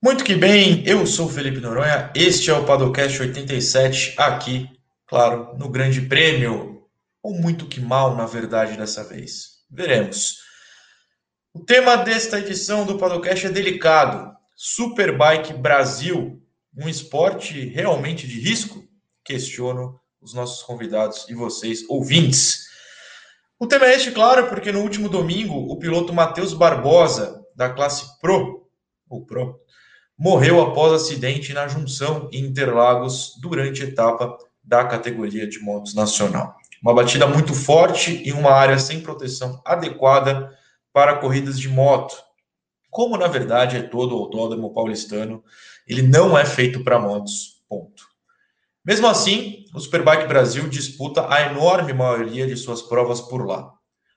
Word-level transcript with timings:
Muito 0.00 0.22
que 0.22 0.36
bem, 0.36 0.84
eu 0.86 1.04
sou 1.08 1.28
Felipe 1.28 1.58
Noronha, 1.58 2.12
este 2.14 2.50
é 2.50 2.54
o 2.54 2.64
Padocast 2.64 3.20
87, 3.20 4.14
aqui, 4.16 4.70
claro, 5.04 5.56
no 5.58 5.68
Grande 5.68 6.02
Prêmio, 6.02 6.86
ou 7.20 7.34
muito 7.34 7.66
que 7.66 7.80
mal, 7.80 8.14
na 8.14 8.24
verdade, 8.24 8.76
dessa 8.76 9.02
vez. 9.02 9.58
Veremos. 9.68 10.36
O 11.52 11.64
tema 11.64 11.96
desta 11.96 12.38
edição 12.38 12.86
do 12.86 12.96
Padocast 12.96 13.46
é 13.46 13.50
delicado. 13.50 14.32
Superbike 14.54 15.54
Brasil, 15.54 16.40
um 16.76 16.88
esporte 16.88 17.66
realmente 17.66 18.24
de 18.24 18.38
risco? 18.38 18.84
Questiono 19.24 19.98
os 20.20 20.32
nossos 20.32 20.62
convidados 20.62 21.28
e 21.28 21.34
vocês, 21.34 21.84
ouvintes. 21.88 22.68
O 23.58 23.66
tema 23.66 23.86
é 23.86 23.96
este, 23.96 24.12
claro, 24.12 24.46
porque 24.46 24.70
no 24.70 24.80
último 24.80 25.08
domingo, 25.08 25.56
o 25.56 25.76
piloto 25.76 26.12
Matheus 26.12 26.54
Barbosa, 26.54 27.44
da 27.56 27.68
classe 27.68 28.16
Pro, 28.20 28.70
ou 29.10 29.26
Pro, 29.26 29.58
morreu 30.18 30.60
após 30.60 30.92
acidente 30.92 31.52
na 31.52 31.68
junção 31.68 32.28
em 32.32 32.44
Interlagos 32.44 33.34
durante 33.40 33.82
a 33.82 33.86
etapa 33.86 34.36
da 34.62 34.84
categoria 34.84 35.46
de 35.46 35.58
motos 35.60 35.94
nacional. 35.94 36.56
Uma 36.82 36.94
batida 36.94 37.26
muito 37.26 37.54
forte 37.54 38.22
em 38.28 38.32
uma 38.32 38.50
área 38.50 38.78
sem 38.78 39.00
proteção 39.00 39.60
adequada 39.64 40.50
para 40.92 41.16
corridas 41.16 41.58
de 41.58 41.68
moto. 41.68 42.16
Como 42.90 43.16
na 43.16 43.28
verdade 43.28 43.76
é 43.76 43.82
todo 43.82 44.16
o 44.16 44.18
autódromo 44.18 44.72
paulistano, 44.72 45.42
ele 45.86 46.02
não 46.02 46.36
é 46.36 46.44
feito 46.44 46.82
para 46.82 46.98
motos. 46.98 47.62
Ponto. 47.68 48.08
Mesmo 48.84 49.06
assim, 49.06 49.64
o 49.74 49.80
Superbike 49.80 50.26
Brasil 50.26 50.68
disputa 50.68 51.32
a 51.32 51.42
enorme 51.42 51.92
maioria 51.92 52.46
de 52.46 52.56
suas 52.56 52.80
provas 52.80 53.20
por 53.20 53.46
lá. 53.46 53.72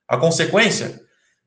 A 0.07 0.17
consequência 0.17 1.01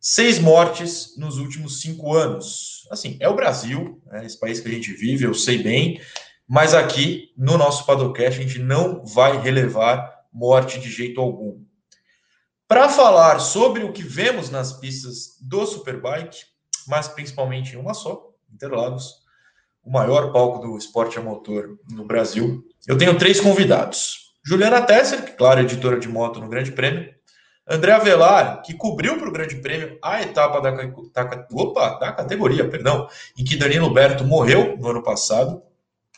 Seis 0.07 0.39
mortes 0.39 1.17
nos 1.17 1.39
últimos 1.39 1.81
cinco 1.81 2.15
anos. 2.15 2.74
Assim, 2.91 3.17
é 3.21 3.29
o 3.29 3.35
Brasil, 3.35 4.01
né, 4.07 4.25
esse 4.25 4.39
país 4.39 4.61
que 4.61 4.69
a 4.69 4.73
gente 4.73 4.93
vive, 4.93 5.25
eu 5.25 5.35
sei 5.35 5.63
bem, 5.63 6.01
mas 6.47 6.75
aqui 6.75 7.33
no 7.37 7.57
nosso 7.57 7.87
Padocast 7.87 8.39
a 8.39 8.43
gente 8.43 8.59
não 8.59 9.05
vai 9.05 9.41
relevar 9.41 10.13
morte 10.33 10.79
de 10.79 10.91
jeito 10.91 11.21
algum. 11.21 11.63
Para 12.67 12.89
falar 12.89 13.39
sobre 13.39 13.85
o 13.85 13.93
que 13.93 14.03
vemos 14.03 14.51
nas 14.51 14.73
pistas 14.73 15.39
do 15.41 15.67
Superbike, 15.67 16.39
mas 16.87 17.09
principalmente 17.09 17.75
em 17.75 17.79
uma 17.79 17.95
só, 17.95 18.31
Interlagos, 18.53 19.25
o 19.83 19.91
maior 19.91 20.33
palco 20.33 20.67
do 20.67 20.79
esporte 20.79 21.19
a 21.19 21.23
motor 21.23 21.79
no 21.91 22.07
Brasil, 22.07 22.65
eu 22.87 22.97
tenho 22.97 23.19
três 23.19 23.41
convidados. 23.41 24.33
Juliana 24.45 24.83
Tesser, 24.83 25.25
que, 25.25 25.33
claro, 25.33 25.61
é 25.61 25.63
editora 25.63 25.99
de 25.99 26.09
moto 26.09 26.41
no 26.41 26.49
Grande 26.49 26.73
Prêmio. 26.73 27.13
André 27.67 27.93
Avelar, 27.93 28.61
que 28.63 28.75
cobriu 28.75 29.17
para 29.19 29.29
o 29.29 29.33
Grande 29.33 29.57
Prêmio 29.57 29.99
a 30.03 30.21
etapa 30.21 30.61
da, 30.61 30.71
da, 30.71 31.47
opa, 31.51 31.99
da 31.99 32.13
categoria, 32.13 32.69
perdão, 32.69 33.09
em 33.39 33.43
que 33.43 33.57
Danilo 33.57 33.93
Berto 33.93 34.23
morreu 34.23 34.77
no 34.77 34.91
ano 34.91 35.03
passado, 35.03 35.63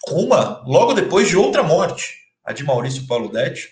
uma 0.08 0.62
logo 0.66 0.92
depois 0.92 1.28
de 1.28 1.36
outra 1.36 1.62
morte, 1.62 2.16
a 2.44 2.52
de 2.52 2.64
Maurício 2.64 3.06
Paludetti, 3.06 3.70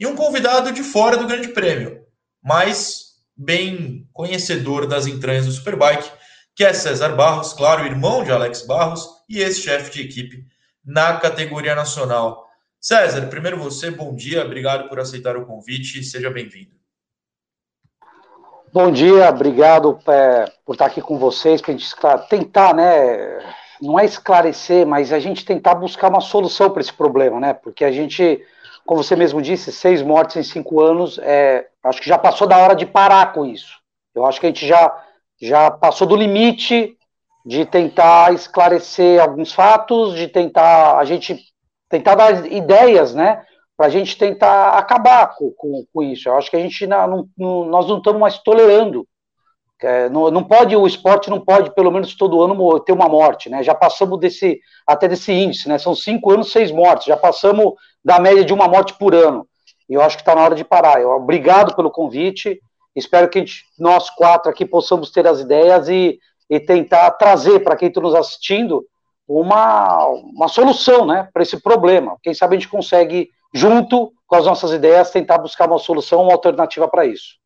e 0.00 0.06
um 0.06 0.16
convidado 0.16 0.72
de 0.72 0.82
fora 0.82 1.18
do 1.18 1.26
Grande 1.26 1.48
Prêmio, 1.48 2.02
mas 2.42 3.12
bem 3.36 4.08
conhecedor 4.12 4.86
das 4.86 5.06
entranhas 5.06 5.44
do 5.44 5.52
Superbike, 5.52 6.10
que 6.54 6.64
é 6.64 6.72
César 6.72 7.10
Barros, 7.10 7.52
claro, 7.52 7.84
irmão 7.84 8.24
de 8.24 8.32
Alex 8.32 8.66
Barros 8.66 9.06
e 9.28 9.38
ex-chefe 9.38 9.90
de 9.90 10.02
equipe 10.02 10.46
na 10.84 11.18
categoria 11.18 11.74
nacional. 11.74 12.46
César, 12.80 13.26
primeiro 13.28 13.58
você, 13.58 13.90
bom 13.90 14.14
dia, 14.14 14.44
obrigado 14.44 14.88
por 14.88 14.98
aceitar 14.98 15.36
o 15.36 15.44
convite, 15.46 16.02
seja 16.02 16.30
bem-vindo. 16.30 16.81
Bom 18.74 18.90
dia, 18.90 19.28
obrigado 19.28 19.98
é, 20.08 20.50
por 20.64 20.72
estar 20.72 20.86
aqui 20.86 21.02
com 21.02 21.18
vocês, 21.18 21.60
para 21.60 21.74
a 21.74 21.76
gente 21.76 21.94
tentar, 22.30 22.74
né, 22.74 23.38
não 23.82 24.00
é 24.00 24.06
esclarecer, 24.06 24.86
mas 24.86 25.12
a 25.12 25.18
gente 25.18 25.44
tentar 25.44 25.74
buscar 25.74 26.08
uma 26.08 26.22
solução 26.22 26.70
para 26.70 26.80
esse 26.80 26.92
problema, 26.92 27.38
né, 27.38 27.52
porque 27.52 27.84
a 27.84 27.92
gente, 27.92 28.42
como 28.86 29.02
você 29.02 29.14
mesmo 29.14 29.42
disse, 29.42 29.70
seis 29.70 30.00
mortes 30.00 30.36
em 30.36 30.42
cinco 30.42 30.80
anos, 30.80 31.18
é, 31.18 31.66
acho 31.84 32.00
que 32.00 32.08
já 32.08 32.16
passou 32.16 32.46
da 32.46 32.56
hora 32.56 32.74
de 32.74 32.86
parar 32.86 33.34
com 33.34 33.44
isso. 33.44 33.78
Eu 34.14 34.24
acho 34.24 34.40
que 34.40 34.46
a 34.46 34.48
gente 34.48 34.66
já, 34.66 34.90
já 35.38 35.70
passou 35.70 36.06
do 36.06 36.16
limite 36.16 36.96
de 37.44 37.66
tentar 37.66 38.32
esclarecer 38.32 39.20
alguns 39.20 39.52
fatos, 39.52 40.14
de 40.14 40.28
tentar 40.28 40.96
a 40.96 41.04
gente 41.04 41.38
tentar 41.90 42.14
dar 42.14 42.50
ideias, 42.50 43.14
né, 43.14 43.44
para 43.76 43.86
a 43.86 43.88
gente 43.88 44.16
tentar 44.16 44.78
acabar 44.78 45.34
com, 45.34 45.50
com, 45.52 45.84
com, 45.92 46.02
isso. 46.02 46.28
Eu 46.28 46.36
acho 46.36 46.50
que 46.50 46.56
a 46.56 46.60
gente 46.60 46.86
não, 46.86 47.28
não, 47.36 47.64
nós 47.64 47.88
não 47.88 47.98
estamos 47.98 48.20
mais 48.20 48.38
tolerando. 48.38 49.06
É, 49.82 50.08
não, 50.08 50.30
não 50.30 50.44
pode, 50.44 50.76
o 50.76 50.86
esporte 50.86 51.28
não 51.28 51.40
pode, 51.40 51.74
pelo 51.74 51.90
menos 51.90 52.14
todo 52.14 52.40
ano, 52.40 52.78
ter 52.80 52.92
uma 52.92 53.08
morte, 53.08 53.50
né? 53.50 53.64
Já 53.64 53.74
passamos 53.74 54.20
desse, 54.20 54.60
até 54.86 55.08
desse 55.08 55.32
índice, 55.32 55.68
né? 55.68 55.76
São 55.78 55.94
cinco 55.94 56.30
anos, 56.30 56.52
seis 56.52 56.70
mortes, 56.70 57.06
já 57.06 57.16
passamos 57.16 57.74
da 58.04 58.20
média 58.20 58.44
de 58.44 58.52
uma 58.52 58.68
morte 58.68 58.94
por 58.94 59.14
ano. 59.14 59.46
E 59.88 59.94
eu 59.94 60.00
acho 60.00 60.16
que 60.16 60.22
está 60.22 60.34
na 60.34 60.42
hora 60.42 60.54
de 60.54 60.64
parar. 60.64 61.00
Eu, 61.00 61.10
obrigado 61.10 61.74
pelo 61.74 61.90
convite. 61.90 62.60
Espero 62.94 63.28
que 63.28 63.40
gente, 63.40 63.64
nós 63.78 64.08
quatro 64.10 64.50
aqui 64.50 64.64
possamos 64.64 65.10
ter 65.10 65.26
as 65.26 65.40
ideias 65.40 65.88
e, 65.88 66.18
e 66.48 66.60
tentar 66.60 67.10
trazer 67.12 67.60
para 67.60 67.76
quem 67.76 67.88
está 67.88 68.00
nos 68.00 68.14
assistindo 68.14 68.84
uma, 69.26 70.06
uma 70.06 70.48
solução 70.48 71.06
né, 71.06 71.28
para 71.32 71.42
esse 71.42 71.60
problema. 71.60 72.16
Quem 72.22 72.34
sabe 72.34 72.56
a 72.56 72.58
gente 72.58 72.70
consegue 72.70 73.30
junto 73.52 74.12
com 74.26 74.36
as 74.36 74.46
nossas 74.46 74.72
ideias, 74.72 75.10
tentar 75.10 75.38
buscar 75.38 75.68
uma 75.68 75.78
solução, 75.78 76.22
uma 76.22 76.32
alternativa 76.32 76.88
para 76.88 77.04
isso. 77.04 77.36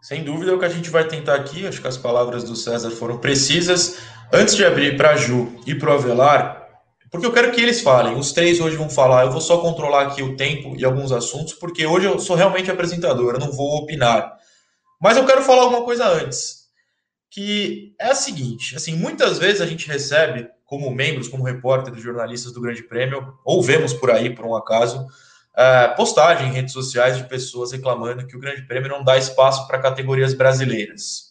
Sem 0.00 0.22
dúvida, 0.22 0.52
é 0.52 0.54
o 0.54 0.58
que 0.58 0.64
a 0.64 0.70
gente 0.70 0.90
vai 0.90 1.06
tentar 1.06 1.34
aqui. 1.34 1.66
Acho 1.66 1.80
que 1.80 1.88
as 1.88 1.96
palavras 1.96 2.44
do 2.44 2.54
César 2.54 2.90
foram 2.90 3.18
precisas. 3.18 3.98
Antes 4.32 4.54
de 4.54 4.64
abrir 4.64 4.96
para 4.96 5.10
a 5.10 5.16
Ju 5.16 5.52
e 5.66 5.74
para 5.74 5.90
o 5.90 5.94
Avelar, 5.94 6.68
porque 7.10 7.26
eu 7.26 7.32
quero 7.32 7.50
que 7.52 7.60
eles 7.60 7.80
falem. 7.80 8.16
Os 8.16 8.32
três 8.32 8.60
hoje 8.60 8.76
vão 8.76 8.88
falar. 8.88 9.24
Eu 9.24 9.32
vou 9.32 9.40
só 9.40 9.58
controlar 9.58 10.02
aqui 10.02 10.22
o 10.22 10.36
tempo 10.36 10.76
e 10.76 10.84
alguns 10.84 11.10
assuntos, 11.10 11.54
porque 11.54 11.86
hoje 11.86 12.06
eu 12.06 12.18
sou 12.18 12.36
realmente 12.36 12.70
apresentador, 12.70 13.34
eu 13.34 13.40
não 13.40 13.50
vou 13.50 13.78
opinar. 13.78 14.36
Mas 15.00 15.16
eu 15.16 15.24
quero 15.24 15.42
falar 15.42 15.62
alguma 15.62 15.84
coisa 15.84 16.06
antes, 16.06 16.68
que 17.30 17.94
é 17.98 18.10
a 18.10 18.14
seguinte: 18.14 18.76
assim, 18.76 18.94
muitas 18.94 19.38
vezes 19.38 19.60
a 19.60 19.66
gente 19.66 19.88
recebe 19.88 20.48
como 20.68 20.90
membros, 20.90 21.28
como 21.28 21.44
repórteres, 21.44 22.02
jornalistas 22.02 22.52
do 22.52 22.60
Grande 22.60 22.82
Prêmio, 22.82 23.38
ou 23.42 23.62
vemos 23.62 23.94
por 23.94 24.10
aí, 24.10 24.28
por 24.28 24.44
um 24.44 24.54
acaso, 24.54 25.00
uh, 25.00 25.96
postagem 25.96 26.48
em 26.48 26.52
redes 26.52 26.74
sociais 26.74 27.16
de 27.16 27.24
pessoas 27.24 27.72
reclamando 27.72 28.26
que 28.26 28.36
o 28.36 28.38
Grande 28.38 28.66
Prêmio 28.66 28.90
não 28.90 29.02
dá 29.02 29.16
espaço 29.16 29.66
para 29.66 29.78
categorias 29.78 30.34
brasileiras. 30.34 31.28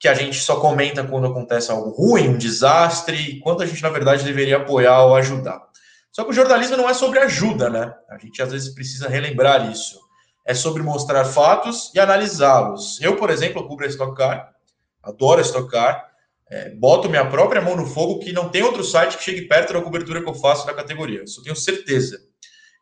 Que 0.00 0.08
a 0.08 0.14
gente 0.14 0.40
só 0.40 0.58
comenta 0.58 1.04
quando 1.04 1.28
acontece 1.28 1.70
algo 1.70 1.90
ruim, 1.90 2.30
um 2.30 2.36
desastre, 2.36 3.38
quando 3.44 3.62
a 3.62 3.66
gente, 3.66 3.80
na 3.80 3.90
verdade, 3.90 4.24
deveria 4.24 4.56
apoiar 4.56 5.04
ou 5.04 5.14
ajudar. 5.14 5.62
Só 6.10 6.24
que 6.24 6.30
o 6.30 6.34
jornalismo 6.34 6.76
não 6.76 6.90
é 6.90 6.94
sobre 6.94 7.20
ajuda, 7.20 7.70
né? 7.70 7.94
A 8.10 8.18
gente 8.18 8.42
às 8.42 8.50
vezes 8.50 8.74
precisa 8.74 9.08
relembrar 9.08 9.70
isso. 9.70 10.00
É 10.44 10.52
sobre 10.52 10.82
mostrar 10.82 11.24
fatos 11.26 11.92
e 11.94 12.00
analisá-los. 12.00 13.00
Eu, 13.00 13.14
por 13.14 13.30
exemplo, 13.30 13.68
cubro 13.68 13.86
a 13.86 13.88
Stock 13.88 14.16
Car, 14.16 14.52
adoro 15.00 15.38
a 15.38 15.42
Stock 15.42 15.70
Car, 15.70 16.11
é, 16.52 16.68
boto 16.68 17.08
minha 17.08 17.24
própria 17.24 17.62
mão 17.62 17.74
no 17.74 17.86
fogo 17.86 18.18
que 18.18 18.30
não 18.30 18.50
tem 18.50 18.62
outro 18.62 18.84
site 18.84 19.16
que 19.16 19.24
chegue 19.24 19.48
perto 19.48 19.72
da 19.72 19.80
cobertura 19.80 20.22
que 20.22 20.28
eu 20.28 20.34
faço 20.34 20.66
da 20.66 20.74
categoria. 20.74 21.22
Isso 21.24 21.40
eu 21.40 21.44
tenho 21.44 21.56
certeza. 21.56 22.20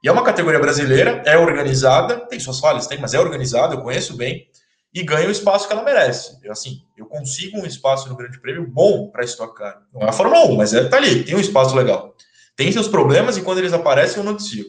E 0.03 0.08
é 0.08 0.12
uma 0.12 0.25
categoria 0.25 0.58
brasileira, 0.58 1.22
é 1.25 1.38
organizada, 1.38 2.19
tem 2.26 2.41
suas 2.41 2.59
falhas, 2.59 2.88
tem, 2.88 2.98
mas 2.98 3.14
é 3.14 3.20
organizada, 3.20 3.76
eu 3.76 3.80
conheço 3.80 4.16
bem, 4.16 4.48
e 4.92 5.04
ganha 5.04 5.28
o 5.28 5.30
espaço 5.30 5.69
que 5.69 5.72
ela 5.72 5.84
merece. 5.84 6.36
Eu, 6.42 6.50
assim, 6.50 6.80
eu 6.98 7.06
consigo 7.06 7.59
um 7.59 7.64
espaço 7.64 8.09
no 8.09 8.16
Grande 8.16 8.41
Prêmio 8.41 8.66
bom 8.69 9.09
para 9.09 9.22
estocar. 9.22 9.80
Não 9.94 10.03
é 10.03 10.09
a 10.09 10.12
Fórmula 10.12 10.47
1, 10.47 10.56
mas 10.56 10.75
é, 10.75 10.88
tá 10.88 10.97
ali, 10.97 11.22
tem 11.22 11.36
um 11.36 11.41
espaço 11.41 11.76
legal. 11.76 12.16
Tem 12.56 12.72
seus 12.72 12.88
problemas 12.88 13.36
e 13.36 13.42
quando 13.42 13.59
eles 13.59 13.72
aparecem 13.72 14.19
eu 14.19 14.25
noticio. 14.25 14.64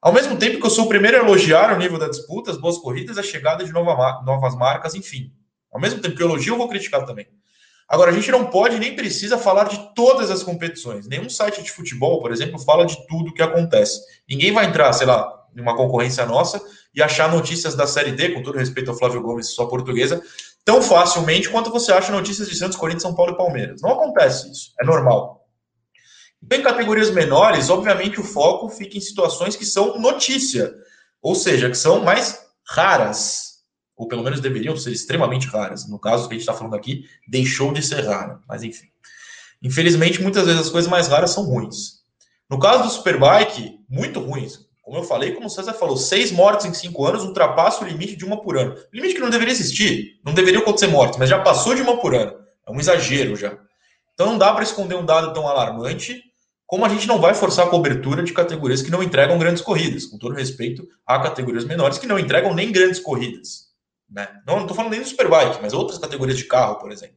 Ao 0.00 0.14
mesmo 0.14 0.38
tempo 0.38 0.58
que 0.58 0.64
eu 0.64 0.70
sou 0.70 0.86
o 0.86 0.88
primeiro 0.88 1.18
a 1.18 1.20
elogiar 1.20 1.74
o 1.74 1.78
nível 1.78 1.98
da 1.98 2.08
disputa, 2.08 2.50
as 2.50 2.56
boas 2.56 2.78
corridas, 2.78 3.18
a 3.18 3.22
chegada 3.22 3.64
de 3.64 3.72
nova, 3.72 4.22
novas 4.24 4.54
marcas, 4.54 4.94
enfim. 4.94 5.30
Ao 5.70 5.80
mesmo 5.80 6.00
tempo 6.00 6.16
que 6.16 6.22
eu 6.22 6.28
elogio, 6.28 6.54
eu 6.54 6.58
vou 6.58 6.68
criticar 6.68 7.04
também. 7.04 7.26
Agora, 7.88 8.10
a 8.10 8.14
gente 8.14 8.30
não 8.30 8.46
pode 8.46 8.78
nem 8.78 8.96
precisa 8.96 9.36
falar 9.36 9.64
de 9.64 9.94
todas 9.94 10.30
as 10.30 10.42
competições. 10.42 11.06
Nenhum 11.06 11.28
site 11.28 11.62
de 11.62 11.70
futebol, 11.70 12.20
por 12.20 12.32
exemplo, 12.32 12.58
fala 12.58 12.86
de 12.86 13.06
tudo 13.06 13.32
que 13.32 13.42
acontece. 13.42 14.00
Ninguém 14.28 14.52
vai 14.52 14.66
entrar, 14.66 14.92
sei 14.92 15.06
lá, 15.06 15.44
numa 15.54 15.76
concorrência 15.76 16.24
nossa 16.26 16.60
e 16.94 17.02
achar 17.02 17.30
notícias 17.30 17.74
da 17.74 17.86
Série 17.86 18.12
D, 18.12 18.30
com 18.30 18.42
todo 18.42 18.58
respeito 18.58 18.90
ao 18.90 18.96
Flávio 18.96 19.22
Gomes 19.22 19.48
e 19.48 19.50
sua 19.50 19.68
portuguesa, 19.68 20.22
tão 20.64 20.80
facilmente 20.80 21.48
quanto 21.50 21.70
você 21.70 21.92
acha 21.92 22.10
notícias 22.10 22.48
de 22.48 22.56
Santos, 22.56 22.76
Corinthians, 22.76 23.02
São 23.02 23.14
Paulo 23.14 23.32
e 23.32 23.36
Palmeiras. 23.36 23.82
Não 23.82 23.90
acontece 23.90 24.50
isso, 24.50 24.72
é 24.80 24.84
normal. 24.84 25.46
Em 26.50 26.62
categorias 26.62 27.10
menores, 27.10 27.70
obviamente 27.70 28.20
o 28.20 28.24
foco 28.24 28.68
fica 28.68 28.96
em 28.98 29.00
situações 29.00 29.56
que 29.56 29.64
são 29.64 29.98
notícia, 29.98 30.74
ou 31.20 31.34
seja, 31.34 31.70
que 31.70 31.76
são 31.76 32.00
mais 32.04 32.44
raras 32.66 33.53
ou 33.96 34.08
pelo 34.08 34.22
menos 34.22 34.40
deveriam 34.40 34.76
ser 34.76 34.92
extremamente 34.92 35.46
raras. 35.46 35.88
No 35.88 35.98
caso 35.98 36.28
que 36.28 36.34
a 36.34 36.36
gente 36.36 36.42
está 36.42 36.54
falando 36.54 36.74
aqui, 36.74 37.04
deixou 37.26 37.72
de 37.72 37.82
ser 37.82 38.04
rara, 38.04 38.40
mas 38.48 38.62
enfim. 38.62 38.86
Infelizmente, 39.62 40.20
muitas 40.20 40.44
vezes 40.44 40.62
as 40.62 40.70
coisas 40.70 40.90
mais 40.90 41.08
raras 41.08 41.30
são 41.30 41.44
ruins. 41.44 42.02
No 42.50 42.58
caso 42.58 42.82
do 42.82 42.90
Superbike, 42.90 43.80
muito 43.88 44.20
ruins. 44.20 44.64
Como 44.82 44.98
eu 44.98 45.02
falei, 45.02 45.32
como 45.32 45.46
o 45.46 45.50
César 45.50 45.72
falou, 45.72 45.96
seis 45.96 46.30
mortes 46.30 46.66
em 46.66 46.74
cinco 46.74 47.06
anos 47.06 47.24
ultrapassa 47.24 47.82
o 47.82 47.88
limite 47.88 48.16
de 48.16 48.24
uma 48.24 48.42
por 48.42 48.58
ano. 48.58 48.76
Limite 48.92 49.14
que 49.14 49.20
não 49.20 49.30
deveria 49.30 49.52
existir, 49.52 50.20
não 50.22 50.34
deveria 50.34 50.60
acontecer 50.60 50.88
mortes, 50.88 51.18
mas 51.18 51.30
já 51.30 51.40
passou 51.40 51.74
de 51.74 51.80
uma 51.80 51.96
por 51.98 52.14
ano. 52.14 52.34
É 52.66 52.70
um 52.70 52.78
exagero 52.78 53.34
já. 53.34 53.56
Então 54.12 54.26
não 54.26 54.38
dá 54.38 54.52
para 54.52 54.62
esconder 54.62 54.94
um 54.94 55.04
dado 55.04 55.32
tão 55.32 55.48
alarmante, 55.48 56.22
como 56.66 56.84
a 56.84 56.88
gente 56.88 57.06
não 57.06 57.18
vai 57.18 57.34
forçar 57.34 57.66
a 57.66 57.70
cobertura 57.70 58.22
de 58.22 58.32
categorias 58.34 58.82
que 58.82 58.90
não 58.90 59.02
entregam 59.02 59.38
grandes 59.38 59.62
corridas, 59.62 60.04
com 60.04 60.18
todo 60.18 60.34
respeito 60.34 60.86
a 61.06 61.18
categorias 61.18 61.64
menores 61.64 61.96
que 61.96 62.06
não 62.06 62.18
entregam 62.18 62.54
nem 62.54 62.70
grandes 62.70 63.00
corridas. 63.00 63.63
Né? 64.14 64.28
Não 64.46 64.60
estou 64.60 64.76
falando 64.76 64.92
nem 64.92 65.00
do 65.00 65.08
Superbike, 65.08 65.58
mas 65.60 65.72
outras 65.72 65.98
categorias 65.98 66.38
de 66.38 66.44
carro, 66.44 66.76
por 66.76 66.92
exemplo. 66.92 67.16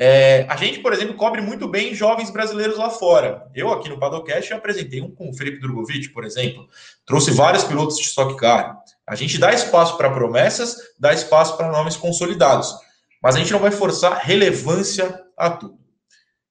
É, 0.00 0.46
a 0.48 0.56
gente, 0.56 0.78
por 0.78 0.92
exemplo, 0.92 1.14
cobre 1.16 1.40
muito 1.42 1.68
bem 1.68 1.92
jovens 1.92 2.30
brasileiros 2.30 2.78
lá 2.78 2.88
fora. 2.88 3.46
Eu, 3.54 3.70
aqui 3.70 3.88
no 3.88 3.98
Padocast, 3.98 4.54
apresentei 4.54 5.02
um 5.02 5.10
com 5.10 5.28
o 5.28 5.34
Felipe 5.34 5.60
Drogovic, 5.60 6.08
por 6.10 6.24
exemplo. 6.24 6.66
Trouxe 7.04 7.32
vários 7.32 7.64
pilotos 7.64 7.96
de 7.96 8.04
Stock 8.04 8.36
Car. 8.36 8.78
A 9.06 9.14
gente 9.14 9.36
dá 9.38 9.52
espaço 9.52 9.96
para 9.96 10.10
promessas, 10.10 10.76
dá 10.98 11.12
espaço 11.12 11.56
para 11.56 11.70
nomes 11.70 11.96
consolidados. 11.96 12.72
Mas 13.20 13.34
a 13.34 13.40
gente 13.40 13.52
não 13.52 13.58
vai 13.58 13.72
forçar 13.72 14.18
relevância 14.22 15.20
a 15.36 15.50
tudo. 15.50 15.76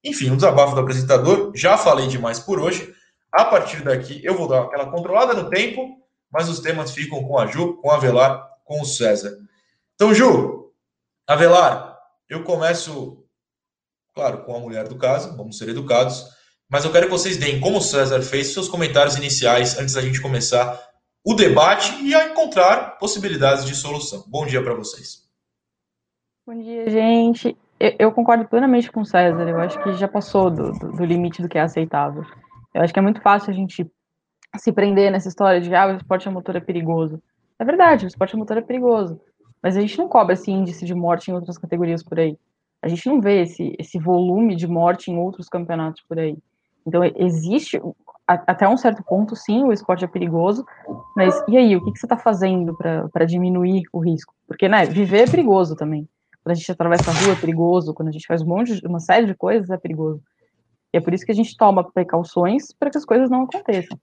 Enfim, 0.03 0.29
um 0.29 0.35
desabafo 0.35 0.75
do 0.75 0.81
apresentador. 0.81 1.51
Já 1.55 1.77
falei 1.77 2.07
demais 2.07 2.39
por 2.39 2.59
hoje. 2.59 2.93
A 3.31 3.45
partir 3.45 3.81
daqui, 3.81 4.21
eu 4.23 4.35
vou 4.37 4.47
dar 4.47 4.63
aquela 4.63 4.91
controlada 4.91 5.33
no 5.33 5.49
tempo, 5.49 5.97
mas 6.29 6.49
os 6.49 6.59
temas 6.59 6.91
ficam 6.91 7.23
com 7.23 7.39
a 7.39 7.47
Ju, 7.47 7.77
com 7.77 7.89
a 7.89 7.95
Avelar, 7.95 8.45
com 8.65 8.81
o 8.81 8.85
César. 8.85 9.46
Então, 9.97 10.13
Ju, 10.13 10.71
Avelar, 11.27 11.97
eu 12.29 12.43
começo 12.43 13.27
Claro, 14.17 14.43
com 14.45 14.55
a 14.55 14.59
mulher 14.59 14.87
do 14.87 14.97
caso, 14.97 15.37
vamos 15.37 15.59
ser 15.59 15.69
educados. 15.69 16.25
Mas 16.67 16.83
eu 16.83 16.91
quero 16.91 17.05
que 17.05 17.11
vocês 17.11 17.37
deem, 17.37 17.61
como 17.61 17.77
o 17.77 17.81
César 17.81 18.19
fez, 18.23 18.51
seus 18.51 18.67
comentários 18.67 19.15
iniciais 19.15 19.77
antes 19.77 19.93
da 19.93 20.01
gente 20.01 20.19
começar 20.19 20.75
o 21.23 21.35
debate 21.35 21.93
e 22.03 22.15
a 22.15 22.27
encontrar 22.31 22.97
possibilidades 22.97 23.63
de 23.63 23.75
solução. 23.75 24.23
Bom 24.27 24.47
dia 24.47 24.63
para 24.63 24.73
vocês. 24.73 25.29
Bom 26.47 26.59
dia, 26.59 26.89
gente. 26.89 27.55
Eu, 27.79 28.11
concordo 28.11 28.47
plenamente 28.47 28.91
com 28.91 29.01
o 29.01 29.05
César. 29.05 29.47
Eu 29.47 29.59
acho 29.59 29.79
que 29.83 29.93
já 29.93 30.07
passou 30.07 30.49
do, 30.49 30.71
do, 30.71 30.93
do, 30.93 31.05
limite 31.05 31.43
do 31.43 31.47
que 31.47 31.59
é 31.59 31.61
aceitável. 31.61 32.23
Eu 32.73 32.81
acho 32.81 32.91
que 32.91 32.97
é 32.97 33.03
muito 33.03 33.21
fácil 33.21 33.51
a 33.51 33.53
gente 33.53 33.85
se 34.55 34.71
prender 34.71 35.11
nessa 35.11 35.27
história 35.27 35.61
de 35.61 35.75
ah, 35.75 35.85
o 35.85 35.95
esporte 35.95 36.27
a 36.27 36.31
motor 36.31 36.55
é 36.55 36.59
perigoso. 36.59 37.21
É 37.59 37.63
verdade, 37.63 38.05
o 38.05 38.07
esporte 38.07 38.35
a 38.35 38.39
motor 38.39 38.57
é 38.57 38.61
perigoso. 38.61 39.21
Mas 39.67 39.75
a 39.75 39.81
gente 39.81 39.97
não 39.97 40.07
cobra 40.07 40.33
esse 40.33 40.49
índice 40.49 40.85
de 40.85 40.95
morte 40.95 41.29
em 41.29 41.33
outras 41.33 41.57
categorias 41.57 42.01
por 42.01 42.17
aí. 42.17 42.37
A 42.81 42.87
gente 42.87 43.05
não 43.05 43.19
vê 43.19 43.41
esse, 43.41 43.75
esse 43.77 43.99
volume 43.99 44.55
de 44.55 44.65
morte 44.65 45.11
em 45.11 45.17
outros 45.17 45.49
campeonatos 45.49 46.01
por 46.07 46.17
aí. 46.17 46.37
Então, 46.85 47.03
existe, 47.03 47.77
até 48.25 48.65
um 48.65 48.77
certo 48.77 49.03
ponto, 49.03 49.35
sim, 49.35 49.63
o 49.63 49.73
esporte 49.73 50.05
é 50.05 50.07
perigoso, 50.07 50.65
mas 51.17 51.43
e 51.49 51.57
aí, 51.57 51.75
o 51.75 51.83
que, 51.83 51.91
que 51.91 51.99
você 51.99 52.05
está 52.05 52.17
fazendo 52.17 52.77
para 53.11 53.25
diminuir 53.25 53.83
o 53.91 53.99
risco? 53.99 54.33
Porque, 54.47 54.69
né, 54.69 54.85
viver 54.85 55.27
é 55.27 55.29
perigoso 55.29 55.75
também. 55.75 56.07
Quando 56.41 56.53
a 56.53 56.55
gente 56.55 56.71
atravessa 56.71 57.11
a 57.11 57.13
rua 57.13 57.33
é 57.33 57.35
perigoso, 57.35 57.93
quando 57.93 58.07
a 58.07 58.13
gente 58.13 58.25
faz 58.25 58.41
um 58.41 58.47
monte 58.47 58.79
de, 58.79 58.87
uma 58.87 59.01
série 59.01 59.25
de 59.25 59.35
coisas 59.35 59.69
é 59.69 59.75
perigoso. 59.75 60.23
E 60.93 60.97
é 60.97 61.01
por 61.01 61.13
isso 61.13 61.25
que 61.25 61.33
a 61.33 61.35
gente 61.35 61.57
toma 61.57 61.83
precauções 61.91 62.71
para 62.71 62.89
que 62.89 62.97
as 62.97 63.03
coisas 63.03 63.29
não 63.29 63.41
aconteçam. 63.41 63.99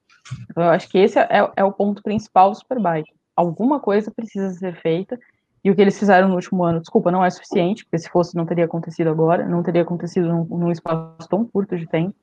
Então, 0.51 0.63
eu 0.63 0.71
acho 0.73 0.91
que 0.91 0.99
esse 0.99 1.19
é, 1.19 1.51
é 1.57 1.65
o 1.65 1.73
ponto 1.73 2.03
principal 2.03 2.51
do 2.51 2.59
Superbike. 2.59 3.11
Alguma 3.35 3.81
coisa 3.81 4.11
precisa 4.11 4.51
ser 4.51 4.79
feita 4.83 5.19
e 5.65 5.71
o 5.71 5.75
que 5.75 5.81
eles 5.81 5.99
fizeram 5.99 6.29
no 6.29 6.35
último 6.35 6.63
ano, 6.63 6.81
desculpa, 6.81 7.11
não 7.11 7.25
é 7.25 7.31
suficiente, 7.31 7.85
porque 7.85 7.99
se 7.99 8.11
fosse 8.11 8.37
não 8.37 8.45
teria 8.45 8.67
acontecido 8.67 9.09
agora, 9.09 9.49
não 9.49 9.63
teria 9.63 9.81
acontecido 9.81 10.29
num, 10.29 10.45
num 10.45 10.71
espaço 10.71 11.27
tão 11.29 11.45
curto 11.47 11.77
de 11.79 11.87
tempo. 11.87 12.15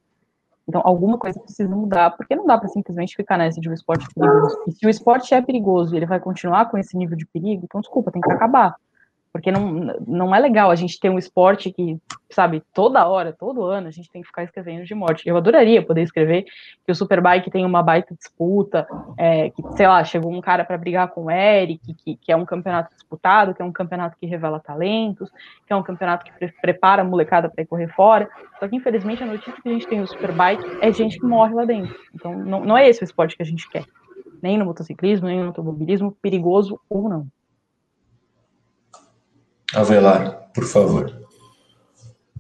Então, 0.68 0.80
alguma 0.86 1.18
coisa 1.18 1.40
precisa 1.40 1.68
mudar, 1.68 2.12
porque 2.12 2.36
não 2.36 2.46
dá 2.46 2.58
para 2.58 2.70
simplesmente 2.70 3.16
ficar 3.16 3.38
nessa 3.38 3.60
de 3.60 3.68
um 3.68 3.74
esporte 3.74 4.06
perigoso. 4.14 4.64
E 4.68 4.72
se 4.72 4.86
o 4.86 4.90
esporte 4.90 5.34
é 5.34 5.42
perigoso 5.42 5.94
e 5.94 5.98
ele 5.98 6.06
vai 6.06 6.20
continuar 6.20 6.70
com 6.70 6.78
esse 6.78 6.96
nível 6.96 7.18
de 7.18 7.26
perigo, 7.26 7.64
então, 7.66 7.82
desculpa, 7.82 8.12
tem 8.12 8.22
que 8.22 8.32
acabar. 8.32 8.76
Porque 9.32 9.50
não, 9.50 9.96
não 10.06 10.36
é 10.36 10.40
legal 10.40 10.70
a 10.70 10.76
gente 10.76 11.00
ter 11.00 11.10
um 11.10 11.18
esporte 11.18 11.72
que, 11.72 11.98
sabe, 12.30 12.62
toda 12.74 13.08
hora, 13.08 13.32
todo 13.32 13.64
ano, 13.64 13.88
a 13.88 13.92
gente 13.92 14.12
tem 14.12 14.22
que 14.22 14.28
ficar 14.28 14.44
escrevendo 14.44 14.84
de 14.84 14.94
morte. 14.94 15.28
Eu 15.28 15.38
adoraria 15.38 15.82
poder 15.82 16.02
escrever 16.02 16.44
que 16.86 16.92
o 16.92 16.96
Superbike 16.96 17.50
tem 17.50 17.66
uma 17.66 17.82
baita 17.82 18.14
disputa, 18.14 18.86
é, 19.18 19.50
que, 19.50 19.64
sei 19.78 19.88
lá, 19.88 20.04
chegou 20.04 20.34
um 20.34 20.42
cara 20.42 20.66
para 20.66 20.78
brigar 20.78 21.08
com 21.10 21.26
o 21.26 21.32
Eric, 21.32 21.94
que, 21.94 22.18
que 22.18 22.32
é 22.32 22.36
um 22.36 22.46
campeonato 22.46 22.94
disputado, 22.94 23.54
que 23.54 23.62
é 23.62 23.66
um 23.66 23.72
campeonato 23.72 24.18
que 24.20 24.26
revela 24.26 24.60
talentos, 24.60 25.32
que 25.66 25.72
é 25.72 25.76
um 25.76 25.84
campeonato 25.84 26.26
que 26.26 26.32
pre 26.34 26.52
prepara 26.62 27.02
a 27.02 27.06
molecada 27.06 27.50
para 27.50 27.66
correr 27.66 27.88
fora. 27.88 28.30
Só 28.60 28.68
que, 28.68 28.76
infelizmente, 28.76 29.24
a 29.24 29.26
notícia 29.26 29.54
que 29.62 29.70
a 29.70 29.72
gente 29.72 29.88
tem 29.88 30.02
no 30.02 30.08
Superbike 30.08 30.64
é 30.82 30.92
gente 30.92 31.18
que 31.18 31.26
morre 31.26 31.54
lá 31.54 31.64
dentro. 31.64 31.96
Então, 32.14 32.38
não, 32.38 32.66
não 32.66 32.78
é 32.78 32.90
esse 32.90 33.02
o 33.02 33.06
esporte 33.06 33.38
que 33.38 33.44
a 33.44 33.46
gente 33.46 33.70
quer. 33.70 33.86
Nem 34.42 34.58
no 34.58 34.66
motociclismo, 34.66 35.28
nem 35.28 35.40
no 35.40 35.48
automobilismo, 35.48 36.12
perigoso 36.22 36.78
ou 36.90 37.08
não. 37.08 37.28
Avelar, 39.74 40.52
por 40.54 40.66
favor. 40.66 41.22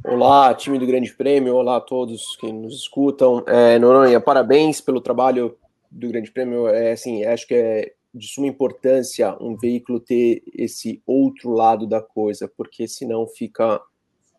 Olá, 0.03 0.53
time 0.53 0.77
do 0.77 0.85
Grande 0.85 1.13
Prêmio, 1.13 1.55
olá 1.55 1.77
a 1.77 1.81
todos 1.81 2.35
que 2.35 2.51
nos 2.51 2.75
escutam. 2.75 3.41
É, 3.47 3.79
Noronha, 3.79 4.19
parabéns 4.19 4.81
pelo 4.81 4.99
trabalho 4.99 5.57
do 5.89 6.09
Grande 6.09 6.29
Prêmio. 6.29 6.67
É, 6.67 6.91
assim, 6.91 7.23
acho 7.23 7.47
que 7.47 7.53
é 7.53 7.93
de 8.13 8.27
suma 8.27 8.47
importância 8.47 9.33
um 9.39 9.55
veículo 9.55 10.01
ter 10.01 10.43
esse 10.53 11.01
outro 11.07 11.51
lado 11.51 11.87
da 11.87 12.01
coisa, 12.01 12.51
porque 12.57 12.85
senão 12.85 13.25
fica 13.25 13.79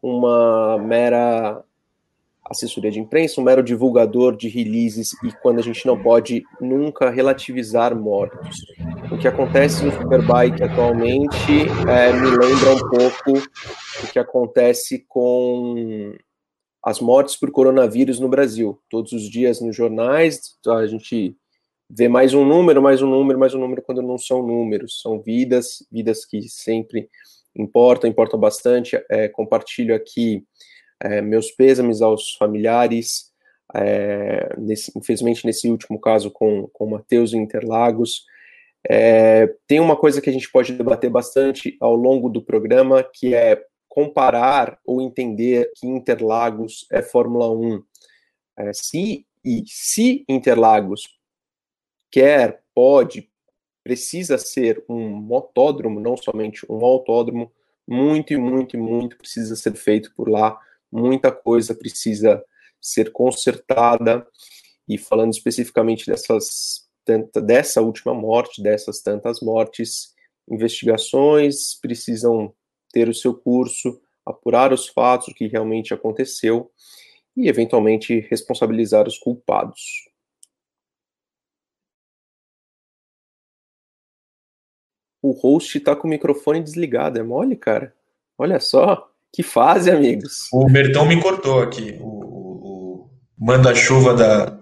uma 0.03 0.77
mera 0.77 1.65
assessoria 2.53 2.91
de 2.91 3.01
imprensa, 3.01 3.41
um 3.41 3.45
mero 3.45 3.63
divulgador 3.63 4.37
de 4.37 4.49
releases 4.49 5.13
e 5.25 5.33
quando 5.43 5.59
a 5.59 5.63
gente 5.63 5.85
não 5.87 6.01
pode 6.01 6.45
nunca 6.61 7.11
relativizar 7.11 7.95
mortos. 7.95 8.59
O 9.11 9.19
que 9.19 9.27
acontece 9.27 9.85
no 9.85 9.93
Superbike 9.93 10.63
atualmente 10.63 11.63
é, 11.89 12.13
me 12.13 12.31
lembra 12.31 12.75
um 12.75 12.89
pouco 12.89 13.49
o 14.03 14.13
que 14.13 14.19
acontece 14.19 15.05
com 15.09 16.15
as 16.85 17.01
mortes 17.01 17.37
por 17.37 17.51
coronavírus 17.51 18.19
no 18.19 18.29
Brasil. 18.29 18.81
Todos 18.89 19.13
os 19.13 19.29
dias 19.29 19.61
nos 19.61 19.75
jornais 19.75 20.57
a 20.67 20.87
gente 20.87 21.37
vê 21.89 22.09
mais 22.09 22.33
um 22.33 22.45
número, 22.45 22.81
mais 22.81 23.03
um 23.03 23.09
número, 23.09 23.39
mais 23.39 23.55
um 23.55 23.59
número 23.59 23.83
quando 23.83 24.01
não 24.01 24.17
são 24.17 24.43
números, 24.47 25.01
são 25.01 25.21
vidas, 25.21 25.87
vidas 25.91 26.25
que 26.25 26.43
sempre 26.49 27.09
importam, 27.55 28.09
importam 28.09 28.41
bastante. 28.41 28.99
É, 29.11 29.29
compartilho 29.29 29.95
aqui 29.95 30.45
é, 31.03 31.21
meus 31.21 31.51
pêsames 31.51 32.01
aos 32.01 32.33
familiares, 32.35 33.33
é, 33.75 34.55
nesse, 34.59 34.93
infelizmente 34.97 35.45
nesse 35.45 35.69
último 35.69 36.01
caso 36.01 36.31
com, 36.31 36.69
com 36.73 36.85
o 36.85 36.91
Matheus 36.91 37.33
Interlagos. 37.33 38.25
É, 38.89 39.47
tem 39.67 39.81
uma 39.81 39.97
coisa 39.97 40.21
que 40.21 40.31
a 40.31 40.33
gente 40.33 40.51
pode 40.51 40.73
debater 40.73 41.11
bastante 41.11 41.77
ao 41.81 41.95
longo 41.95 42.29
do 42.29 42.43
programa, 42.43 43.03
que 43.03 43.35
é 43.35 43.63
comparar 43.89 44.79
ou 44.87 45.03
entender 45.03 45.71
que 45.77 45.87
Interlagos 45.87 46.87
é 46.91 47.03
Fórmula 47.03 47.51
1. 47.51 47.83
É, 48.59 48.73
se, 48.73 49.27
e 49.45 49.65
se 49.67 50.25
Interlagos 50.29 51.03
quer, 52.11 52.63
pode, 52.75 53.29
precisa 53.83 54.39
ser 54.39 54.85
um 54.89 55.09
motódromo, 55.09 56.01
não 56.01 56.17
somente 56.17 56.65
um 56.71 56.85
autódromo, 56.85 57.51
muito 57.87 58.33
e 58.33 58.37
muito 58.37 58.77
e 58.77 58.81
muito 58.81 59.17
precisa 59.17 59.57
ser 59.57 59.75
feito 59.75 60.13
por 60.15 60.29
lá 60.29 60.59
muita 60.93 61.33
coisa 61.33 61.75
precisa 61.75 62.45
ser 62.81 63.11
consertada. 63.11 64.27
E 64.89 64.99
falando 64.99 65.33
especificamente 65.33 66.07
dessas 66.07 66.89
tanta, 67.05 67.41
dessa 67.41 67.81
última 67.81 68.13
morte, 68.13 68.63
dessas 68.63 69.01
tantas 69.01 69.41
mortes, 69.41 70.15
investigações 70.49 71.75
precisam 71.81 72.55
ter 72.93 73.09
o 73.09 73.15
seu 73.15 73.35
curso, 73.35 74.01
apurar 74.27 74.73
os 74.73 74.89
fatos, 74.89 75.29
o 75.29 75.35
que 75.35 75.47
realmente 75.47 75.95
aconteceu 75.95 76.71
e 77.37 77.49
eventualmente 77.49 78.21
responsabilizar 78.31 79.07
os 79.09 79.19
culpados. 79.19 80.09
O 85.23 85.31
host 85.31 85.79
está 85.79 85.95
com 85.95 86.09
o 86.09 86.11
microfone 86.11 86.61
desligado, 86.61 87.19
é 87.19 87.23
mole, 87.23 87.57
cara? 87.57 87.95
Olha 88.37 88.59
só. 88.59 89.12
Que 89.33 89.43
fase, 89.43 89.91
amigos. 89.91 90.49
O 90.53 90.67
Bertão 90.67 91.07
me 91.07 91.21
cortou 91.21 91.61
aqui. 91.63 91.97
O, 92.01 92.07
o, 92.07 93.05
o 93.05 93.11
manda-chuva 93.39 94.15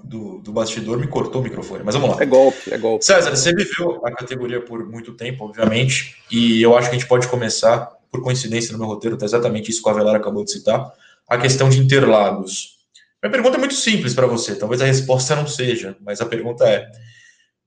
do, 0.04 0.38
do 0.38 0.52
bastidor 0.52 0.98
me 0.98 1.06
cortou 1.06 1.40
o 1.40 1.44
microfone. 1.44 1.82
Mas 1.84 1.94
vamos 1.94 2.10
lá. 2.10 2.22
É 2.22 2.26
golpe, 2.26 2.72
é 2.72 2.78
golpe. 2.78 3.04
César, 3.04 3.30
você 3.30 3.52
viveu 3.52 4.00
a 4.04 4.10
categoria 4.12 4.60
por 4.60 4.86
muito 4.88 5.14
tempo, 5.14 5.44
obviamente, 5.44 6.16
e 6.30 6.62
eu 6.62 6.76
acho 6.76 6.88
que 6.88 6.96
a 6.96 6.98
gente 6.98 7.08
pode 7.08 7.28
começar, 7.28 7.90
por 8.10 8.22
coincidência 8.22 8.72
no 8.72 8.78
meu 8.78 8.88
roteiro, 8.88 9.16
tá 9.16 9.24
exatamente 9.24 9.70
isso 9.70 9.82
que 9.82 9.88
o 9.88 9.92
Avelar 9.92 10.16
acabou 10.16 10.44
de 10.44 10.52
citar, 10.52 10.92
a 11.28 11.38
questão 11.38 11.68
de 11.68 11.78
Interlagos. 11.78 12.80
Minha 13.22 13.30
pergunta 13.30 13.56
é 13.56 13.58
muito 13.58 13.74
simples 13.74 14.14
para 14.14 14.26
você, 14.26 14.56
talvez 14.56 14.80
a 14.80 14.86
resposta 14.86 15.36
não 15.36 15.46
seja, 15.46 15.96
mas 16.00 16.20
a 16.20 16.26
pergunta 16.26 16.66
é: 16.66 16.90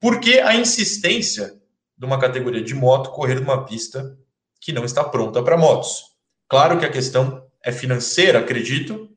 por 0.01 0.19
que 0.19 0.39
a 0.39 0.55
insistência 0.55 1.53
de 1.97 2.05
uma 2.05 2.19
categoria 2.19 2.61
de 2.61 2.73
moto 2.73 3.11
correr 3.11 3.39
numa 3.39 3.63
pista 3.63 4.17
que 4.59 4.73
não 4.73 4.83
está 4.83 5.03
pronta 5.03 5.43
para 5.43 5.57
motos? 5.57 6.12
Claro 6.49 6.79
que 6.79 6.85
a 6.85 6.91
questão 6.91 7.45
é 7.63 7.71
financeira, 7.71 8.39
acredito, 8.39 9.09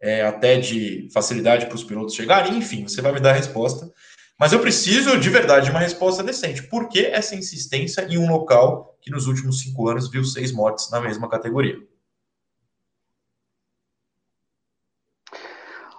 é, 0.00 0.22
até 0.22 0.58
de 0.58 1.08
facilidade 1.12 1.66
para 1.66 1.76
os 1.76 1.84
pilotos 1.84 2.14
chegarem, 2.14 2.56
enfim, 2.56 2.82
você 2.88 3.00
vai 3.00 3.12
me 3.12 3.20
dar 3.20 3.30
a 3.30 3.34
resposta. 3.34 3.90
Mas 4.38 4.52
eu 4.52 4.58
preciso 4.58 5.18
de 5.18 5.30
verdade 5.30 5.66
de 5.66 5.70
uma 5.70 5.78
resposta 5.78 6.22
decente. 6.22 6.64
Por 6.64 6.88
que 6.88 7.06
essa 7.06 7.36
insistência 7.36 8.04
em 8.10 8.18
um 8.18 8.28
local 8.28 8.98
que 9.00 9.10
nos 9.10 9.26
últimos 9.26 9.60
cinco 9.60 9.88
anos 9.88 10.10
viu 10.10 10.24
seis 10.24 10.50
mortes 10.50 10.90
na 10.90 11.00
mesma 11.00 11.28
categoria? 11.28 11.76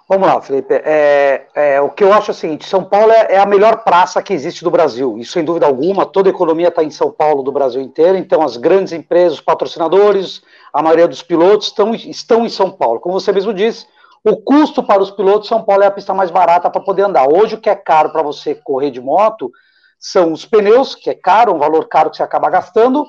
Vamos 0.06 0.28
lá, 0.28 0.38
Felipe. 0.42 0.74
É, 0.74 1.46
é, 1.54 1.80
o 1.80 1.88
que 1.88 2.04
eu 2.04 2.12
acho 2.12 2.30
é 2.30 2.34
o 2.34 2.36
seguinte: 2.36 2.66
São 2.66 2.84
Paulo 2.84 3.10
é, 3.10 3.28
é, 3.30 3.38
a 3.38 3.46
melhor 3.46 3.84
praça 3.84 4.22
que 4.22 4.34
existe 4.34 4.62
do 4.62 4.70
Brasil. 4.70 5.16
Isso, 5.18 5.32
sem 5.32 5.44
dúvida 5.44 5.66
alguma, 5.66 6.04
toda 6.04 6.28
a 6.28 6.32
economia 6.32 6.68
está 6.68 6.84
em 6.84 6.90
São 6.90 7.10
Paulo 7.10 7.42
do 7.42 7.50
Brasil 7.50 7.80
inteiro. 7.80 8.18
Então, 8.18 8.42
as 8.42 8.58
grandes 8.58 8.92
empresas, 8.92 9.38
os 9.38 9.40
patrocinadores, 9.40 10.42
a 10.72 10.82
maioria 10.82 11.08
dos 11.08 11.22
pilotos 11.22 11.68
estão, 11.68 11.94
estão 11.94 12.44
em 12.44 12.50
São 12.50 12.70
Paulo. 12.70 13.00
Como 13.00 13.18
você 13.18 13.32
mesmo 13.32 13.54
disse, 13.54 13.86
o 14.22 14.36
custo 14.36 14.82
para 14.82 15.02
os 15.02 15.10
pilotos, 15.10 15.48
São 15.48 15.62
Paulo 15.62 15.82
é 15.82 15.86
a 15.86 15.90
pista 15.90 16.12
mais 16.12 16.30
barata 16.30 16.68
para 16.68 16.82
poder 16.82 17.02
andar. 17.02 17.26
Hoje, 17.26 17.54
o 17.54 17.60
que 17.60 17.70
é 17.70 17.74
caro 17.74 18.10
para 18.10 18.22
você 18.22 18.54
correr 18.54 18.90
de 18.90 19.00
moto 19.00 19.50
são 19.98 20.32
os 20.32 20.44
pneus, 20.44 20.94
que 20.94 21.08
é 21.08 21.14
caro, 21.14 21.54
um 21.54 21.58
valor 21.58 21.88
caro 21.88 22.10
que 22.10 22.18
você 22.18 22.22
acaba 22.22 22.50
gastando, 22.50 23.06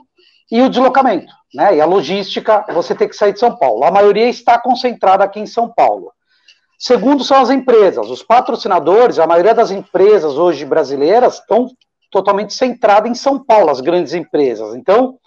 e 0.50 0.62
o 0.62 0.70
deslocamento, 0.70 1.34
né? 1.54 1.76
E 1.76 1.82
a 1.82 1.86
logística, 1.86 2.66
você 2.74 2.96
tem 2.96 3.10
que 3.10 3.16
sair 3.16 3.34
de 3.34 3.40
São 3.40 3.54
Paulo. 3.54 3.84
A 3.84 3.92
maioria 3.92 4.30
está 4.30 4.58
concentrada 4.58 5.24
aqui 5.24 5.42
em 5.42 5.46
São 5.46 5.68
Paulo. 5.68 6.14
Segundo 6.78 7.24
são 7.24 7.42
as 7.42 7.50
empresas. 7.50 8.10
Os 8.10 8.22
patrocinadores, 8.22 9.20
a 9.20 9.28
maioria 9.28 9.54
das 9.54 9.72
empresas 9.72 10.38
hoje 10.38 10.66
brasileiras 10.66 11.36
estão 11.40 11.68
totalmente 12.12 12.54
centradas 12.54 13.10
em 13.10 13.16
São 13.16 13.44
Paulo, 13.44 13.70
as 13.70 13.82
grandes 13.82 14.14
empresas. 14.14 14.76
Então, 14.76 15.18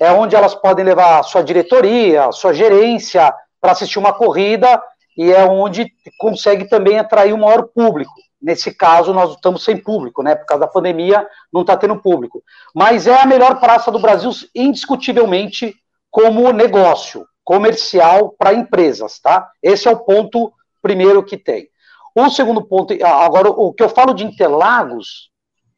é 0.00 0.12
onde 0.12 0.36
elas 0.36 0.54
podem 0.54 0.84
levar 0.84 1.18
a 1.18 1.22
sua 1.22 1.42
diretoria, 1.42 2.26
a 2.26 2.32
sua 2.32 2.54
gerência 2.54 3.34
para 3.60 3.72
assistir 3.72 3.98
uma 3.98 4.12
corrida 4.12 4.80
e 5.16 5.32
é 5.32 5.44
onde 5.44 5.92
consegue 6.18 6.68
também 6.68 6.98
atrair 6.98 7.32
o 7.32 7.38
maior 7.38 7.64
público. 7.74 8.12
Nesse 8.40 8.72
caso, 8.72 9.12
nós 9.12 9.32
estamos 9.32 9.64
sem 9.64 9.76
público, 9.76 10.22
né? 10.22 10.36
Por 10.36 10.46
causa 10.46 10.60
da 10.60 10.70
pandemia, 10.70 11.26
não 11.52 11.62
está 11.62 11.76
tendo 11.76 12.00
público. 12.00 12.40
Mas 12.72 13.08
é 13.08 13.20
a 13.20 13.26
melhor 13.26 13.58
praça 13.58 13.90
do 13.90 13.98
Brasil, 13.98 14.30
indiscutivelmente, 14.54 15.74
como 16.08 16.52
negócio 16.52 17.26
comercial 17.42 18.34
para 18.38 18.54
empresas, 18.54 19.18
tá? 19.18 19.50
Esse 19.60 19.88
é 19.88 19.90
o 19.90 19.98
ponto 19.98 20.52
primeiro 20.82 21.24
que 21.24 21.36
tem. 21.36 21.68
O 22.14 22.28
segundo 22.30 22.64
ponto, 22.64 22.92
agora, 23.04 23.48
o 23.48 23.72
que 23.72 23.82
eu 23.82 23.88
falo 23.88 24.12
de 24.12 24.24
Interlagos, 24.24 25.30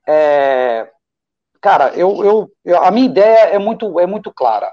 é, 0.09 0.89
cara, 1.61 1.89
eu, 1.95 2.51
eu, 2.65 2.83
a 2.83 2.91
minha 2.91 3.07
ideia 3.07 3.51
é 3.51 3.59
muito, 3.59 4.01
é 4.01 4.07
muito 4.07 4.33
clara. 4.33 4.73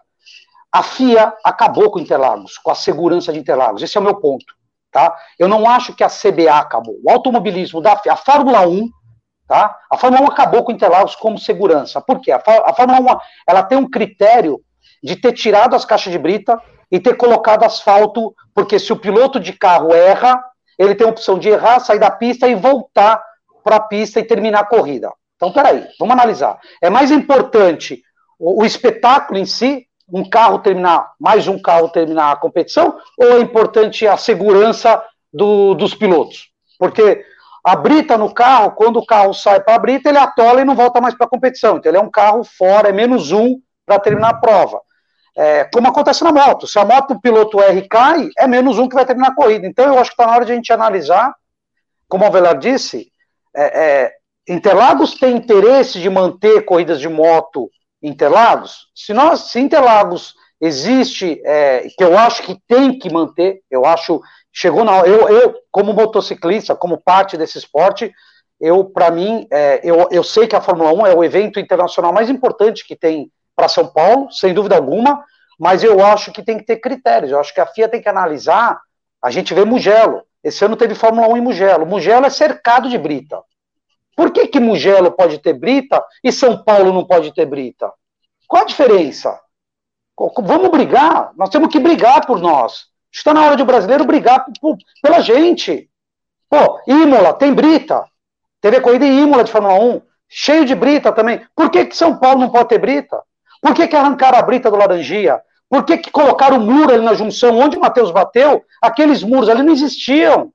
A 0.72 0.84
FIA 0.84 1.34
acabou 1.44 1.92
com 1.92 2.00
Interlagos, 2.00 2.58
com 2.58 2.72
a 2.72 2.76
segurança 2.76 3.34
de 3.34 3.40
Interlagos. 3.40 3.82
Esse 3.82 3.98
é 3.98 4.02
o 4.02 4.04
meu 4.04 4.16
ponto. 4.16 4.46
Tá? 4.92 5.16
Eu 5.38 5.48
não 5.48 5.70
acho 5.70 5.94
que 5.94 6.04
a 6.04 6.10
CBA 6.10 6.58
acabou. 6.58 6.98
O 7.04 7.12
automobilismo 7.12 7.82
da 7.82 7.98
FIA, 7.98 8.14
a 8.14 8.18
Fórmula 8.18 8.66
1, 8.68 8.90
tá? 9.48 9.78
A 9.92 9.98
Fórmula 9.98 10.24
1 10.24 10.28
acabou 10.28 10.64
com 10.64 10.72
Interlagos 10.72 11.16
como 11.16 11.38
segurança. 11.38 12.02
Por 12.02 12.22
quê? 12.22 12.32
A, 12.32 12.42
a 12.66 12.74
Fórmula 12.74 13.16
1 13.16 13.20
ela 13.48 13.64
tem 13.64 13.78
um 13.78 13.90
critério 13.90 14.62
de 15.04 15.16
ter 15.16 15.34
tirado 15.34 15.76
as 15.76 15.86
caixas 15.86 16.12
de 16.12 16.18
brita 16.18 16.62
e 16.92 17.00
ter 17.00 17.16
colocado 17.16 17.64
asfalto, 17.64 18.34
porque 18.54 18.80
se 18.80 18.92
o 18.94 18.98
piloto 18.98 19.40
de 19.40 19.54
carro 19.54 19.94
erra, 19.94 20.42
ele 20.78 20.96
tem 20.96 21.06
a 21.08 21.10
opção 21.10 21.38
de 21.38 21.50
errar, 21.50 21.80
sair 21.80 22.00
da 22.00 22.12
pista 22.12 22.48
e 22.48 22.56
voltar 22.56 23.22
para 23.64 23.78
a 23.78 23.82
pista 23.82 24.20
e 24.20 24.24
terminar 24.24 24.62
a 24.62 24.66
corrida. 24.66 25.12
Então, 25.36 25.52
peraí, 25.52 25.86
vamos 26.00 26.14
analisar. 26.14 26.60
É 26.82 26.90
mais 26.90 27.12
importante 27.12 28.02
o, 28.40 28.62
o, 28.62 28.66
espetáculo 28.66 29.40
em 29.40 29.46
si, 29.46 29.86
um 30.12 30.28
carro 30.28 30.60
terminar, 30.60 31.12
mais 31.20 31.48
um 31.48 31.62
carro 31.62 31.90
terminar 31.90 32.32
a 32.32 32.36
competição, 32.38 32.98
ou 33.18 33.34
é 33.34 33.40
importante 33.40 34.08
a 34.08 34.16
segurança 34.16 35.04
do, 35.32 35.74
dos 35.74 35.94
pilotos? 35.94 36.50
Porque 36.80 37.24
a 37.64 37.76
brita 37.76 38.18
no 38.18 38.34
carro, 38.34 38.72
quando 38.72 38.98
o 38.98 39.06
carro 39.06 39.34
sai 39.34 39.60
para 39.60 39.76
a 39.76 39.80
brita, 39.80 40.10
ele 40.10 40.18
atola 40.18 40.62
e 40.62 40.66
não 40.66 40.76
volta 40.76 41.02
mais 41.02 41.14
para 41.16 41.28
a 41.28 41.30
competição. 41.30 41.78
Então, 41.78 41.90
ele 41.90 41.98
é 41.98 42.02
um 42.02 42.10
carro 42.10 42.44
fora, 42.44 42.90
é 42.90 42.94
menos 42.94 43.32
um 43.32 43.60
para 43.86 44.00
terminar 44.00 44.30
a 44.30 44.38
prova. 44.38 44.82
É, 45.38 45.66
como 45.66 45.88
acontece 45.88 46.24
na 46.24 46.32
moto. 46.32 46.66
Se 46.66 46.80
a 46.80 46.84
moto 46.84 47.12
o 47.12 47.22
piloto 47.22 47.62
R 47.62 47.88
cai, 47.88 48.28
é 48.40 48.48
menos 48.48 48.80
um 48.80 48.90
que 48.90 48.96
vai 48.96 49.06
terminar 49.06 49.30
a 49.30 49.36
corrida. 49.36 49.68
Então 49.68 49.86
eu 49.86 50.00
acho 50.00 50.10
que 50.10 50.16
está 50.16 50.26
na 50.26 50.36
hora 50.36 50.46
de 50.46 50.52
a 50.52 50.56
gente 50.56 50.74
analisar, 50.74 51.32
como 52.10 52.26
o 52.26 52.32
Velar 52.32 52.58
disse, 52.58 53.12
é, 53.56 54.06
é, 54.06 54.12
Interlagos 54.50 55.14
tem 55.14 55.36
interesse 55.36 56.00
de 56.00 56.10
manter 56.10 56.66
corridas 56.66 57.00
de 57.00 57.08
moto 57.08 57.70
Interlagos? 58.02 58.88
Se, 58.96 59.14
nós, 59.14 59.52
se 59.52 59.60
Interlagos 59.60 60.34
existe, 60.60 61.40
é, 61.46 61.88
que 61.96 62.04
eu 62.04 62.18
acho 62.18 62.42
que 62.44 62.58
tem 62.68 62.98
que 62.98 63.12
manter, 63.12 63.62
eu 63.70 63.86
acho, 63.86 64.22
chegou 64.52 64.84
na 64.84 64.94
hora, 64.94 65.08
eu, 65.08 65.30
eu 65.30 65.56
como 65.72 65.94
motociclista, 65.94 66.76
como 66.76 66.98
parte 66.98 67.38
desse 67.38 67.58
esporte, 67.58 68.12
eu, 68.60 68.86
para 68.86 69.12
mim, 69.12 69.48
é, 69.52 69.82
eu, 69.84 70.08
eu 70.10 70.24
sei 70.24 70.48
que 70.48 70.56
a 70.56 70.62
Fórmula 70.62 70.92
1 70.94 71.08
é 71.08 71.16
o 71.16 71.24
evento 71.24 71.60
internacional 71.60 72.12
mais 72.12 72.30
importante 72.30 72.86
que 72.86 72.96
tem 72.96 73.32
para 73.58 73.68
São 73.68 73.88
Paulo, 73.88 74.32
sem 74.32 74.54
dúvida 74.54 74.76
alguma, 74.76 75.26
mas 75.60 75.84
eu 75.84 76.06
acho 76.06 76.32
que 76.32 76.44
tem 76.44 76.60
que 76.60 76.64
ter 76.64 76.78
critérios. 76.78 77.32
Eu 77.32 77.40
acho 77.40 77.52
que 77.52 77.60
a 77.60 77.66
FIA 77.66 77.90
tem 77.90 78.00
que 78.00 78.08
analisar. 78.08 78.80
A 79.20 79.32
gente 79.32 79.52
vê 79.56 79.66
Mugello. 79.66 80.22
Esse 80.44 80.64
ano 80.64 80.78
teve 80.78 80.94
Fórmula 80.94 81.28
1 81.30 81.38
em 81.38 81.42
Mugello. 81.42 81.86
Mugello 81.86 82.28
é 82.28 82.30
cercado 82.30 82.88
de 82.88 82.98
brita. 83.00 83.42
Por 84.16 84.32
que, 84.32 84.48
que 84.48 84.60
Mugello 84.60 85.12
pode 85.12 85.40
ter 85.40 85.54
brita 85.54 86.04
e 86.24 86.32
São 86.32 86.64
Paulo 86.64 86.94
não 86.94 87.04
pode 87.04 87.34
ter 87.34 87.48
brita? 87.48 87.92
Qual 88.48 88.62
a 88.62 88.66
diferença? 88.66 89.40
Vamos 90.44 90.70
brigar. 90.70 91.32
Nós 91.36 91.50
temos 91.50 91.70
que 91.70 91.80
brigar 91.80 92.26
por 92.28 92.40
nós. 92.40 92.86
Está 93.12 93.34
na 93.34 93.44
hora 93.44 93.56
de 93.56 93.64
o 93.64 93.66
brasileiro 93.66 94.06
brigar 94.06 94.46
por, 94.62 94.78
pela 95.02 95.20
gente. 95.22 95.90
Pô, 96.48 96.80
Imola 96.88 97.34
tem 97.34 97.54
brita. 97.54 98.06
Teve 98.62 98.78
a 98.78 98.82
corrida 98.82 99.06
em 99.06 99.24
Imola 99.24 99.44
de 99.44 99.52
Fórmula 99.52 99.80
1, 99.80 100.02
cheio 100.30 100.66
de 100.66 100.76
brita 100.76 101.12
também. 101.12 101.46
Por 101.56 101.72
que, 101.72 101.86
que 101.86 101.96
São 101.96 102.18
Paulo 102.18 102.40
não 102.40 102.50
pode 102.50 102.70
ter 102.70 102.78
brita? 102.78 103.22
Por 103.62 103.74
que, 103.74 103.88
que 103.88 103.96
arrancaram 103.96 104.38
a 104.38 104.42
brita 104.42 104.70
do 104.70 104.78
Laranjia? 104.78 105.42
Por 105.70 105.84
que, 105.84 105.98
que 105.98 106.12
colocaram 106.12 106.58
o 106.58 106.62
muro 106.62 106.94
ali 106.94 107.04
na 107.04 107.14
junção 107.14 107.58
onde 107.58 107.78
o 107.78 107.82
Matheus 107.82 108.12
bateu? 108.12 108.64
Aqueles 108.82 109.24
muros 109.24 109.50
ali 109.50 109.64
não 109.64 109.74
existiam. 109.74 110.52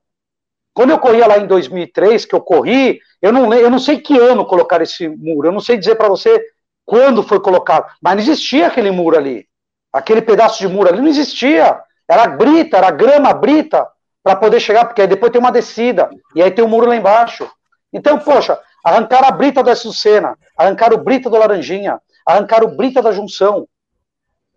Quando 0.73 0.89
eu 0.89 0.99
corria 0.99 1.27
lá 1.27 1.37
em 1.37 1.45
2003, 1.45 2.25
que 2.25 2.33
eu 2.33 2.41
corri, 2.41 2.99
eu 3.21 3.31
não, 3.31 3.53
eu 3.53 3.69
não 3.69 3.77
sei 3.77 3.99
que 3.99 4.17
ano 4.17 4.45
colocaram 4.45 4.83
esse 4.83 5.07
muro, 5.07 5.47
eu 5.47 5.51
não 5.51 5.59
sei 5.59 5.77
dizer 5.77 5.95
para 5.95 6.09
você 6.09 6.43
quando 6.83 7.21
foi 7.21 7.39
colocado, 7.39 7.85
mas 8.01 8.15
não 8.15 8.21
existia 8.21 8.67
aquele 8.67 8.89
muro 8.89 9.17
ali. 9.17 9.45
Aquele 9.91 10.21
pedaço 10.21 10.59
de 10.59 10.67
muro 10.67 10.89
ali 10.89 10.99
não 10.99 11.07
existia. 11.07 11.79
Era 12.09 12.27
brita, 12.27 12.77
era 12.77 12.89
grama 12.89 13.31
brita, 13.33 13.87
para 14.23 14.35
poder 14.37 14.59
chegar, 14.59 14.85
porque 14.85 15.01
aí 15.01 15.07
depois 15.07 15.31
tem 15.31 15.39
uma 15.39 15.51
descida, 15.51 16.09
e 16.33 16.41
aí 16.41 16.49
tem 16.49 16.63
um 16.63 16.69
muro 16.69 16.87
lá 16.87 16.95
embaixo. 16.95 17.47
Então, 17.91 18.17
poxa, 18.17 18.57
arrancaram 18.83 19.27
a 19.27 19.31
brita 19.31 19.61
do 19.61 19.69
Açucena, 19.69 20.37
arrancaram 20.57 20.95
o 20.95 21.03
brita 21.03 21.29
do 21.29 21.37
Laranjinha, 21.37 21.99
arrancaram 22.25 22.75
Brita 22.75 23.01
da 23.01 23.11
Junção. 23.11 23.67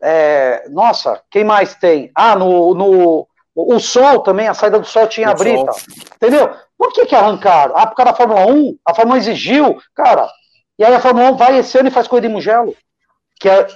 É, 0.01 0.69
nossa, 0.69 1.23
quem 1.31 1.45
mais 1.45 1.75
tem? 1.75 2.11
Ah, 2.15 2.37
no, 2.37 2.75
no 2.75 3.29
o 3.55 3.81
Sol 3.81 4.21
também, 4.21 4.47
a 4.47 4.55
saída 4.55 4.79
do 4.79 4.87
Sol 4.87 5.07
tinha 5.07 5.29
o 5.29 5.31
a 5.31 5.35
Brita. 5.35 5.73
Sol. 5.73 5.95
Entendeu? 6.17 6.55
Por 6.77 6.93
que, 6.93 7.07
que 7.07 7.15
arrancaram? 7.15 7.75
Ah, 7.77 7.87
por 7.87 7.97
causa 7.97 8.13
da 8.13 8.17
Fórmula 8.17 8.47
1, 8.47 8.79
a 8.85 8.95
Fórmula 8.95 9.17
1 9.17 9.21
exigiu, 9.21 9.79
cara. 9.95 10.29
E 10.79 10.85
aí 10.85 10.95
a 10.95 11.01
Fórmula 11.01 11.31
1 11.31 11.37
vai 11.37 11.59
esse 11.59 11.79
ano 11.79 11.89
e 11.89 11.93
faz 11.93 12.07
corrida 12.07 12.27
em 12.27 12.33
Mugello, 12.33 12.75
que 13.41 13.49
é 13.49 13.67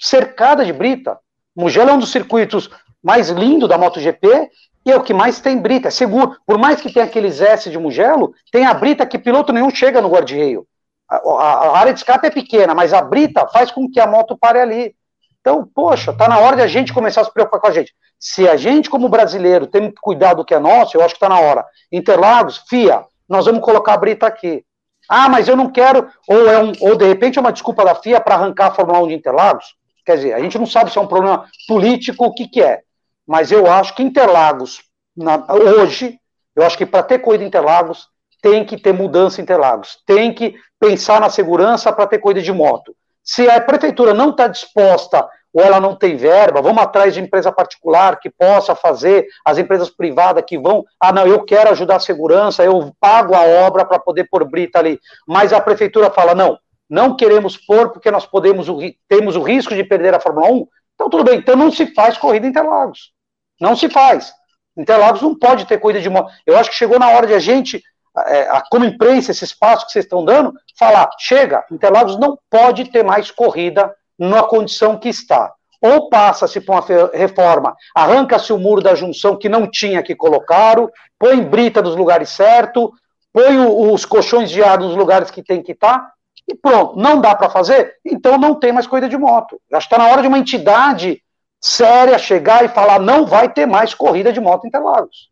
cercada 0.00 0.64
de 0.64 0.72
Brita. 0.72 1.18
Mugello 1.56 1.90
é 1.90 1.92
um 1.94 1.98
dos 1.98 2.12
circuitos 2.12 2.70
mais 3.02 3.28
lindos 3.28 3.68
da 3.68 3.76
MotoGP 3.76 4.50
e 4.86 4.92
é 4.92 4.96
o 4.96 5.02
que 5.02 5.14
mais 5.14 5.40
tem 5.40 5.58
brita, 5.58 5.88
é 5.88 5.90
seguro. 5.90 6.36
Por 6.46 6.58
mais 6.58 6.80
que 6.80 6.92
tenha 6.92 7.06
aqueles 7.06 7.40
S 7.40 7.70
de 7.70 7.78
Mugello, 7.78 8.34
tem 8.52 8.66
a 8.66 8.74
brita 8.74 9.06
que 9.06 9.18
piloto 9.18 9.52
nenhum 9.52 9.70
chega 9.70 10.00
no 10.00 10.08
guarda-reio. 10.08 10.66
A, 11.08 11.16
a, 11.16 11.78
área 11.78 11.92
de 11.92 12.00
escape 12.00 12.26
é 12.26 12.30
pequena, 12.30 12.74
mas 12.74 12.92
a 12.92 13.02
brita 13.02 13.46
faz 13.48 13.70
com 13.70 13.90
que 13.90 14.00
a 14.00 14.06
moto 14.06 14.36
pare 14.36 14.58
ali. 14.58 14.94
Então, 15.40 15.68
poxa, 15.74 16.12
tá 16.12 16.26
na 16.26 16.38
hora 16.38 16.56
de 16.56 16.62
a 16.62 16.66
gente 16.66 16.92
começar 16.92 17.20
a 17.20 17.24
se 17.24 17.32
preocupar 17.32 17.60
com 17.60 17.66
a 17.66 17.72
gente. 17.72 17.92
Se 18.18 18.48
a 18.48 18.56
gente, 18.56 18.88
como 18.88 19.08
brasileiro, 19.08 19.66
tem 19.66 19.90
que 19.90 20.00
cuidar 20.00 20.32
do 20.32 20.44
que 20.44 20.54
é 20.54 20.58
nosso, 20.58 20.96
eu 20.96 21.04
acho 21.04 21.14
que 21.14 21.20
tá 21.20 21.28
na 21.28 21.38
hora. 21.38 21.66
Interlagos, 21.92 22.64
FIA, 22.68 23.04
nós 23.28 23.44
vamos 23.44 23.62
colocar 23.62 23.92
a 23.92 23.98
brita 23.98 24.26
aqui. 24.26 24.64
Ah, 25.06 25.28
mas 25.28 25.46
eu 25.46 25.54
não 25.54 25.70
quero, 25.70 26.10
ou, 26.26 26.48
é 26.48 26.62
um, 26.62 26.72
ou 26.80 26.96
de 26.96 27.06
repente 27.06 27.38
é 27.38 27.40
uma 27.40 27.52
desculpa 27.52 27.84
da 27.84 27.94
FIA 27.94 28.20
para 28.20 28.36
arrancar 28.36 28.68
a 28.68 28.74
Fórmula 28.74 29.02
1 29.02 29.08
de 29.08 29.14
Interlagos. 29.14 29.74
Quer 30.04 30.16
dizer, 30.16 30.32
a 30.32 30.40
gente 30.40 30.58
não 30.58 30.66
sabe 30.66 30.90
se 30.90 30.96
é 30.96 31.00
um 31.00 31.06
problema 31.06 31.46
político, 31.68 32.24
o 32.24 32.32
que, 32.32 32.48
que 32.48 32.62
é. 32.62 32.80
Mas 33.26 33.52
eu 33.52 33.70
acho 33.70 33.94
que 33.94 34.02
Interlagos, 34.02 34.82
na, 35.14 35.44
hoje, 35.52 36.18
eu 36.56 36.64
acho 36.64 36.78
que 36.78 36.86
para 36.86 37.02
ter 37.02 37.18
corrida 37.18 37.44
Interlagos, 37.44 38.08
tem 38.44 38.62
que 38.62 38.76
ter 38.76 38.92
mudança 38.92 39.40
em 39.40 39.42
Interlagos, 39.42 39.96
tem 40.04 40.30
que 40.30 40.54
pensar 40.78 41.18
na 41.18 41.30
segurança 41.30 41.90
para 41.90 42.06
ter 42.06 42.18
corrida 42.18 42.42
de 42.42 42.52
moto. 42.52 42.94
Se 43.22 43.48
a 43.48 43.58
prefeitura 43.58 44.12
não 44.12 44.28
está 44.28 44.46
disposta 44.46 45.26
ou 45.50 45.62
ela 45.62 45.80
não 45.80 45.96
tem 45.96 46.14
verba, 46.14 46.60
vamos 46.60 46.82
atrás 46.82 47.14
de 47.14 47.22
empresa 47.22 47.50
particular 47.50 48.20
que 48.20 48.28
possa 48.28 48.74
fazer, 48.74 49.26
as 49.46 49.56
empresas 49.56 49.88
privadas 49.88 50.44
que 50.46 50.58
vão, 50.58 50.84
ah, 51.00 51.10
não, 51.10 51.26
eu 51.26 51.42
quero 51.42 51.70
ajudar 51.70 51.96
a 51.96 52.00
segurança, 52.00 52.62
eu 52.62 52.94
pago 53.00 53.34
a 53.34 53.40
obra 53.40 53.82
para 53.82 53.98
poder 53.98 54.24
pôr 54.24 54.44
brita 54.44 54.78
ali. 54.78 55.00
Mas 55.26 55.50
a 55.50 55.60
prefeitura 55.60 56.10
fala, 56.10 56.34
não, 56.34 56.58
não 56.90 57.16
queremos 57.16 57.56
pôr 57.56 57.92
porque 57.92 58.10
nós 58.10 58.26
podemos, 58.26 58.66
temos 59.08 59.36
o 59.36 59.42
risco 59.42 59.74
de 59.74 59.84
perder 59.84 60.14
a 60.14 60.20
Fórmula 60.20 60.50
1. 60.50 60.66
Então, 60.96 61.08
tudo 61.08 61.24
bem, 61.24 61.38
então 61.38 61.56
não 61.56 61.72
se 61.72 61.94
faz 61.94 62.18
corrida 62.18 62.46
em 62.46 62.50
Interlagos. 62.50 63.10
Não 63.58 63.74
se 63.74 63.88
faz. 63.88 64.34
Interlagos 64.76 65.22
não 65.22 65.34
pode 65.34 65.64
ter 65.64 65.78
corrida 65.78 66.02
de 66.02 66.10
moto. 66.10 66.30
Eu 66.44 66.58
acho 66.58 66.68
que 66.68 66.76
chegou 66.76 66.98
na 66.98 67.08
hora 67.08 67.26
de 67.26 67.32
a 67.32 67.38
gente 67.38 67.82
é, 68.18 68.62
como 68.70 68.84
imprensa, 68.84 69.30
esse 69.30 69.44
espaço 69.44 69.86
que 69.86 69.92
vocês 69.92 70.04
estão 70.04 70.24
dando, 70.24 70.52
falar: 70.78 71.08
chega, 71.18 71.64
Interlagos 71.70 72.18
não 72.18 72.38
pode 72.50 72.90
ter 72.90 73.02
mais 73.02 73.30
corrida 73.30 73.94
na 74.18 74.42
condição 74.42 74.98
que 74.98 75.08
está. 75.08 75.52
ou 75.80 76.08
passa-se 76.08 76.60
por 76.60 76.72
uma 76.72 76.84
reforma, 77.12 77.76
arranca-se 77.94 78.52
o 78.52 78.58
muro 78.58 78.80
da 78.80 78.94
junção 78.94 79.36
que 79.36 79.48
não 79.48 79.68
tinha 79.70 80.02
que 80.02 80.14
colocaram, 80.14 80.90
põe 81.18 81.42
brita 81.42 81.82
nos 81.82 81.94
lugares 81.94 82.30
certos, 82.30 82.88
põe 83.32 83.58
os 83.58 84.04
colchões 84.04 84.50
de 84.50 84.62
ar 84.62 84.78
nos 84.78 84.96
lugares 84.96 85.30
que 85.30 85.42
tem 85.42 85.62
que 85.62 85.72
estar, 85.72 85.98
tá, 85.98 86.12
e 86.48 86.54
pronto. 86.54 86.96
Não 86.96 87.20
dá 87.20 87.34
para 87.34 87.50
fazer? 87.50 87.96
Então 88.04 88.38
não 88.38 88.54
tem 88.54 88.72
mais 88.72 88.86
corrida 88.86 89.08
de 89.08 89.16
moto. 89.16 89.60
Já 89.70 89.78
está 89.78 89.98
na 89.98 90.08
hora 90.08 90.22
de 90.22 90.28
uma 90.28 90.38
entidade 90.38 91.22
séria 91.60 92.18
chegar 92.18 92.64
e 92.64 92.68
falar: 92.68 92.98
não 92.98 93.26
vai 93.26 93.52
ter 93.52 93.66
mais 93.66 93.94
corrida 93.94 94.32
de 94.32 94.40
moto 94.40 94.64
em 94.64 94.68
Interlagos. 94.68 95.30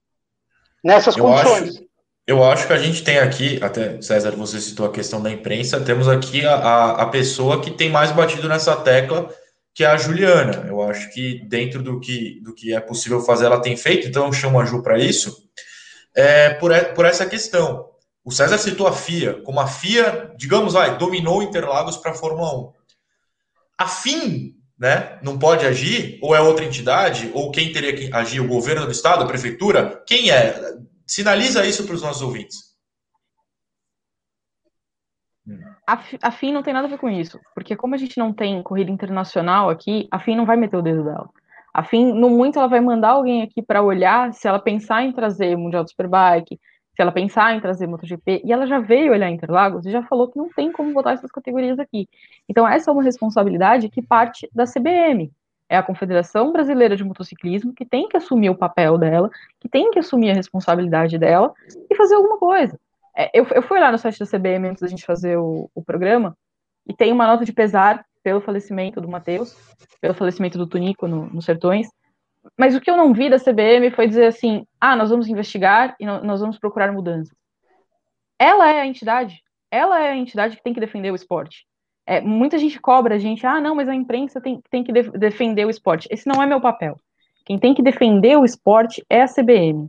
Nessas 0.83 1.17
eu 1.17 1.25
condições. 1.25 1.77
Acho, 1.77 1.92
eu 2.27 2.45
acho 2.45 2.67
que 2.67 2.73
a 2.73 2.79
gente 2.79 3.03
tem 3.03 3.19
aqui, 3.19 3.59
até 3.63 4.01
César, 4.01 4.31
você 4.33 4.61
citou 4.61 4.87
a 4.87 4.93
questão 4.93 5.21
da 5.21 5.31
imprensa, 5.31 5.81
temos 5.81 6.09
aqui 6.09 6.47
a, 6.47 6.55
a, 6.55 7.03
a 7.03 7.07
pessoa 7.07 7.61
que 7.61 7.71
tem 7.71 7.91
mais 7.91 8.13
batido 8.13 8.49
nessa 8.49 8.77
tecla, 8.77 9.29
que 9.75 9.83
é 9.85 9.89
a 9.89 9.97
Juliana. 9.97 10.65
Eu 10.69 10.81
acho 10.83 11.13
que 11.13 11.45
dentro 11.49 11.83
do 11.83 11.99
que, 11.99 12.41
do 12.43 12.55
que 12.55 12.75
é 12.75 12.81
possível 12.81 13.21
fazer, 13.21 13.47
ela 13.47 13.61
tem 13.61 13.77
feito, 13.77 14.07
então 14.07 14.27
eu 14.27 14.33
chamo 14.33 14.61
a 14.61 14.65
Ju 14.65 14.83
para 14.83 14.99
isso, 14.99 15.37
é, 16.15 16.51
por, 16.51 16.73
por 16.95 17.05
essa 17.05 17.27
questão. 17.27 17.89
O 18.25 18.31
César 18.31 18.59
citou 18.59 18.87
a 18.87 18.93
FIA, 18.93 19.43
como 19.43 19.59
a 19.59 19.67
FIA, 19.67 20.33
digamos, 20.37 20.75
vai, 20.75 20.97
dominou 20.97 21.43
Interlagos 21.43 21.97
para 21.97 22.13
a 22.13 22.15
Fórmula 22.15 22.57
1. 22.57 22.73
A 23.79 23.89
FIM 23.89 24.55
né, 24.79 25.19
não 25.23 25.39
pode 25.39 25.67
agir, 25.67 26.19
ou 26.23 26.37
é 26.37 26.41
outra 26.41 26.65
entidade, 26.65 27.33
ou 27.35 27.51
quem 27.51 27.73
teria 27.73 27.93
que 27.93 28.13
agir, 28.13 28.41
o 28.41 28.47
governo 28.47 28.87
do 28.87 28.93
estado, 28.93 29.25
a 29.25 29.27
prefeitura? 29.27 30.03
Quem 30.07 30.31
é? 30.31 30.55
Sinaliza 31.13 31.67
isso 31.67 31.85
para 31.85 31.95
os 31.95 32.01
nossos 32.01 32.23
ouvintes. 32.23 32.75
A, 35.87 36.31
FIM 36.31 36.55
não 36.55 36.63
tem 36.63 36.73
nada 36.73 36.87
a 36.87 36.91
ver 36.91 36.97
com 36.97 37.11
isso, 37.11 37.39
porque 37.55 37.77
como 37.77 37.95
a 37.95 37.99
gente 37.99 38.17
não 38.17 38.33
tem 38.33 38.63
corrida 38.63 38.91
internacional 38.91 39.69
aqui, 39.69 40.09
a 40.11 40.19
FIM 40.19 40.37
não 40.37 40.47
vai 40.47 40.57
meter 40.57 40.79
o 40.79 40.81
dedo 40.81 41.05
dela. 41.05 41.29
A 41.75 41.85
FIM, 41.85 42.15
no 42.15 42.31
muito, 42.31 42.59
ela 42.59 42.67
vai 42.67 42.81
mandar 42.81 43.11
alguém 43.11 43.43
aqui 43.43 43.61
para 43.61 43.83
olhar 43.83 44.33
se 44.33 44.49
ela 44.49 44.59
pensar 44.59 45.03
em 45.03 45.13
trazer 45.13 45.55
Mundial 45.55 45.85
do 45.85 45.91
Superbike, 45.91 46.59
se 46.97 47.03
ela 47.03 47.13
pensar 47.13 47.55
em 47.55 47.61
trazer 47.61 47.87
MotoGP, 47.87 48.41
e 48.43 48.51
ela 48.51 48.67
já 48.67 48.79
veio 48.79 49.13
olhar 49.13 49.29
Interlagos 49.29 49.85
e 49.85 49.91
já 49.91 50.03
falou 50.05 50.31
que 50.31 50.39
não 50.39 50.49
tem 50.49 50.73
como 50.73 50.95
botar 50.95 51.13
essas 51.13 51.31
categorias 51.31 51.79
aqui. 51.79 52.09
Então, 52.49 52.67
essa 52.67 52.91
é 52.91 52.93
uma 52.95 53.03
responsabilidade 53.03 53.91
que 53.91 54.01
parte 54.01 54.49
da 54.51 54.65
CBM. 54.65 55.31
É 55.73 55.77
a 55.79 55.83
Confederação 55.83 56.53
Brasileira 56.53 56.95
de 56.95 57.03
Motociclismo 57.03 57.73
que 57.73 57.87
tem 57.87 58.07
que 58.07 58.17
assumir 58.17 58.51
o 58.51 58.55
papel 58.55 58.99
dela, 58.99 59.31
que 59.59 59.71
tem 59.71 59.91
que 59.91 59.99
assumir 59.99 60.31
a 60.31 60.35
responsabilidade 60.35 61.17
dela 61.17 61.55
e 61.91 61.95
fazer 61.95 62.15
alguma 62.15 62.37
coisa. 62.37 62.79
É, 63.17 63.31
eu, 63.33 63.47
eu 63.55 63.63
fui 63.63 63.81
lá 63.81 63.91
no 63.91 63.97
site 63.97 64.19
da 64.19 64.27
CBM 64.27 64.69
antes 64.69 64.83
da 64.83 64.89
gente 64.89 65.07
fazer 65.07 65.39
o, 65.39 65.71
o 65.75 65.83
programa 65.83 66.37
e 66.87 66.95
tem 66.95 67.11
uma 67.11 67.27
nota 67.27 67.47
de 67.47 67.55
pesar 67.55 68.05
pelo 68.23 68.43
falecimento 68.43 69.01
do 69.01 69.09
Matheus, 69.09 69.57
pelo 69.99 70.13
falecimento 70.13 70.59
do 70.59 70.67
Tunico 70.67 71.09
no, 71.09 71.25
no 71.27 71.41
Sertões, 71.41 71.89
mas 72.59 72.75
o 72.75 72.81
que 72.81 72.91
eu 72.91 72.97
não 72.97 73.15
vi 73.15 73.31
da 73.31 73.39
CBM 73.39 73.91
foi 73.93 74.07
dizer 74.07 74.27
assim: 74.27 74.67
ah, 74.79 74.95
nós 74.95 75.09
vamos 75.09 75.27
investigar 75.27 75.97
e 75.99 76.05
nós 76.05 76.41
vamos 76.41 76.59
procurar 76.59 76.93
mudanças. 76.93 77.35
Ela 78.39 78.71
é 78.71 78.81
a 78.83 78.87
entidade, 78.87 79.43
ela 79.71 80.03
é 80.03 80.11
a 80.11 80.17
entidade 80.17 80.57
que 80.57 80.63
tem 80.63 80.75
que 80.75 80.81
defender 80.81 81.11
o 81.11 81.15
esporte. 81.15 81.67
É, 82.07 82.21
muita 82.21 82.59
gente 82.59 82.81
cobra 82.81 83.15
a 83.15 83.19
gente, 83.19 83.47
ah, 83.47 83.61
não, 83.61 83.75
mas 83.75 83.89
a 83.89 83.95
imprensa 83.95 84.41
tem, 84.41 84.61
tem 84.71 84.83
que 84.83 84.93
defender 84.93 85.65
o 85.65 85.71
esporte. 85.71 86.09
Esse 86.11 86.27
não 86.27 86.43
é 86.43 86.47
meu 86.47 86.61
papel. 86.61 86.99
Quem 87.45 87.59
tem 87.59 87.75
que 87.75 87.83
defender 87.83 88.37
o 88.37 88.45
esporte 88.45 89.05
é 89.09 89.23
a 89.23 89.29
CBM 89.29 89.89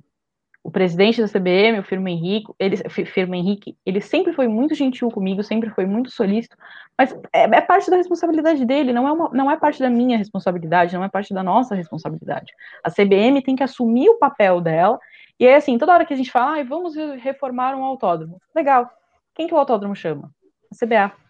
o 0.63 0.71
presidente 0.71 1.21
da 1.21 1.27
CBM, 1.27 1.79
o 1.79 1.83
Firmo 1.83 2.07
Henrique, 2.07 2.53
ele, 2.57 2.77
Firmo 3.05 3.35
Henrique, 3.35 3.77
ele 3.85 3.99
sempre 3.99 4.31
foi 4.31 4.47
muito 4.47 4.73
gentil 4.73 5.09
comigo, 5.11 5.43
sempre 5.43 5.69
foi 5.69 5.85
muito 5.85 6.09
solícito, 6.09 6.55
mas 6.97 7.13
é, 7.33 7.43
é, 7.43 7.61
parte 7.61 7.91
da 7.91 7.97
responsabilidade 7.97 8.65
dele, 8.65 8.93
não 8.93 9.05
é, 9.05 9.11
uma, 9.11 9.29
não 9.33 9.51
é 9.51 9.57
parte 9.57 9.79
da 9.79 9.89
minha 9.89 10.17
responsabilidade, 10.17 10.95
não 10.95 11.03
é 11.03 11.09
parte 11.09 11.33
da 11.33 11.43
nossa 11.43 11.75
responsabilidade. 11.75 12.53
A 12.81 12.89
CBM 12.89 13.41
tem 13.41 13.57
que 13.57 13.63
assumir 13.63 14.07
o 14.09 14.17
papel 14.17 14.61
dela, 14.61 14.97
e 15.37 15.45
é 15.45 15.57
assim, 15.57 15.77
toda 15.77 15.93
hora 15.93 16.05
que 16.05 16.13
a 16.13 16.17
gente 16.17 16.31
fala, 16.31 16.61
ah, 16.61 16.63
vamos 16.63 16.95
reformar 16.95 17.75
um 17.75 17.83
autódromo, 17.83 18.41
legal, 18.55 18.89
quem 19.35 19.47
que 19.47 19.53
o 19.53 19.57
autódromo 19.57 19.95
chama? 19.95 20.31
A 20.71 20.85
CBA. 20.85 21.22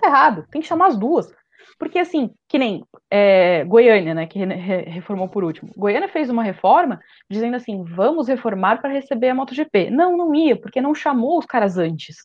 Tá 0.00 0.08
errado, 0.08 0.46
tem 0.50 0.60
que 0.60 0.68
chamar 0.68 0.88
as 0.88 0.96
duas. 0.96 1.32
Porque, 1.78 1.98
assim, 1.98 2.30
que 2.48 2.58
nem 2.58 2.84
é, 3.10 3.64
Goiânia, 3.64 4.14
né, 4.14 4.26
que 4.26 4.38
re 4.38 4.82
reformou 4.82 5.28
por 5.28 5.44
último. 5.44 5.70
Goiânia 5.76 6.08
fez 6.08 6.28
uma 6.28 6.42
reforma 6.42 7.00
dizendo 7.30 7.56
assim: 7.56 7.84
vamos 7.84 8.28
reformar 8.28 8.80
para 8.80 8.92
receber 8.92 9.28
a 9.28 9.34
MotoGP. 9.34 9.90
Não, 9.90 10.16
não 10.16 10.34
ia, 10.34 10.60
porque 10.60 10.80
não 10.80 10.94
chamou 10.94 11.38
os 11.38 11.46
caras 11.46 11.78
antes. 11.78 12.16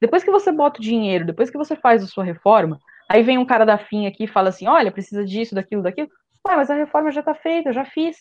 Depois 0.00 0.22
que 0.22 0.30
você 0.30 0.52
bota 0.52 0.78
o 0.78 0.82
dinheiro, 0.82 1.26
depois 1.26 1.50
que 1.50 1.58
você 1.58 1.74
faz 1.74 2.02
a 2.02 2.06
sua 2.06 2.22
reforma, 2.22 2.78
aí 3.08 3.22
vem 3.22 3.38
um 3.38 3.46
cara 3.46 3.64
da 3.64 3.78
FIM 3.78 4.06
aqui 4.06 4.24
e 4.24 4.28
fala 4.28 4.50
assim: 4.50 4.68
olha, 4.68 4.92
precisa 4.92 5.24
disso, 5.24 5.54
daquilo, 5.54 5.82
daquilo. 5.82 6.08
Ué, 6.46 6.54
mas 6.54 6.70
a 6.70 6.74
reforma 6.74 7.10
já 7.10 7.20
está 7.20 7.34
feita, 7.34 7.70
eu 7.70 7.72
já 7.72 7.84
fiz. 7.84 8.16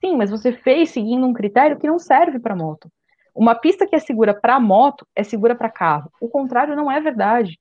Sim, 0.00 0.16
mas 0.16 0.30
você 0.30 0.52
fez 0.52 0.90
seguindo 0.90 1.26
um 1.26 1.32
critério 1.32 1.78
que 1.78 1.86
não 1.86 1.98
serve 1.98 2.38
para 2.38 2.56
moto. 2.56 2.88
Uma 3.34 3.54
pista 3.54 3.86
que 3.86 3.94
é 3.94 3.98
segura 3.98 4.32
para 4.32 4.58
moto 4.58 5.06
é 5.14 5.22
segura 5.22 5.54
para 5.54 5.70
carro. 5.70 6.10
O 6.20 6.28
contrário 6.28 6.74
não 6.74 6.90
é 6.90 7.00
verdade. 7.00 7.58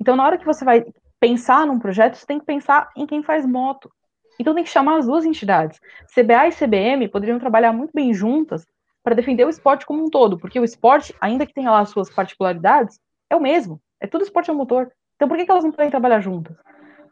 Então, 0.00 0.16
na 0.16 0.24
hora 0.24 0.38
que 0.38 0.46
você 0.46 0.64
vai 0.64 0.84
pensar 1.20 1.66
num 1.66 1.78
projeto, 1.78 2.16
você 2.16 2.26
tem 2.26 2.38
que 2.38 2.46
pensar 2.46 2.90
em 2.96 3.06
quem 3.06 3.22
faz 3.22 3.46
moto. 3.46 3.90
Então 4.38 4.54
tem 4.54 4.64
que 4.64 4.70
chamar 4.70 4.98
as 4.98 5.06
duas 5.06 5.24
entidades. 5.24 5.80
CBA 6.14 6.48
e 6.48 6.52
CBM 6.52 7.08
poderiam 7.08 7.38
trabalhar 7.38 7.72
muito 7.72 7.92
bem 7.94 8.12
juntas 8.12 8.66
para 9.02 9.14
defender 9.14 9.46
o 9.46 9.50
esporte 9.50 9.86
como 9.86 10.04
um 10.04 10.10
todo, 10.10 10.38
porque 10.38 10.58
o 10.58 10.64
esporte, 10.64 11.14
ainda 11.20 11.46
que 11.46 11.54
tenha 11.54 11.70
lá 11.70 11.80
as 11.80 11.90
suas 11.90 12.10
particularidades, 12.10 12.98
é 13.30 13.36
o 13.36 13.40
mesmo. 13.40 13.80
É 14.00 14.06
tudo 14.06 14.24
esporte 14.24 14.50
a 14.50 14.54
motor. 14.54 14.90
Então 15.14 15.28
por 15.28 15.36
que, 15.36 15.44
que 15.44 15.50
elas 15.50 15.64
não 15.64 15.72
podem 15.72 15.90
trabalhar 15.90 16.20
juntas? 16.20 16.56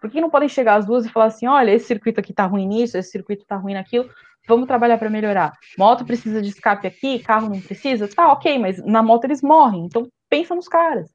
Por 0.00 0.10
que 0.10 0.20
não 0.20 0.28
podem 0.28 0.48
chegar 0.48 0.74
as 0.74 0.84
duas 0.84 1.06
e 1.06 1.08
falar 1.08 1.26
assim, 1.26 1.46
olha, 1.46 1.70
esse 1.70 1.86
circuito 1.86 2.20
aqui 2.20 2.34
tá 2.34 2.44
ruim 2.44 2.66
nisso, 2.66 2.98
esse 2.98 3.10
circuito 3.10 3.46
tá 3.46 3.56
ruim 3.56 3.72
naquilo, 3.72 4.10
vamos 4.46 4.66
trabalhar 4.66 4.98
para 4.98 5.08
melhorar. 5.08 5.52
Moto 5.78 6.04
precisa 6.04 6.42
de 6.42 6.50
escape 6.50 6.86
aqui, 6.86 7.20
carro 7.20 7.48
não 7.48 7.60
precisa? 7.60 8.06
Tá, 8.06 8.30
ok, 8.32 8.58
mas 8.58 8.84
na 8.84 9.02
moto 9.02 9.24
eles 9.24 9.40
morrem, 9.40 9.86
então 9.86 10.06
pensa 10.28 10.54
nos 10.54 10.68
caras. 10.68 11.13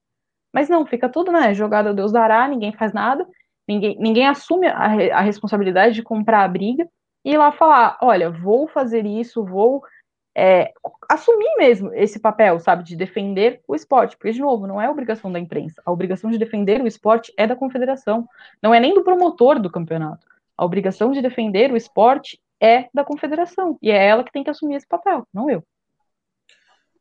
Mas 0.54 0.68
não, 0.70 0.86
fica 0.86 1.08
tudo, 1.08 1.32
né? 1.32 1.54
Jogado 1.54 1.94
Deus 1.94 2.12
dará, 2.12 2.48
ninguém 2.48 2.72
faz 2.74 2.94
nada, 2.94 3.26
ninguém, 3.68 3.98
ninguém 4.00 4.28
assume 4.28 4.68
a, 4.68 5.18
a 5.18 5.22
responsabilidade 5.22 5.96
de 5.96 6.04
comprar 6.04 6.44
a 6.44 6.48
briga 6.48 6.88
e 7.24 7.34
ir 7.34 7.38
lá 7.38 7.52
falar: 7.52 7.98
olha, 8.02 8.30
vou 8.30 8.68
fazer 8.68 9.06
isso, 9.06 9.46
vou 9.46 9.84
é, 10.36 10.72
assumir 11.10 11.56
mesmo 11.58 11.94
esse 11.94 12.20
papel, 12.20 12.60
sabe, 12.60 12.84
de 12.84 12.96
defender 12.96 13.62
o 13.68 13.76
esporte. 13.76 14.18
Porque, 14.18 14.32
de 14.32 14.40
novo, 14.40 14.66
não 14.66 14.82
é 14.82 14.90
obrigação 14.90 15.32
da 15.32 15.40
imprensa. 15.40 15.82
A 15.86 15.92
obrigação 15.92 16.32
de 16.32 16.38
defender 16.38 16.82
o 16.82 16.88
esporte 16.88 17.34
é 17.38 17.46
da 17.46 17.56
confederação, 17.56 18.28
não 18.62 18.74
é 18.74 18.80
nem 18.80 18.94
do 18.94 19.04
promotor 19.04 19.60
do 19.60 19.70
campeonato. 19.70 20.26
A 20.58 20.66
obrigação 20.66 21.12
de 21.12 21.22
defender 21.22 21.72
o 21.72 21.78
esporte 21.78 22.40
é 22.62 22.90
da 22.94 23.04
confederação. 23.04 23.78
E 23.82 23.90
é 23.92 24.08
ela 24.08 24.24
que 24.24 24.32
tem 24.32 24.44
que 24.44 24.50
assumir 24.50 24.76
esse 24.76 24.88
papel, 24.88 25.26
não 25.34 25.50
eu. 25.50 25.64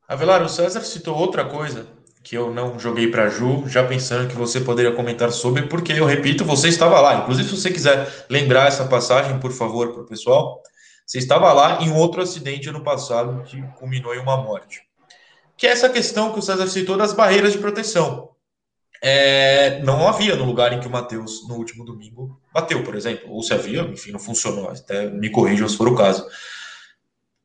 Avelar, 0.07 0.43
o 0.43 0.49
César 0.49 0.81
citou 0.81 1.17
outra 1.17 1.45
coisa 1.45 1.98
que 2.29 2.37
eu 2.37 2.53
não 2.53 2.79
joguei 2.79 3.11
para 3.11 3.31
Ju, 3.31 3.67
já 3.69 3.83
pensando 3.83 4.29
que 4.29 4.37
você 4.37 4.61
poderia 4.61 4.93
comentar 4.93 5.33
sobre, 5.33 5.63
porque 5.63 5.95
eu 5.95 6.05
repito, 6.05 6.45
você 6.45 6.69
estava 6.69 7.01
lá. 7.01 7.15
Inclusive, 7.23 7.49
se 7.49 7.57
você 7.57 7.71
quiser 7.71 8.27
lembrar 8.29 8.69
essa 8.69 8.85
passagem, 8.85 9.41
por 9.41 9.51
favor, 9.51 9.95
para 9.95 10.03
o 10.03 10.07
pessoal, 10.07 10.63
você 11.07 11.17
estava 11.17 11.51
lá 11.55 11.83
em 11.83 11.91
outro 11.91 12.21
acidente 12.21 12.69
ano 12.69 12.83
passado 12.83 13.43
que 13.45 13.63
culminou 13.79 14.15
em 14.15 14.19
uma 14.19 14.37
morte. 14.37 14.83
Que 15.57 15.67
é 15.67 15.71
essa 15.71 15.89
questão 15.89 16.31
que 16.31 16.39
o 16.39 16.43
César 16.43 16.67
citou 16.67 16.99
das 16.99 17.15
barreiras 17.15 17.55
de 17.55 17.61
proteção. 17.61 18.29
É, 19.03 19.81
não 19.83 20.07
havia 20.07 20.37
no 20.37 20.45
lugar 20.45 20.75
em 20.75 20.81
que 20.81 20.87
o 20.87 20.91
Matheus, 20.91 21.49
no 21.49 21.55
último 21.55 21.83
domingo, 21.83 22.39
bateu, 22.53 22.85
por 22.85 22.95
exemplo. 22.95 23.33
Ou 23.33 23.43
se 23.43 23.55
havia, 23.55 23.81
enfim, 23.81 24.13
não 24.13 24.21
funcionou. 24.21 24.69
Até 24.69 25.09
me 25.09 25.31
corrijam 25.31 25.67
se 25.67 25.79
for 25.79 25.89
o 25.89 25.97
caso. 25.97 26.27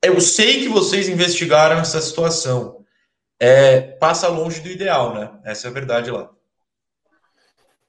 Eu 0.01 0.19
sei 0.19 0.59
que 0.59 0.67
vocês 0.67 1.07
investigaram 1.07 1.79
essa 1.79 2.01
situação 2.01 2.82
é, 3.43 3.81
passa 3.81 4.29
longe 4.29 4.61
do 4.61 4.69
ideal, 4.69 5.13
né? 5.13 5.29
Essa 5.43 5.67
é 5.67 5.69
a 5.69 5.73
verdade 5.73 6.09
lá. 6.09 6.31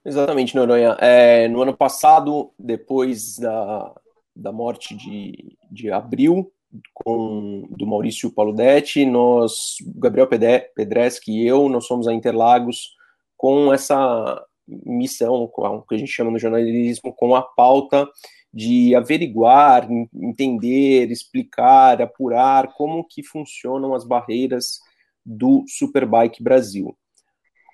Exatamente, 0.05 0.57
Noronha. 0.57 0.97
É, 1.01 1.47
no 1.47 1.63
ano 1.63 1.77
passado, 1.77 2.53
depois 2.59 3.39
da, 3.39 3.95
da 4.35 4.51
morte 4.51 4.97
de, 4.97 5.57
de 5.71 5.93
abril, 5.93 6.53
com, 6.93 7.69
do 7.71 7.87
Maurício 7.87 8.33
Paludetti, 8.33 9.07
nós, 9.07 9.77
Gabriel 9.95 10.27
Pedreschi 10.27 11.31
e 11.31 11.47
eu, 11.47 11.69
nós 11.69 11.87
fomos 11.87 12.09
a 12.09 12.13
Interlagos 12.13 12.97
com 13.37 13.73
essa 13.73 14.45
missão, 14.67 15.47
com 15.47 15.63
o 15.63 15.83
que 15.83 15.95
a 15.95 15.99
gente 15.99 16.11
chama 16.11 16.33
no 16.33 16.39
jornalismo, 16.39 17.15
com 17.15 17.37
a 17.37 17.43
pauta 17.43 18.09
de 18.53 18.93
averiguar, 18.95 19.89
entender, 20.13 21.11
explicar, 21.13 22.03
apurar 22.03 22.73
como 22.75 23.05
que 23.05 23.23
funcionam 23.23 23.95
as 23.95 24.05
barreiras 24.05 24.81
do 25.25 25.65
Superbike 25.67 26.43
Brasil. 26.43 26.97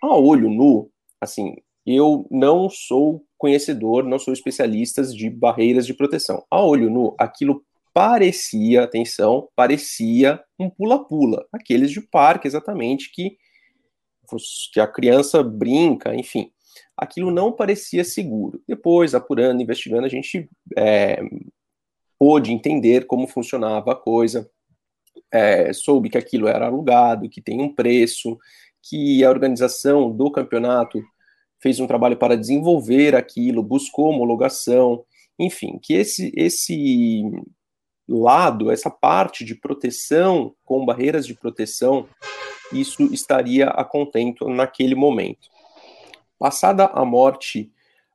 A 0.03 0.17
olho 0.17 0.49
nu, 0.49 0.91
assim, 1.21 1.57
eu 1.87 2.27
não 2.31 2.69
sou 2.69 3.25
conhecedor, 3.37 4.05
não 4.05 4.19
sou 4.19 4.33
especialista 4.33 5.03
de 5.03 5.29
barreiras 5.29 5.87
de 5.87 5.95
proteção. 5.95 6.45
A 6.51 6.63
olho 6.63 6.91
nu, 6.91 7.15
aquilo 7.19 7.65
parecia, 7.93 8.85
atenção, 8.85 9.49
parecia 9.57 10.43
um 10.59 10.71
pula-pula, 10.71 11.47
aqueles 11.53 11.91
de 11.91 12.01
parque 12.01 12.47
exatamente 12.47 13.11
que 13.13 13.37
que 14.73 14.79
a 14.79 14.87
criança 14.87 15.43
brinca, 15.43 16.15
enfim. 16.15 16.53
aquilo 16.97 17.33
não 17.33 17.51
parecia 17.51 18.05
seguro. 18.05 18.63
Depois, 18.69 19.15
apurando, 19.15 19.61
investigando, 19.61 20.07
a 20.07 20.09
gente 20.09 20.49
é, 20.77 21.21
pôde 22.19 22.53
entender 22.53 23.07
como 23.07 23.27
funcionava 23.27 23.93
a 23.93 23.97
coisa, 23.97 24.49
é, 25.33 25.73
soube 25.73 26.11
que 26.11 26.19
aquilo 26.19 26.49
era 26.49 26.67
alugado, 26.67 27.29
que 27.29 27.41
tem 27.41 27.61
um 27.61 27.75
preço, 27.75 28.39
que 28.83 29.25
a 29.25 29.31
organização 29.31 30.11
do 30.11 30.31
campeonato 30.31 31.03
fez 31.61 31.79
um 31.79 31.87
trabalho 31.87 32.17
para 32.17 32.37
desenvolver 32.37 33.15
aquilo, 33.15 33.63
buscou 33.63 34.07
homologação, 34.09 35.05
enfim, 35.39 35.79
que 35.83 35.95
esse, 35.95 36.33
esse 36.35 37.23
lado, 38.09 38.71
essa 38.71 38.91
parte 38.91 39.45
de 39.45 39.55
proteção 39.55 40.55
com 40.65 40.85
barreiras 40.85 41.27
de 41.27 41.35
proteção, 41.35 42.09
isso 42.73 43.05
estaria 43.13 43.69
a 43.69 43.85
contento 43.85 44.49
naquele 44.49 44.95
momento. 44.95 45.49
Passada 46.39 46.87
a 46.87 47.05
morte 47.05 47.71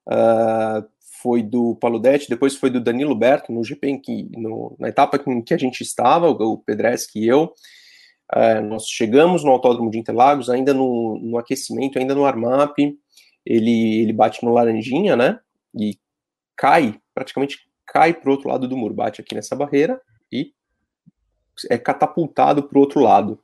uh, 0.08 0.88
foi 1.26 1.42
do 1.42 1.76
Paludetti, 1.78 2.30
depois 2.30 2.56
foi 2.56 2.70
do 2.70 2.80
Danilo 2.80 3.16
Berto 3.16 3.52
no 3.52 3.64
GP 3.64 3.90
em 3.90 4.00
que, 4.00 4.30
no, 4.38 4.76
na 4.80 4.90
etapa 4.90 5.20
em 5.26 5.42
que 5.42 5.56
a 5.56 5.58
gente 5.58 5.82
estava, 5.82 6.30
o 6.30 6.60
Pedreschi 6.60 7.18
e 7.18 7.28
eu, 7.28 7.52
uh, 8.32 8.62
nós 8.64 8.88
chegamos 8.88 9.44
no 9.44 9.50
Autódromo 9.50 9.90
de 9.90 9.98
Interlagos, 9.98 10.52
ainda 10.52 10.72
no, 10.72 11.20
no 11.20 11.40
aquecimento, 11.40 11.98
ainda 11.98 12.14
no 12.14 12.26
armap, 12.26 12.78
ele, 13.44 14.02
ele 14.04 14.14
bate 14.14 14.46
no 14.46 14.54
Laranjinha, 14.54 15.16
né, 15.16 15.40
e 15.76 15.98
cai, 16.56 16.96
praticamente 17.12 17.58
cai 17.88 18.14
para 18.14 18.30
o 18.30 18.32
outro 18.32 18.48
lado 18.48 18.68
do 18.68 18.78
muro, 18.78 18.94
bate 18.94 19.20
aqui 19.20 19.34
nessa 19.34 19.56
barreira 19.56 20.00
e 20.32 20.54
é 21.72 21.78
catapultado 21.80 22.62
para 22.62 22.78
o 22.78 22.82
outro 22.82 23.00
lado. 23.00 23.40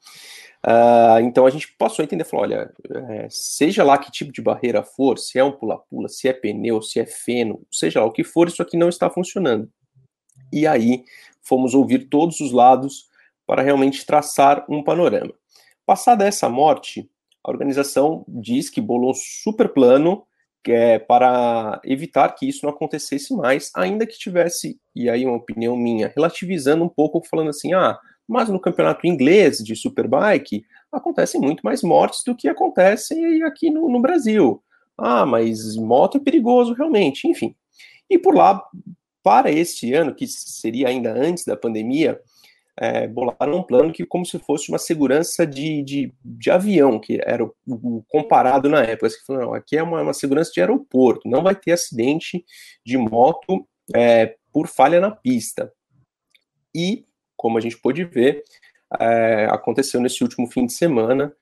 Uh, 0.65 1.19
então 1.23 1.45
a 1.45 1.49
gente 1.49 1.73
passou 1.75 2.03
a 2.03 2.05
entender, 2.05 2.23
falou, 2.23 2.45
olha, 2.45 2.71
é, 3.09 3.27
seja 3.29 3.83
lá 3.83 3.97
que 3.97 4.11
tipo 4.11 4.31
de 4.31 4.41
barreira 4.41 4.83
for, 4.83 5.17
se 5.17 5.39
é 5.39 5.43
um 5.43 5.51
pula-pula, 5.51 6.07
se 6.07 6.27
é 6.27 6.33
pneu, 6.33 6.81
se 6.83 6.99
é 6.99 7.05
feno, 7.05 7.65
seja 7.71 7.99
lá 7.99 8.05
o 8.05 8.11
que 8.11 8.23
for, 8.23 8.47
isso 8.47 8.61
aqui 8.61 8.77
não 8.77 8.87
está 8.87 9.09
funcionando. 9.09 9.67
E 10.53 10.67
aí 10.67 11.03
fomos 11.41 11.73
ouvir 11.73 12.09
todos 12.09 12.39
os 12.39 12.51
lados 12.51 13.09
para 13.47 13.63
realmente 13.63 14.05
traçar 14.05 14.63
um 14.69 14.83
panorama. 14.83 15.33
Passada 15.83 16.25
essa 16.25 16.47
morte, 16.47 17.09
a 17.43 17.49
organização 17.49 18.23
diz 18.27 18.69
que 18.69 18.79
bolou 18.79 19.11
um 19.11 19.15
super 19.15 19.69
plano 19.69 20.23
é, 20.67 20.99
para 20.99 21.81
evitar 21.83 22.35
que 22.35 22.47
isso 22.47 22.65
não 22.65 22.71
acontecesse 22.71 23.33
mais, 23.33 23.71
ainda 23.75 24.05
que 24.05 24.17
tivesse, 24.17 24.79
e 24.95 25.09
aí 25.09 25.25
uma 25.25 25.37
opinião 25.37 25.75
minha, 25.75 26.13
relativizando 26.15 26.83
um 26.83 26.89
pouco, 26.89 27.25
falando 27.27 27.49
assim, 27.49 27.73
ah, 27.73 27.97
mas 28.31 28.47
no 28.47 28.61
campeonato 28.61 29.05
inglês 29.05 29.57
de 29.57 29.75
Superbike 29.75 30.65
acontecem 30.89 31.39
muito 31.39 31.61
mais 31.63 31.83
mortes 31.83 32.23
do 32.25 32.33
que 32.33 32.47
acontecem 32.47 33.43
aqui 33.43 33.69
no, 33.69 33.89
no 33.89 33.99
Brasil. 33.99 34.63
Ah, 34.97 35.25
mas 35.25 35.75
moto 35.75 36.17
é 36.17 36.21
perigoso 36.21 36.73
realmente, 36.73 37.27
enfim. 37.27 37.53
E 38.09 38.17
por 38.17 38.33
lá, 38.33 38.63
para 39.21 39.51
este 39.51 39.93
ano, 39.93 40.15
que 40.15 40.25
seria 40.27 40.87
ainda 40.87 41.11
antes 41.11 41.43
da 41.43 41.57
pandemia, 41.57 42.21
é, 42.79 43.05
bolaram 43.05 43.57
um 43.57 43.63
plano 43.63 43.91
que 43.91 44.05
como 44.05 44.25
se 44.25 44.39
fosse 44.39 44.69
uma 44.69 44.79
segurança 44.79 45.45
de, 45.45 45.83
de, 45.83 46.13
de 46.23 46.49
avião, 46.49 46.99
que 46.99 47.19
era 47.25 47.43
o, 47.43 47.53
o, 47.67 48.03
comparado 48.07 48.69
na 48.69 48.81
época. 48.81 49.07
Assim, 49.07 49.17
não, 49.27 49.53
aqui 49.53 49.75
é 49.75 49.83
uma, 49.83 50.01
uma, 50.01 50.13
segurança 50.13 50.51
de 50.53 50.61
aeroporto, 50.61 51.27
não 51.27 51.43
vai 51.43 51.53
ter 51.53 51.73
acidente 51.73 52.45
de 52.85 52.97
moto 52.97 53.67
é, 53.93 54.35
por 54.53 54.69
falha 54.69 55.01
na 55.01 55.11
pista. 55.11 55.71
E, 56.73 57.03
como 57.41 57.57
a 57.57 57.61
gente 57.61 57.75
pôde 57.75 58.05
ver, 58.05 58.43
é, 58.99 59.47
aconteceu 59.49 59.99
nesse 59.99 60.21
último 60.21 60.45
fim 60.45 60.67
de 60.67 60.73
semana, 60.73 61.33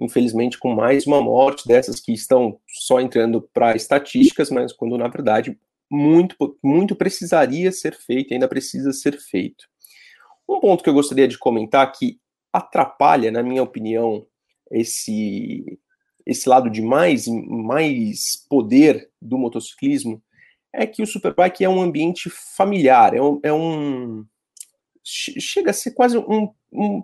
infelizmente 0.00 0.56
com 0.56 0.72
mais 0.72 1.08
uma 1.08 1.20
morte 1.20 1.66
dessas 1.66 1.98
que 1.98 2.12
estão 2.12 2.60
só 2.68 3.00
entrando 3.00 3.42
para 3.52 3.74
estatísticas, 3.74 4.48
mas 4.48 4.72
quando 4.72 4.96
na 4.96 5.08
verdade 5.08 5.58
muito, 5.90 6.56
muito 6.62 6.94
precisaria 6.94 7.72
ser 7.72 7.96
feito, 7.96 8.32
ainda 8.32 8.46
precisa 8.46 8.92
ser 8.92 9.18
feito. 9.18 9.64
Um 10.48 10.60
ponto 10.60 10.84
que 10.84 10.88
eu 10.88 10.94
gostaria 10.94 11.26
de 11.26 11.36
comentar 11.36 11.90
que 11.90 12.20
atrapalha, 12.52 13.32
na 13.32 13.42
minha 13.42 13.62
opinião, 13.62 14.24
esse 14.70 15.80
esse 16.24 16.48
lado 16.48 16.70
de 16.70 16.80
mais 16.80 17.26
mais 17.26 18.46
poder 18.48 19.10
do 19.20 19.36
motociclismo 19.36 20.22
é 20.72 20.86
que 20.86 21.02
o 21.02 21.06
Superbike 21.06 21.64
é 21.64 21.68
um 21.68 21.82
ambiente 21.82 22.30
familiar, 22.30 23.14
é 23.14 23.20
um, 23.20 23.40
é 23.42 23.52
um 23.52 24.24
chega 25.10 25.70
a 25.70 25.74
ser 25.74 25.92
quase 25.92 26.16
um, 26.16 26.50
um 26.72 27.02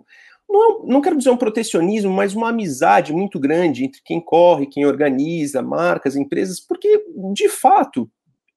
não, 0.49 0.85
não 0.85 1.01
quero 1.01 1.17
dizer 1.17 1.29
um 1.29 1.37
protecionismo, 1.37 2.11
mas 2.11 2.33
uma 2.33 2.49
amizade 2.49 3.11
muito 3.11 3.39
grande 3.39 3.83
entre 3.83 4.01
quem 4.03 4.21
corre, 4.21 4.65
quem 4.65 4.85
organiza, 4.85 5.61
marcas, 5.61 6.15
empresas, 6.15 6.59
porque 6.59 7.03
de 7.33 7.49
fato 7.49 8.09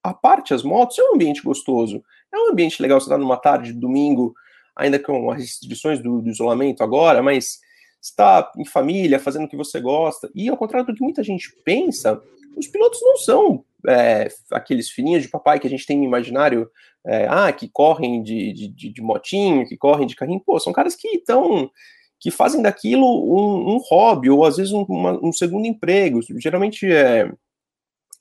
a 0.03 0.15
parte 0.15 0.55
as 0.55 0.63
motos 0.63 0.99
é 0.99 1.03
um 1.03 1.15
ambiente 1.15 1.43
gostoso, 1.43 2.03
é 2.33 2.39
um 2.39 2.53
ambiente 2.53 2.81
legal 2.81 3.01
você 3.01 3.07
estar 3.07 3.19
numa 3.19 3.37
tarde 3.37 3.73
de 3.73 3.79
domingo 3.79 4.35
ainda 4.77 4.99
com 4.99 5.31
as 5.31 5.41
restrições 5.41 6.01
do, 6.01 6.23
do 6.23 6.31
isolamento 6.31 6.83
agora, 6.83 7.23
mas 7.23 7.59
está 8.01 8.51
em 8.57 8.65
família, 8.65 9.19
fazendo 9.19 9.45
o 9.45 9.49
que 9.49 9.57
você 9.57 9.81
gosta. 9.81 10.31
E 10.35 10.49
ao 10.49 10.57
contrário 10.57 10.87
do 10.87 10.95
que 10.95 11.03
muita 11.03 11.23
gente 11.23 11.53
pensa, 11.65 12.21
os 12.57 12.67
pilotos 12.67 13.01
não 13.03 13.17
são 13.19 13.65
é, 13.87 14.29
aqueles 14.53 14.91
filhinhos 14.91 15.23
de 15.23 15.29
papai 15.29 15.59
que 15.59 15.67
a 15.67 15.71
gente 15.71 15.87
tem 15.87 15.99
no 15.99 16.05
imaginário, 16.05 16.71
é, 17.07 17.27
ah, 17.29 17.53
que 17.53 17.69
correm 17.69 18.23
de, 18.23 18.53
de, 18.53 18.93
de, 18.93 19.03
motinho, 19.03 19.67
que 19.67 19.77
correm 19.77 20.07
de 20.07 20.17
carrinho. 20.17 20.43
Pô, 20.45 20.59
são 20.59 20.73
caras 20.73 20.95
que 20.95 21.09
estão 21.09 21.71
que 22.19 22.31
fazem 22.31 22.61
daquilo 22.61 23.07
um, 23.07 23.77
um, 23.77 23.79
hobby 23.89 24.29
ou 24.29 24.45
às 24.45 24.59
vezes 24.59 24.73
um, 24.73 24.83
uma, 24.83 25.19
um 25.25 25.33
segundo 25.33 25.67
emprego. 25.67 26.21
Geralmente 26.39 26.87
é 26.87 27.31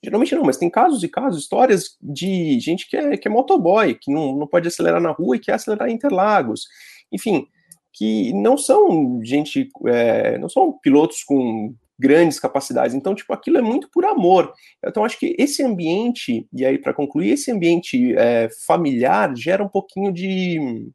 Geralmente 0.02 0.34
não, 0.34 0.44
mas 0.44 0.58
tem 0.58 0.70
casos 0.70 1.04
e 1.04 1.10
casos, 1.10 1.42
histórias 1.42 1.98
de 2.02 2.58
gente 2.62 2.90
que 2.90 2.96
é, 2.96 3.18
que 3.18 3.28
é 3.28 3.32
motoboy, 3.32 3.94
que 3.96 4.12
não, 4.12 4.34
não 4.34 4.48
pode 4.48 4.68
acelerar 4.68 5.02
na 5.02 5.12
rua 5.12 5.36
e 5.36 5.40
quer 5.40 5.54
acelerar 5.54 5.90
em 5.90 5.94
Interlagos. 5.94 6.68
Enfim, 7.12 7.46
que 7.92 8.32
não 8.34 8.58
são 8.58 9.22
gente, 9.24 9.70
é, 9.88 10.38
não 10.38 10.48
são 10.48 10.72
pilotos 10.72 11.24
com 11.24 11.76
grandes 12.00 12.40
capacidades. 12.40 12.96
Então, 12.96 13.14
tipo, 13.14 13.34
aquilo 13.34 13.58
é 13.58 13.62
muito 13.62 13.90
por 13.92 14.06
amor. 14.06 14.54
Então, 14.84 15.04
acho 15.04 15.20
que 15.20 15.36
esse 15.38 15.62
ambiente, 15.62 16.48
e 16.54 16.66
aí 16.66 16.78
para 16.78 16.94
concluir, 16.94 17.32
esse 17.32 17.52
ambiente 17.52 18.16
é, 18.18 18.48
familiar 18.66 19.36
gera 19.36 19.64
um 19.64 19.68
pouquinho 19.68 20.14
de, 20.14 20.90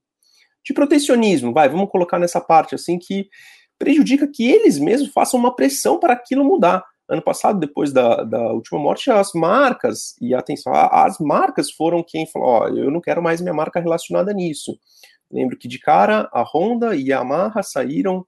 de 0.64 0.72
protecionismo, 0.72 1.52
vai, 1.52 1.68
vamos 1.68 1.90
colocar 1.90 2.18
nessa 2.18 2.40
parte 2.40 2.74
assim, 2.74 2.98
que 2.98 3.28
prejudica 3.78 4.26
que 4.26 4.50
eles 4.50 4.78
mesmos 4.78 5.12
façam 5.12 5.38
uma 5.38 5.54
pressão 5.54 5.98
para 5.98 6.14
aquilo 6.14 6.44
mudar. 6.44 6.82
Ano 7.06 7.20
passado, 7.20 7.60
depois 7.60 7.92
da, 7.92 8.24
da 8.24 8.52
última 8.52 8.80
morte, 8.80 9.10
as 9.10 9.32
marcas, 9.34 10.16
e 10.22 10.34
atenção, 10.34 10.72
as 10.74 11.18
marcas 11.18 11.70
foram 11.70 12.02
quem 12.02 12.26
falou: 12.26 12.48
ó, 12.48 12.68
eu 12.68 12.90
não 12.90 13.00
quero 13.00 13.22
mais 13.22 13.42
minha 13.42 13.52
marca 13.52 13.78
relacionada 13.78 14.32
nisso. 14.32 14.78
Lembro 15.30 15.58
que 15.58 15.68
de 15.68 15.78
cara 15.78 16.30
a 16.32 16.42
Honda 16.42 16.96
e 16.96 17.12
a 17.12 17.18
Yamaha 17.18 17.62
saíram, 17.62 18.24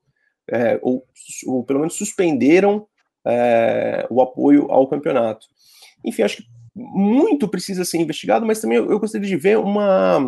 é, 0.51 0.79
ou, 0.83 1.05
ou, 1.47 1.65
pelo 1.65 1.81
menos 1.81 1.95
suspenderam 1.95 2.87
é, 3.25 4.07
o 4.11 4.21
apoio 4.21 4.71
ao 4.71 4.89
campeonato. 4.89 5.47
Enfim, 6.05 6.23
acho 6.23 6.37
que 6.39 6.45
muito 6.75 7.49
precisa 7.49 7.85
ser 7.85 7.99
investigado, 7.99 8.47
mas 8.47 8.61
também 8.61 8.79
eu, 8.79 8.99
gostaria 9.01 9.27
de 9.27 9.37
ver 9.37 9.59
uma, 9.59 10.19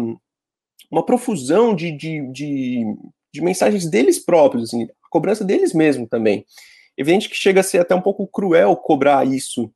uma 0.90 1.04
profusão 1.04 1.74
de, 1.74 1.92
de, 1.92 2.32
de, 2.32 2.84
de 3.32 3.40
mensagens 3.42 3.88
deles 3.88 4.18
próprios, 4.18 4.64
assim, 4.64 4.84
a 4.84 5.08
cobrança 5.10 5.44
deles 5.44 5.72
mesmo 5.72 6.06
também. 6.06 6.44
Evidente 6.96 7.28
que 7.28 7.36
chega 7.36 7.60
a 7.60 7.64
ser 7.64 7.78
até 7.78 7.94
um 7.94 8.00
pouco 8.00 8.26
cruel 8.26 8.74
cobrar 8.76 9.26
isso 9.26 9.70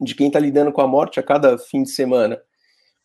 de 0.00 0.14
quem 0.14 0.26
está 0.26 0.38
lidando 0.38 0.70
com 0.70 0.80
a 0.80 0.86
morte 0.86 1.18
a 1.18 1.22
cada 1.22 1.58
fim 1.58 1.82
de 1.82 1.90
semana. 1.90 2.40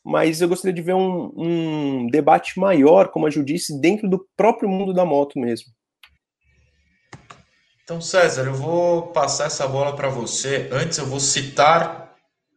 Mas 0.03 0.41
eu 0.41 0.49
gostaria 0.49 0.73
de 0.73 0.81
ver 0.81 0.95
um, 0.95 1.31
um 1.35 2.07
debate 2.07 2.59
maior, 2.59 3.09
como 3.09 3.25
a 3.25 3.29
Ju 3.29 3.43
disse, 3.43 3.79
dentro 3.79 4.09
do 4.09 4.27
próprio 4.35 4.67
mundo 4.67 4.93
da 4.93 5.05
moto 5.05 5.39
mesmo. 5.39 5.71
Então, 7.83 7.99
César, 7.99 8.45
eu 8.45 8.53
vou 8.53 9.07
passar 9.07 9.45
essa 9.45 9.67
bola 9.67 9.95
para 9.95 10.07
você. 10.07 10.69
Antes, 10.71 10.97
eu 10.97 11.05
vou 11.05 11.19
citar 11.19 12.01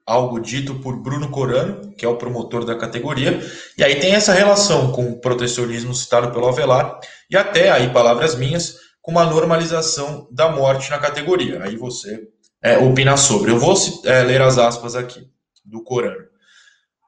algo 0.07 0.39
dito 0.39 0.75
por 0.77 0.97
Bruno 0.97 1.31
Corano, 1.31 1.93
que 1.93 2.05
é 2.05 2.09
o 2.09 2.17
promotor 2.17 2.65
da 2.65 2.77
categoria, 2.77 3.41
e 3.79 3.83
aí 3.83 3.99
tem 3.99 4.15
essa 4.15 4.35
relação 4.35 4.93
com 4.93 5.11
o 5.11 5.21
protecionismo 5.21 5.95
citado 5.95 6.31
pelo 6.31 6.47
Avelar, 6.47 7.01
e 7.31 7.37
até 7.37 7.71
aí, 7.71 7.91
palavras 7.91 8.35
minhas, 8.35 8.77
com 9.01 9.13
uma 9.13 9.25
normalização 9.25 10.29
da 10.31 10.51
morte 10.51 10.91
na 10.91 10.99
categoria. 10.99 11.63
Aí 11.63 11.77
você 11.77 12.29
é, 12.63 12.79
opina 12.79 13.17
sobre. 13.17 13.51
Eu 13.51 13.59
vou 13.59 13.75
é, 14.05 14.23
ler 14.23 14.43
as 14.43 14.59
aspas 14.59 14.95
aqui 14.95 15.27
do 15.65 15.83
Corano. 15.83 16.25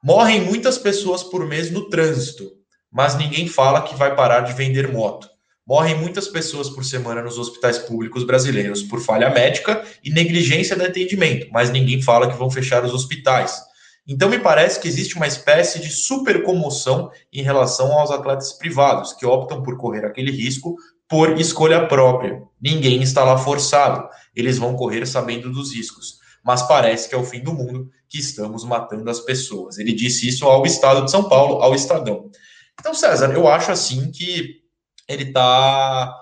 Morrem 0.03 0.41
muitas 0.41 0.79
pessoas 0.79 1.23
por 1.23 1.47
mês 1.47 1.71
no 1.71 1.89
trânsito, 1.89 2.51
mas 2.91 3.17
ninguém 3.17 3.49
fala 3.49 3.83
que 3.83 3.95
vai 3.95 4.15
parar 4.15 4.41
de 4.41 4.53
vender 4.53 4.93
moto. 4.93 5.29
Morrem 5.67 5.99
muitas 5.99 6.29
pessoas 6.29 6.71
por 6.71 6.85
semana 6.85 7.23
nos 7.23 7.39
hospitais 7.39 7.77
públicos 7.77 8.23
brasileiros 8.23 8.85
por 8.85 9.01
falha 9.01 9.31
médica 9.31 9.85
e 10.05 10.11
negligência 10.11 10.77
de 10.77 10.85
atendimento, 10.85 11.49
mas 11.51 11.71
ninguém 11.71 12.01
fala 12.01 12.31
que 12.31 12.39
vão 12.39 12.49
fechar 12.49 12.85
os 12.85 12.95
hospitais. 12.95 13.61
Então 14.07 14.29
me 14.29 14.39
parece 14.39 14.79
que 14.79 14.87
existe 14.87 15.17
uma 15.17 15.27
espécie 15.27 15.81
de 15.81 15.91
super 15.91 16.45
comoção 16.45 17.11
em 17.33 17.43
relação 17.43 17.91
aos 17.99 18.13
atletas 18.13 18.53
privados 18.53 19.13
que 19.15 19.27
optam 19.27 19.61
por 19.61 19.77
correr 19.77 20.05
aquele 20.05 20.31
risco 20.31 20.77
por 21.09 21.37
escolha 21.41 21.85
própria. 21.89 22.41
Ninguém 22.61 23.03
está 23.03 23.25
lá 23.25 23.37
forçado. 23.37 24.09
Eles 24.37 24.59
vão 24.59 24.77
correr 24.77 25.05
sabendo 25.05 25.51
dos 25.51 25.75
riscos. 25.75 26.21
mas 26.45 26.63
parece 26.63 27.09
que 27.09 27.15
é 27.17 27.19
o 27.19 27.25
fim 27.25 27.41
do 27.41 27.53
mundo, 27.53 27.91
que 28.09 28.21
estamos 28.21 28.63
matando 28.63 29.11
as 29.11 29.19
pessoas. 29.19 29.79
Ele 29.79 29.93
disse 29.93 30.29
isso 30.29 30.45
ao 30.45 30.65
Estado 30.65 31.05
de 31.05 31.11
São 31.11 31.29
Paulo, 31.29 31.61
ao 31.61 31.75
Estadão. 31.75 32.31
Então, 32.79 32.95
César, 32.95 33.33
eu 33.33 33.49
acho 33.49 33.73
assim 33.73 34.13
que 34.13 34.65
ele 35.09 35.25
está 35.25 36.15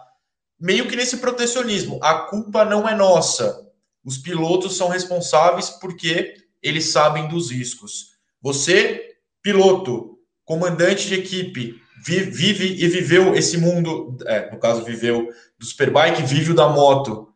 meio 0.60 0.88
que 0.88 0.96
nesse 0.96 1.18
protecionismo. 1.18 1.98
A 2.02 2.14
culpa 2.14 2.64
não 2.64 2.88
é 2.88 2.94
nossa. 2.94 3.62
Os 4.04 4.18
pilotos 4.18 4.76
são 4.76 4.88
responsáveis 4.88 5.70
porque 5.70 6.34
eles 6.62 6.90
sabem 6.90 7.28
dos 7.28 7.50
riscos. 7.50 8.14
Você, 8.40 9.16
piloto, 9.42 10.18
comandante 10.44 11.08
de 11.08 11.14
equipe, 11.14 11.80
vive 12.04 12.66
e 12.66 12.88
viveu 12.88 13.34
esse 13.34 13.56
mundo, 13.56 14.16
é, 14.26 14.50
no 14.50 14.58
caso, 14.58 14.84
viveu 14.84 15.28
do 15.58 15.64
Superbike, 15.64 16.22
vive 16.22 16.52
o 16.52 16.54
da 16.54 16.68
moto. 16.68 17.28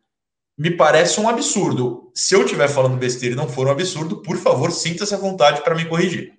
Me 0.56 0.70
parece 0.70 1.20
um 1.20 1.28
absurdo. 1.28 2.10
Se 2.14 2.34
eu 2.34 2.42
estiver 2.42 2.68
falando 2.68 2.98
besteira 2.98 3.34
e 3.34 3.38
não 3.38 3.48
for 3.48 3.66
um 3.66 3.70
absurdo, 3.70 4.20
por 4.22 4.36
favor, 4.36 4.70
sinta-se 4.72 5.14
à 5.14 5.18
vontade 5.18 5.62
para 5.62 5.74
me 5.74 5.86
corrigir. 5.86 6.37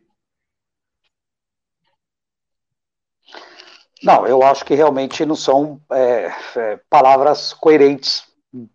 Não, 4.02 4.26
eu 4.26 4.42
acho 4.44 4.64
que 4.64 4.76
realmente 4.76 5.26
não 5.26 5.36
são 5.36 5.80
é, 5.92 6.32
é, 6.56 6.80
palavras 6.90 7.54
coerentes 7.54 8.24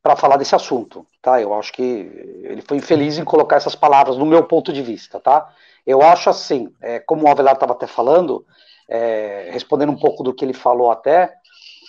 para 0.03 0.17
falar 0.17 0.37
desse 0.37 0.55
assunto, 0.55 1.07
tá? 1.23 1.41
Eu 1.41 1.55
acho 1.55 1.73
que 1.73 1.83
ele 1.83 2.63
foi 2.63 2.77
infeliz 2.77 3.19
em 3.19 3.25
colocar 3.25 3.57
essas 3.57 3.75
palavras 3.75 4.17
no 4.17 4.27
meu 4.27 4.45
ponto 4.45 4.73
de 4.73 4.83
vista, 4.83 5.19
tá? 5.19 5.51
Eu 5.87 6.03
acho 6.03 6.31
assim, 6.31 6.73
é, 6.81 6.99
como 7.01 7.25
o 7.25 7.29
Avelar 7.29 7.55
estava 7.55 7.73
até 7.73 7.87
falando, 7.87 8.45
é, 8.89 9.49
respondendo 9.51 9.91
um 9.91 9.99
pouco 9.99 10.23
do 10.23 10.35
que 10.35 10.45
ele 10.45 10.53
falou 10.53 10.91
até, 10.91 11.33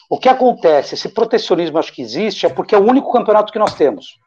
o 0.09 0.17
que 0.17 0.29
acontece, 0.29 0.95
esse 0.95 1.09
protecionismo 1.09 1.77
acho 1.77 1.93
que 1.93 2.01
existe, 2.01 2.45
é 2.45 2.49
porque 2.49 2.75
é 2.75 2.77
o 2.77 2.87
único 2.87 3.11
campeonato 3.11 3.51
que 3.51 3.59
nós 3.59 3.75
temos. 3.75 4.17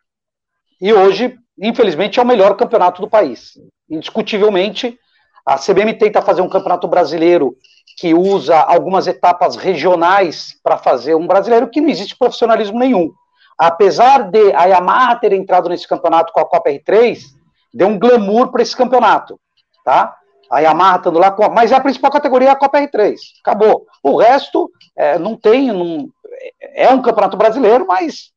E 0.80 0.92
hoje, 0.92 1.36
infelizmente, 1.58 2.18
é 2.18 2.22
o 2.22 2.26
melhor 2.26 2.56
campeonato 2.56 3.00
do 3.00 3.08
país. 3.08 3.58
Indiscutivelmente, 3.88 4.98
a 5.46 5.56
CBM 5.56 5.94
tenta 5.94 6.22
fazer 6.22 6.42
um 6.42 6.48
campeonato 6.48 6.86
brasileiro 6.86 7.56
que 7.96 8.14
usa 8.14 8.58
algumas 8.58 9.06
etapas 9.06 9.56
regionais 9.56 10.54
para 10.62 10.78
fazer 10.78 11.14
um 11.14 11.26
brasileiro 11.26 11.68
que 11.68 11.80
não 11.80 11.88
existe 11.88 12.16
profissionalismo 12.16 12.78
nenhum. 12.78 13.10
Apesar 13.58 14.30
de 14.30 14.52
a 14.54 14.66
Yamaha 14.66 15.16
ter 15.16 15.32
entrado 15.32 15.68
nesse 15.68 15.86
campeonato 15.86 16.32
com 16.32 16.40
a 16.40 16.48
Copa 16.48 16.70
R3, 16.70 17.18
deu 17.74 17.88
um 17.88 17.98
glamour 17.98 18.50
para 18.52 18.62
esse 18.62 18.76
campeonato, 18.76 19.38
tá? 19.84 20.16
A 20.50 20.60
Yamaha 20.60 20.96
estando 20.98 21.18
lá, 21.18 21.30
com, 21.30 21.48
mas 21.50 21.72
é 21.72 21.74
a 21.74 21.80
principal 21.80 22.10
categoria 22.10 22.48
é 22.48 22.52
a 22.52 22.56
Copa 22.56 22.78
R3, 22.78 23.16
acabou. 23.42 23.86
O 24.02 24.16
resto 24.16 24.70
é, 24.96 25.18
não 25.18 25.36
tem, 25.36 25.72
não, 25.72 26.08
é 26.60 26.88
um 26.90 27.02
campeonato 27.02 27.36
brasileiro, 27.36 27.86
mas 27.86 28.30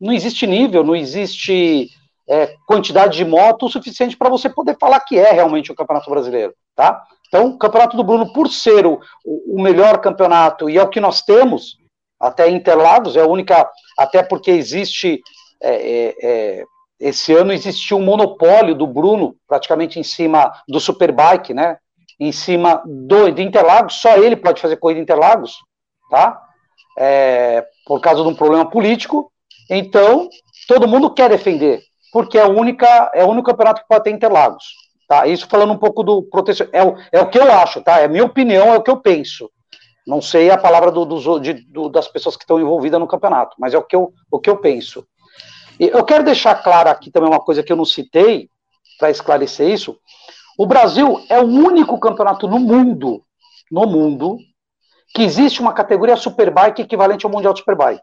não 0.00 0.12
existe 0.12 0.46
nível, 0.46 0.84
não 0.84 0.96
existe 0.96 1.90
é, 2.28 2.54
quantidade 2.66 3.16
de 3.16 3.24
moto 3.24 3.66
o 3.66 3.68
suficiente 3.68 4.16
para 4.16 4.30
você 4.30 4.48
poder 4.48 4.76
falar 4.78 5.00
que 5.00 5.18
é 5.18 5.32
realmente 5.32 5.70
um 5.70 5.74
campeonato 5.74 6.08
brasileiro, 6.08 6.54
tá? 6.74 7.04
Então, 7.30 7.46
o 7.46 7.56
campeonato 7.56 7.96
do 7.96 8.02
Bruno, 8.02 8.32
por 8.32 8.48
ser 8.48 8.84
o, 8.84 9.00
o 9.24 9.62
melhor 9.62 10.00
campeonato 10.00 10.68
e 10.68 10.76
é 10.76 10.82
o 10.82 10.88
que 10.88 10.98
nós 10.98 11.22
temos, 11.22 11.78
até 12.18 12.50
Interlagos, 12.50 13.16
é 13.16 13.20
a 13.20 13.26
única, 13.26 13.70
até 13.96 14.20
porque 14.20 14.50
existe, 14.50 15.22
é, 15.62 15.74
é, 15.74 16.16
é, 16.22 16.64
esse 16.98 17.32
ano 17.32 17.52
existiu 17.52 17.98
um 17.98 18.04
monopólio 18.04 18.74
do 18.74 18.84
Bruno, 18.84 19.36
praticamente 19.46 20.00
em 20.00 20.02
cima 20.02 20.52
do 20.68 20.80
Superbike, 20.80 21.54
né? 21.54 21.78
Em 22.18 22.32
cima 22.32 22.82
do, 22.84 23.30
de 23.30 23.42
Interlagos, 23.42 23.94
só 23.94 24.16
ele 24.16 24.34
pode 24.34 24.60
fazer 24.60 24.76
corrida 24.76 25.00
Interlagos, 25.00 25.54
tá? 26.10 26.42
É, 26.98 27.64
por 27.86 28.00
causa 28.00 28.24
de 28.24 28.28
um 28.28 28.34
problema 28.34 28.68
político. 28.68 29.30
Então, 29.70 30.28
todo 30.66 30.88
mundo 30.88 31.14
quer 31.14 31.30
defender, 31.30 31.80
porque 32.12 32.36
é, 32.36 32.42
a 32.42 32.48
única, 32.48 33.12
é 33.14 33.24
o 33.24 33.28
único 33.28 33.48
campeonato 33.48 33.82
que 33.82 33.88
pode 33.88 34.02
ter 34.02 34.10
Interlagos. 34.10 34.64
Tá? 35.10 35.26
Isso 35.26 35.48
falando 35.48 35.72
um 35.72 35.76
pouco 35.76 36.04
do 36.04 36.22
proteção. 36.22 36.68
É, 36.70 36.84
o, 36.84 36.94
é 37.10 37.20
o 37.20 37.28
que 37.28 37.36
eu 37.36 37.52
acho, 37.52 37.82
tá? 37.82 37.98
É 37.98 38.04
a 38.04 38.08
minha 38.08 38.24
opinião, 38.24 38.72
é 38.72 38.76
o 38.76 38.80
que 38.80 38.92
eu 38.92 38.96
penso. 38.96 39.50
Não 40.06 40.22
sei 40.22 40.52
a 40.52 40.56
palavra 40.56 40.92
do, 40.92 41.04
do, 41.04 41.40
de, 41.40 41.52
do, 41.52 41.88
das 41.88 42.06
pessoas 42.06 42.36
que 42.36 42.44
estão 42.44 42.60
envolvidas 42.60 43.00
no 43.00 43.08
campeonato, 43.08 43.56
mas 43.58 43.74
é 43.74 43.78
o 43.78 43.82
que 43.82 43.96
eu, 43.96 44.12
o 44.30 44.38
que 44.38 44.48
eu 44.48 44.58
penso. 44.58 45.04
E 45.80 45.88
eu 45.88 46.04
quero 46.04 46.22
deixar 46.22 46.54
claro 46.62 46.90
aqui 46.90 47.10
também 47.10 47.28
uma 47.28 47.40
coisa 47.40 47.60
que 47.60 47.72
eu 47.72 47.76
não 47.76 47.84
citei, 47.84 48.48
para 49.00 49.10
esclarecer 49.10 49.68
isso. 49.68 49.98
O 50.56 50.64
Brasil 50.64 51.20
é 51.28 51.40
o 51.40 51.44
único 51.44 51.98
campeonato 51.98 52.46
no 52.46 52.60
mundo, 52.60 53.24
no 53.68 53.86
mundo, 53.86 54.38
que 55.12 55.24
existe 55.24 55.60
uma 55.60 55.72
categoria 55.72 56.14
Superbike 56.14 56.82
equivalente 56.82 57.26
ao 57.26 57.32
Mundial 57.32 57.52
de 57.52 57.58
Superbike. 57.58 58.00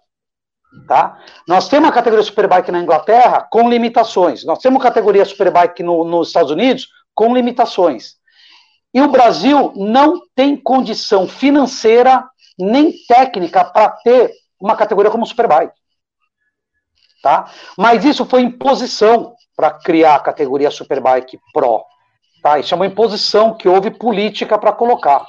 Tá? 0.86 1.18
Nós 1.48 1.68
temos 1.68 1.90
a 1.90 1.94
categoria 1.94 2.24
Superbike 2.24 2.72
na 2.72 2.80
Inglaterra 2.80 3.48
com 3.50 3.70
limitações. 3.70 4.46
Nós 4.46 4.60
temos 4.60 4.80
a 4.80 4.84
categoria 4.84 5.26
Superbike 5.26 5.84
no, 5.84 6.04
nos 6.04 6.28
Estados 6.28 6.52
Unidos 6.52 6.88
com 7.14 7.34
limitações. 7.34 8.16
E 8.94 9.02
o 9.02 9.10
Brasil 9.10 9.74
não 9.76 10.22
tem 10.36 10.56
condição 10.56 11.28
financeira 11.28 12.24
nem 12.58 12.94
técnica 13.08 13.64
para 13.64 13.90
ter 13.90 14.32
uma 14.60 14.76
categoria 14.76 15.12
como 15.12 15.26
Superbike. 15.26 15.74
Tá? 17.22 17.52
Mas 17.78 18.06
isso 18.06 18.26
foi 18.26 18.42
imposição 18.42 19.36
para 19.56 19.72
criar 19.72 20.16
a 20.16 20.20
categoria 20.20 20.72
Superbike 20.72 21.40
Pro. 21.54 21.84
Tá? 22.42 22.60
Isso 22.60 22.74
é 22.74 22.76
uma 22.76 22.86
imposição 22.86 23.56
que 23.56 23.68
houve 23.68 23.92
política 23.92 24.58
para 24.58 24.72
colocar. 24.72 25.26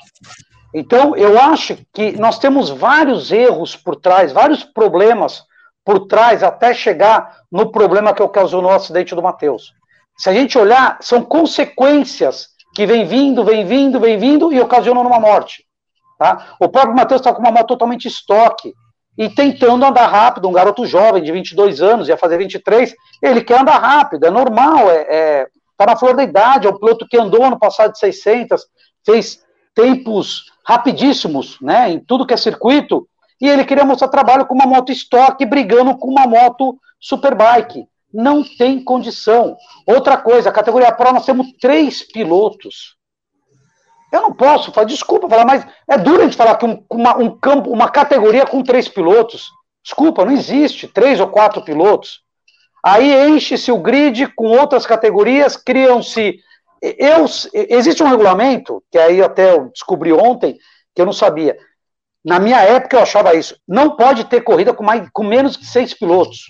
Então, 0.74 1.16
eu 1.16 1.40
acho 1.40 1.78
que 1.92 2.12
nós 2.18 2.38
temos 2.38 2.68
vários 2.68 3.32
erros 3.32 3.74
por 3.74 3.96
trás, 3.96 4.32
vários 4.32 4.62
problemas 4.62 5.42
por 5.84 6.06
trás, 6.06 6.42
até 6.42 6.74
chegar 6.74 7.38
no 7.50 7.72
problema 7.72 8.12
que 8.12 8.22
ocasionou 8.22 8.70
o 8.70 8.74
acidente 8.74 9.14
do 9.14 9.22
Matheus. 9.22 9.72
Se 10.18 10.28
a 10.28 10.32
gente 10.32 10.58
olhar, 10.58 10.98
são 11.00 11.22
consequências 11.22 12.48
que 12.74 12.86
vem 12.86 13.06
vindo, 13.06 13.44
vem 13.44 13.64
vindo, 13.64 13.98
vem 13.98 14.18
vindo 14.18 14.52
e 14.52 14.60
ocasionam 14.60 15.02
uma 15.02 15.18
morte. 15.18 15.64
Tá? 16.18 16.56
O 16.60 16.68
próprio 16.68 16.94
Matheus 16.94 17.20
está 17.20 17.32
com 17.32 17.40
uma 17.40 17.52
moto 17.52 17.68
totalmente 17.68 18.08
estoque 18.08 18.74
e 19.16 19.28
tentando 19.28 19.84
andar 19.84 20.06
rápido, 20.06 20.48
um 20.48 20.52
garoto 20.52 20.84
jovem 20.84 21.22
de 21.22 21.32
22 21.32 21.80
anos, 21.80 22.08
ia 22.08 22.16
fazer 22.16 22.38
23, 22.38 22.94
ele 23.22 23.40
quer 23.42 23.60
andar 23.60 23.78
rápido, 23.78 24.26
é 24.26 24.30
normal, 24.30 24.90
é, 24.90 25.06
é 25.08 25.46
tá 25.76 25.86
na 25.86 25.96
flor 25.96 26.14
da 26.14 26.24
idade, 26.24 26.66
é 26.66 26.70
um 26.70 26.78
piloto 26.78 27.06
que 27.08 27.16
andou 27.16 27.48
no 27.48 27.58
passado 27.58 27.92
de 27.92 27.98
600, 27.98 28.66
fez 29.06 29.40
tempos 29.74 30.44
rapidíssimos, 30.68 31.58
né, 31.62 31.90
em 31.90 31.98
tudo 31.98 32.26
que 32.26 32.34
é 32.34 32.36
circuito, 32.36 33.08
e 33.40 33.48
ele 33.48 33.64
queria 33.64 33.86
mostrar 33.86 34.08
trabalho 34.08 34.44
com 34.44 34.54
uma 34.54 34.66
moto 34.66 34.92
estoque 34.92 35.46
brigando 35.46 35.96
com 35.96 36.08
uma 36.08 36.26
moto 36.26 36.78
superbike. 37.00 37.86
Não 38.12 38.44
tem 38.44 38.84
condição. 38.84 39.56
Outra 39.86 40.18
coisa, 40.18 40.50
a 40.50 40.52
categoria 40.52 40.92
Pro 40.92 41.12
nós 41.12 41.24
temos 41.24 41.52
três 41.58 42.02
pilotos. 42.02 42.96
Eu 44.12 44.20
não 44.22 44.32
posso, 44.34 44.70
falar, 44.70 44.86
desculpa 44.86 45.28
falar, 45.28 45.46
mas 45.46 45.66
é 45.88 45.96
duro 45.96 46.20
a 46.20 46.24
gente 46.24 46.36
falar 46.36 46.56
que 46.56 46.66
um, 46.66 46.84
uma, 46.90 47.16
um 47.16 47.30
campo, 47.38 47.70
uma 47.70 47.88
categoria 47.88 48.44
com 48.44 48.62
três 48.62 48.88
pilotos. 48.88 49.50
Desculpa, 49.82 50.24
não 50.24 50.32
existe 50.32 50.86
três 50.86 51.18
ou 51.18 51.28
quatro 51.28 51.62
pilotos. 51.62 52.20
Aí 52.84 53.28
enche-se 53.28 53.72
o 53.72 53.78
grid 53.78 54.26
com 54.34 54.48
outras 54.48 54.84
categorias, 54.84 55.56
criam-se 55.56 56.40
eu, 56.82 57.24
existe 57.52 58.02
um 58.02 58.08
regulamento, 58.08 58.82
que 58.90 58.98
aí 58.98 59.22
até 59.22 59.52
eu 59.52 59.68
descobri 59.68 60.12
ontem, 60.12 60.56
que 60.94 61.00
eu 61.00 61.06
não 61.06 61.12
sabia. 61.12 61.56
Na 62.24 62.38
minha 62.38 62.60
época 62.60 62.96
eu 62.96 63.02
achava 63.02 63.34
isso. 63.34 63.56
Não 63.66 63.96
pode 63.96 64.24
ter 64.24 64.40
corrida 64.40 64.72
com, 64.72 64.84
mais, 64.84 65.08
com 65.12 65.24
menos 65.24 65.56
de 65.56 65.66
seis 65.66 65.94
pilotos. 65.94 66.46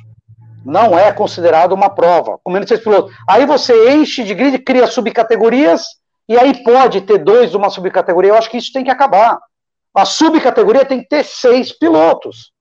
Não 0.64 0.98
é 0.98 1.12
considerado 1.12 1.72
uma 1.72 1.90
prova, 1.90 2.38
com 2.42 2.50
menos 2.50 2.66
de 2.66 2.74
seis 2.74 2.82
pilotos. 2.82 3.14
Aí 3.28 3.46
você 3.46 3.92
enche 3.92 4.24
de 4.24 4.34
grid, 4.34 4.58
cria 4.58 4.86
subcategorias, 4.86 5.84
e 6.28 6.36
aí 6.38 6.62
pode 6.62 7.02
ter 7.02 7.18
dois 7.18 7.50
de 7.50 7.56
uma 7.56 7.70
subcategoria. 7.70 8.32
Eu 8.32 8.36
acho 8.36 8.50
que 8.50 8.58
isso 8.58 8.72
tem 8.72 8.84
que 8.84 8.90
acabar. 8.90 9.38
A 9.94 10.04
subcategoria 10.04 10.84
tem 10.84 11.00
que 11.00 11.08
ter 11.08 11.24
seis 11.24 11.72
pilotos. 11.72 12.52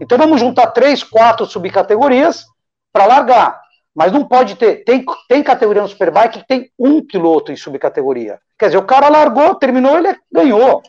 Então 0.00 0.16
vamos 0.16 0.40
juntar 0.40 0.68
três, 0.68 1.02
quatro 1.02 1.44
subcategorias 1.44 2.44
para 2.92 3.04
largar. 3.04 3.60
Mas 4.00 4.12
não 4.12 4.24
pode 4.24 4.54
ter. 4.54 4.82
Tem, 4.82 5.04
tem 5.28 5.42
categoria 5.42 5.82
no 5.82 5.88
Superbike 5.88 6.38
que 6.38 6.48
tem 6.48 6.70
um 6.78 7.04
piloto 7.06 7.52
em 7.52 7.56
subcategoria. 7.56 8.40
Quer 8.58 8.68
dizer, 8.68 8.78
o 8.78 8.86
cara 8.86 9.10
largou, 9.10 9.54
terminou, 9.56 9.98
ele 9.98 10.16
ganhou. 10.32 10.82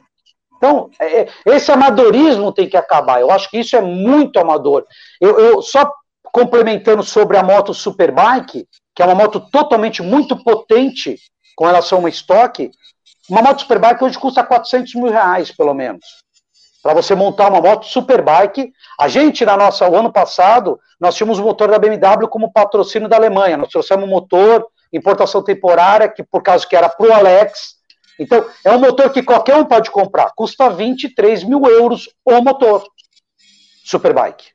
Então, 0.56 0.90
é, 0.98 1.24
é, 1.24 1.28
esse 1.48 1.70
amadorismo 1.74 2.54
tem 2.54 2.70
que 2.70 2.78
acabar. 2.78 3.20
Eu 3.20 3.30
acho 3.30 3.50
que 3.50 3.60
isso 3.60 3.76
é 3.76 3.82
muito 3.82 4.40
amador. 4.40 4.86
Eu, 5.20 5.38
eu, 5.38 5.62
só 5.62 5.92
complementando 6.24 7.04
sobre 7.04 7.36
a 7.36 7.44
moto 7.44 7.74
Superbike, 7.74 8.66
que 8.96 9.04
é 9.04 9.06
uma 9.06 9.16
moto 9.16 9.42
totalmente 9.52 10.02
muito 10.02 10.42
potente 10.42 11.18
com 11.58 11.66
relação 11.66 11.98
a 11.98 12.00
uma 12.04 12.10
estoque, 12.10 12.72
uma 13.30 13.42
moto 13.42 13.60
Superbike 13.60 14.02
hoje 14.06 14.18
custa 14.18 14.42
400 14.42 14.96
mil 14.96 15.12
reais, 15.12 15.52
pelo 15.52 15.74
menos 15.74 16.21
para 16.82 16.94
você 16.94 17.14
montar 17.14 17.50
uma 17.50 17.62
moto 17.62 17.86
superbike. 17.86 18.74
A 19.00 19.08
gente, 19.08 19.46
na 19.46 19.56
nossa, 19.56 19.88
o 19.88 19.96
ano 19.96 20.12
passado, 20.12 20.80
nós 21.00 21.16
tínhamos 21.16 21.40
o 21.40 21.44
motor 21.44 21.70
da 21.70 21.80
BMW 21.80 22.28
como 22.28 22.52
patrocínio 22.52 23.08
da 23.08 23.16
Alemanha. 23.16 23.58
Nós 23.58 23.70
trouxemos 23.70 24.06
um 24.06 24.10
motor, 24.10 24.68
importação 24.92 25.44
temporária, 25.44 26.10
que 26.10 26.24
por 26.24 26.42
causa 26.42 26.66
que 26.66 26.76
era 26.76 26.90
para 26.90 27.08
o 27.08 27.14
Alex. 27.14 27.76
Então, 28.20 28.46
é 28.64 28.72
um 28.72 28.80
motor 28.80 29.12
que 29.12 29.24
qualquer 29.24 29.56
um 29.56 29.66
pode 29.66 29.92
comprar. 29.92 30.32
Custa 30.36 30.70
23 30.70 31.44
mil 31.44 31.64
euros 31.66 32.10
o 32.26 32.42
motor. 32.42 32.84
Superbike. 33.86 34.46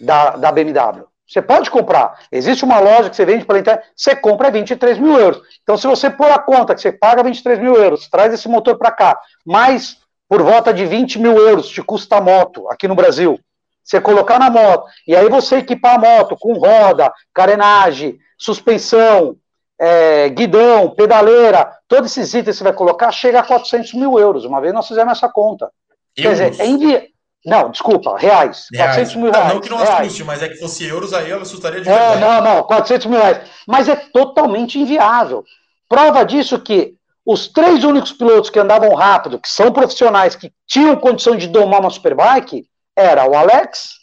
Da, 0.00 0.30
da 0.36 0.52
BMW. 0.52 1.10
Você 1.30 1.40
pode 1.40 1.70
comprar. 1.70 2.18
Existe 2.32 2.64
uma 2.64 2.80
loja 2.80 3.08
que 3.08 3.14
você 3.14 3.24
vende 3.24 3.44
pela 3.44 3.60
internet, 3.60 3.86
você 3.94 4.16
compra 4.16 4.50
23 4.50 4.98
mil 4.98 5.16
euros. 5.16 5.40
Então, 5.62 5.76
se 5.76 5.86
você 5.86 6.10
pôr 6.10 6.28
a 6.28 6.40
conta 6.40 6.74
que 6.74 6.80
você 6.80 6.90
paga 6.90 7.22
23 7.22 7.60
mil 7.60 7.76
euros, 7.76 8.08
traz 8.08 8.34
esse 8.34 8.48
motor 8.48 8.76
para 8.76 8.90
cá, 8.90 9.16
mais 9.46 9.99
por 10.30 10.44
volta 10.44 10.72
de 10.72 10.86
20 10.86 11.18
mil 11.18 11.36
euros 11.36 11.68
te 11.68 11.82
custa 11.82 12.18
a 12.18 12.20
moto 12.20 12.70
aqui 12.70 12.86
no 12.86 12.94
Brasil. 12.94 13.36
Você 13.82 14.00
colocar 14.00 14.38
na 14.38 14.48
moto, 14.48 14.84
e 15.04 15.16
aí 15.16 15.28
você 15.28 15.56
equipar 15.56 15.96
a 15.96 15.98
moto 15.98 16.36
com 16.38 16.52
roda, 16.52 17.12
carenagem, 17.34 18.16
suspensão, 18.38 19.34
é, 19.76 20.28
guidão, 20.28 20.90
pedaleira, 20.90 21.68
todos 21.88 22.16
esses 22.16 22.32
itens 22.32 22.54
que 22.54 22.58
você 22.58 22.64
vai 22.64 22.72
colocar, 22.72 23.10
chega 23.10 23.40
a 23.40 23.42
400 23.42 23.94
mil 23.94 24.20
euros. 24.20 24.44
Uma 24.44 24.60
vez 24.60 24.72
nós 24.72 24.86
fizemos 24.86 25.18
essa 25.18 25.28
conta. 25.28 25.68
Euros. 26.16 26.38
Quer 26.38 26.50
dizer, 26.50 26.62
é 26.62 26.66
invi... 26.68 27.10
Não, 27.44 27.70
desculpa, 27.70 28.16
reais. 28.16 28.66
reais. 28.72 28.94
400 28.94 29.16
mil 29.16 29.32
reais. 29.32 29.54
Não, 29.54 29.60
que 29.60 29.70
não 29.70 29.78
reais. 29.78 30.20
mas 30.20 30.42
é 30.42 30.48
que 30.48 30.58
fosse 30.58 30.86
euros 30.86 31.12
aí 31.12 31.30
eu 31.30 31.40
assustaria 31.40 31.80
de 31.80 31.88
é, 31.88 31.92
verdade. 31.92 32.20
Não, 32.20 32.54
não, 32.54 32.62
400 32.62 33.06
mil 33.06 33.18
reais. 33.18 33.50
Mas 33.66 33.88
é 33.88 33.96
totalmente 33.96 34.78
inviável. 34.78 35.42
Prova 35.88 36.24
disso 36.24 36.60
que 36.60 36.99
os 37.24 37.48
três 37.48 37.84
únicos 37.84 38.12
pilotos 38.12 38.50
que 38.50 38.58
andavam 38.58 38.94
rápido, 38.94 39.38
que 39.38 39.48
são 39.48 39.72
profissionais, 39.72 40.34
que 40.34 40.52
tinham 40.66 40.96
condição 40.96 41.36
de 41.36 41.46
domar 41.46 41.80
uma 41.80 41.90
superbike, 41.90 42.66
era 42.96 43.28
o 43.28 43.34
Alex, 43.34 43.94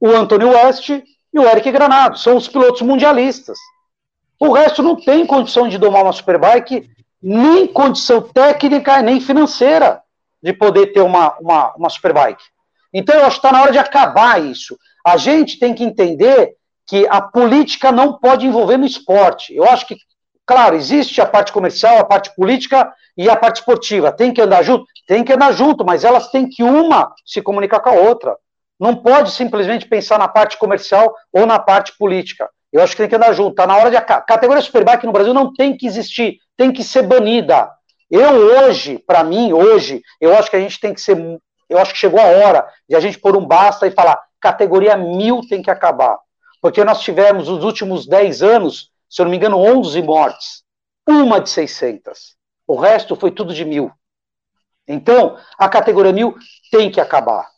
o 0.00 0.08
Anthony 0.08 0.44
West 0.44 0.90
e 0.90 1.04
o 1.38 1.46
Eric 1.46 1.70
Granado. 1.70 2.18
São 2.18 2.36
os 2.36 2.48
pilotos 2.48 2.82
mundialistas. 2.82 3.58
O 4.40 4.52
resto 4.52 4.82
não 4.82 4.96
tem 4.96 5.26
condição 5.26 5.68
de 5.68 5.78
domar 5.78 6.02
uma 6.02 6.12
superbike, 6.12 6.88
nem 7.20 7.66
condição 7.66 8.20
técnica, 8.20 9.02
nem 9.02 9.20
financeira 9.20 10.00
de 10.42 10.52
poder 10.52 10.92
ter 10.92 11.00
uma, 11.00 11.36
uma, 11.38 11.74
uma 11.74 11.88
superbike. 11.88 12.42
Então, 12.92 13.16
eu 13.16 13.26
acho 13.26 13.40
que 13.40 13.46
está 13.46 13.52
na 13.52 13.62
hora 13.62 13.72
de 13.72 13.78
acabar 13.78 14.42
isso. 14.42 14.78
A 15.04 15.16
gente 15.16 15.58
tem 15.58 15.74
que 15.74 15.84
entender 15.84 16.54
que 16.86 17.06
a 17.08 17.20
política 17.20 17.92
não 17.92 18.14
pode 18.14 18.46
envolver 18.46 18.76
no 18.76 18.86
esporte. 18.86 19.54
Eu 19.54 19.64
acho 19.64 19.86
que, 19.86 19.96
claro, 20.48 20.74
existe 20.74 21.20
a 21.20 21.26
parte 21.26 21.52
comercial, 21.52 21.98
a 21.98 22.04
parte 22.04 22.34
política 22.34 22.90
e 23.14 23.28
a 23.28 23.36
parte 23.36 23.56
esportiva. 23.56 24.10
Tem 24.10 24.32
que 24.32 24.40
andar 24.40 24.62
junto? 24.62 24.86
Tem 25.06 25.22
que 25.22 25.34
andar 25.34 25.52
junto, 25.52 25.84
mas 25.84 26.04
elas 26.04 26.30
têm 26.30 26.48
que 26.48 26.62
uma 26.62 27.12
se 27.24 27.42
comunicar 27.42 27.80
com 27.80 27.90
a 27.90 27.92
outra. 27.92 28.34
Não 28.80 28.96
pode 28.96 29.30
simplesmente 29.30 29.86
pensar 29.86 30.18
na 30.18 30.26
parte 30.26 30.56
comercial 30.56 31.14
ou 31.30 31.44
na 31.44 31.58
parte 31.58 31.92
política. 31.98 32.48
Eu 32.72 32.82
acho 32.82 32.92
que 32.92 33.02
tem 33.02 33.08
que 33.08 33.16
andar 33.16 33.34
junto. 33.34 33.50
Está 33.50 33.66
na 33.66 33.76
hora 33.76 33.90
de. 33.90 33.96
A 33.96 34.00
categoria 34.00 34.62
Superbike 34.62 35.04
no 35.04 35.12
Brasil 35.12 35.34
não 35.34 35.52
tem 35.52 35.76
que 35.76 35.86
existir, 35.86 36.38
tem 36.56 36.72
que 36.72 36.82
ser 36.82 37.02
banida. 37.02 37.70
Eu 38.10 38.30
hoje, 38.30 38.98
para 39.06 39.22
mim, 39.22 39.52
hoje, 39.52 40.00
eu 40.18 40.34
acho 40.34 40.48
que 40.48 40.56
a 40.56 40.60
gente 40.60 40.80
tem 40.80 40.94
que 40.94 41.00
ser. 41.00 41.16
Eu 41.68 41.78
acho 41.78 41.92
que 41.92 41.98
chegou 41.98 42.20
a 42.20 42.24
hora 42.24 42.66
de 42.88 42.96
a 42.96 43.00
gente 43.00 43.18
pôr 43.18 43.36
um 43.36 43.44
basta 43.44 43.86
e 43.86 43.90
falar: 43.90 44.18
categoria 44.40 44.96
mil 44.96 45.42
tem 45.46 45.60
que 45.60 45.70
acabar. 45.70 46.18
Porque 46.62 46.82
nós 46.84 47.00
tivemos, 47.00 47.48
nos 47.48 47.62
últimos 47.64 48.06
10 48.06 48.42
anos, 48.42 48.90
se 49.08 49.20
eu 49.20 49.24
não 49.24 49.30
me 49.30 49.36
engano, 49.36 49.58
11 49.58 50.02
mortes. 50.02 50.62
Uma 51.08 51.40
de 51.40 51.50
600. 51.50 52.36
O 52.66 52.76
resto 52.76 53.16
foi 53.16 53.30
tudo 53.30 53.54
de 53.54 53.64
mil. 53.64 53.90
Então, 54.86 55.38
a 55.58 55.68
categoria 55.68 56.12
mil 56.12 56.34
tem 56.70 56.90
que 56.90 57.00
acabar 57.00 57.48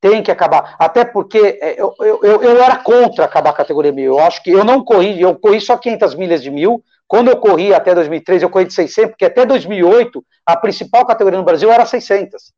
tem 0.00 0.22
que 0.22 0.30
acabar. 0.30 0.76
Até 0.78 1.04
porque 1.04 1.58
é, 1.60 1.80
eu, 1.80 1.94
eu, 2.00 2.42
eu, 2.42 2.62
era 2.62 2.76
contra 2.76 3.24
acabar 3.24 3.50
a 3.50 3.54
categoria 3.54 3.92
mil. 3.92 4.14
Eu 4.14 4.20
acho 4.20 4.42
que 4.42 4.50
eu 4.50 4.64
não 4.64 4.84
corri, 4.84 5.20
eu 5.20 5.34
corri 5.34 5.60
só 5.60 5.76
500 5.76 6.14
milhas 6.14 6.42
de 6.42 6.50
mil. 6.50 6.82
Quando 7.08 7.28
eu 7.28 7.36
corri 7.36 7.72
até 7.72 7.94
2003, 7.94 8.42
eu 8.42 8.50
corri 8.50 8.66
de 8.66 8.74
600, 8.74 9.10
porque 9.10 9.24
até 9.24 9.46
2008 9.46 10.24
a 10.44 10.56
principal 10.56 11.06
categoria 11.06 11.38
no 11.38 11.44
Brasil 11.44 11.70
era 11.70 11.86
600. 11.86 12.52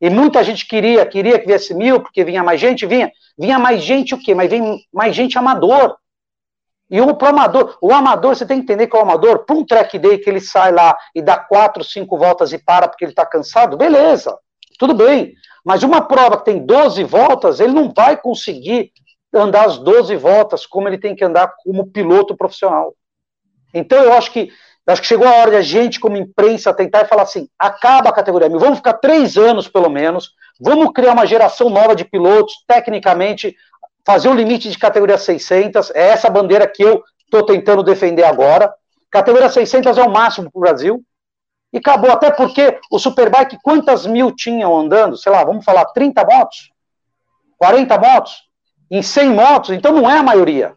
E 0.00 0.08
muita 0.08 0.42
gente 0.42 0.66
queria, 0.66 1.04
queria 1.04 1.38
que 1.38 1.46
viesse 1.46 1.74
mil, 1.74 2.00
porque 2.00 2.24
vinha 2.24 2.42
mais 2.42 2.60
gente, 2.60 2.86
vinha. 2.86 3.10
Vinha 3.38 3.58
mais 3.58 3.82
gente 3.82 4.14
o 4.14 4.18
quê? 4.18 4.34
Mas 4.34 4.48
vem 4.48 4.80
mais 4.92 5.14
gente 5.14 5.36
amador. 5.36 5.96
E 6.90 7.00
o 7.00 7.16
amador, 7.24 7.78
o 7.80 7.92
amador, 7.92 8.34
você 8.34 8.44
tem 8.44 8.58
que 8.58 8.64
entender 8.64 8.88
que 8.88 8.96
o 8.96 9.00
amador, 9.00 9.44
para 9.44 9.54
um 9.54 9.64
track 9.64 9.96
day 9.96 10.18
que 10.18 10.28
ele 10.28 10.40
sai 10.40 10.72
lá 10.72 10.96
e 11.14 11.22
dá 11.22 11.36
quatro, 11.36 11.84
cinco 11.84 12.18
voltas 12.18 12.52
e 12.52 12.58
para 12.58 12.88
porque 12.88 13.04
ele 13.04 13.12
está 13.12 13.24
cansado, 13.24 13.76
beleza, 13.76 14.36
tudo 14.76 14.92
bem. 14.92 15.34
Mas 15.64 15.84
uma 15.84 16.00
prova 16.00 16.38
que 16.38 16.46
tem 16.46 16.66
12 16.66 17.04
voltas, 17.04 17.60
ele 17.60 17.72
não 17.72 17.92
vai 17.94 18.16
conseguir 18.16 18.90
andar 19.32 19.66
as 19.66 19.78
12 19.78 20.16
voltas 20.16 20.66
como 20.66 20.88
ele 20.88 20.98
tem 20.98 21.14
que 21.14 21.24
andar 21.24 21.54
como 21.62 21.86
piloto 21.86 22.36
profissional. 22.36 22.94
Então 23.72 24.02
eu 24.02 24.12
acho 24.14 24.32
que 24.32 24.50
acho 24.84 25.02
que 25.02 25.06
chegou 25.06 25.28
a 25.28 25.36
hora 25.36 25.50
de 25.52 25.56
a 25.58 25.62
gente, 25.62 26.00
como 26.00 26.16
imprensa, 26.16 26.74
tentar 26.74 27.02
e 27.02 27.08
falar 27.08 27.22
assim: 27.22 27.48
acaba 27.56 28.10
a 28.10 28.12
categoria 28.12 28.48
mil, 28.48 28.58
vamos 28.58 28.78
ficar 28.78 28.94
três 28.94 29.36
anos 29.36 29.68
pelo 29.68 29.88
menos, 29.88 30.32
vamos 30.60 30.90
criar 30.92 31.12
uma 31.12 31.26
geração 31.26 31.70
nova 31.70 31.94
de 31.94 32.04
pilotos, 32.04 32.64
tecnicamente, 32.66 33.54
fazer 34.06 34.28
o 34.28 34.34
limite 34.34 34.70
de 34.70 34.78
categoria 34.78 35.18
600, 35.18 35.90
é 35.94 36.08
essa 36.08 36.28
bandeira 36.28 36.66
que 36.66 36.82
eu 36.82 37.02
estou 37.24 37.44
tentando 37.44 37.82
defender 37.82 38.24
agora. 38.24 38.72
Categoria 39.10 39.48
600 39.48 39.98
é 39.98 40.02
o 40.02 40.10
máximo 40.10 40.50
para 40.50 40.58
o 40.58 40.62
Brasil, 40.62 41.04
e 41.72 41.78
acabou, 41.78 42.10
até 42.10 42.30
porque 42.30 42.78
o 42.90 42.98
Superbike, 42.98 43.58
quantas 43.62 44.04
mil 44.04 44.34
tinham 44.34 44.76
andando? 44.76 45.16
Sei 45.16 45.30
lá, 45.30 45.44
vamos 45.44 45.64
falar, 45.64 45.84
30 45.86 46.24
motos? 46.24 46.70
40 47.58 47.98
motos? 47.98 48.42
Em 48.90 49.02
100 49.02 49.30
motos? 49.30 49.70
Então 49.70 49.92
não 49.92 50.10
é 50.10 50.18
a 50.18 50.22
maioria. 50.22 50.74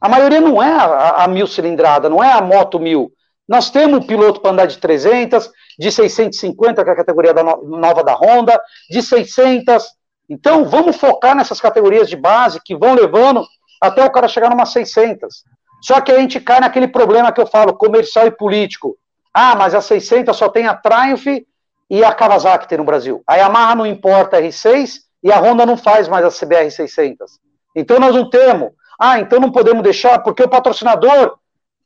A 0.00 0.08
maioria 0.08 0.40
não 0.40 0.62
é 0.62 0.70
a, 0.70 1.24
a 1.24 1.28
mil 1.28 1.46
cilindrada, 1.46 2.08
não 2.08 2.22
é 2.22 2.32
a 2.32 2.40
moto 2.40 2.78
mil. 2.78 3.12
Nós 3.48 3.70
temos 3.70 4.06
piloto 4.06 4.40
para 4.40 4.52
andar 4.52 4.66
de 4.66 4.78
300, 4.78 5.50
de 5.76 5.90
650, 5.90 6.84
que 6.84 6.90
é 6.90 6.92
a 6.92 6.96
categoria 6.96 7.34
da 7.34 7.42
no, 7.42 7.78
nova 7.78 8.04
da 8.04 8.14
Honda, 8.14 8.58
de 8.88 9.02
600. 9.02 9.84
Então 10.30 10.64
vamos 10.64 10.96
focar 10.96 11.34
nessas 11.34 11.60
categorias 11.60 12.08
de 12.08 12.16
base 12.16 12.60
que 12.64 12.76
vão 12.76 12.94
levando 12.94 13.44
até 13.82 14.04
o 14.04 14.10
cara 14.10 14.28
chegar 14.28 14.48
numa 14.48 14.64
600. 14.64 15.44
Só 15.82 16.00
que 16.00 16.12
a 16.12 16.20
gente 16.20 16.38
cai 16.38 16.60
naquele 16.60 16.86
problema 16.86 17.32
que 17.32 17.40
eu 17.40 17.46
falo, 17.46 17.74
comercial 17.74 18.28
e 18.28 18.30
político. 18.30 18.96
Ah, 19.34 19.56
mas 19.56 19.74
a 19.74 19.80
600 19.80 20.36
só 20.36 20.48
tem 20.48 20.68
a 20.68 20.74
Triumph 20.74 21.44
e 21.90 22.04
a 22.04 22.12
Kawasaki 22.12 22.68
tem 22.68 22.78
no 22.78 22.84
Brasil. 22.84 23.24
A 23.26 23.36
Yamaha 23.36 23.74
não 23.74 23.86
importa 23.86 24.36
a 24.36 24.40
R6 24.40 25.00
e 25.22 25.32
a 25.32 25.40
Honda 25.40 25.66
não 25.66 25.76
faz 25.76 26.06
mais 26.06 26.24
a 26.24 26.30
CBR 26.30 26.70
600. 26.70 27.40
Então 27.74 27.98
nós 27.98 28.14
não 28.14 28.30
temos. 28.30 28.70
Ah, 29.00 29.18
então 29.18 29.40
não 29.40 29.50
podemos 29.50 29.82
deixar 29.82 30.20
porque 30.20 30.44
o 30.44 30.48
patrocinador 30.48 31.36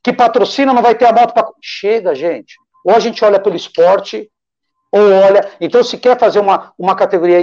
que 0.03 0.13
patrocina 0.13 0.71
não 0.71 0.83
vai 0.83 0.93
ter 0.93 1.05
a 1.05 1.13
moto 1.13 1.33
para. 1.33 1.47
Chega, 1.59 2.13
gente. 2.13 2.57
Ou 2.85 2.93
a 2.93 2.99
gente 2.99 3.25
olha 3.25 3.39
pelo 3.39 3.55
esporte, 3.55 4.29
ou 4.95 5.11
olha. 5.25 5.49
Então, 5.59 5.83
se 5.83 5.97
quer 5.97 6.17
fazer 6.17 6.39
uma, 6.39 6.71
uma 6.79 6.95
categoria, 6.95 7.39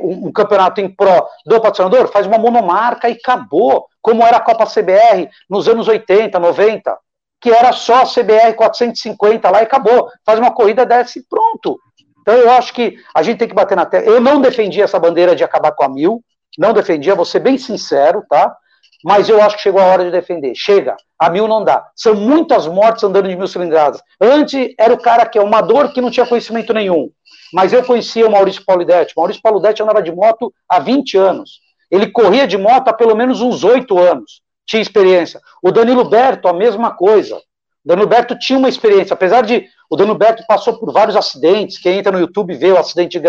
um, 0.00 0.28
um 0.28 0.32
campeonato 0.32 0.80
em 0.80 0.88
pró 0.88 1.28
do 1.44 1.60
patrocinador, 1.60 2.08
faz 2.08 2.26
uma 2.26 2.38
monomarca 2.38 3.08
e 3.08 3.12
acabou. 3.12 3.86
Como 4.00 4.22
era 4.22 4.38
a 4.38 4.40
Copa 4.40 4.64
CBR 4.66 5.28
nos 5.48 5.68
anos 5.68 5.86
80, 5.86 6.38
90 6.38 6.98
que 7.40 7.50
era 7.50 7.72
só 7.72 7.96
a 7.96 8.06
CBR 8.06 8.54
450 8.54 9.50
lá 9.50 9.60
e 9.60 9.64
acabou. 9.64 10.08
Faz 10.24 10.38
uma 10.38 10.50
corrida 10.50 10.86
dessa 10.86 11.18
e 11.18 11.22
pronto. 11.28 11.78
Então 12.22 12.34
eu 12.34 12.50
acho 12.52 12.72
que 12.72 12.96
a 13.14 13.22
gente 13.22 13.36
tem 13.36 13.46
que 13.46 13.54
bater 13.54 13.76
na 13.76 13.84
tela. 13.84 14.06
Eu 14.06 14.18
não 14.18 14.40
defendi 14.40 14.80
essa 14.80 14.98
bandeira 14.98 15.36
de 15.36 15.44
acabar 15.44 15.72
com 15.72 15.84
a 15.84 15.88
mil, 15.90 16.24
não 16.56 16.72
defendia, 16.72 17.14
vou 17.14 17.26
ser 17.26 17.40
bem 17.40 17.58
sincero, 17.58 18.24
tá? 18.30 18.56
Mas 19.04 19.28
eu 19.28 19.42
acho 19.42 19.56
que 19.56 19.62
chegou 19.62 19.80
a 19.80 19.86
hora 19.86 20.04
de 20.04 20.10
defender. 20.10 20.54
Chega, 20.54 20.96
a 21.18 21.28
mil 21.28 21.46
não 21.46 21.62
dá. 21.62 21.86
São 21.94 22.14
muitas 22.14 22.66
mortes 22.66 23.04
andando 23.04 23.28
de 23.28 23.36
mil 23.36 23.46
cilindradas. 23.46 24.00
Antes 24.20 24.74
era 24.78 24.94
o 24.94 25.00
cara 25.00 25.26
que 25.26 25.38
é 25.38 25.42
uma 25.42 25.60
dor 25.60 25.92
que 25.92 26.00
não 26.00 26.10
tinha 26.10 26.26
conhecimento 26.26 26.72
nenhum. 26.72 27.10
Mas 27.52 27.72
eu 27.72 27.84
conhecia 27.84 28.26
o 28.26 28.32
Maurício 28.32 28.64
Paulidetti. 28.64 29.12
Maurício 29.16 29.42
Paulidetti 29.42 29.82
andava 29.82 30.02
de 30.02 30.10
moto 30.10 30.52
há 30.68 30.80
20 30.80 31.18
anos. 31.18 31.60
Ele 31.90 32.06
corria 32.10 32.46
de 32.46 32.56
moto 32.56 32.88
há 32.88 32.92
pelo 32.92 33.14
menos 33.14 33.42
uns 33.42 33.62
8 33.62 33.98
anos 33.98 34.44
tinha 34.66 34.82
experiência. 34.82 35.40
O 35.62 35.70
Danilo 35.70 36.04
Berto, 36.04 36.48
a 36.48 36.52
mesma 36.52 36.90
coisa. 36.94 37.36
O 37.36 37.40
Danilo 37.88 38.08
Berto 38.08 38.38
tinha 38.38 38.58
uma 38.58 38.68
experiência, 38.68 39.12
apesar 39.12 39.42
de 39.42 39.66
o 39.90 39.96
Danilo 39.96 40.16
Berto 40.16 40.42
passou 40.48 40.78
por 40.78 40.90
vários 40.90 41.16
acidentes, 41.16 41.78
quem 41.78 41.98
entra 41.98 42.10
no 42.10 42.18
YouTube 42.18 42.54
vê 42.54 42.72
o 42.72 42.78
acidente 42.78 43.20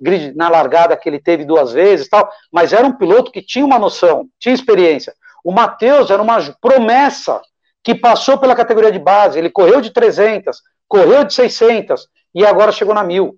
grid 0.00 0.34
na 0.34 0.48
largada 0.48 0.96
que 0.96 1.08
ele 1.08 1.20
teve 1.20 1.44
duas 1.44 1.72
vezes 1.72 2.08
tal, 2.08 2.28
mas 2.52 2.72
era 2.72 2.86
um 2.86 2.96
piloto 2.96 3.30
que 3.30 3.40
tinha 3.40 3.64
uma 3.64 3.78
noção, 3.78 4.26
tinha 4.38 4.54
experiência. 4.54 5.14
O 5.44 5.52
Matheus 5.52 6.10
era 6.10 6.20
uma 6.20 6.38
promessa 6.60 7.40
que 7.82 7.94
passou 7.94 8.38
pela 8.38 8.54
categoria 8.54 8.92
de 8.92 8.98
base, 8.98 9.38
ele 9.38 9.50
correu 9.50 9.80
de 9.80 9.90
300, 9.90 10.58
correu 10.86 11.24
de 11.24 11.32
600 11.32 12.06
e 12.34 12.44
agora 12.44 12.72
chegou 12.72 12.94
na 12.94 13.02
1000. 13.02 13.34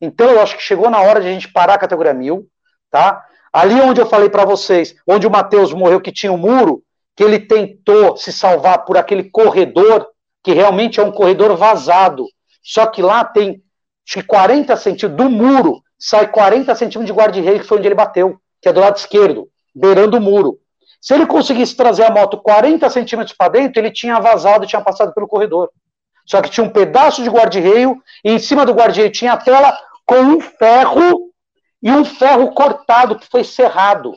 Então 0.00 0.30
eu 0.30 0.40
acho 0.40 0.56
que 0.56 0.62
chegou 0.62 0.90
na 0.90 1.00
hora 1.00 1.20
de 1.20 1.28
a 1.28 1.32
gente 1.32 1.52
parar 1.52 1.74
a 1.74 1.78
categoria 1.78 2.14
1000, 2.14 2.46
tá? 2.90 3.24
Ali 3.52 3.80
onde 3.80 4.00
eu 4.00 4.06
falei 4.06 4.28
para 4.28 4.44
vocês, 4.44 4.94
onde 5.06 5.26
o 5.26 5.30
Mateus 5.30 5.72
morreu, 5.72 6.00
que 6.00 6.12
tinha 6.12 6.32
um 6.32 6.38
muro, 6.38 6.82
que 7.16 7.22
ele 7.22 7.38
tentou 7.38 8.16
se 8.16 8.32
salvar 8.32 8.84
por 8.84 8.96
aquele 8.96 9.30
corredor, 9.30 10.08
que 10.42 10.52
realmente 10.52 10.98
é 10.98 11.04
um 11.04 11.12
corredor 11.12 11.56
vazado. 11.56 12.26
Só 12.62 12.86
que 12.86 13.00
lá 13.00 13.24
tem 13.24 13.62
acho 14.06 14.20
que 14.20 14.22
40 14.22 14.76
centímetros 14.76 15.16
do 15.16 15.30
muro, 15.30 15.82
sai 15.98 16.30
40 16.30 16.74
centímetros 16.74 17.06
de 17.06 17.12
guarda-reio, 17.18 17.60
que 17.60 17.66
foi 17.66 17.78
onde 17.78 17.88
ele 17.88 17.94
bateu, 17.94 18.36
que 18.60 18.68
é 18.68 18.72
do 18.72 18.80
lado 18.80 18.96
esquerdo, 18.96 19.48
beirando 19.74 20.18
o 20.18 20.20
muro. 20.20 20.58
Se 21.04 21.12
ele 21.12 21.26
conseguisse 21.26 21.76
trazer 21.76 22.02
a 22.04 22.10
moto 22.10 22.38
40 22.38 22.88
centímetros 22.88 23.36
para 23.36 23.50
dentro, 23.52 23.78
ele 23.78 23.90
tinha 23.90 24.18
vazado 24.18 24.66
tinha 24.66 24.80
passado 24.80 25.12
pelo 25.12 25.28
corredor. 25.28 25.70
Só 26.24 26.40
que 26.40 26.48
tinha 26.48 26.64
um 26.64 26.70
pedaço 26.70 27.22
de 27.22 27.28
guarda-reio, 27.28 28.02
e 28.24 28.32
em 28.32 28.38
cima 28.38 28.64
do 28.64 28.72
guarda-reio 28.72 29.12
tinha 29.12 29.34
a 29.34 29.36
tela 29.36 29.78
com 30.06 30.16
um 30.16 30.40
ferro 30.40 31.30
e 31.82 31.90
um 31.90 32.06
ferro 32.06 32.50
cortado 32.52 33.18
que 33.18 33.26
foi 33.26 33.44
serrado. 33.44 34.14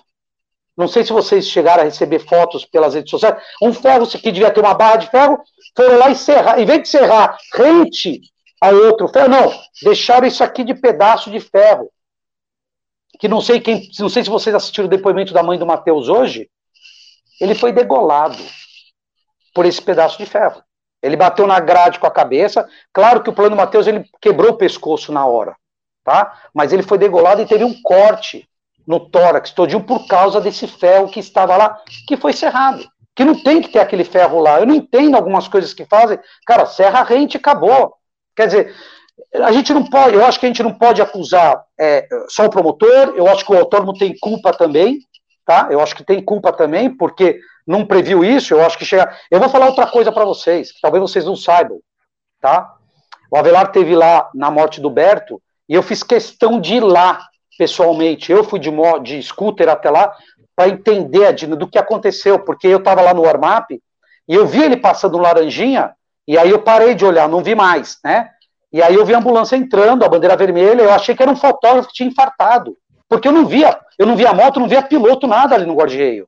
Não 0.77 0.87
sei 0.87 1.03
se 1.03 1.11
vocês 1.11 1.49
chegaram 1.49 1.81
a 1.81 1.85
receber 1.85 2.19
fotos 2.19 2.63
pelas 2.63 2.93
redes 2.93 3.11
sociais. 3.11 3.35
Um 3.61 3.73
ferro 3.73 4.07
que 4.07 4.31
devia 4.31 4.49
ter 4.49 4.61
uma 4.61 4.73
barra 4.73 4.95
de 4.95 5.09
ferro, 5.09 5.41
foram 5.75 5.97
lá 5.97 6.09
e 6.09 6.15
serrar. 6.15 6.57
Em 6.57 6.65
vez 6.65 6.83
de 6.83 6.87
serrar 6.87 7.37
rente 7.53 8.21
a 8.61 8.69
outro 8.69 9.09
ferro, 9.09 9.27
não. 9.27 9.53
Deixaram 9.83 10.25
isso 10.25 10.41
aqui 10.41 10.63
de 10.63 10.73
pedaço 10.73 11.29
de 11.29 11.41
ferro. 11.41 11.91
Que 13.19 13.27
não 13.27 13.41
sei 13.41 13.59
quem, 13.59 13.89
não 13.99 14.07
sei 14.07 14.23
se 14.23 14.29
vocês 14.29 14.55
assistiram 14.55 14.87
o 14.87 14.89
depoimento 14.89 15.33
da 15.33 15.43
mãe 15.43 15.59
do 15.59 15.65
Matheus 15.65 16.07
hoje. 16.07 16.49
Ele 17.39 17.55
foi 17.55 17.71
degolado 17.71 18.37
por 19.53 19.65
esse 19.65 19.81
pedaço 19.81 20.17
de 20.17 20.25
ferro. 20.25 20.61
Ele 21.01 21.15
bateu 21.15 21.45
na 21.45 21.59
grade 21.59 21.99
com 21.99 22.07
a 22.07 22.11
cabeça. 22.11 22.67
Claro 22.91 23.21
que 23.21 23.29
o 23.29 23.33
plano 23.33 23.55
Matheus 23.55 23.87
ele 23.87 24.05
quebrou 24.21 24.51
o 24.51 24.57
pescoço 24.57 25.11
na 25.11 25.25
hora, 25.25 25.55
tá? 26.03 26.41
Mas 26.53 26.73
ele 26.73 26.83
foi 26.83 26.97
degolado 26.97 27.41
e 27.41 27.45
teve 27.45 27.63
um 27.63 27.81
corte 27.81 28.47
no 28.85 28.99
tórax 28.99 29.51
todinho 29.51 29.83
por 29.83 30.07
causa 30.07 30.39
desse 30.39 30.65
ferro 30.67 31.09
que 31.09 31.19
estava 31.19 31.57
lá, 31.57 31.81
que 32.07 32.15
foi 32.17 32.33
serrado. 32.33 32.87
Que 33.15 33.25
não 33.25 33.41
tem 33.41 33.61
que 33.61 33.69
ter 33.69 33.79
aquele 33.79 34.03
ferro 34.03 34.39
lá. 34.39 34.59
Eu 34.59 34.65
não 34.65 34.75
entendo 34.75 35.15
algumas 35.15 35.47
coisas 35.47 35.73
que 35.73 35.85
fazem. 35.85 36.19
Cara, 36.45 36.65
serra 36.65 37.03
rente 37.03 37.35
e 37.35 37.39
acabou. 37.39 37.95
Quer 38.35 38.47
dizer, 38.47 38.75
a 39.33 39.51
gente 39.51 39.73
não 39.73 39.83
pode, 39.83 40.15
eu 40.15 40.25
acho 40.25 40.39
que 40.39 40.45
a 40.45 40.49
gente 40.49 40.63
não 40.63 40.73
pode 40.73 41.01
acusar 41.01 41.63
é, 41.79 42.07
só 42.29 42.45
o 42.45 42.49
promotor, 42.49 43.13
eu 43.15 43.27
acho 43.27 43.45
que 43.45 43.51
o 43.51 43.57
autônomo 43.57 43.93
tem 43.93 44.15
culpa 44.19 44.53
também, 44.53 44.99
tá? 45.47 45.69
Eu 45.71 45.79
acho 45.79 45.95
que 45.95 46.03
tem 46.03 46.21
culpa 46.21 46.51
também, 46.51 46.89
porque 46.89 47.39
não 47.65 47.85
previu 47.85 48.23
isso, 48.23 48.53
eu 48.53 48.61
acho 48.61 48.77
que 48.77 48.83
chega. 48.83 49.09
Eu 49.31 49.39
vou 49.39 49.47
falar 49.47 49.67
outra 49.67 49.87
coisa 49.87 50.11
para 50.11 50.25
vocês, 50.25 50.73
que 50.73 50.81
talvez 50.81 51.01
vocês 51.01 51.23
não 51.23 51.37
saibam, 51.37 51.79
tá? 52.41 52.75
O 53.31 53.37
Avelar 53.37 53.71
teve 53.71 53.95
lá 53.95 54.29
na 54.35 54.51
morte 54.51 54.81
do 54.81 54.89
Berto, 54.89 55.41
e 55.67 55.73
eu 55.73 55.81
fiz 55.81 56.03
questão 56.03 56.59
de 56.59 56.75
ir 56.75 56.83
lá 56.83 57.25
pessoalmente. 57.57 58.31
Eu 58.31 58.43
fui 58.43 58.59
de, 58.59 58.69
de 59.03 59.23
scooter 59.23 59.69
até 59.69 59.89
lá 59.89 60.13
para 60.53 60.69
entender 60.69 61.25
a 61.25 61.31
Dina 61.31 61.55
do 61.55 61.67
que 61.67 61.77
aconteceu, 61.77 62.39
porque 62.39 62.67
eu 62.67 62.79
estava 62.79 63.01
lá 63.01 63.13
no 63.13 63.21
warm-up 63.21 63.81
e 64.27 64.35
eu 64.35 64.45
vi 64.45 64.63
ele 64.63 64.75
passando 64.75 65.17
laranjinha, 65.17 65.93
e 66.27 66.37
aí 66.37 66.49
eu 66.49 66.61
parei 66.61 66.93
de 66.93 67.05
olhar, 67.05 67.29
não 67.29 67.41
vi 67.41 67.55
mais, 67.55 67.97
né? 68.03 68.29
E 68.71 68.81
aí 68.81 68.95
eu 68.95 69.05
vi 69.05 69.13
a 69.13 69.17
ambulância 69.17 69.55
entrando, 69.55 70.03
a 70.03 70.09
bandeira 70.09 70.35
vermelha, 70.35 70.81
eu 70.81 70.91
achei 70.91 71.15
que 71.15 71.23
era 71.23 71.31
um 71.31 71.37
fotógrafo 71.37 71.87
que 71.87 71.93
tinha 71.93 72.09
infartado. 72.09 72.75
Porque 73.09 73.27
eu 73.27 73.31
não 73.31 73.45
via, 73.45 73.79
eu 73.97 74.05
não 74.05 74.15
via 74.15 74.33
moto, 74.33 74.59
não 74.59 74.67
via 74.67 74.81
piloto, 74.81 75.27
nada 75.27 75.55
ali 75.55 75.65
no 75.65 75.75
guarda-reio. 75.75 76.27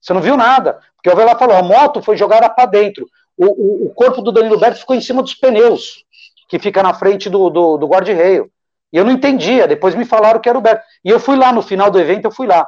Você 0.00 0.12
não 0.12 0.20
viu 0.20 0.36
nada. 0.36 0.80
Porque 0.96 1.10
o 1.10 1.16
Velar 1.16 1.38
falou, 1.38 1.56
a 1.56 1.62
moto 1.62 2.02
foi 2.02 2.16
jogada 2.16 2.48
para 2.48 2.66
dentro. 2.66 3.06
O, 3.36 3.46
o, 3.46 3.86
o, 3.86 3.94
corpo 3.94 4.22
do 4.22 4.32
Danilo 4.32 4.58
Berto 4.58 4.80
ficou 4.80 4.94
em 4.94 5.00
cima 5.00 5.22
dos 5.22 5.34
pneus, 5.34 6.04
que 6.48 6.58
fica 6.58 6.82
na 6.82 6.94
frente 6.94 7.28
do, 7.28 7.50
do, 7.50 7.76
do 7.78 7.86
guarda-reio. 7.86 8.50
E 8.92 8.96
eu 8.96 9.04
não 9.04 9.12
entendia, 9.12 9.68
depois 9.68 9.94
me 9.94 10.04
falaram 10.04 10.40
que 10.40 10.48
era 10.48 10.58
o 10.58 10.60
Berto. 10.60 10.82
E 11.04 11.10
eu 11.10 11.18
fui 11.18 11.36
lá, 11.36 11.52
no 11.52 11.62
final 11.62 11.90
do 11.90 11.98
evento, 11.98 12.26
eu 12.26 12.30
fui 12.30 12.46
lá. 12.46 12.66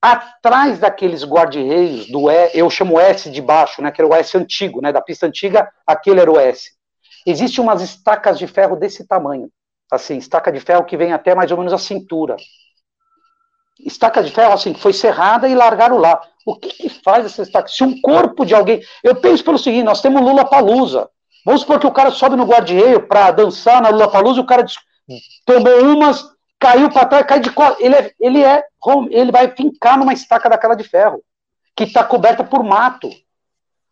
Atrás 0.00 0.78
daqueles 0.78 1.24
guarda-reios, 1.24 2.10
do 2.10 2.30
e, 2.30 2.50
eu 2.54 2.68
chamo 2.70 2.98
S 2.98 3.30
de 3.30 3.42
baixo, 3.42 3.82
né, 3.82 3.90
que 3.90 4.00
era 4.00 4.08
o 4.08 4.14
S 4.14 4.36
antigo, 4.36 4.80
né, 4.80 4.92
da 4.92 5.00
pista 5.00 5.26
antiga, 5.26 5.70
aquele 5.86 6.20
era 6.20 6.30
o 6.30 6.38
S. 6.38 6.70
Existem 7.26 7.62
umas 7.62 7.82
estacas 7.82 8.38
de 8.38 8.46
ferro 8.46 8.76
desse 8.76 9.06
tamanho. 9.06 9.50
Assim, 9.92 10.16
estaca 10.16 10.50
de 10.50 10.60
ferro 10.60 10.84
que 10.84 10.96
vem 10.96 11.12
até 11.12 11.34
mais 11.34 11.50
ou 11.50 11.58
menos 11.58 11.72
a 11.72 11.78
cintura 11.78 12.36
estaca 13.84 14.22
de 14.22 14.30
ferro 14.30 14.52
assim, 14.52 14.74
foi 14.74 14.92
serrada 14.92 15.48
e 15.48 15.54
largaram 15.54 15.98
lá. 15.98 16.20
O 16.46 16.56
que, 16.56 16.68
que 16.68 16.88
faz 16.88 17.26
essa 17.26 17.42
estaca? 17.42 17.68
Se 17.68 17.84
um 17.84 18.00
corpo 18.00 18.44
de 18.44 18.54
alguém. 18.54 18.82
Eu 19.02 19.16
penso 19.16 19.44
pelo 19.44 19.58
seguinte: 19.58 19.84
nós 19.84 20.00
temos 20.00 20.22
Lula 20.22 20.44
Palusa. 20.44 21.08
Vamos 21.44 21.62
supor 21.62 21.78
que 21.78 21.86
o 21.86 21.92
cara 21.92 22.10
sobe 22.10 22.36
no 22.36 22.44
guarda-reio 22.44 23.06
para 23.06 23.30
dançar 23.30 23.80
na 23.80 23.88
Lula 23.88 24.10
Palusa, 24.10 24.40
o 24.40 24.46
cara 24.46 24.64
tomou 25.46 25.82
umas, 25.84 26.24
caiu 26.58 26.90
para 26.90 27.06
trás, 27.06 27.26
cai 27.26 27.40
de 27.40 27.50
costas. 27.50 27.80
Ele 27.80 27.94
é, 27.94 28.12
ele 28.20 28.44
é, 28.44 28.62
ele 29.10 29.32
vai 29.32 29.50
fincar 29.54 29.98
numa 29.98 30.12
estaca 30.12 30.48
daquela 30.48 30.74
de 30.74 30.84
ferro, 30.84 31.22
que 31.74 31.84
está 31.84 32.04
coberta 32.04 32.44
por 32.44 32.62
mato. 32.62 33.10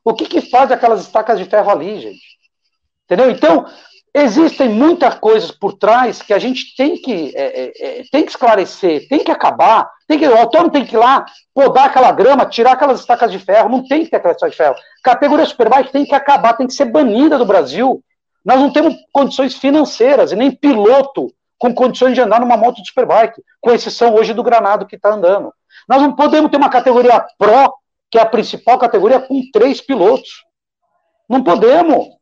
O 0.05 0.15
que, 0.15 0.27
que 0.27 0.41
faz 0.41 0.71
aquelas 0.71 1.01
estacas 1.01 1.39
de 1.39 1.45
ferro 1.45 1.71
ali, 1.71 2.01
gente? 2.01 2.39
Entendeu? 3.05 3.31
Então, 3.31 3.67
Existem 4.21 4.69
muitas 4.69 5.15
coisas 5.15 5.53
por 5.53 5.75
trás 5.75 6.21
que 6.21 6.35
a 6.35 6.41
gente 6.41 6.75
tem 6.75 7.01
que, 7.01 7.33
é, 7.37 7.43
é, 7.43 8.01
é, 8.01 8.03
tem 8.11 8.25
que 8.25 8.33
esclarecer, 8.33 9.07
tem 9.09 9.23
que 9.23 9.31
acabar, 9.31 9.89
tem 10.09 10.19
que, 10.19 10.27
o 10.27 10.37
autônomo 10.37 10.73
tem 10.73 10.85
que 10.85 10.97
ir 10.97 10.99
lá, 10.99 11.25
podar 11.55 11.87
aquela 11.87 12.11
grama, 12.11 12.45
tirar 12.45 12.73
aquelas 12.73 12.99
estacas 12.99 13.31
de 13.31 13.39
ferro, 13.39 13.69
não 13.69 13.87
tem 13.87 14.05
que 14.05 14.11
ter 14.11 14.17
aquelas 14.17 14.37
estacas 14.37 14.57
de 14.57 14.57
ferro. 14.57 14.75
Categoria 15.05 15.47
Superbike 15.47 15.93
tem 15.93 16.05
que 16.05 16.17
acabar, 16.17 16.55
tem 16.55 16.67
que 16.67 16.75
ser 16.75 16.87
banida 16.87 17.39
do 17.39 17.47
Brasil. 17.47 18.03
Nós 18.45 18.59
não 18.59 18.73
temos 18.73 18.97
condições 19.13 19.55
financeiras 19.55 20.33
e 20.33 20.37
nem 20.37 20.51
piloto 20.51 21.33
com 21.57 21.73
condições 21.73 22.15
de 22.15 22.21
andar 22.21 22.41
numa 22.41 22.57
moto 22.57 22.83
de 22.83 22.89
Superbike, 22.89 23.41
com 23.61 23.71
exceção 23.71 24.17
hoje 24.17 24.35
do 24.35 24.43
Granado 24.43 24.85
que 24.85 24.97
está 24.97 25.11
andando. 25.11 25.53
Nós 25.89 26.03
não 26.03 26.17
podemos 26.17 26.51
ter 26.51 26.57
uma 26.57 26.71
categoria 26.71 27.25
Pro, 27.39 27.73
que 28.11 28.19
é 28.19 28.23
a 28.23 28.27
principal 28.27 28.79
categoria, 28.79 29.21
com 29.21 29.41
três 29.53 29.81
pilotos. 29.81 30.45
Não 31.29 31.45
podemos. 31.45 32.18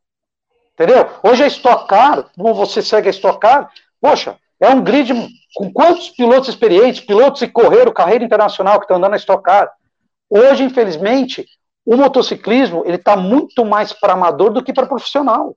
Entendeu? 0.78 1.08
Hoje 1.22 1.42
a 1.42 1.46
Stock 1.46 1.88
Car, 1.88 2.26
como 2.36 2.52
você 2.52 2.82
segue 2.82 3.08
a 3.08 3.10
Stock 3.10 3.40
Car, 3.40 3.70
poxa, 3.98 4.36
é 4.60 4.68
um 4.68 4.82
grid 4.82 5.10
com 5.54 5.72
quantos 5.72 6.10
pilotos 6.10 6.50
experientes, 6.50 7.00
pilotos 7.00 7.40
que 7.40 7.48
correram 7.48 7.92
carreira 7.92 8.22
internacional 8.22 8.78
que 8.78 8.84
estão 8.84 8.98
andando 8.98 9.12
na 9.12 9.16
Stock 9.16 9.42
Car. 9.42 9.72
Hoje, 10.28 10.64
infelizmente, 10.64 11.46
o 11.84 11.96
motociclismo 11.96 12.82
ele 12.84 12.96
está 12.96 13.16
muito 13.16 13.64
mais 13.64 13.94
para 13.94 14.12
amador 14.12 14.52
do 14.52 14.62
que 14.62 14.72
para 14.72 14.86
profissional. 14.86 15.56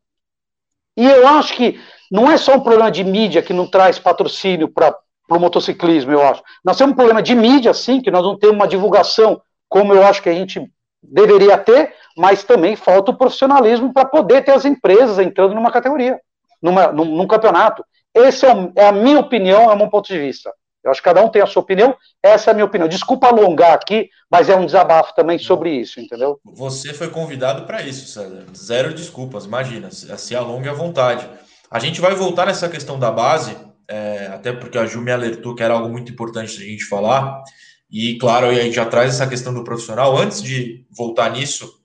E 0.96 1.06
eu 1.06 1.28
acho 1.28 1.54
que 1.54 1.78
não 2.10 2.32
é 2.32 2.38
só 2.38 2.56
um 2.56 2.62
problema 2.62 2.90
de 2.90 3.04
mídia 3.04 3.42
que 3.42 3.54
não 3.54 3.68
traz 3.68 4.00
patrocínio 4.00 4.70
para 4.70 4.96
o 5.30 5.40
motociclismo, 5.40 6.14
eu 6.14 6.24
acho. 6.24 6.42
Nós 6.64 6.78
temos 6.78 6.94
um 6.94 6.96
problema 6.96 7.22
de 7.22 7.36
mídia, 7.36 7.74
sim, 7.74 8.02
que 8.02 8.10
nós 8.10 8.24
não 8.24 8.38
temos 8.38 8.56
uma 8.56 8.68
divulgação 8.68 9.42
como 9.68 9.94
eu 9.94 10.06
acho 10.06 10.24
que 10.24 10.30
a 10.30 10.34
gente 10.34 10.72
deveria 11.02 11.58
ter, 11.58 11.94
mas 12.20 12.44
também 12.44 12.76
falta 12.76 13.12
o 13.12 13.18
profissionalismo 13.18 13.94
para 13.94 14.04
poder 14.04 14.44
ter 14.44 14.52
as 14.52 14.66
empresas 14.66 15.18
entrando 15.20 15.56
numa 15.56 15.72
categoria, 15.72 16.20
numa, 16.62 16.92
num, 16.92 17.06
num 17.06 17.26
campeonato. 17.26 17.82
Essa 18.14 18.48
é, 18.48 18.72
é, 18.76 18.88
a 18.90 18.92
minha 18.92 19.20
opinião, 19.20 19.72
é 19.72 19.74
o 19.74 19.78
meu 19.78 19.90
ponto 19.90 20.10
de 20.10 20.20
vista. 20.20 20.52
Eu 20.84 20.92
acho 20.92 21.00
que 21.00 21.06
cada 21.08 21.24
um 21.24 21.30
tem 21.30 21.42
a 21.42 21.46
sua 21.46 21.62
opinião, 21.62 21.96
essa 22.22 22.50
é 22.50 22.52
a 22.52 22.54
minha 22.54 22.66
opinião. 22.66 22.90
Desculpa 22.90 23.28
alongar 23.28 23.72
aqui, 23.72 24.10
mas 24.30 24.50
é 24.50 24.56
um 24.56 24.66
desabafo 24.66 25.16
também 25.16 25.40
sobre 25.40 25.72
isso, 25.72 26.02
entendeu? 26.02 26.38
Você 26.44 26.94
foi 26.94 27.10
convidado 27.10 27.66
para 27.66 27.82
isso, 27.84 28.06
César. 28.08 28.44
Zero 28.54 28.94
desculpas, 28.94 29.46
imagina, 29.46 29.90
se 29.90 30.36
alongue 30.36 30.68
à 30.68 30.74
vontade. 30.74 31.26
A 31.72 31.80
gente 31.80 32.02
vai 32.02 32.14
voltar 32.16 32.48
nessa 32.48 32.68
questão 32.68 33.00
da 33.00 33.12
base, 33.12 33.56
é, 33.88 34.30
até 34.34 34.52
porque 34.52 34.78
a 34.78 34.86
Ju 34.86 35.00
me 35.00 35.12
alertou 35.14 35.56
que 35.56 35.64
era 35.64 35.74
algo 35.74 35.88
muito 35.88 36.12
importante 36.12 36.62
a 36.62 36.66
gente 36.66 36.84
falar. 36.84 37.42
E, 37.90 38.18
claro, 38.18 38.48
a 38.48 38.54
gente 38.54 38.76
já 38.76 38.86
traz 38.86 39.16
essa 39.16 39.26
questão 39.26 39.54
do 39.54 39.64
profissional. 39.64 40.18
Antes 40.18 40.44
de 40.44 40.86
voltar 40.92 41.32
nisso, 41.32 41.79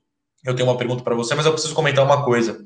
eu 0.45 0.55
tenho 0.55 0.69
uma 0.69 0.77
pergunta 0.77 1.03
para 1.03 1.15
você, 1.15 1.35
mas 1.35 1.47
eu 1.47 1.53
preciso 1.53 1.75
comentar 1.75 2.05
uma 2.05 2.25
coisa. 2.25 2.59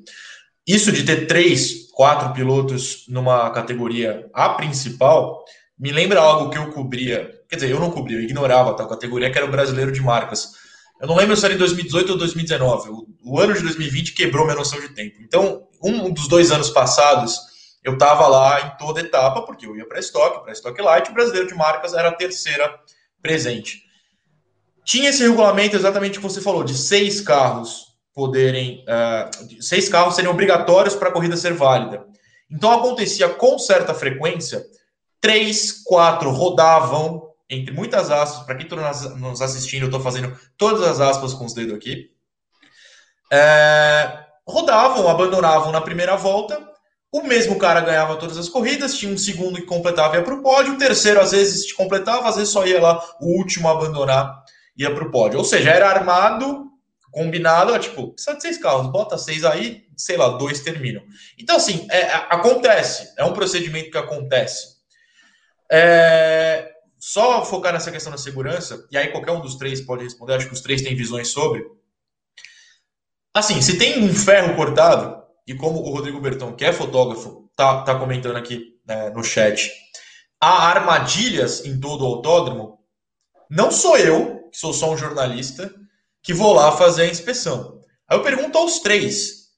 Isso 0.67 0.93
de 0.93 1.05
ter 1.05 1.27
três, 1.27 1.91
quatro 1.93 2.33
pilotos 2.33 3.05
numa 3.09 3.51
categoria 3.51 4.29
A 4.35 4.51
principal 4.51 5.43
me 5.79 5.93
lembra 5.93 6.21
algo 6.21 6.51
que 6.51 6.59
eu 6.59 6.71
cobria. 6.73 7.31
Quer 7.49 7.57
dizer, 7.57 7.71
eu 7.71 7.81
não 7.81 7.91
cobria, 7.91 8.19
eu 8.19 8.23
ignorava 8.23 8.71
a 8.71 8.75
tal 8.75 8.89
categoria, 8.89 9.31
que 9.31 9.39
era 9.39 9.47
o 9.47 9.51
brasileiro 9.51 9.93
de 9.93 10.01
marcas. 10.01 10.51
Eu 11.01 11.07
não 11.07 11.17
lembro 11.17 11.37
se 11.37 11.45
era 11.45 11.55
em 11.55 11.59
2018 11.59 12.13
ou 12.13 12.19
2019. 12.19 12.91
O, 12.91 13.07
o 13.25 13.41
ano 13.41 13.55
de 13.55 13.63
2020 13.63 14.13
quebrou 14.13 14.45
minha 14.45 14.57
noção 14.57 14.81
de 14.81 14.89
tempo. 14.89 15.23
Então, 15.23 15.69
um 15.83 16.13
dos 16.13 16.27
dois 16.27 16.51
anos 16.51 16.71
passados, 16.71 17.39
eu 17.85 17.93
estava 17.93 18.27
lá 18.27 18.61
em 18.61 18.77
toda 18.77 19.01
etapa, 19.01 19.43
porque 19.43 19.65
eu 19.65 19.77
ia 19.77 19.87
para 19.87 20.01
estoque, 20.01 20.43
para 20.43 20.53
estoque 20.53 20.83
light, 20.83 21.09
o 21.09 21.15
brasileiro 21.15 21.47
de 21.47 21.55
marcas 21.55 21.95
era 21.95 22.09
a 22.09 22.15
terceira 22.15 22.69
presente. 23.23 23.88
Tinha 24.89 25.11
esse 25.11 25.23
regulamento 25.23 25.77
exatamente 25.77 26.19
o 26.19 26.23
que 26.23 26.27
você 26.27 26.41
falou, 26.41 26.65
de 26.65 26.75
seis 26.75 27.21
carros 27.21 27.89
poderem. 28.15 28.87
Uh, 28.89 29.63
seis 29.63 29.87
carros 29.87 30.15
seriam 30.15 30.33
obrigatórios 30.33 30.95
para 30.95 31.11
a 31.11 31.13
corrida 31.13 31.37
ser 31.37 31.53
válida. 31.53 32.07
Então 32.51 32.73
acontecia 32.73 33.29
com 33.29 33.59
certa 33.59 33.93
frequência, 33.93 34.65
três, 35.21 35.83
quatro 35.85 36.31
rodavam, 36.31 37.29
entre 37.51 37.71
muitas 37.71 38.11
aspas, 38.11 38.47
para 38.47 38.55
quem 38.55 38.65
está 38.65 38.77
nos 39.17 39.43
assistindo, 39.43 39.83
eu 39.83 39.89
estou 39.89 40.01
fazendo 40.01 40.35
todas 40.57 40.81
as 40.81 41.03
aspas 41.03 41.35
com 41.35 41.45
os 41.45 41.53
dedos 41.53 41.75
aqui. 41.75 42.11
É, 43.31 44.21
rodavam, 44.47 45.07
abandonavam 45.07 45.71
na 45.71 45.83
primeira 45.83 46.17
volta, 46.17 46.67
o 47.13 47.25
mesmo 47.25 47.59
cara 47.59 47.83
ganhava 47.83 48.17
todas 48.17 48.39
as 48.39 48.49
corridas, 48.49 48.97
tinha 48.97 49.13
um 49.13 49.19
segundo 49.19 49.57
que 49.57 49.67
completava 49.67 50.17
e 50.17 50.19
ia 50.19 50.25
para 50.25 50.35
o 50.35 50.43
pódio, 50.43 50.73
o 50.73 50.79
terceiro 50.79 51.21
às 51.21 51.33
vezes 51.33 51.71
completava, 51.75 52.27
às 52.27 52.37
vezes 52.37 52.51
só 52.51 52.67
ia 52.67 52.81
lá 52.81 53.05
o 53.21 53.37
último 53.37 53.69
a 53.69 53.73
abandonar 53.73 54.48
ia 54.79 54.95
para 54.95 55.05
o 55.05 55.11
pódio. 55.11 55.39
Ou 55.39 55.45
seja, 55.45 55.71
era 55.71 55.91
armado, 55.91 56.69
combinado, 57.11 57.77
tipo, 57.79 58.13
precisa 58.13 58.37
de 58.37 58.43
seis 58.43 58.59
carros, 58.59 58.93
bota 58.93 59.19
seis 59.19 59.45
aí, 59.45 59.87
sei 59.97 60.17
lá, 60.17 60.29
dois 60.29 60.61
terminam. 60.61 61.03
Então, 61.37 61.57
assim, 61.57 61.87
é, 61.91 62.13
acontece, 62.31 63.13
é 63.19 63.25
um 63.25 63.33
procedimento 63.33 63.91
que 63.91 63.99
acontece. 63.99 64.79
É, 65.71 66.71
só 66.99 67.45
focar 67.45 67.73
nessa 67.73 67.91
questão 67.91 68.13
da 68.13 68.19
segurança, 68.19 68.87
e 68.91 68.97
aí 68.97 69.09
qualquer 69.09 69.33
um 69.33 69.41
dos 69.41 69.57
três 69.57 69.81
pode 69.81 70.05
responder, 70.05 70.35
acho 70.35 70.47
que 70.47 70.55
os 70.55 70.61
três 70.61 70.83
têm 70.83 70.95
visões 70.95 71.29
sobre. 71.29 71.65
Assim, 73.35 73.61
se 73.61 73.79
tem 73.79 74.03
um 74.03 74.15
ferro 74.15 74.57
cortado, 74.57 75.23
e 75.47 75.55
como 75.55 75.81
o 75.81 75.91
Rodrigo 75.91 76.21
Bertão, 76.21 76.55
que 76.55 76.65
é 76.65 76.73
fotógrafo, 76.73 77.51
tá, 77.57 77.83
tá 77.83 77.99
comentando 77.99 78.37
aqui 78.37 78.79
né, 78.87 79.11
no 79.11 79.23
chat, 79.23 79.71
há 80.41 80.69
armadilhas 80.69 81.65
em 81.65 81.81
todo 81.81 82.03
o 82.03 82.07
autódromo, 82.07 82.79
não 83.51 83.71
sou 83.71 83.97
eu 83.97 84.38
eu, 84.49 84.51
que 84.51 84.59
sou 84.59 84.73
só 84.73 84.93
um 84.93 84.97
jornalista, 84.97 85.73
que 86.23 86.33
vou 86.33 86.53
lá 86.53 86.73
fazer 86.73 87.03
a 87.03 87.11
inspeção. 87.11 87.81
Aí 88.09 88.17
eu 88.17 88.23
pergunto 88.23 88.57
aos 88.59 88.81
três: 88.81 89.49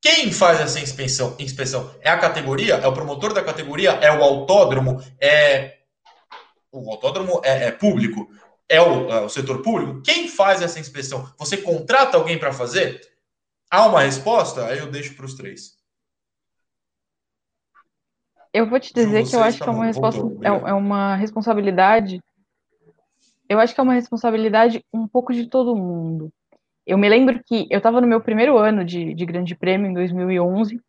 quem 0.00 0.30
faz 0.32 0.60
essa 0.60 0.80
inspeção? 0.80 1.36
inspeção? 1.38 1.94
É 2.00 2.10
a 2.10 2.18
categoria? 2.18 2.74
É 2.74 2.86
o 2.86 2.92
promotor 2.92 3.32
da 3.32 3.42
categoria? 3.42 3.90
É 3.90 4.12
o 4.12 4.22
autódromo? 4.22 5.02
É. 5.20 5.78
O 6.70 6.90
autódromo 6.90 7.40
é, 7.44 7.64
é 7.66 7.70
público? 7.70 8.28
É 8.68 8.80
o, 8.80 9.10
é 9.10 9.20
o 9.20 9.28
setor 9.28 9.62
público? 9.62 10.02
Quem 10.02 10.28
faz 10.28 10.62
essa 10.62 10.80
inspeção? 10.80 11.30
Você 11.38 11.56
contrata 11.58 12.16
alguém 12.16 12.38
para 12.38 12.52
fazer? 12.52 13.00
Há 13.70 13.86
uma 13.86 14.00
resposta? 14.00 14.66
Aí 14.66 14.78
eu 14.78 14.90
deixo 14.90 15.14
para 15.14 15.26
os 15.26 15.34
três. 15.34 15.74
Eu 18.52 18.68
vou 18.68 18.78
te 18.78 18.94
dizer 18.94 19.28
que 19.28 19.34
eu 19.34 19.42
acho 19.42 19.58
que 19.58 19.68
é 19.68 19.72
uma, 19.72 19.84
resposta, 19.84 20.20
é, 20.20 20.70
é 20.70 20.72
uma 20.72 21.16
responsabilidade. 21.16 22.20
Eu 23.48 23.60
acho 23.60 23.74
que 23.74 23.80
é 23.80 23.82
uma 23.82 23.94
responsabilidade 23.94 24.84
um 24.92 25.06
pouco 25.06 25.32
de 25.32 25.46
todo 25.48 25.76
mundo. 25.76 26.30
Eu 26.86 26.98
me 26.98 27.08
lembro 27.08 27.40
que 27.44 27.66
eu 27.70 27.78
estava 27.78 28.00
no 28.00 28.06
meu 28.06 28.20
primeiro 28.20 28.58
ano 28.58 28.84
de, 28.84 29.14
de 29.14 29.26
Grande 29.26 29.54
Prêmio, 29.54 29.90
em 29.90 29.94
2011, 29.94 30.80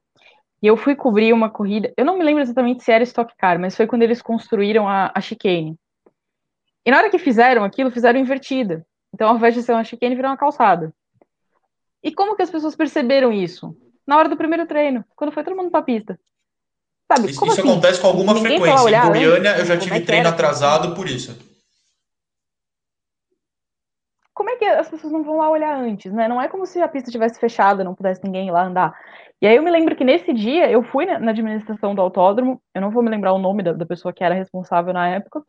e 0.62 0.68
eu 0.68 0.76
fui 0.76 0.96
cobrir 0.96 1.34
uma 1.34 1.50
corrida. 1.50 1.94
Eu 1.98 2.06
não 2.06 2.18
me 2.18 2.24
lembro 2.24 2.42
exatamente 2.42 2.84
se 2.84 2.92
era 2.92 3.04
Stock 3.04 3.34
Car, 3.38 3.60
mas 3.60 3.76
foi 3.76 3.88
quando 3.88 4.02
eles 4.02 4.22
construíram 4.22 4.88
a, 4.88 5.12
a 5.14 5.22
chicane. 5.22 5.78
E 6.86 6.92
na 6.92 6.98
hora 6.98 7.10
que 7.10 7.18
fizeram 7.18 7.64
aquilo, 7.64 7.92
fizeram 7.92 8.20
invertida. 8.20 8.86
Então, 9.14 9.30
ao 9.30 9.38
invés 9.38 9.54
de 9.54 9.64
ser 9.64 9.72
uma 9.72 9.84
chicane, 9.84 10.16
virou 10.16 10.30
uma 10.30 10.38
calçada. 10.38 10.94
E 12.04 12.12
como 12.12 12.36
que 12.36 12.44
as 12.44 12.52
pessoas 12.52 12.76
perceberam 12.76 13.32
isso? 13.32 13.76
Na 14.06 14.18
hora 14.18 14.30
do 14.30 14.38
primeiro 14.38 14.68
treino, 14.68 15.04
quando 15.16 15.32
foi 15.32 15.44
todo 15.44 15.56
mundo 15.56 15.72
para 15.72 15.80
a 15.80 15.84
pista. 15.84 16.20
Sabe, 17.12 17.32
isso, 17.32 17.44
isso 17.44 17.60
assim? 17.60 17.62
acontece 17.62 18.02
com 18.02 18.08
alguma 18.08 18.34
Ninguém 18.34 18.60
frequência. 18.60 18.90
Em 18.90 19.08
Goiânia, 19.08 19.58
eu 19.58 19.66
já 19.66 19.78
tive 19.78 19.98
é 19.98 20.02
treino 20.02 20.30
atrasado 20.30 20.94
por 20.96 21.08
isso. 21.08 21.38
Como 24.34 24.50
é 24.50 24.55
que 24.66 24.72
as 24.72 24.90
pessoas 24.90 25.14
não 25.14 25.24
vão 25.24 25.38
lá 25.38 25.50
olhar 25.50 25.78
antes, 25.78 26.12
né? 26.12 26.28
Não 26.28 26.42
é 26.42 26.48
como 26.48 26.66
se 26.66 26.82
a 26.82 26.88
pista 26.88 27.12
tivesse 27.12 27.40
fechada, 27.40 27.84
não 27.84 27.94
pudesse 27.94 28.24
ninguém 28.24 28.50
lá 28.50 28.64
andar. 28.64 28.98
E 29.42 29.48
aí 29.48 29.56
eu 29.56 29.64
me 29.64 29.70
lembro 29.70 29.96
que 29.96 30.04
nesse 30.04 30.34
dia 30.34 30.70
eu 30.72 30.82
fui 30.82 31.06
na 31.06 31.32
administração 31.32 31.94
do 31.94 32.02
autódromo, 32.02 32.60
eu 32.74 32.82
não 32.82 32.90
vou 32.90 33.04
me 33.04 33.10
lembrar 33.10 33.34
o 33.34 33.38
nome 33.38 33.62
da, 33.62 33.74
da 33.74 33.86
pessoa 33.86 34.14
que 34.14 34.24
era 34.24 34.34
responsável 34.34 34.94
na 34.94 35.08
época, 35.10 35.44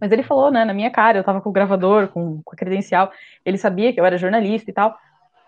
mas 0.00 0.12
ele 0.12 0.22
falou, 0.22 0.50
né, 0.50 0.64
na 0.64 0.72
minha 0.72 0.90
cara, 0.90 1.18
eu 1.18 1.24
tava 1.24 1.40
com 1.40 1.50
o 1.50 1.52
gravador, 1.52 2.08
com, 2.08 2.40
com 2.42 2.54
a 2.54 2.56
credencial, 2.56 3.10
ele 3.44 3.58
sabia 3.58 3.92
que 3.92 4.00
eu 4.00 4.06
era 4.06 4.16
jornalista 4.16 4.70
e 4.70 4.72
tal. 4.72 4.96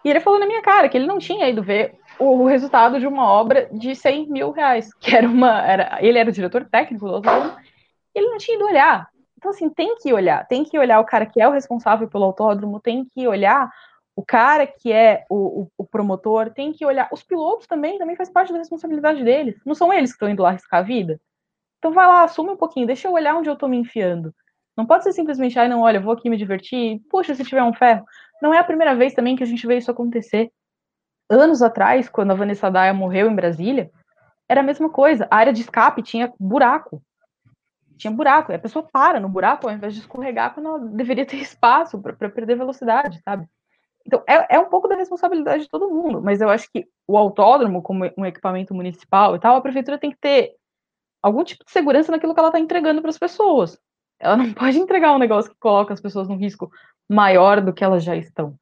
E 0.05 0.11
ele 0.11 0.20
falou 0.20 0.40
na 0.40 0.46
minha 0.46 0.62
cara 0.62 0.88
que 0.88 0.96
ele 0.96 1.07
não 1.07 1.18
tinha 1.18 1.48
ido 1.48 1.62
ver 1.62 1.94
o 2.18 2.44
resultado 2.46 2.98
de 2.98 3.07
uma 3.07 3.30
obra 3.30 3.68
de 3.72 3.94
100 3.94 4.28
mil 4.28 4.51
reais, 4.51 4.92
que 4.94 5.14
era 5.14 5.26
uma. 5.28 5.62
Era, 5.62 5.98
ele 6.01 6.18
era 6.18 6.28
o 6.28 6.32
diretor 6.32 6.64
técnico 6.64 7.07
do 7.07 7.14
autódromo, 7.16 7.57
ele 8.14 8.26
não 8.28 8.38
tinha 8.38 8.57
ido 8.57 8.66
olhar. 8.66 9.09
Então, 9.41 9.53
assim, 9.53 9.70
tem 9.70 9.97
que 9.97 10.12
olhar, 10.12 10.47
tem 10.47 10.62
que 10.62 10.78
olhar 10.78 11.01
o 11.01 11.05
cara 11.07 11.24
que 11.24 11.41
é 11.41 11.49
o 11.49 11.53
responsável 11.53 12.07
pelo 12.07 12.24
autódromo, 12.24 12.78
tem 12.78 13.07
que 13.07 13.26
olhar 13.26 13.70
o 14.14 14.22
cara 14.22 14.66
que 14.66 14.93
é 14.93 15.24
o, 15.30 15.62
o, 15.62 15.70
o 15.78 15.84
promotor, 15.86 16.51
tem 16.51 16.74
que 16.74 16.84
olhar. 16.84 17.09
Os 17.11 17.22
pilotos 17.22 17.66
também, 17.66 17.97
também 17.97 18.16
faz 18.16 18.28
parte 18.28 18.53
da 18.53 18.59
responsabilidade 18.59 19.24
deles. 19.24 19.59
Não 19.64 19.74
são 19.74 19.91
eles 19.91 20.11
que 20.11 20.16
estão 20.16 20.28
indo 20.28 20.43
lá 20.43 20.51
arriscar 20.51 20.80
a 20.80 20.82
vida. 20.82 21.18
Então 21.78 21.91
vai 21.91 22.07
lá, 22.07 22.22
assume 22.24 22.51
um 22.51 22.57
pouquinho, 22.57 22.86
deixa 22.86 23.09
eu 23.09 23.12
olhar 23.12 23.34
onde 23.34 23.49
eu 23.49 23.57
tô 23.57 23.66
me 23.66 23.78
enfiando. 23.78 24.34
Não 24.76 24.84
pode 24.84 25.05
ser 25.05 25.12
simplesmente, 25.12 25.59
ai, 25.59 25.68
não, 25.68 25.80
olha, 25.80 25.99
vou 25.99 26.12
aqui 26.12 26.28
me 26.28 26.36
divertir, 26.36 27.01
puxa, 27.09 27.34
se 27.34 27.43
tiver 27.43 27.62
um 27.62 27.72
ferro. 27.72 28.05
Não 28.43 28.53
é 28.53 28.59
a 28.59 28.64
primeira 28.64 28.95
vez 28.95 29.14
também 29.14 29.36
que 29.36 29.43
a 29.43 29.47
gente 29.47 29.66
vê 29.66 29.78
isso 29.78 29.91
acontecer 29.91 30.53
anos 31.30 31.62
atrás, 31.62 32.11
quando 32.11 32.32
a 32.32 32.34
Vanessa 32.34 32.70
Daya 32.70 32.93
morreu 32.93 33.30
em 33.30 33.34
Brasília, 33.34 33.91
era 34.47 34.61
a 34.61 34.64
mesma 34.64 34.91
coisa. 34.91 35.26
A 35.30 35.36
área 35.36 35.53
de 35.53 35.62
escape 35.62 36.03
tinha 36.03 36.30
buraco. 36.38 37.03
Tinha 38.01 38.11
buraco. 38.11 38.51
E 38.51 38.55
a 38.55 38.59
pessoa 38.59 38.88
para 38.90 39.20
no 39.20 39.28
buraco 39.28 39.68
ao 39.68 39.74
invés 39.74 39.94
de 39.94 40.01
escorregar 40.01 40.55
quando 40.55 40.66
ela 40.66 40.78
deveria 40.78 41.26
ter 41.26 41.36
espaço 41.38 42.01
para 42.01 42.30
perder 42.30 42.57
velocidade, 42.57 43.20
sabe? 43.22 43.46
Então, 44.07 44.24
é, 44.26 44.57
é 44.57 44.59
um 44.59 44.70
pouco 44.70 44.88
da 44.88 44.96
responsabilidade 44.96 45.64
de 45.64 45.68
todo 45.68 45.90
mundo, 45.90 46.22
mas 46.22 46.40
eu 46.40 46.48
acho 46.48 46.66
que 46.72 46.86
o 47.07 47.18
autódromo, 47.18 47.82
como 47.82 48.11
um 48.16 48.24
equipamento 48.24 48.74
municipal 48.74 49.36
e 49.36 49.38
tal, 49.38 49.57
a 49.57 49.61
prefeitura 49.61 49.98
tem 49.98 50.11
que 50.11 50.16
ter 50.18 50.55
algum 51.22 51.44
tipo 51.44 51.62
de 51.64 51.70
segurança 51.70 52.11
naquilo 52.11 52.32
que 52.32 52.40
ela 52.40 52.48
está 52.48 52.59
entregando 52.59 53.03
para 53.03 53.11
as 53.11 53.18
pessoas. 53.18 53.78
Ela 54.18 54.38
não 54.38 54.53
pode 54.55 54.78
entregar 54.78 55.12
um 55.12 55.18
negócio 55.18 55.51
que 55.51 55.59
coloca 55.61 55.92
as 55.92 56.01
pessoas 56.01 56.26
num 56.26 56.36
risco 56.38 56.70
maior 57.07 57.61
do 57.61 57.74
que 57.74 57.84
elas 57.84 58.03
já 58.03 58.16
estão. 58.16 58.55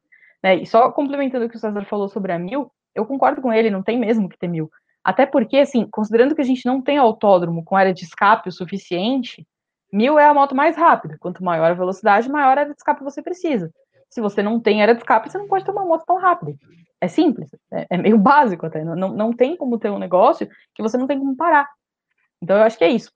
Né? 0.43 0.55
E 0.55 0.65
só 0.65 0.91
complementando 0.91 1.45
o 1.45 1.49
que 1.49 1.55
o 1.55 1.59
César 1.59 1.85
falou 1.85 2.09
sobre 2.09 2.33
a 2.33 2.39
mil, 2.39 2.69
eu 2.93 3.05
concordo 3.05 3.41
com 3.41 3.53
ele, 3.53 3.69
não 3.69 3.81
tem 3.81 3.97
mesmo 3.97 4.27
que 4.27 4.37
ter 4.37 4.49
mil. 4.49 4.69
Até 5.03 5.25
porque, 5.25 5.57
assim, 5.57 5.87
considerando 5.89 6.35
que 6.35 6.41
a 6.41 6.45
gente 6.45 6.65
não 6.65 6.81
tem 6.81 6.97
autódromo 6.97 7.63
com 7.63 7.75
área 7.75 7.93
de 7.93 8.03
escape 8.03 8.49
o 8.49 8.51
suficiente, 8.51 9.47
mil 9.91 10.19
é 10.19 10.25
a 10.25 10.33
moto 10.33 10.55
mais 10.55 10.75
rápida. 10.75 11.17
Quanto 11.19 11.43
maior 11.43 11.71
a 11.71 11.75
velocidade, 11.75 12.29
maior 12.29 12.57
a 12.57 12.61
área 12.61 12.73
de 12.73 12.77
escape 12.77 13.03
você 13.03 13.21
precisa. 13.21 13.71
Se 14.09 14.21
você 14.21 14.41
não 14.41 14.59
tem 14.59 14.81
área 14.81 14.93
de 14.93 15.01
escape, 15.01 15.29
você 15.29 15.37
não 15.37 15.47
pode 15.47 15.63
ter 15.63 15.71
uma 15.71 15.85
moto 15.85 16.05
tão 16.05 16.17
rápida. 16.17 16.53
É 17.01 17.07
simples, 17.07 17.49
é, 17.71 17.87
é 17.91 17.97
meio 17.97 18.17
básico 18.19 18.65
até. 18.65 18.83
Não, 18.83 19.09
não 19.09 19.33
tem 19.33 19.55
como 19.55 19.79
ter 19.79 19.89
um 19.89 19.99
negócio 19.99 20.49
que 20.75 20.81
você 20.81 20.97
não 20.97 21.07
tem 21.07 21.17
como 21.17 21.35
parar. 21.35 21.69
Então 22.41 22.57
eu 22.57 22.63
acho 22.63 22.77
que 22.77 22.83
é 22.83 22.89
isso. 22.89 23.11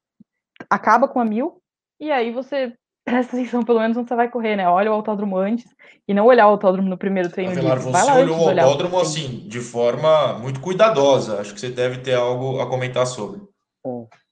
Acaba 0.70 1.08
com 1.08 1.20
a 1.20 1.26
mil, 1.26 1.62
e 2.00 2.12
aí 2.12 2.32
você 2.32 2.74
presta 3.04 3.36
atenção 3.36 3.64
pelo 3.64 3.80
menos 3.80 3.98
onde 3.98 4.08
você 4.08 4.16
vai 4.16 4.30
correr, 4.30 4.56
né? 4.56 4.68
Olha 4.68 4.92
o 4.92 4.94
autódromo 4.94 5.38
antes 5.38 5.66
e 6.08 6.14
não 6.14 6.26
olhar 6.26 6.48
o 6.48 6.52
autódromo 6.52 6.90
no 6.90 6.98
primeiro 6.98 7.30
treino. 7.30 7.52
Avelar, 7.52 7.80
você 7.80 7.92
vai 7.92 8.06
lá 8.06 8.16
olhou 8.16 8.38
o 8.40 8.50
autódromo 8.50 9.00
assim, 9.00 9.48
de 9.48 9.60
forma 9.60 10.40
muito 10.40 10.60
cuidadosa. 10.60 11.40
Acho 11.40 11.54
que 11.54 11.60
você 11.60 11.70
deve 11.70 12.00
ter 12.00 12.16
algo 12.16 12.60
a 12.60 12.68
comentar 12.68 13.06
sobre. 13.06 13.42
É. 13.86 14.24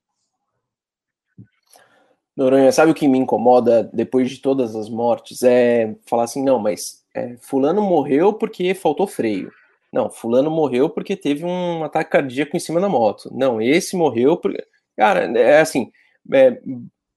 Noronha, 2.35 2.71
sabe 2.71 2.91
o 2.91 2.95
que 2.95 3.07
me 3.07 3.17
incomoda 3.17 3.89
depois 3.93 4.29
de 4.29 4.37
todas 4.37 4.75
as 4.75 4.89
mortes? 4.89 5.43
É 5.43 5.95
falar 6.07 6.23
assim, 6.23 6.43
não, 6.43 6.57
mas 6.57 7.03
é, 7.13 7.35
fulano 7.41 7.81
morreu 7.81 8.33
porque 8.33 8.73
faltou 8.73 9.05
freio. 9.05 9.51
Não, 9.91 10.09
fulano 10.09 10.49
morreu 10.49 10.89
porque 10.89 11.17
teve 11.17 11.43
um 11.43 11.83
ataque 11.83 12.11
cardíaco 12.11 12.55
em 12.55 12.59
cima 12.59 12.79
da 12.79 12.87
moto. 12.87 13.29
Não, 13.33 13.61
esse 13.61 13.95
morreu 13.97 14.37
porque... 14.37 14.65
Cara, 14.95 15.25
é 15.37 15.59
assim... 15.59 15.91
É, 16.33 16.61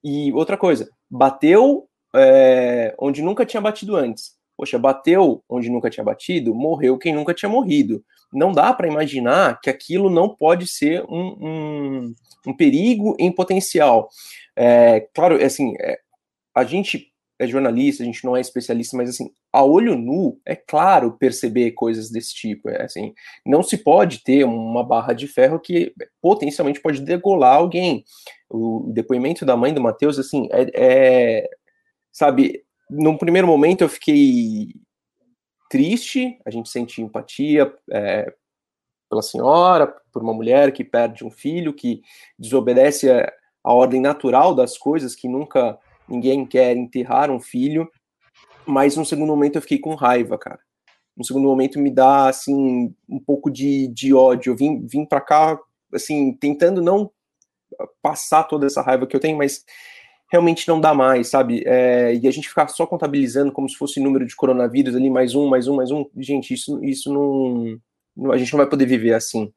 e 0.02 0.32
outra 0.32 0.57
coisa, 0.57 0.90
bateu 1.16 1.88
é, 2.14 2.94
onde 2.98 3.22
nunca 3.22 3.46
tinha 3.46 3.60
batido 3.60 3.94
antes. 3.94 4.34
Poxa, 4.56 4.78
bateu 4.78 5.42
onde 5.48 5.70
nunca 5.70 5.88
tinha 5.88 6.04
batido, 6.04 6.54
morreu 6.54 6.98
quem 6.98 7.14
nunca 7.14 7.32
tinha 7.32 7.48
morrido. 7.48 8.04
Não 8.32 8.52
dá 8.52 8.72
para 8.72 8.88
imaginar 8.88 9.60
que 9.60 9.70
aquilo 9.70 10.10
não 10.10 10.28
pode 10.28 10.66
ser 10.66 11.04
um, 11.08 11.36
um, 11.40 12.14
um 12.48 12.56
perigo 12.56 13.16
em 13.18 13.30
potencial. 13.32 14.08
É, 14.56 15.08
claro, 15.14 15.42
assim, 15.44 15.74
é, 15.80 15.98
a 16.54 16.64
gente 16.64 17.12
é 17.39 17.47
jornalista, 17.47 18.03
a 18.03 18.07
gente 18.07 18.24
não 18.24 18.37
é 18.37 18.41
especialista, 18.41 18.97
mas 18.97 19.11
assim, 19.11 19.30
a 19.53 19.64
olho 19.64 19.97
nu 19.97 20.41
é 20.47 20.55
claro 20.55 21.16
perceber 21.18 21.72
coisas 21.72 22.11
desse 22.11 22.35
tipo. 22.35 22.68
É, 22.68 22.82
assim, 22.82 23.12
não 23.45 23.62
se 23.62 23.78
pode 23.78 24.22
ter 24.22 24.45
uma 24.45 24.85
barra 24.85 25.12
de 25.12 25.26
ferro 25.26 25.59
que 25.59 25.93
potencialmente 26.20 26.80
pode 26.80 27.01
degolar 27.01 27.57
alguém. 27.57 28.05
O 28.49 28.91
depoimento 28.93 29.45
da 29.45 29.57
mãe 29.57 29.74
do 29.74 29.80
Matheus, 29.80 30.18
assim, 30.18 30.49
é, 30.53 30.70
é 30.74 31.51
sabe, 32.12 32.64
num 32.89 33.18
primeiro 33.18 33.47
momento 33.49 33.82
eu 33.82 33.89
fiquei 33.89 34.68
triste, 35.68 36.39
a 36.47 36.51
gente 36.51 36.68
sente 36.68 37.03
empatia 37.03 37.74
é, 37.91 38.32
pela 39.11 39.22
senhora, 39.22 39.93
por 40.12 40.22
uma 40.22 40.32
mulher 40.32 40.70
que 40.72 40.85
perde 40.85 41.24
um 41.24 41.30
filho, 41.30 41.74
que 41.74 42.01
desobedece 42.39 43.11
a, 43.11 43.32
a 43.64 43.72
ordem 43.72 44.01
natural 44.01 44.55
das 44.55 44.78
coisas, 44.78 45.16
que 45.16 45.26
nunca 45.26 45.76
ninguém 46.09 46.44
quer 46.46 46.76
enterrar 46.76 47.30
um 47.30 47.40
filho, 47.40 47.88
mas 48.66 48.96
no 48.96 49.05
segundo 49.05 49.28
momento 49.28 49.57
eu 49.57 49.62
fiquei 49.62 49.78
com 49.78 49.94
raiva, 49.94 50.38
cara. 50.38 50.61
No 51.16 51.24
segundo 51.24 51.46
momento 51.46 51.78
me 51.78 51.90
dá, 51.90 52.28
assim, 52.28 52.92
um 53.09 53.20
pouco 53.20 53.50
de, 53.50 53.88
de 53.88 54.12
ódio. 54.12 54.52
Eu 54.52 54.57
vim, 54.57 54.84
vim 54.86 55.05
para 55.05 55.20
cá, 55.20 55.59
assim, 55.92 56.32
tentando 56.32 56.82
não 56.82 57.11
passar 58.02 58.44
toda 58.44 58.66
essa 58.66 58.82
raiva 58.82 59.07
que 59.07 59.14
eu 59.14 59.20
tenho, 59.20 59.38
mas 59.38 59.64
realmente 60.30 60.66
não 60.66 60.80
dá 60.80 60.92
mais, 60.92 61.28
sabe? 61.28 61.62
É, 61.66 62.14
e 62.14 62.26
a 62.26 62.30
gente 62.30 62.48
ficar 62.48 62.68
só 62.68 62.86
contabilizando 62.86 63.52
como 63.52 63.68
se 63.68 63.76
fosse 63.76 64.00
número 64.00 64.26
de 64.26 64.34
coronavírus 64.34 64.96
ali, 64.96 65.09
mais 65.09 65.34
um, 65.34 65.48
mais 65.48 65.68
um, 65.68 65.76
mais 65.76 65.90
um. 65.90 66.05
Gente, 66.16 66.55
isso, 66.55 66.82
isso 66.84 67.12
não. 67.12 68.32
A 68.32 68.36
gente 68.36 68.52
não 68.52 68.59
vai 68.59 68.68
poder 68.68 68.86
viver 68.86 69.14
assim. 69.14 69.52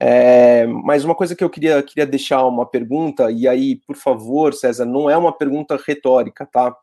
É, 0.00 0.66
mas 0.66 1.04
uma 1.04 1.14
coisa 1.14 1.34
que 1.34 1.42
eu 1.42 1.50
queria, 1.50 1.82
queria 1.82 2.06
deixar 2.06 2.46
uma 2.46 2.64
pergunta, 2.64 3.30
e 3.30 3.48
aí, 3.48 3.76
por 3.86 3.96
favor, 3.96 4.54
César, 4.54 4.84
não 4.84 5.10
é 5.10 5.16
uma 5.16 5.36
pergunta 5.36 5.76
retórica, 5.76 6.46
tá? 6.46 6.76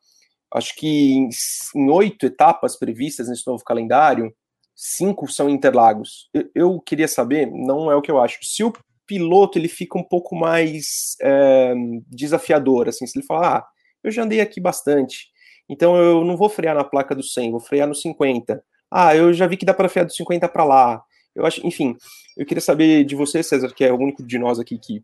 Acho 0.54 0.76
que 0.76 1.28
em, 1.76 1.90
oito 1.92 2.26
etapas 2.26 2.78
previstas 2.78 3.30
nesse 3.30 3.48
novo 3.48 3.64
calendário, 3.64 4.34
cinco 4.76 5.28
são 5.32 5.50
Interlagos. 5.50 6.30
Eu, 6.34 6.50
eu, 6.56 6.80
queria 6.82 7.08
saber, 7.08 7.50
não 7.52 7.92
é 7.92 7.96
o 7.96 8.02
que 8.02 8.12
eu 8.12 8.22
acho, 8.22 8.38
se 8.44 8.64
o 8.64 8.74
piloto 9.08 9.58
ele 9.58 9.68
fica 9.68 9.98
um 9.98 10.04
pouco 10.04 10.36
mais 10.36 11.16
é, 11.22 11.74
desafiador, 12.08 12.90
assim, 12.90 13.06
se 13.08 13.18
ele 13.18 13.26
falar, 13.26 13.58
ah, 13.60 13.68
eu 14.04 14.12
já 14.12 14.24
andei 14.24 14.42
aqui 14.42 14.60
bastante, 14.60 15.28
então 15.70 15.96
eu 15.96 16.24
não 16.24 16.38
vou 16.38 16.50
frear 16.50 16.76
na 16.76 16.84
placa 16.84 17.16
do 17.16 17.24
100, 17.24 17.52
vou 17.52 17.60
frear 17.60 17.88
no 17.88 17.96
50. 17.96 18.64
Ah, 18.92 19.16
eu 19.16 19.34
já 19.34 19.48
vi 19.48 19.58
que 19.58 19.66
dá 19.66 19.74
para 19.74 19.90
frear 19.90 20.06
do 20.06 20.14
50 20.14 20.48
para 20.50 20.64
lá. 20.64 21.04
Eu 21.36 21.46
acho, 21.46 21.66
enfim, 21.66 21.98
eu 22.38 22.46
queria 22.46 22.62
saber 22.62 23.04
de 23.04 23.16
você, 23.16 23.44
César, 23.44 23.74
que 23.74 23.84
é 23.84 23.92
o 23.92 23.98
único 23.98 24.24
de 24.24 24.40
nós 24.40 24.60
aqui 24.60 24.78
que 24.78 25.04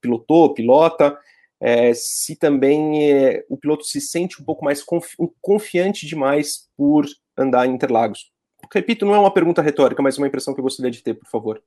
pilotou, 0.00 0.54
pilota, 0.54 1.18
é, 1.60 1.92
se 1.92 2.36
também 2.36 3.12
é, 3.12 3.44
o 3.50 3.56
piloto 3.56 3.84
se 3.84 4.00
sente 4.00 4.40
um 4.40 4.44
pouco 4.44 4.64
mais 4.64 4.82
confi 4.82 5.16
confiante 5.42 6.06
demais 6.06 6.68
por 6.76 7.04
andar 7.36 7.66
em 7.66 7.72
Interlagos. 7.72 8.30
Repito, 8.72 9.04
não 9.04 9.14
é 9.14 9.18
uma 9.18 9.32
pergunta 9.32 9.62
retórica, 9.62 10.02
mas 10.02 10.18
uma 10.18 10.26
impressão 10.26 10.54
que 10.54 10.60
eu 10.60 10.64
gostaria 10.64 10.90
de 10.90 11.02
ter, 11.02 11.14
por 11.14 11.28
favor. 11.28 11.62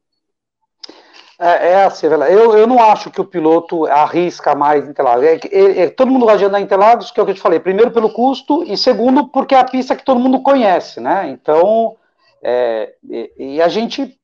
É, 1.39 1.71
é 1.71 1.83
assim, 1.83 2.05
eu, 2.05 2.55
eu 2.55 2.67
não 2.67 2.79
acho 2.79 3.09
que 3.09 3.19
o 3.19 3.25
piloto 3.25 3.85
arrisca 3.87 4.53
mais 4.53 4.87
Interlagos. 4.87 5.25
É, 5.25 5.39
é, 5.51 5.79
é, 5.81 5.89
todo 5.89 6.11
mundo 6.11 6.25
vai 6.25 6.37
de 6.37 6.45
andar 6.45 6.61
em 6.61 6.63
Interlagos, 6.63 7.11
que 7.11 7.19
é 7.19 7.23
o 7.23 7.25
que 7.25 7.31
eu 7.31 7.35
te 7.35 7.41
falei. 7.41 7.59
Primeiro 7.59 7.91
pelo 7.91 8.13
custo 8.13 8.63
e 8.63 8.77
segundo 8.77 9.27
porque 9.27 9.55
é 9.55 9.59
a 9.59 9.63
pista 9.63 9.95
que 9.95 10.05
todo 10.05 10.19
mundo 10.19 10.41
conhece, 10.41 10.99
né? 10.99 11.29
Então, 11.29 11.97
é, 12.43 12.93
e, 13.09 13.31
e, 13.37 13.61
a 13.61 13.67
gente, 13.67 14.17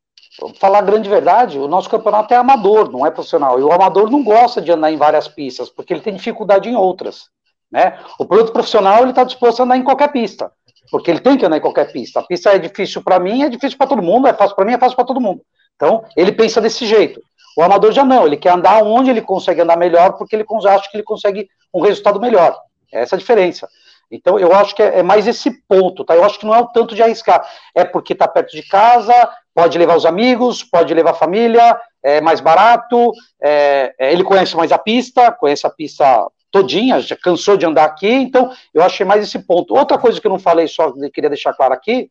falar 0.60 0.80
a 0.80 0.84
grande 0.84 1.10
verdade, 1.10 1.60
o 1.60 1.68
nosso 1.68 1.90
campeonato 1.90 2.34
é 2.34 2.38
amador, 2.38 2.92
não 2.92 3.06
é 3.06 3.12
profissional. 3.12 3.60
E 3.60 3.64
o 3.64 3.72
amador 3.72 4.10
não 4.10 4.24
gosta 4.24 4.62
de 4.62 4.72
andar 4.72 4.92
em 4.92 4.98
várias 4.98 5.28
pistas, 5.28 5.70
porque 5.70 5.94
ele 5.94 6.02
tem 6.02 6.16
dificuldade 6.16 6.70
em 6.70 6.76
outras, 6.76 7.30
né? 7.72 8.00
O 8.20 8.26
piloto 8.26 8.52
profissional, 8.52 9.02
ele 9.02 9.12
está 9.12 9.24
disposto 9.24 9.60
a 9.60 9.64
andar 9.64 9.78
em 9.78 9.84
qualquer 9.84 10.12
pista, 10.12 10.52
porque 10.90 11.12
ele 11.12 11.20
tem 11.20 11.38
que 11.38 11.46
andar 11.46 11.58
em 11.58 11.62
qualquer 11.62 11.92
pista. 11.92 12.20
A 12.20 12.24
pista 12.24 12.52
é 12.52 12.60
difícil 12.60 13.04
para 13.04 13.20
mim, 13.20 13.44
é 13.44 13.50
difícil 13.50 13.78
para 13.78 13.88
todo 13.88 14.02
mundo, 14.02 14.28
é 14.28 14.34
fácil 14.34 14.56
para 14.56 14.66
mim, 14.66 14.74
é 14.74 14.80
fácil 14.80 14.96
para 14.96 15.06
todo 15.06 15.22
mundo. 15.22 15.42
Então, 15.76 16.04
ele 16.16 16.32
pensa 16.32 16.60
desse 16.60 16.86
jeito. 16.86 17.22
O 17.56 17.62
amador 17.62 17.92
já 17.92 18.04
não, 18.04 18.26
ele 18.26 18.38
quer 18.38 18.52
andar 18.52 18.84
onde 18.84 19.10
ele 19.10 19.22
consegue 19.22 19.62
andar 19.62 19.78
melhor, 19.78 20.14
porque 20.14 20.36
ele 20.36 20.46
acha 20.68 20.90
que 20.90 20.98
ele 20.98 21.04
consegue 21.04 21.48
um 21.74 21.82
resultado 21.82 22.20
melhor. 22.20 22.56
É 22.92 23.02
essa 23.02 23.16
a 23.16 23.20
diferença. 23.20 23.68
Então, 24.10 24.40
eu 24.40 24.54
acho 24.54 24.74
que 24.74 24.82
é, 24.82 25.00
é 25.00 25.04
mais 25.04 25.28
esse 25.28 25.52
ponto, 25.68 26.04
tá? 26.04 26.16
Eu 26.16 26.24
acho 26.24 26.40
que 26.40 26.46
não 26.46 26.56
é 26.56 26.60
o 26.60 26.68
tanto 26.68 26.96
de 26.96 27.04
arriscar. 27.04 27.46
É 27.76 27.84
porque 27.84 28.14
está 28.14 28.28
perto 28.28 28.52
de 28.52 28.64
casa, 28.64 29.14
pode 29.54 29.78
levar 29.78 29.98
os 29.98 30.06
amigos, 30.06 30.64
pode 30.64 30.94
levar 30.94 31.12
a 31.12 31.16
família, 31.16 31.80
é 32.04 32.22
mais 32.22 32.40
barato, 32.40 33.12
é, 33.42 33.94
é, 34.00 34.14
ele 34.14 34.24
conhece 34.24 34.56
mais 34.56 34.72
a 34.72 34.78
pista, 34.78 35.32
conhece 35.32 35.66
a 35.68 35.70
pista 35.70 36.28
todinha, 36.50 37.00
já 37.02 37.16
cansou 37.16 37.58
de 37.58 37.66
andar 37.66 37.84
aqui, 37.84 38.08
então 38.08 38.52
eu 38.74 38.82
achei 38.82 39.06
mais 39.06 39.24
esse 39.24 39.40
ponto. 39.40 39.76
Outra 39.76 39.98
coisa 39.98 40.22
que 40.22 40.26
eu 40.26 40.32
não 40.32 40.40
falei, 40.40 40.68
só 40.68 40.92
queria 41.14 41.30
deixar 41.30 41.54
claro 41.54 41.74
aqui, 41.74 42.10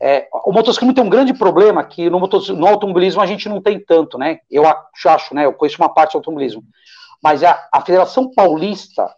é, 0.00 0.26
o 0.44 0.50
motociclismo 0.50 0.94
tem 0.94 1.04
um 1.04 1.08
grande 1.08 1.32
problema 1.32 1.84
que 1.84 2.10
no, 2.10 2.18
no, 2.18 2.66
automobilismo 2.66 3.20
a 3.20 3.26
gente 3.26 3.48
não 3.48 3.60
tem 3.60 3.78
tanto, 3.78 4.18
né? 4.18 4.38
Eu 4.50 4.64
acho, 4.66 5.32
né? 5.32 5.44
Eu 5.44 5.52
conheço 5.52 5.80
uma 5.80 5.92
parte 5.92 6.12
do 6.12 6.18
automobilismo. 6.18 6.64
Mas 7.22 7.44
a, 7.44 7.68
a 7.72 7.80
Federação 7.80 8.32
Paulista 8.34 9.08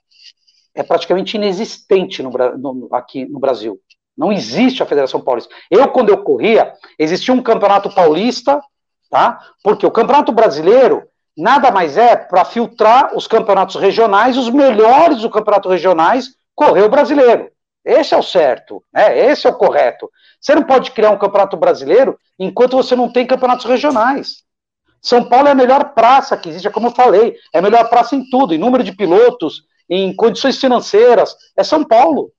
é 0.75 0.83
praticamente 0.83 1.37
inexistente 1.37 2.23
no, 2.23 2.31
no, 2.31 2.89
aqui 2.93 3.25
no 3.25 3.39
Brasil. 3.39 3.79
Não 4.17 4.33
existe 4.33 4.83
a 4.83 4.87
Federação 4.87 5.21
Paulista. 5.21 5.55
Eu, 5.71 5.89
quando 5.89 6.11
eu 6.11 6.23
corria, 6.23 6.73
existia 6.99 7.35
um 7.35 7.43
campeonato 7.43 7.93
paulista, 7.95 8.61
tá? 9.11 9.41
Porque 9.63 9.87
o 9.87 9.91
campeonato 9.91 10.33
brasileiro 10.33 11.03
nada 11.37 11.71
mais 11.71 11.97
é 11.97 12.15
para 12.15 12.45
filtrar 12.45 13.17
os 13.17 13.27
campeonatos 13.27 13.77
regionais, 13.77 14.37
os 14.37 14.49
melhores 14.49 15.23
do 15.23 15.31
campeonato 15.31 15.69
regionais, 15.69 16.35
correr 16.55 16.83
o 16.83 16.89
brasileiro. 16.89 17.51
Esse 17.85 18.15
é 18.15 18.17
o 18.17 18.23
certo, 18.23 18.83
né? 18.93 19.19
Esse 19.19 19.47
é 19.47 19.51
o 19.51 19.55
correto. 19.55 20.09
Você 20.41 20.55
não 20.55 20.63
pode 20.63 20.91
criar 20.93 21.11
um 21.11 21.19
campeonato 21.19 21.57
brasileiro 21.57 22.19
enquanto 22.39 22.77
você 22.77 22.97
não 22.97 23.13
tem 23.13 23.27
campeonatos 23.27 23.67
regionais. 23.67 24.45
São 25.03 25.29
Paulo 25.29 25.49
é 25.49 25.51
a 25.51 25.57
melhor 25.57 25.93
praça 25.93 26.37
que 26.37 26.49
existe, 26.49 26.67
é 26.67 26.71
como 26.71 26.87
eu 26.87 26.93
falei, 26.93 27.37
é 27.53 27.59
a 27.59 27.63
melhor 27.63 27.91
praça 27.91 28.17
em 28.17 28.29
tudo, 28.31 28.55
em 28.55 28.59
número 28.59 28.83
de 28.83 28.93
pilotos, 28.93 29.65
em 29.89 30.15
condições 30.15 30.59
financeiras, 30.59 31.37
é 31.57 31.63
São 31.63 31.85
Paulo. 31.85 32.31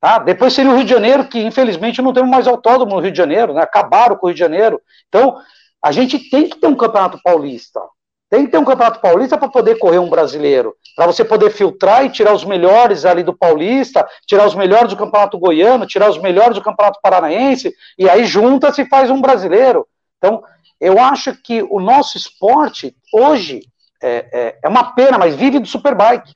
Tá? 0.00 0.18
Depois 0.18 0.52
seria 0.52 0.70
o 0.70 0.74
Rio 0.74 0.84
de 0.84 0.90
Janeiro, 0.90 1.28
que 1.28 1.40
infelizmente 1.40 2.02
não 2.02 2.12
temos 2.12 2.30
mais 2.30 2.46
autódromo 2.46 2.96
no 2.96 3.00
Rio 3.00 3.12
de 3.12 3.18
Janeiro, 3.18 3.54
né? 3.54 3.62
acabaram 3.62 4.16
com 4.16 4.26
o 4.26 4.28
Rio 4.28 4.34
de 4.34 4.40
Janeiro. 4.40 4.80
Então, 5.08 5.38
a 5.82 5.92
gente 5.92 6.18
tem 6.30 6.48
que 6.48 6.58
ter 6.58 6.66
um 6.66 6.74
campeonato 6.74 7.20
paulista. 7.22 7.80
Tem 8.28 8.46
que 8.46 8.50
ter 8.50 8.58
um 8.58 8.64
campeonato 8.64 9.00
paulista 9.00 9.36
para 9.36 9.48
poder 9.48 9.78
correr 9.78 9.98
um 9.98 10.08
brasileiro, 10.08 10.74
para 10.96 11.06
você 11.06 11.22
poder 11.22 11.50
filtrar 11.50 12.04
e 12.04 12.10
tirar 12.10 12.32
os 12.32 12.44
melhores 12.44 13.04
ali 13.04 13.22
do 13.22 13.36
paulista, 13.36 14.08
tirar 14.26 14.46
os 14.46 14.54
melhores 14.54 14.88
do 14.88 14.96
campeonato 14.96 15.38
goiano, 15.38 15.86
tirar 15.86 16.08
os 16.08 16.16
melhores 16.16 16.54
do 16.54 16.62
campeonato 16.62 16.98
paranaense, 17.02 17.74
e 17.98 18.08
aí 18.08 18.24
junta-se 18.24 18.82
e 18.82 18.88
faz 18.88 19.10
um 19.10 19.20
brasileiro. 19.20 19.86
Então, 20.16 20.42
eu 20.80 20.98
acho 20.98 21.34
que 21.42 21.62
o 21.62 21.78
nosso 21.78 22.16
esporte, 22.16 22.96
hoje, 23.12 23.60
é, 24.02 24.26
é, 24.32 24.58
é 24.64 24.68
uma 24.68 24.94
pena, 24.94 25.18
mas 25.18 25.36
vive 25.36 25.58
do 25.58 25.68
superbike. 25.68 26.32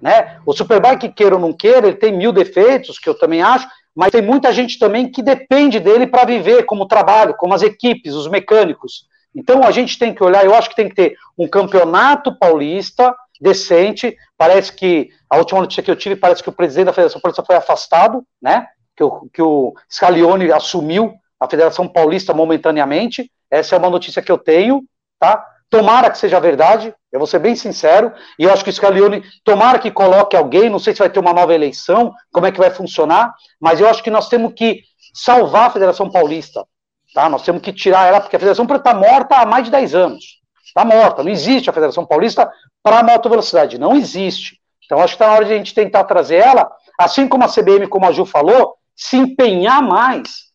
Né? 0.00 0.38
O 0.46 0.52
Superbike, 0.52 1.08
queira 1.08 1.34
ou 1.34 1.40
não 1.40 1.52
queira, 1.52 1.88
ele 1.88 1.96
tem 1.96 2.16
mil 2.16 2.32
defeitos, 2.32 2.98
que 2.98 3.08
eu 3.08 3.18
também 3.18 3.42
acho, 3.42 3.66
mas 3.94 4.12
tem 4.12 4.22
muita 4.22 4.52
gente 4.52 4.78
também 4.78 5.10
que 5.10 5.22
depende 5.22 5.80
dele 5.80 6.06
para 6.06 6.24
viver 6.24 6.64
como 6.64 6.86
trabalho, 6.86 7.34
como 7.34 7.54
as 7.54 7.62
equipes, 7.62 8.14
os 8.14 8.28
mecânicos. 8.28 9.06
Então 9.34 9.62
a 9.62 9.70
gente 9.70 9.98
tem 9.98 10.14
que 10.14 10.22
olhar, 10.22 10.44
eu 10.44 10.54
acho 10.54 10.68
que 10.70 10.76
tem 10.76 10.88
que 10.88 10.94
ter 10.94 11.16
um 11.36 11.48
campeonato 11.48 12.36
paulista 12.38 13.14
decente. 13.40 14.16
Parece 14.36 14.72
que 14.72 15.10
a 15.28 15.36
última 15.36 15.60
notícia 15.60 15.82
que 15.82 15.90
eu 15.90 15.96
tive 15.96 16.16
parece 16.16 16.42
que 16.42 16.48
o 16.48 16.52
presidente 16.52 16.86
da 16.86 16.92
Federação 16.92 17.20
Paulista 17.20 17.44
foi 17.44 17.56
afastado, 17.56 18.24
né? 18.40 18.66
Que 18.96 19.04
o, 19.04 19.28
que 19.32 19.42
o 19.42 19.74
Scalione 19.90 20.50
assumiu 20.50 21.14
a 21.38 21.48
Federação 21.48 21.86
Paulista 21.86 22.34
momentaneamente. 22.34 23.30
Essa 23.50 23.76
é 23.76 23.78
uma 23.78 23.90
notícia 23.90 24.22
que 24.22 24.30
eu 24.30 24.38
tenho, 24.38 24.82
tá? 25.18 25.44
Tomara 25.70 26.10
que 26.10 26.18
seja 26.18 26.40
verdade, 26.40 26.94
eu 27.12 27.18
vou 27.18 27.26
ser 27.26 27.38
bem 27.38 27.54
sincero, 27.54 28.12
e 28.38 28.44
eu 28.44 28.52
acho 28.52 28.64
que 28.64 28.70
o 28.70 28.72
Scalione, 28.72 29.22
tomara 29.44 29.78
que 29.78 29.90
coloque 29.90 30.36
alguém, 30.36 30.70
não 30.70 30.78
sei 30.78 30.94
se 30.94 31.00
vai 31.00 31.10
ter 31.10 31.20
uma 31.20 31.32
nova 31.32 31.54
eleição, 31.54 32.12
como 32.32 32.46
é 32.46 32.52
que 32.52 32.58
vai 32.58 32.70
funcionar, 32.70 33.34
mas 33.60 33.80
eu 33.80 33.88
acho 33.88 34.02
que 34.02 34.10
nós 34.10 34.28
temos 34.28 34.54
que 34.54 34.82
salvar 35.12 35.66
a 35.66 35.70
Federação 35.70 36.10
Paulista. 36.10 36.64
Tá? 37.12 37.28
Nós 37.28 37.42
temos 37.42 37.60
que 37.60 37.72
tirar 37.72 38.06
ela, 38.06 38.20
porque 38.20 38.36
a 38.36 38.38
Federação 38.38 38.64
está 38.64 38.94
morta 38.94 39.36
há 39.36 39.46
mais 39.46 39.64
de 39.64 39.70
10 39.70 39.94
anos. 39.94 40.38
Está 40.64 40.84
morta, 40.84 41.22
não 41.22 41.30
existe 41.30 41.68
a 41.68 41.72
Federação 41.72 42.06
Paulista 42.06 42.50
para 42.82 43.00
a 43.00 43.02
moto 43.02 43.28
velocidade, 43.28 43.78
não 43.78 43.96
existe. 43.96 44.58
Então 44.84 44.98
acho 44.98 45.16
que 45.16 45.22
está 45.22 45.26
na 45.26 45.34
hora 45.34 45.44
de 45.44 45.52
a 45.52 45.56
gente 45.56 45.74
tentar 45.74 46.04
trazer 46.04 46.36
ela, 46.36 46.70
assim 46.98 47.28
como 47.28 47.44
a 47.44 47.48
CBM, 47.48 47.86
como 47.88 48.06
a 48.06 48.12
Ju 48.12 48.24
falou, 48.24 48.74
se 48.94 49.16
empenhar 49.16 49.82
mais. 49.82 50.48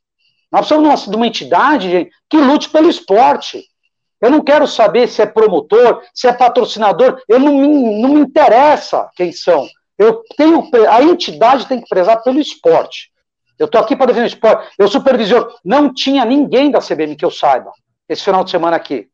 Nós 0.52 0.68
precisamos 0.68 1.08
de 1.08 1.16
uma 1.16 1.28
entidade 1.28 1.90
gente, 1.90 2.12
que 2.30 2.38
lute 2.38 2.70
pelo 2.70 2.90
esporte. 2.90 3.64
Eu 4.24 4.32
não 4.32 4.42
quero 4.42 4.66
saber 4.66 5.10
se 5.10 5.22
é 5.22 5.26
promotor, 5.26 6.02
se 6.14 6.30
é 6.30 6.32
patrocinador, 6.32 7.22
eu 7.28 7.38
não 7.38 7.58
me, 7.58 8.02
não 8.02 8.10
me 8.14 8.22
interessa 8.22 9.10
quem 9.18 9.34
são. 9.34 9.68
Eu 10.00 10.24
tenho, 10.38 10.66
a 10.90 11.04
entidade 11.04 11.68
tem 11.68 11.82
que 11.82 11.90
prezar 11.90 12.24
pelo 12.24 12.40
esporte. 12.40 13.12
Eu 13.60 13.66
estou 13.66 13.82
aqui 13.82 13.98
para 13.98 14.06
defender 14.06 14.28
o 14.28 14.28
esporte. 14.28 14.72
Eu 14.80 14.88
supervisiono. 14.88 15.52
Não 15.64 15.94
tinha 15.94 16.24
ninguém 16.24 16.72
da 16.72 16.80
CBM 16.80 17.18
que 17.18 17.26
eu 17.26 17.30
saiba 17.30 17.70
esse 18.08 18.24
final 18.24 18.46
de 18.46 18.52
semana 18.52 18.78
aqui. 18.78 19.10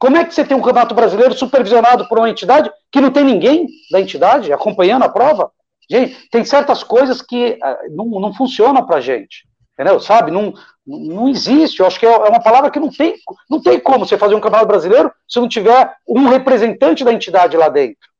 Como 0.00 0.16
é 0.16 0.24
que 0.24 0.34
você 0.34 0.44
tem 0.44 0.56
um 0.56 0.60
campeonato 0.60 0.96
brasileiro 0.96 1.32
supervisionado 1.32 2.08
por 2.08 2.18
uma 2.18 2.28
entidade 2.28 2.72
que 2.90 3.00
não 3.00 3.12
tem 3.12 3.22
ninguém 3.22 3.68
da 3.92 4.00
entidade 4.00 4.52
acompanhando 4.52 5.04
a 5.04 5.08
prova? 5.08 5.52
Gente, 5.88 6.28
tem 6.28 6.44
certas 6.44 6.82
coisas 6.82 7.22
que 7.22 7.56
uh, 7.62 7.94
não, 7.94 8.06
não 8.20 8.34
funcionam 8.34 8.84
para 8.84 9.00
gente. 9.00 9.48
Entendeu? 9.80 9.98
Sabe? 9.98 10.30
Não, 10.30 10.52
não 10.86 11.26
existe. 11.26 11.80
Eu 11.80 11.86
acho 11.86 11.98
que 11.98 12.04
é, 12.04 12.12
é 12.12 12.28
uma 12.28 12.42
palavra 12.42 12.70
que 12.70 12.78
não 12.78 12.90
tem, 12.90 13.14
não 13.48 13.62
tem 13.62 13.80
como 13.80 14.04
você 14.04 14.18
fazer 14.18 14.34
um 14.34 14.40
campeonato 14.40 14.68
brasileiro 14.68 15.10
se 15.26 15.40
não 15.40 15.48
tiver 15.48 15.90
um 16.06 16.28
representante 16.28 17.02
da 17.02 17.10
entidade 17.10 17.56
lá 17.56 17.70
dentro. 17.70 18.10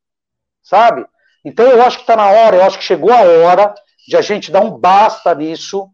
Sabe? 0.63 1.05
Então 1.45 1.67
eu 1.67 1.83
acho 1.83 1.99
que 1.99 2.05
está 2.05 2.17
na 2.17 2.27
hora, 2.27 2.57
eu 2.57 2.65
acho 2.65 2.79
que 2.79 2.85
chegou 2.85 3.13
a 3.13 3.21
hora 3.21 3.75
de 4.09 4.17
a 4.17 4.23
gente 4.23 4.51
dar 4.51 4.63
um 4.63 4.71
basta 4.71 5.35
nisso 5.35 5.87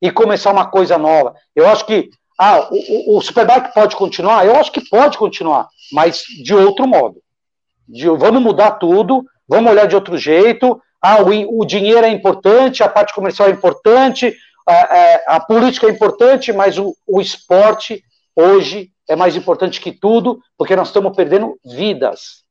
e 0.00 0.08
começar 0.08 0.52
uma 0.52 0.70
coisa 0.70 0.96
nova. 0.96 1.34
Eu 1.52 1.68
acho 1.68 1.84
que 1.84 2.10
ah, 2.38 2.68
o, 2.70 3.16
o 3.16 3.20
Superbike 3.20 3.74
pode 3.74 3.96
continuar? 3.96 4.46
Eu 4.46 4.54
acho 4.54 4.70
que 4.70 4.88
pode 4.88 5.18
continuar, 5.18 5.66
mas 5.90 6.22
de 6.44 6.54
outro 6.54 6.86
modo. 6.86 7.20
De, 7.88 8.08
vamos 8.08 8.40
mudar 8.40 8.72
tudo, 8.72 9.24
vamos 9.48 9.72
olhar 9.72 9.88
de 9.88 9.96
outro 9.96 10.16
jeito. 10.16 10.80
Ah, 11.02 11.20
o, 11.22 11.60
o 11.60 11.64
dinheiro 11.64 12.06
é 12.06 12.08
importante, 12.08 12.84
a 12.84 12.88
parte 12.88 13.12
comercial 13.12 13.48
é 13.48 13.52
importante, 13.52 14.36
a, 14.68 15.34
a, 15.34 15.36
a 15.36 15.40
política 15.40 15.86
é 15.86 15.90
importante, 15.90 16.52
mas 16.52 16.78
o, 16.78 16.94
o 17.06 17.20
esporte 17.20 18.02
hoje 18.36 18.90
é 19.08 19.16
mais 19.16 19.36
importante 19.36 19.80
que 19.80 19.92
tudo, 19.92 20.40
porque 20.56 20.76
nós 20.76 20.88
estamos 20.88 21.16
perdendo 21.16 21.58
vidas. 21.64 22.44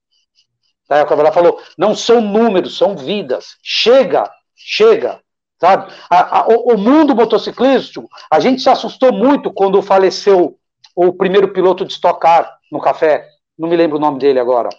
Tá, 0.88 1.04
o 1.04 1.06
Cavalar 1.06 1.34
falou, 1.34 1.62
não 1.78 1.94
são 1.94 2.22
números, 2.22 2.78
são 2.78 2.96
vidas. 2.96 3.58
Chega 3.62 4.30
Chega, 4.58 5.22
sabe? 5.62 5.94
A, 6.10 6.40
a, 6.40 6.48
o, 6.48 6.74
o 6.74 6.78
mundo 6.78 7.16
motociclístico, 7.16 8.10
a 8.30 8.40
gente 8.40 8.62
se 8.62 8.70
assustou 8.70 9.14
muito 9.14 9.54
quando 9.54 9.82
faleceu 9.84 10.58
o 10.96 11.14
primeiro 11.14 11.54
piloto 11.54 11.86
de 11.86 11.94
Stock 11.94 12.20
Car 12.20 12.58
no 12.72 12.82
café, 12.82 13.30
não 13.58 13.70
me 13.70 13.76
lembro 13.76 13.98
o 13.98 14.02
nome 14.02 14.18
dele 14.18 14.40
agora, 14.40 14.70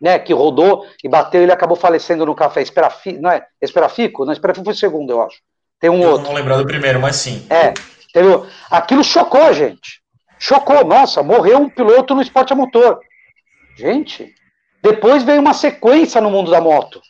né, 0.00 0.18
que 0.18 0.32
rodou 0.32 0.86
e 1.02 1.08
bateu, 1.08 1.42
ele 1.42 1.52
acabou 1.52 1.76
falecendo 1.76 2.24
no 2.24 2.36
café, 2.36 2.62
Esperafico, 2.62 3.20
não 3.20 3.30
é? 3.30 3.44
Esperafico? 3.60 4.24
Não, 4.24 4.32
Esperafico 4.32 4.64
foi 4.64 4.74
o 4.74 4.76
segundo, 4.76 5.10
eu 5.10 5.20
acho. 5.20 5.40
Tem 5.80 5.90
um 5.90 6.02
eu 6.02 6.10
outro. 6.10 6.26
não 6.26 6.34
lembro 6.34 6.56
do 6.58 6.66
primeiro, 6.66 7.00
mas 7.00 7.16
sim. 7.16 7.46
É, 7.48 7.72
entendeu? 8.08 8.46
Aquilo 8.70 9.02
chocou 9.02 9.42
a 9.42 9.52
gente. 9.52 10.00
Chocou, 10.38 10.84
nossa, 10.84 11.22
morreu 11.22 11.58
um 11.58 11.70
piloto 11.70 12.14
no 12.14 12.22
esporte 12.22 12.52
a 12.52 12.56
motor. 12.56 13.00
Gente, 13.76 14.34
depois 14.82 15.22
veio 15.22 15.40
uma 15.40 15.54
sequência 15.54 16.20
no 16.20 16.30
mundo 16.30 16.50
da 16.50 16.60
moto. 16.60 17.00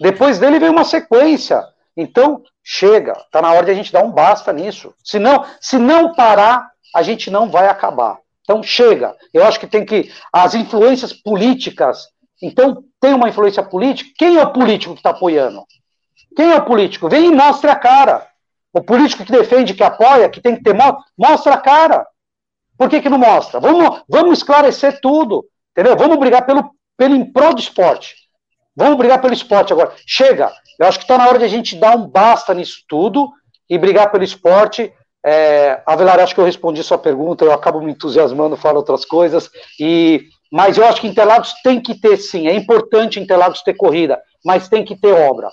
Depois 0.00 0.38
dele 0.38 0.58
veio 0.58 0.72
uma 0.72 0.84
sequência. 0.84 1.62
Então, 1.96 2.42
chega, 2.62 3.12
está 3.12 3.40
na 3.40 3.52
hora 3.52 3.64
de 3.64 3.70
a 3.70 3.74
gente 3.74 3.92
dar 3.92 4.04
um 4.04 4.10
basta 4.10 4.52
nisso. 4.52 4.94
Se 5.02 5.18
não, 5.18 5.44
se 5.60 5.78
não 5.78 6.14
parar, 6.14 6.70
a 6.94 7.02
gente 7.02 7.30
não 7.30 7.48
vai 7.48 7.68
acabar. 7.68 8.18
Então, 8.42 8.62
chega. 8.62 9.14
Eu 9.32 9.44
acho 9.44 9.58
que 9.58 9.66
tem 9.66 9.84
que. 9.84 10.12
As 10.32 10.54
influências 10.54 11.12
políticas 11.12 12.08
Então, 12.42 12.84
tem 13.00 13.14
uma 13.14 13.28
influência 13.28 13.62
política. 13.62 14.10
Quem 14.18 14.36
é 14.36 14.42
o 14.42 14.52
político 14.52 14.92
que 14.94 15.00
está 15.00 15.10
apoiando? 15.10 15.64
Quem 16.36 16.52
é 16.52 16.56
o 16.56 16.64
político? 16.64 17.08
Vem 17.08 17.32
e 17.32 17.34
mostre 17.34 17.70
a 17.70 17.74
cara. 17.74 18.28
O 18.72 18.82
político 18.82 19.24
que 19.24 19.32
defende, 19.32 19.72
que 19.72 19.82
apoia, 19.82 20.28
que 20.28 20.40
tem 20.40 20.54
que 20.54 20.62
ter 20.62 20.74
moto, 20.74 21.02
mostra 21.16 21.54
a 21.54 21.58
cara. 21.58 22.06
Por 22.76 22.90
que, 22.90 23.00
que 23.00 23.08
não 23.08 23.16
mostra? 23.16 23.58
Vamos, 23.58 24.02
vamos 24.06 24.38
esclarecer 24.38 25.00
tudo. 25.00 25.46
Entendeu? 25.72 25.96
Vamos 25.96 26.18
brigar 26.18 26.44
pelo, 26.44 26.70
pelo 26.96 27.14
em 27.14 27.24
prol 27.24 27.54
do 27.54 27.60
esporte. 27.60 28.14
Vamos 28.76 28.98
brigar 28.98 29.20
pelo 29.20 29.32
esporte 29.32 29.72
agora. 29.72 29.94
Chega. 30.06 30.52
Eu 30.78 30.86
acho 30.86 30.98
que 30.98 31.04
está 31.04 31.16
na 31.16 31.26
hora 31.26 31.38
de 31.38 31.46
a 31.46 31.48
gente 31.48 31.74
dar 31.74 31.96
um 31.96 32.06
basta 32.06 32.52
nisso 32.52 32.84
tudo 32.86 33.30
e 33.68 33.78
brigar 33.78 34.12
pelo 34.12 34.22
esporte. 34.22 34.92
É, 35.24 35.82
Avelar, 35.86 36.20
acho 36.20 36.34
que 36.34 36.40
eu 36.40 36.44
respondi 36.44 36.82
sua 36.82 36.98
pergunta, 36.98 37.44
eu 37.44 37.52
acabo 37.52 37.80
me 37.80 37.92
entusiasmando, 37.92 38.56
falo 38.56 38.76
outras 38.76 39.06
coisas. 39.06 39.50
E, 39.80 40.28
mas 40.52 40.76
eu 40.76 40.86
acho 40.86 41.00
que 41.00 41.08
Interlagos 41.08 41.54
tem 41.62 41.80
que 41.80 41.98
ter, 41.98 42.18
sim. 42.18 42.46
É 42.46 42.54
importante 42.54 43.18
Interlagos 43.18 43.62
ter 43.62 43.74
corrida, 43.74 44.20
mas 44.44 44.68
tem 44.68 44.84
que 44.84 44.94
ter 44.94 45.12
obra. 45.12 45.50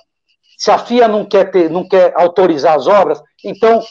Se 0.58 0.72
a 0.72 0.78
FIA 0.78 1.08
não 1.08 1.26
quer, 1.26 1.51
ter, 1.51 1.70
não 1.70 1.88
quer 1.88 2.14
autorizar 2.16 2.76
as 2.76 2.88
obras, 2.88 3.22
então, 3.43 3.82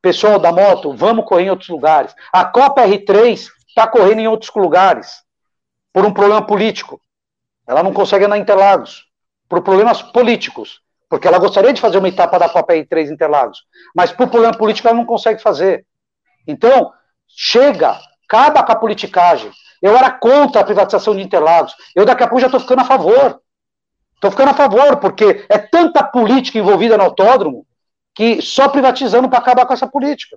pessoal 0.00 0.38
da 0.38 0.52
moto, 0.52 0.94
vamos 0.94 1.24
correr 1.24 1.44
em 1.44 1.50
outros 1.50 1.68
lugares. 1.68 2.14
A 2.32 2.44
Copa 2.44 2.82
R3 2.86 3.48
está 3.68 3.86
correndo 3.86 4.20
em 4.20 4.28
outros 4.28 4.50
lugares, 4.54 5.22
por 5.92 6.04
um 6.04 6.12
problema 6.12 6.44
político. 6.46 7.00
Ela 7.66 7.82
não 7.82 7.92
consegue 7.92 8.24
andar 8.24 8.38
em 8.38 8.42
Interlagos, 8.42 9.06
por 9.48 9.62
problemas 9.62 10.02
políticos. 10.02 10.80
Porque 11.08 11.26
ela 11.26 11.38
gostaria 11.38 11.72
de 11.72 11.80
fazer 11.80 11.98
uma 11.98 12.08
etapa 12.08 12.38
da 12.38 12.48
Copa 12.48 12.74
R3 12.74 13.10
Interlagos, 13.10 13.64
mas 13.94 14.12
por 14.12 14.28
problema 14.28 14.56
político 14.56 14.88
ela 14.88 14.96
não 14.96 15.06
consegue 15.06 15.40
fazer. 15.40 15.86
Então, 16.46 16.92
chega, 17.26 17.98
acaba 18.26 18.62
com 18.62 18.72
a 18.72 18.76
politicagem. 18.76 19.50
Eu 19.80 19.96
era 19.96 20.10
contra 20.10 20.60
a 20.60 20.64
privatização 20.64 21.16
de 21.16 21.22
Interlagos. 21.22 21.74
Eu 21.94 22.04
daqui 22.04 22.22
a 22.22 22.26
pouco 22.26 22.40
já 22.40 22.46
estou 22.46 22.60
ficando 22.60 22.82
a 22.82 22.84
favor. 22.84 23.40
Estou 24.18 24.32
ficando 24.32 24.50
a 24.50 24.54
favor, 24.54 24.96
porque 24.96 25.46
é 25.48 25.58
tanta 25.58 26.02
política 26.02 26.58
envolvida 26.58 26.96
no 26.96 27.04
autódromo 27.04 27.64
que 28.14 28.42
só 28.42 28.68
privatizando 28.68 29.28
para 29.28 29.38
acabar 29.38 29.64
com 29.64 29.72
essa 29.72 29.86
política. 29.86 30.36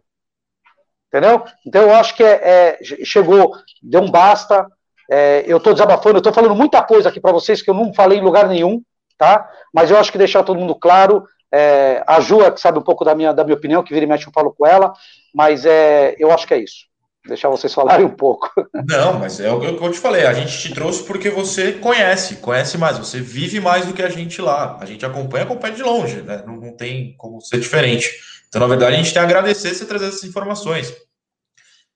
Entendeu? 1.07 1.43
Então 1.65 1.81
eu 1.81 1.95
acho 1.95 2.15
que 2.15 2.23
é, 2.23 2.77
é 2.79 2.79
chegou, 3.03 3.55
deu 3.81 4.01
um 4.01 4.11
basta. 4.11 4.67
É, 5.09 5.43
eu 5.47 5.57
estou 5.57 5.73
desabafando, 5.73 6.17
eu 6.17 6.19
estou 6.19 6.31
falando 6.31 6.55
muita 6.55 6.81
coisa 6.83 7.09
aqui 7.09 7.19
para 7.19 7.31
vocês 7.31 7.61
que 7.61 7.71
eu 7.71 7.73
não 7.73 7.91
falei 7.91 8.19
em 8.19 8.23
lugar 8.23 8.47
nenhum, 8.47 8.81
tá? 9.17 9.49
Mas 9.73 9.89
eu 9.89 9.97
acho 9.97 10.11
que 10.11 10.17
deixar 10.17 10.43
todo 10.43 10.59
mundo 10.59 10.75
claro. 10.75 11.25
É, 11.51 12.03
a 12.05 12.19
Ju 12.19 12.43
é 12.43 12.51
que 12.51 12.61
sabe 12.61 12.77
um 12.77 12.83
pouco 12.83 13.03
da 13.03 13.15
minha, 13.15 13.33
da 13.33 13.43
minha 13.43 13.57
opinião, 13.57 13.83
que 13.83 13.93
vira 13.93 14.05
e 14.05 14.07
mexe 14.07 14.27
eu 14.27 14.31
falo 14.31 14.53
com 14.53 14.65
ela, 14.65 14.93
mas 15.33 15.65
é, 15.65 16.15
eu 16.19 16.31
acho 16.31 16.47
que 16.47 16.53
é 16.53 16.59
isso 16.59 16.90
deixar 17.25 17.49
vocês 17.49 17.73
falarem 17.73 18.05
um 18.05 18.15
pouco. 18.15 18.49
Não, 18.87 19.19
mas 19.19 19.39
é 19.39 19.51
o 19.51 19.59
que 19.59 19.67
eu 19.67 19.91
te 19.91 19.99
falei. 19.99 20.25
A 20.25 20.33
gente 20.33 20.57
te 20.59 20.73
trouxe 20.73 21.03
porque 21.03 21.29
você 21.29 21.73
conhece, 21.73 22.37
conhece 22.37 22.77
mais, 22.77 22.97
você 22.97 23.19
vive 23.19 23.59
mais 23.59 23.85
do 23.85 23.93
que 23.93 24.01
a 24.01 24.09
gente 24.09 24.41
lá. 24.41 24.77
A 24.79 24.85
gente 24.85 25.05
acompanha, 25.05 25.43
acompanha 25.43 25.75
de 25.75 25.83
longe, 25.83 26.21
né? 26.21 26.43
Não, 26.45 26.57
não 26.57 26.75
tem 26.75 27.15
como 27.17 27.41
ser 27.41 27.59
diferente. 27.59 28.09
Então, 28.47 28.59
na 28.59 28.67
verdade, 28.67 28.95
a 28.95 28.97
gente 28.97 29.13
tem 29.13 29.21
a 29.21 29.25
agradecer 29.25 29.73
você 29.73 29.85
trazer 29.85 30.07
essas 30.07 30.23
informações. 30.23 30.93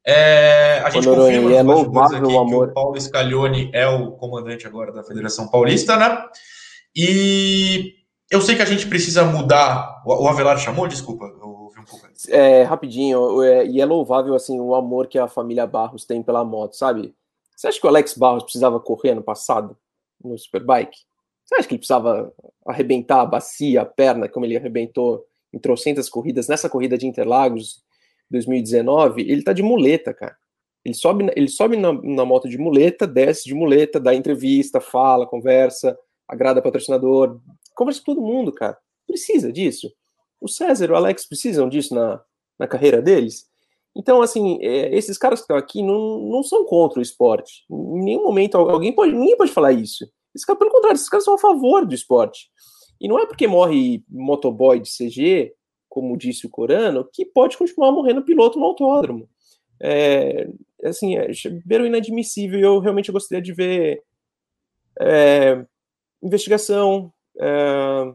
É, 0.07 0.81
a 0.85 0.89
gente 0.91 1.07
confirma 1.07 1.51
é 1.51 1.63
louvável, 1.63 2.17
aqui 2.19 2.37
amor. 2.37 2.67
que 2.67 2.71
o 2.71 2.73
Paulo 2.73 3.01
Scaglione 3.01 3.71
é 3.73 3.87
o 3.87 4.11
comandante 4.11 4.67
agora 4.67 4.91
da 4.91 5.03
Federação 5.03 5.49
Paulista, 5.49 5.97
né? 5.97 6.23
E 6.95 7.95
eu 8.29 8.39
sei 8.39 8.55
que 8.55 8.61
a 8.61 8.65
gente 8.65 8.87
precisa 8.87 9.25
mudar. 9.25 10.01
O 10.05 10.27
Avelar 10.27 10.59
chamou, 10.59 10.87
desculpa, 10.87 11.25
é, 12.29 12.63
rapidinho, 12.63 13.41
é, 13.43 13.65
e 13.65 13.81
é 13.81 13.85
louvável 13.85 14.35
assim 14.35 14.59
o 14.59 14.75
amor 14.75 15.07
que 15.07 15.17
a 15.17 15.27
família 15.27 15.65
Barros 15.65 16.05
tem 16.05 16.21
pela 16.21 16.43
moto, 16.43 16.75
sabe? 16.75 17.13
Você 17.55 17.67
acha 17.67 17.79
que 17.79 17.85
o 17.85 17.89
Alex 17.89 18.17
Barros 18.17 18.43
precisava 18.43 18.79
correr 18.79 19.13
no 19.13 19.23
passado 19.23 19.77
no 20.23 20.37
Superbike? 20.37 20.97
Você 21.45 21.55
acha 21.55 21.67
que 21.67 21.75
ele 21.75 21.79
precisava 21.79 22.33
arrebentar 22.65 23.21
a 23.21 23.25
bacia, 23.25 23.81
a 23.81 23.85
perna, 23.85 24.27
como 24.27 24.45
ele 24.45 24.57
arrebentou 24.57 25.25
em 25.53 25.59
trocentas 25.59 26.09
corridas 26.09 26.47
nessa 26.47 26.69
corrida 26.69 26.97
de 26.97 27.07
Interlagos 27.07 27.83
2019? 28.29 29.21
Ele 29.21 29.43
tá 29.43 29.53
de 29.53 29.63
muleta, 29.63 30.13
cara. 30.13 30.35
Ele 30.83 30.93
sobe, 30.93 31.31
ele 31.35 31.47
sobe 31.47 31.77
na, 31.77 31.93
na 31.93 32.25
moto 32.25 32.49
de 32.49 32.57
muleta, 32.57 33.07
desce 33.07 33.45
de 33.45 33.55
muleta, 33.55 33.99
dá 33.99 34.13
entrevista, 34.13 34.79
fala, 34.79 35.25
conversa, 35.25 35.97
agrada 36.27 36.61
patrocinador, 36.61 37.39
conversa 37.75 38.01
com 38.01 38.13
todo 38.13 38.21
mundo, 38.21 38.51
cara. 38.51 38.77
Precisa 39.07 39.51
disso. 39.51 39.91
O 40.39 40.47
César 40.47 40.91
o 40.91 40.95
Alex 40.95 41.25
precisam 41.25 41.69
disso 41.69 41.93
na, 41.95 42.21
na 42.59 42.67
carreira 42.67 43.01
deles. 43.01 43.45
Então, 43.95 44.21
assim, 44.21 44.59
é, 44.61 44.95
esses 44.95 45.17
caras 45.17 45.39
que 45.39 45.43
estão 45.43 45.57
aqui 45.57 45.81
não, 45.81 46.19
não 46.19 46.43
são 46.43 46.65
contra 46.65 46.99
o 46.99 47.01
esporte. 47.01 47.63
Em 47.69 48.03
nenhum 48.03 48.23
momento 48.23 48.57
alguém 48.57 48.93
pode, 48.93 49.13
ninguém 49.13 49.37
pode 49.37 49.51
falar 49.51 49.71
isso. 49.71 50.05
Esse 50.35 50.45
pelo 50.45 50.69
contrário, 50.69 50.95
esses 50.95 51.07
caras 51.07 51.23
são 51.23 51.35
a 51.35 51.37
favor 51.37 51.85
do 51.85 51.95
esporte. 51.95 52.49
E 52.99 53.07
não 53.07 53.17
é 53.17 53.25
porque 53.25 53.47
morre 53.47 54.03
motoboy 54.09 54.79
de 54.79 54.89
CG, 54.89 55.53
como 55.87 56.17
disse 56.17 56.45
o 56.45 56.49
Corano, 56.49 57.07
que 57.11 57.25
pode 57.25 57.57
continuar 57.57 57.91
morrendo 57.91 58.23
piloto 58.23 58.59
no 58.59 58.65
autódromo. 58.65 59.29
É, 59.81 60.49
assim, 60.83 61.15
é 61.15 61.29
beiro 61.65 61.85
inadmissível. 61.85 62.59
Eu 62.59 62.79
realmente 62.79 63.11
gostaria 63.11 63.41
de 63.41 63.53
ver 63.53 64.03
é, 64.99 65.65
investigação, 66.21 67.13
é, 67.39 68.13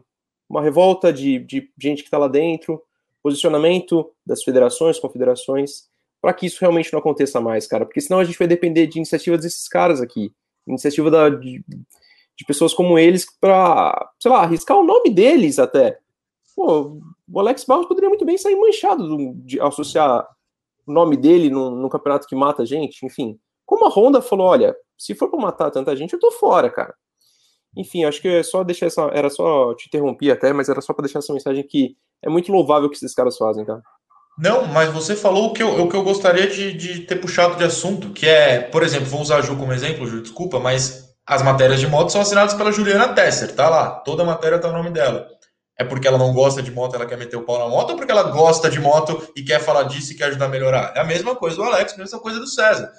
uma 0.51 0.61
revolta 0.61 1.13
de, 1.13 1.39
de 1.39 1.71
gente 1.79 2.03
que 2.03 2.07
está 2.07 2.17
lá 2.17 2.27
dentro, 2.27 2.83
posicionamento 3.23 4.11
das 4.25 4.43
federações, 4.43 4.99
confederações, 4.99 5.89
para 6.21 6.33
que 6.33 6.45
isso 6.45 6.59
realmente 6.59 6.91
não 6.91 6.99
aconteça 6.99 7.39
mais, 7.39 7.65
cara, 7.65 7.85
porque 7.85 8.01
senão 8.01 8.19
a 8.19 8.23
gente 8.25 8.37
vai 8.37 8.47
depender 8.47 8.85
de 8.85 8.97
iniciativas 8.97 9.41
desses 9.41 9.67
caras 9.69 10.01
aqui, 10.01 10.31
iniciativa 10.67 11.09
da, 11.09 11.29
de, 11.29 11.63
de 11.67 12.45
pessoas 12.45 12.73
como 12.73 12.99
eles 12.99 13.25
para, 13.39 14.11
sei 14.19 14.29
lá, 14.29 14.41
arriscar 14.41 14.77
o 14.77 14.83
nome 14.83 15.09
deles 15.09 15.57
até. 15.57 15.97
Pô, 16.53 16.99
o 17.31 17.39
Alex 17.39 17.63
Barros 17.63 17.87
poderia 17.87 18.09
muito 18.09 18.25
bem 18.25 18.37
sair 18.37 18.55
manchado 18.57 19.33
de 19.35 19.59
associar 19.61 20.27
o 20.85 20.91
nome 20.91 21.15
dele 21.15 21.49
num, 21.49 21.71
num 21.71 21.89
campeonato 21.89 22.27
que 22.27 22.35
mata 22.35 22.65
gente, 22.65 23.05
enfim. 23.05 23.39
Como 23.65 23.85
a 23.85 23.89
Honda 23.89 24.21
falou, 24.21 24.47
olha, 24.47 24.75
se 24.97 25.15
for 25.15 25.29
para 25.29 25.39
matar 25.39 25.71
tanta 25.71 25.95
gente, 25.95 26.13
eu 26.13 26.19
tô 26.19 26.29
fora, 26.29 26.69
cara. 26.69 26.93
Enfim, 27.75 28.03
acho 28.03 28.21
que 28.21 28.27
é 28.27 28.43
só 28.43 28.63
deixar 28.63 28.87
essa. 28.87 29.03
Era 29.13 29.29
só 29.29 29.73
te 29.75 29.87
interromper 29.87 30.31
até, 30.31 30.51
mas 30.51 30.69
era 30.69 30.81
só 30.81 30.93
para 30.93 31.03
deixar 31.03 31.19
essa 31.19 31.33
mensagem 31.33 31.65
que 31.65 31.95
é 32.21 32.29
muito 32.29 32.51
louvável 32.51 32.87
o 32.87 32.89
que 32.89 32.97
esses 32.97 33.13
caras 33.13 33.37
fazem, 33.37 33.65
tá? 33.65 33.81
Não, 34.37 34.65
mas 34.67 34.91
você 34.91 35.15
falou 35.15 35.47
o 35.47 35.53
que 35.53 35.61
eu, 35.61 35.81
o 35.83 35.89
que 35.89 35.95
eu 35.95 36.03
gostaria 36.03 36.47
de, 36.47 36.73
de 36.73 37.01
ter 37.01 37.17
puxado 37.17 37.55
de 37.55 37.63
assunto, 37.63 38.09
que 38.09 38.27
é, 38.27 38.59
por 38.59 38.81
exemplo, 38.81 39.07
vou 39.07 39.21
usar 39.21 39.37
a 39.37 39.41
Ju 39.41 39.55
como 39.55 39.73
exemplo, 39.73 40.07
Ju, 40.07 40.21
desculpa, 40.21 40.59
mas 40.59 41.13
as 41.25 41.43
matérias 41.43 41.79
de 41.79 41.87
moto 41.87 42.11
são 42.11 42.21
assinadas 42.21 42.53
pela 42.53 42.71
Juliana 42.71 43.13
Tesser, 43.13 43.53
tá 43.53 43.69
lá, 43.69 43.91
toda 43.91 44.23
matéria 44.23 44.59
tá 44.59 44.69
o 44.69 44.73
nome 44.73 44.89
dela. 44.89 45.27
É 45.77 45.83
porque 45.83 46.07
ela 46.07 46.17
não 46.17 46.33
gosta 46.33 46.61
de 46.61 46.71
moto, 46.71 46.95
ela 46.95 47.05
quer 47.05 47.17
meter 47.17 47.37
o 47.37 47.43
pau 47.43 47.57
na 47.57 47.67
moto, 47.67 47.91
ou 47.91 47.95
porque 47.95 48.11
ela 48.11 48.23
gosta 48.23 48.69
de 48.69 48.79
moto 48.79 49.21
e 49.35 49.43
quer 49.43 49.59
falar 49.59 49.83
disso 49.83 50.11
e 50.11 50.15
quer 50.15 50.25
ajudar 50.25 50.45
a 50.45 50.49
melhorar? 50.49 50.93
É 50.95 50.99
a 50.99 51.03
mesma 51.03 51.35
coisa 51.35 51.55
do 51.55 51.63
Alex, 51.63 51.93
a 51.93 51.97
mesma 51.97 52.19
coisa 52.19 52.39
do 52.39 52.47
César. 52.47 52.91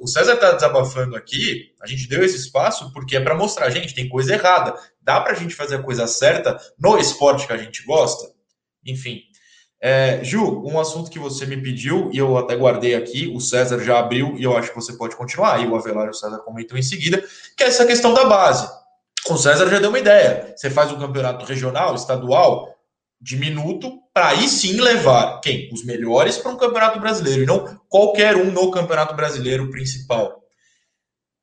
O 0.00 0.06
César 0.06 0.34
está 0.34 0.52
desabafando 0.52 1.16
aqui, 1.16 1.72
a 1.80 1.86
gente 1.86 2.08
deu 2.08 2.24
esse 2.24 2.36
espaço 2.36 2.92
porque 2.92 3.16
é 3.16 3.20
para 3.20 3.34
mostrar, 3.34 3.70
gente, 3.70 3.94
tem 3.94 4.08
coisa 4.08 4.34
errada. 4.34 4.74
Dá 5.02 5.20
para 5.20 5.32
a 5.32 5.34
gente 5.34 5.54
fazer 5.54 5.76
a 5.76 5.82
coisa 5.82 6.06
certa 6.06 6.58
no 6.78 6.98
esporte 6.98 7.46
que 7.46 7.52
a 7.52 7.56
gente 7.56 7.84
gosta? 7.84 8.30
Enfim. 8.84 9.22
É, 9.82 10.22
Ju, 10.22 10.62
um 10.62 10.78
assunto 10.78 11.10
que 11.10 11.18
você 11.18 11.46
me 11.46 11.56
pediu 11.56 12.10
e 12.12 12.18
eu 12.18 12.36
até 12.36 12.54
guardei 12.54 12.94
aqui, 12.94 13.32
o 13.34 13.40
César 13.40 13.82
já 13.82 13.98
abriu 13.98 14.36
e 14.36 14.44
eu 14.44 14.54
acho 14.56 14.68
que 14.68 14.76
você 14.76 14.92
pode 14.92 15.16
continuar, 15.16 15.62
e 15.62 15.66
o 15.66 15.74
Avelar 15.74 16.06
e 16.06 16.10
o 16.10 16.14
César 16.14 16.38
comentam 16.40 16.76
em 16.76 16.82
seguida, 16.82 17.24
que 17.56 17.64
é 17.64 17.66
essa 17.66 17.86
questão 17.86 18.12
da 18.12 18.24
base. 18.24 18.68
O 19.28 19.36
César 19.38 19.68
já 19.68 19.78
deu 19.78 19.88
uma 19.88 19.98
ideia. 19.98 20.52
Você 20.54 20.68
faz 20.68 20.92
um 20.92 20.98
campeonato 20.98 21.46
regional, 21.46 21.94
estadual, 21.94 22.74
de 23.20 23.36
minuto 23.36 24.00
para 24.12 24.28
aí 24.28 24.48
sim 24.48 24.80
levar 24.80 25.40
quem? 25.40 25.70
Os 25.72 25.84
melhores 25.84 26.36
para 26.38 26.50
um 26.50 26.56
campeonato 26.56 26.98
brasileiro 26.98 27.42
e 27.42 27.46
não 27.46 27.80
qualquer 27.88 28.36
um 28.36 28.50
no 28.50 28.70
campeonato 28.70 29.14
brasileiro 29.14 29.70
principal. 29.70 30.40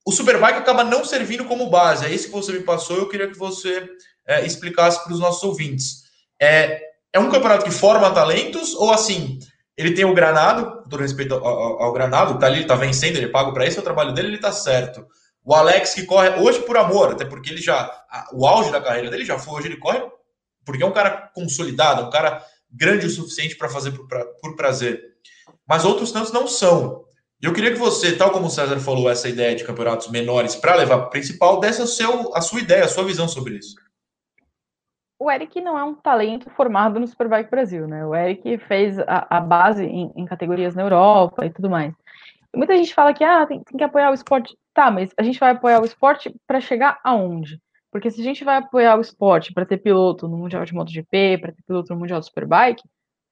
O 0.05 0.11
Superbike 0.11 0.59
acaba 0.59 0.83
não 0.83 1.03
servindo 1.03 1.45
como 1.45 1.69
base, 1.69 2.05
é 2.05 2.09
isso 2.09 2.27
que 2.27 2.33
você 2.33 2.53
me 2.53 2.61
passou. 2.61 2.97
Eu 2.97 3.09
queria 3.09 3.27
que 3.27 3.37
você 3.37 3.87
é, 4.25 4.45
explicasse 4.45 5.03
para 5.03 5.13
os 5.13 5.19
nossos 5.19 5.43
ouvintes. 5.43 6.03
É, 6.41 6.81
é 7.13 7.19
um 7.19 7.29
campeonato 7.29 7.65
que 7.65 7.71
forma 7.71 8.11
talentos 8.11 8.73
ou 8.73 8.91
assim? 8.91 9.39
Ele 9.75 9.93
tem 9.93 10.05
o 10.05 10.13
Granado, 10.13 10.83
todo 10.89 11.01
respeito 11.01 11.35
ao, 11.35 11.45
ao, 11.45 11.83
ao 11.83 11.93
Granado, 11.93 12.39
tá 12.39 12.47
ali, 12.47 12.59
ele 12.59 12.67
tá 12.67 12.75
vencendo, 12.75 13.17
ele 13.17 13.27
paga 13.27 13.51
para 13.53 13.65
isso, 13.65 13.77
é 13.77 13.81
o 13.81 13.83
trabalho 13.83 14.13
dele, 14.13 14.29
ele 14.29 14.39
tá 14.39 14.51
certo. 14.51 15.05
O 15.43 15.53
Alex 15.53 15.93
que 15.93 16.03
corre 16.03 16.29
hoje 16.41 16.59
por 16.61 16.77
amor, 16.77 17.11
até 17.11 17.23
porque 17.23 17.49
ele 17.49 17.61
já. 17.61 17.89
O 18.33 18.45
auge 18.45 18.71
da 18.71 18.81
carreira 18.81 19.09
dele 19.09 19.23
já 19.23 19.37
foi, 19.37 19.59
hoje 19.59 19.67
ele 19.67 19.77
corre 19.77 20.01
porque 20.67 20.83
é 20.83 20.85
um 20.85 20.91
cara 20.91 21.31
consolidado, 21.33 22.03
um 22.03 22.09
cara 22.09 22.43
grande 22.71 23.05
o 23.05 23.09
suficiente 23.09 23.55
para 23.55 23.69
fazer 23.69 23.91
por, 23.91 24.07
pra, 24.07 24.25
por 24.41 24.55
prazer. 24.55 25.01
Mas 25.67 25.85
outros 25.85 26.11
tantos 26.11 26.31
não 26.31 26.47
são. 26.47 27.05
E 27.41 27.45
eu 27.45 27.53
queria 27.53 27.71
que 27.71 27.77
você, 27.77 28.15
tal 28.15 28.31
como 28.31 28.47
o 28.47 28.49
César 28.49 28.79
falou, 28.79 29.09
essa 29.09 29.29
ideia 29.29 29.55
de 29.55 29.63
campeonatos 29.63 30.09
menores 30.09 30.55
para 30.55 30.75
levar 30.75 30.97
para 30.97 31.07
o 31.07 31.09
principal, 31.09 31.59
desse 31.59 31.81
o 31.81 31.87
seu, 31.87 32.35
a 32.35 32.41
sua 32.41 32.59
ideia, 32.59 32.85
a 32.85 32.87
sua 32.87 33.03
visão 33.03 33.27
sobre 33.27 33.57
isso. 33.57 33.75
O 35.19 35.31
Eric 35.31 35.59
não 35.61 35.77
é 35.77 35.83
um 35.83 35.95
talento 35.95 36.49
formado 36.51 36.99
no 36.99 37.07
Superbike 37.07 37.49
Brasil, 37.49 37.87
né? 37.87 38.05
O 38.05 38.15
Eric 38.15 38.57
fez 38.59 38.99
a, 38.99 39.37
a 39.37 39.39
base 39.39 39.83
em, 39.83 40.11
em, 40.15 40.25
categorias 40.25 40.75
na 40.75 40.83
Europa 40.83 41.45
e 41.45 41.49
tudo 41.51 41.69
mais. 41.69 41.93
Muita 42.55 42.75
gente 42.75 42.93
fala 42.93 43.13
que 43.13 43.23
ah, 43.23 43.45
tem, 43.45 43.63
tem 43.63 43.77
que 43.77 43.83
apoiar 43.83 44.11
o 44.11 44.13
esporte. 44.13 44.55
Tá, 44.73 44.91
mas 44.91 45.09
a 45.17 45.23
gente 45.23 45.39
vai 45.39 45.51
apoiar 45.51 45.81
o 45.81 45.85
esporte 45.85 46.33
para 46.45 46.61
chegar 46.61 46.99
aonde? 47.03 47.59
Porque 47.97 48.11
se 48.11 48.21
a 48.21 48.23
gente 48.23 48.43
vai 48.43 48.57
apoiar 48.57 48.95
o 48.95 49.01
esporte 49.01 49.51
para 49.51 49.65
ter 49.65 49.77
piloto 49.77 50.27
no 50.27 50.37
Mundial 50.37 50.63
de 50.63 50.71
MotoGP, 50.71 51.39
para 51.39 51.51
ter 51.51 51.63
piloto 51.63 51.91
no 51.91 51.99
Mundial 51.99 52.19
de 52.19 52.27
Superbike, 52.27 52.83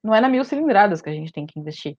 não 0.04 0.14
é 0.14 0.20
na 0.20 0.28
mil 0.28 0.44
cilindradas 0.44 1.04
que 1.04 1.10
a 1.10 1.14
gente 1.14 1.32
tem 1.32 1.46
que 1.46 1.60
investir. 1.60 1.96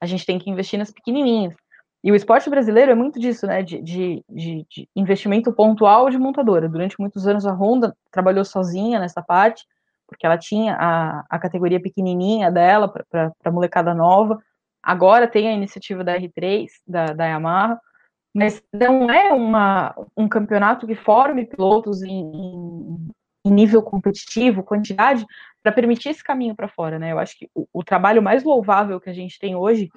A 0.00 0.06
gente 0.06 0.26
tem 0.26 0.36
que 0.36 0.50
investir 0.50 0.76
nas 0.76 0.90
pequenininhas. 0.90 1.54
E 2.02 2.10
o 2.10 2.16
esporte 2.16 2.50
brasileiro 2.50 2.90
é 2.90 2.96
muito 2.96 3.20
disso, 3.20 3.46
né? 3.46 3.62
De, 3.62 3.80
de, 3.80 4.24
de, 4.28 4.66
de, 4.68 4.88
investimento 4.96 5.52
pontual 5.52 6.10
de 6.10 6.18
montadora. 6.18 6.68
Durante 6.68 6.98
muitos 6.98 7.28
anos 7.28 7.46
a 7.46 7.52
Honda 7.52 7.96
trabalhou 8.10 8.44
sozinha 8.44 8.98
nessa 8.98 9.22
parte, 9.22 9.64
porque 10.08 10.26
ela 10.26 10.36
tinha 10.36 10.74
a, 10.80 11.24
a 11.30 11.38
categoria 11.38 11.80
pequenininha 11.80 12.50
dela 12.50 12.92
para 13.08 13.32
a 13.44 13.50
molecada 13.52 13.94
nova. 13.94 14.36
Agora 14.82 15.28
tem 15.28 15.46
a 15.46 15.52
iniciativa 15.52 16.02
da 16.02 16.18
R3, 16.18 16.66
da, 16.84 17.06
da 17.12 17.26
Yamaha, 17.26 17.78
mas 18.34 18.62
não 18.72 19.10
é 19.10 19.32
uma, 19.32 19.94
um 20.16 20.28
campeonato 20.28 20.86
que 20.86 20.94
forme 20.94 21.46
pilotos 21.46 22.02
em, 22.02 23.10
em 23.44 23.50
nível 23.50 23.82
competitivo, 23.82 24.62
quantidade, 24.62 25.26
para 25.62 25.72
permitir 25.72 26.10
esse 26.10 26.22
caminho 26.22 26.54
para 26.54 26.68
fora, 26.68 26.98
né? 26.98 27.12
Eu 27.12 27.18
acho 27.18 27.38
que 27.38 27.48
o, 27.54 27.66
o 27.72 27.84
trabalho 27.84 28.22
mais 28.22 28.44
louvável 28.44 29.00
que 29.00 29.10
a 29.10 29.12
gente 29.12 29.38
tem 29.38 29.54
hoje 29.56 29.90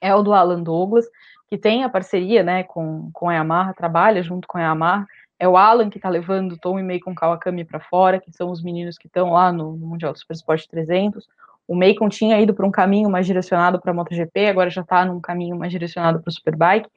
é 0.00 0.14
o 0.14 0.22
do 0.22 0.32
Alan 0.32 0.62
Douglas, 0.62 1.06
que 1.48 1.58
tem 1.58 1.84
a 1.84 1.88
parceria 1.88 2.42
né, 2.42 2.62
com, 2.62 3.10
com 3.12 3.28
a 3.28 3.34
Yamaha, 3.34 3.74
trabalha 3.74 4.22
junto 4.22 4.46
com 4.46 4.58
a 4.58 4.62
Yamaha. 4.62 5.06
É 5.38 5.46
o 5.46 5.56
Alan 5.56 5.90
que 5.90 5.98
está 5.98 6.08
levando 6.08 6.58
Tom 6.58 6.78
e 6.78 6.82
Meikon 6.82 7.14
Kawakami 7.14 7.64
para 7.64 7.78
fora, 7.78 8.20
que 8.20 8.32
são 8.32 8.50
os 8.50 8.62
meninos 8.62 8.96
que 8.96 9.06
estão 9.06 9.32
lá 9.32 9.52
no, 9.52 9.76
no, 9.76 9.86
Mundial 9.86 10.12
do 10.12 10.18
Super 10.18 10.34
Sport 10.34 10.66
300. 10.66 11.28
O 11.68 11.76
Meikon 11.76 12.08
tinha 12.08 12.40
ido 12.40 12.54
para 12.54 12.66
um 12.66 12.70
caminho 12.70 13.10
mais 13.10 13.26
direcionado 13.26 13.80
para 13.80 13.90
a 13.90 13.94
MotoGP, 13.94 14.46
agora 14.46 14.70
já 14.70 14.80
está 14.80 15.04
num 15.04 15.20
caminho 15.20 15.56
mais 15.56 15.70
direcionado 15.70 16.20
para 16.20 16.30
o 16.30 16.32
Superbike. 16.32 16.88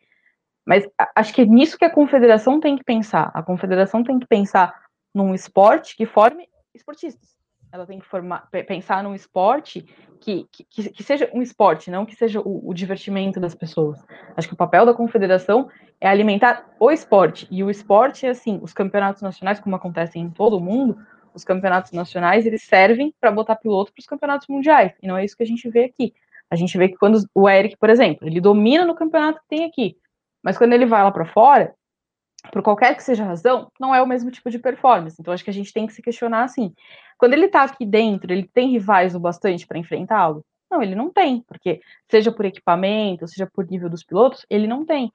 Mas 0.65 0.87
acho 1.15 1.33
que 1.33 1.41
é 1.41 1.45
nisso 1.45 1.77
que 1.77 1.85
a 1.85 1.89
confederação 1.89 2.59
tem 2.59 2.77
que 2.77 2.83
pensar. 2.83 3.31
A 3.33 3.41
confederação 3.41 4.03
tem 4.03 4.19
que 4.19 4.27
pensar 4.27 4.73
num 5.13 5.33
esporte 5.33 5.95
que 5.95 6.05
forme 6.05 6.47
esportistas 6.73 7.39
ela 7.71 7.85
tem 7.85 7.99
que 7.99 8.05
formar, 8.05 8.47
pensar 8.67 9.03
num 9.03 9.13
esporte 9.13 9.85
que, 10.19 10.47
que, 10.51 10.89
que, 10.89 11.03
seja 11.03 11.29
um 11.33 11.41
esporte, 11.41 11.91
não 11.91 12.05
que 12.05 12.15
seja 12.15 12.41
o, 12.41 12.69
o, 12.69 12.73
divertimento 12.73 13.39
das 13.39 13.55
pessoas. 13.55 14.03
Acho 14.35 14.47
que 14.47 14.53
o 14.53 14.57
papel 14.57 14.85
da 14.85 14.93
confederação 14.93 15.69
é 16.01 16.07
alimentar 16.07 16.67
o 16.79 16.91
esporte. 16.91 17.47
E 17.49 17.63
o 17.63 17.69
esporte 17.69 18.25
é 18.25 18.29
assim, 18.29 18.59
os 18.61 18.73
campeonatos 18.73 19.21
nacionais, 19.21 19.59
como 19.59 19.75
acontecem 19.75 20.23
em 20.23 20.29
todo 20.29 20.57
o 20.57 20.59
mundo, 20.59 20.97
os 21.33 21.43
campeonatos 21.43 21.91
nacionais, 21.91 22.45
eles 22.45 22.63
servem 22.63 23.13
para 23.19 23.31
botar 23.31 23.55
piloto 23.55 23.93
para 23.93 24.01
os 24.01 24.07
campeonatos 24.07 24.47
mundiais. 24.47 24.91
E 25.01 25.07
não 25.07 25.15
é 25.15 25.23
isso 25.23 25.37
que 25.37 25.43
a 25.43 25.47
gente 25.47 25.69
vê 25.69 25.85
aqui. 25.85 26.13
A 26.49 26.55
gente 26.55 26.75
vê 26.77 26.89
que 26.89 26.97
quando 26.97 27.23
o 27.35 27.47
Eric, 27.47 27.77
por 27.77 27.89
exemplo, 27.89 28.27
ele 28.27 28.41
domina 28.41 28.83
no 28.83 28.95
campeonato 28.95 29.39
que 29.41 29.47
tem 29.47 29.65
aqui, 29.65 29.95
mas 30.43 30.57
quando 30.57 30.73
ele 30.73 30.85
vai 30.85 31.03
lá 31.03 31.11
para 31.11 31.25
fora, 31.25 31.73
por 32.51 32.61
qualquer 32.61 32.95
que 32.95 33.03
seja 33.03 33.23
a 33.23 33.27
razão, 33.27 33.69
não 33.79 33.93
é 33.93 34.01
o 34.01 34.07
mesmo 34.07 34.31
tipo 34.31 34.49
de 34.49 34.57
performance. 34.57 35.17
Então, 35.19 35.33
acho 35.33 35.43
que 35.43 35.49
a 35.49 35.53
gente 35.53 35.73
tem 35.73 35.85
que 35.85 35.93
se 35.93 36.01
questionar 36.01 36.43
assim. 36.43 36.73
Quando 37.17 37.33
ele 37.33 37.45
está 37.45 37.63
aqui 37.63 37.85
dentro, 37.85 38.31
ele 38.31 38.49
tem 38.53 38.71
rivais 38.71 39.13
o 39.13 39.19
bastante 39.19 39.67
para 39.67 39.77
enfrentá-lo? 39.77 40.43
Não, 40.71 40.81
ele 40.81 40.95
não 40.95 41.11
tem, 41.11 41.41
porque 41.41 41.81
seja 42.09 42.31
por 42.31 42.45
equipamento, 42.45 43.27
seja 43.27 43.49
por 43.51 43.65
nível 43.65 43.89
dos 43.89 44.03
pilotos, 44.03 44.45
ele 44.49 44.67
não 44.67 44.85
tem. 44.85 45.11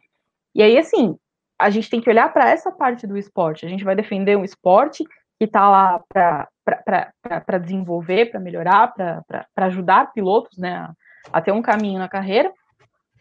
E 0.55 0.63
aí, 0.63 0.77
assim, 0.77 1.17
a 1.59 1.71
gente 1.71 1.89
tem 1.89 2.01
que 2.01 2.11
olhar 2.11 2.33
para 2.33 2.51
essa 2.51 2.71
parte 2.71 3.07
do 3.07 3.17
esporte. 3.17 3.65
A 3.65 3.69
gente 3.69 3.85
vai 3.85 3.95
defender 3.95 4.37
um 4.37 4.45
esporte 4.45 5.05
que 5.39 5.45
está 5.45 5.69
lá 5.69 6.03
para 6.11 7.59
desenvolver, 7.59 8.31
para 8.31 8.41
melhorar, 8.41 8.93
para 8.95 9.67
ajudar 9.67 10.13
pilotos 10.13 10.59
né, 10.59 10.75
a, 10.75 10.95
a 11.33 11.41
ter 11.41 11.53
um 11.53 11.63
caminho 11.63 11.99
na 11.99 12.09
carreira, 12.09 12.53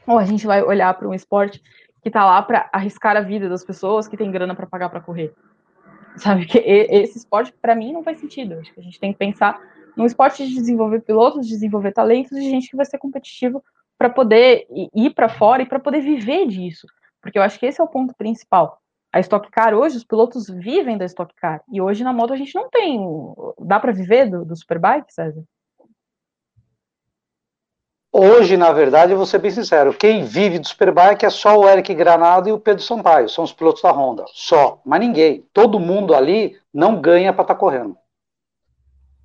ou 0.06 0.18
a 0.18 0.26
gente 0.26 0.45
vai 0.45 0.62
olhar 0.62 0.93
para 0.95 1.08
um 1.08 1.14
esporte 1.14 1.62
que 2.04 2.10
está 2.10 2.26
lá 2.26 2.41
para 2.41 2.70
arriscar 2.72 3.16
a 3.16 3.22
vida 3.22 3.47
das 3.47 3.64
pessoas 3.64 4.08
que 4.08 4.18
tem 4.18 4.30
grana 4.30 4.54
para 4.54 4.68
pagar 4.68 4.89
para 4.89 4.99
correr. 4.99 5.34
Sabe 6.18 6.45
que 6.45 6.60
esse 6.60 7.18
esporte 7.18 7.51
para 7.60 7.74
mim 7.74 7.93
não 7.93 8.04
faz 8.04 8.20
sentido. 8.20 8.60
Acho 8.60 8.74
que 8.74 8.80
a 8.80 8.84
gente 8.84 8.99
tem 8.99 9.14
que 9.14 9.18
pensar 9.18 9.60
num 9.95 10.06
esporte 10.06 10.45
de 10.45 10.54
desenvolver 10.54 11.01
pilotos, 11.01 11.47
de 11.47 11.54
desenvolver 11.54 11.93
talentos, 11.93 12.38
de 12.38 12.49
gente 12.49 12.70
que 12.70 12.76
vai 12.76 12.86
ser 12.86 12.97
competitivo 12.97 13.64
para 13.97 14.10
poder 14.10 14.68
ir 14.93 15.12
para 15.12 15.30
fora 15.30 15.64
e 15.64 15.66
para 15.66 15.80
poder 15.80 16.01
viver 16.01 16.45
disso. 16.47 16.86
Porque 17.22 17.39
eu 17.39 17.41
acho 17.41 17.58
que 17.58 17.66
esse 17.66 17.80
é 17.80 17.84
o 17.84 17.88
ponto 17.88 18.14
principal. 18.16 18.80
A 19.12 19.20
Stock 19.22 19.49
Car 19.49 19.74
hoje, 19.74 19.95
os 19.95 20.04
pilotos 20.04 20.47
vivem 20.49 20.97
da 20.97 21.06
Stock 21.06 21.34
Car. 21.36 21.62
E 21.72 21.82
hoje 21.82 22.04
na 22.04 22.12
moto 22.12 22.34
a 22.34 22.36
gente 22.36 22.54
não 22.54 22.70
tem. 22.70 22.99
Dá 23.60 23.80
para 23.80 23.93
viver 23.93 24.30
do, 24.30 24.43
do 24.43 24.56
Superbike, 24.56 25.14
César? 25.14 25.43
Hoje, 28.16 28.55
na 28.55 28.72
verdade, 28.72 29.16
vou 29.16 29.26
ser 29.26 29.39
bem 29.39 29.49
sincero, 29.49 29.91
quem 29.91 30.24
vive 30.24 30.59
do 30.59 30.68
Superbike 30.68 31.26
é 31.26 31.32
só 31.32 31.57
o 31.57 31.68
Eric 31.68 31.91
Granado 31.95 32.47
e 32.47 32.51
o 32.51 32.59
Pedro 32.59 32.84
Sampaio, 32.84 33.28
são 33.28 33.43
os 33.43 33.51
pilotos 33.51 33.82
da 33.82 33.89
Honda, 33.89 34.24
só, 34.32 34.80
mas 34.86 34.99
ninguém. 34.99 35.43
Todo 35.51 35.80
mundo 35.80 36.14
ali 36.14 36.55
não 36.72 37.01
ganha 37.01 37.34
para 37.34 37.41
estar 37.41 37.55
tá 37.55 37.59
correndo. 37.59 37.97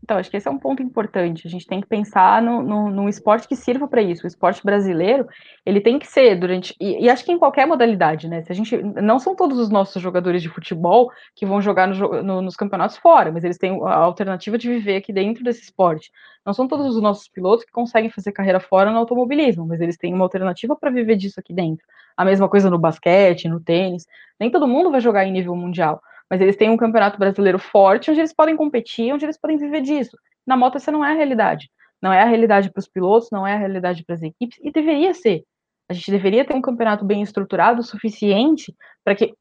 Então, 0.08 0.16
acho 0.16 0.30
que 0.30 0.38
esse 0.38 0.48
é 0.48 0.50
um 0.50 0.58
ponto 0.58 0.82
importante. 0.82 1.46
A 1.46 1.50
gente 1.50 1.66
tem 1.66 1.82
que 1.82 1.86
pensar 1.86 2.40
no, 2.40 2.62
no, 2.62 2.88
num 2.88 3.10
esporte 3.10 3.46
que 3.46 3.54
sirva 3.54 3.86
para 3.86 4.00
isso. 4.00 4.24
O 4.24 4.26
esporte 4.26 4.64
brasileiro, 4.64 5.28
ele 5.66 5.82
tem 5.82 5.98
que 5.98 6.06
ser 6.06 6.34
durante. 6.34 6.74
E, 6.80 7.04
e, 7.04 7.10
acho 7.10 7.22
que 7.22 7.30
em 7.30 7.38
qualquer 7.38 7.66
modalidade, 7.66 8.26
né? 8.26 8.40
Se 8.40 8.50
a 8.50 8.54
gente. 8.54 8.74
Não 8.78 9.18
são 9.18 9.36
todos 9.36 9.58
os 9.58 9.68
nossos 9.68 10.00
jogadores 10.00 10.40
de 10.40 10.48
futebol 10.48 11.12
que 11.34 11.44
vão 11.44 11.60
jogar 11.60 11.86
no, 11.86 12.22
no, 12.22 12.40
nos 12.40 12.56
campeonatos 12.56 12.96
fora, 12.96 13.30
mas 13.30 13.44
eles 13.44 13.58
têm 13.58 13.78
a 13.84 13.96
alternativa 13.96 14.56
de 14.56 14.70
viver 14.70 14.96
aqui 14.96 15.12
dentro 15.12 15.44
desse 15.44 15.60
esporte. 15.60 16.10
Não 16.42 16.54
são 16.54 16.66
todos 16.66 16.86
os 16.86 17.02
nossos 17.02 17.28
pilotos 17.28 17.66
que 17.66 17.70
conseguem 17.70 18.08
fazer 18.08 18.32
carreira 18.32 18.60
fora 18.60 18.90
no 18.90 18.96
automobilismo, 18.96 19.66
mas 19.66 19.78
eles 19.78 19.98
têm 19.98 20.14
uma 20.14 20.24
alternativa 20.24 20.74
para 20.74 20.90
viver 20.90 21.16
disso 21.16 21.38
aqui 21.38 21.52
dentro. 21.52 21.84
A 22.16 22.24
mesma 22.24 22.48
coisa 22.48 22.70
no 22.70 22.78
basquete, 22.78 23.46
no 23.46 23.60
tênis. 23.60 24.06
Nem 24.40 24.50
todo 24.50 24.66
mundo 24.66 24.90
vai 24.90 25.02
jogar 25.02 25.26
em 25.26 25.32
nível 25.32 25.54
mundial 25.54 26.00
mas 26.30 26.40
eles 26.40 26.56
têm 26.56 26.70
um 26.70 26.76
campeonato 26.76 27.18
brasileiro 27.18 27.58
forte, 27.58 28.10
onde 28.10 28.20
eles 28.20 28.34
podem 28.34 28.56
competir, 28.56 29.12
onde 29.12 29.24
eles 29.24 29.38
podem 29.38 29.56
viver 29.56 29.80
disso. 29.80 30.16
Na 30.46 30.56
moto, 30.56 30.76
essa 30.76 30.92
não 30.92 31.04
é 31.04 31.12
a 31.12 31.14
realidade. 31.14 31.70
Não 32.00 32.12
é 32.12 32.22
a 32.22 32.26
realidade 32.26 32.70
para 32.70 32.80
os 32.80 32.88
pilotos, 32.88 33.30
não 33.30 33.46
é 33.46 33.54
a 33.54 33.58
realidade 33.58 34.04
para 34.04 34.14
as 34.14 34.22
equipes, 34.22 34.58
e 34.62 34.70
deveria 34.70 35.12
ser. 35.14 35.44
A 35.88 35.94
gente 35.94 36.10
deveria 36.10 36.44
ter 36.44 36.54
um 36.54 36.60
campeonato 36.60 37.04
bem 37.04 37.22
estruturado 37.22 37.80
o 37.80 37.84
suficiente 37.84 38.74
para 39.02 39.14
que 39.14 39.34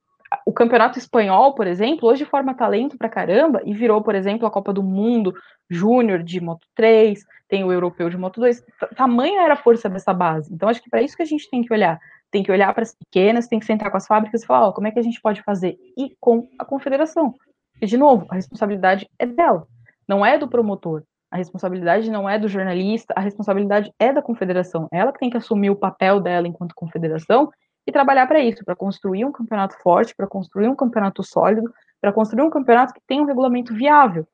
o 0.46 0.52
campeonato 0.52 0.98
espanhol, 0.98 1.54
por 1.54 1.68
exemplo, 1.68 2.08
hoje 2.10 2.26
forma 2.26 2.54
talento 2.54 2.98
para 2.98 3.10
caramba 3.10 3.62
e 3.66 3.74
virou, 3.74 4.02
por 4.02 4.16
exemplo, 4.16 4.48
a 4.48 4.52
Copa 4.52 4.74
do 4.74 4.84
Mundo 4.84 5.34
Júnior 5.70 6.24
de 6.24 6.42
Moto 6.42 6.66
3, 6.76 7.20
tem 7.48 7.64
o 7.64 7.72
Europeu 7.72 8.10
de 8.10 8.18
Moto 8.18 8.40
2. 8.40 8.64
Tamanha 8.96 9.42
era 9.42 9.54
a 9.54 9.58
força 9.58 9.90
dessa 9.90 10.14
base. 10.14 10.54
Então, 10.54 10.68
acho 10.68 10.82
que 10.82 10.90
para 10.90 11.02
isso 11.02 11.16
que 11.16 11.24
a 11.24 11.28
gente 11.28 11.50
tem 11.50 11.62
que 11.62 11.74
olhar 11.74 12.00
tem 12.32 12.44
que 12.44 12.52
olhar 12.52 12.74
para 12.74 12.84
as 12.84 12.96
pequenas, 12.96 13.48
tem 13.48 13.60
que 13.60 13.66
sentar 13.66 13.90
com 13.90 13.98
as 13.98 14.08
fábricas 14.08 14.44
e 14.44 14.46
falar, 14.46 14.68
ó, 14.68 14.72
como 14.72 14.88
é 14.88 14.92
que 14.92 15.00
a 15.00 15.04
gente 15.04 15.22
pode 15.22 15.42
fazer? 15.44 15.78
E 15.98 16.16
com 16.20 16.48
a 16.60 16.66
confederação. 16.66 17.34
E, 17.82 17.86
de 17.86 17.98
novo, 17.98 18.26
a 18.30 18.36
responsabilidade 18.36 19.08
é 19.20 19.26
dela, 19.26 19.68
não 20.08 20.26
é 20.26 20.38
do 20.38 20.48
promotor. 20.48 21.04
A 21.30 21.38
responsabilidade 21.38 22.10
não 22.10 22.28
é 22.28 22.40
do 22.40 22.48
jornalista, 22.48 23.14
a 23.16 23.20
responsabilidade 23.20 23.92
é 24.00 24.14
da 24.14 24.22
confederação. 24.22 24.88
Ela 24.92 25.12
que 25.12 25.20
tem 25.20 25.30
que 25.30 25.38
assumir 25.38 25.70
o 25.70 25.76
papel 25.76 26.22
dela 26.22 26.48
enquanto 26.48 26.74
confederação 26.74 27.52
e 27.86 27.92
trabalhar 27.92 28.28
para 28.28 28.40
isso, 28.40 28.64
para 28.64 28.76
construir 28.76 29.26
um 29.26 29.32
campeonato 29.32 29.78
forte, 29.82 30.16
para 30.16 30.28
construir 30.28 30.68
um 30.70 30.76
campeonato 30.76 31.24
sólido, 31.24 31.72
para 32.02 32.14
construir 32.14 32.44
um 32.44 32.50
campeonato 32.50 32.94
que 32.94 33.02
tenha 33.06 33.22
um 33.22 33.26
regulamento 33.26 33.74
viável, 33.74 34.26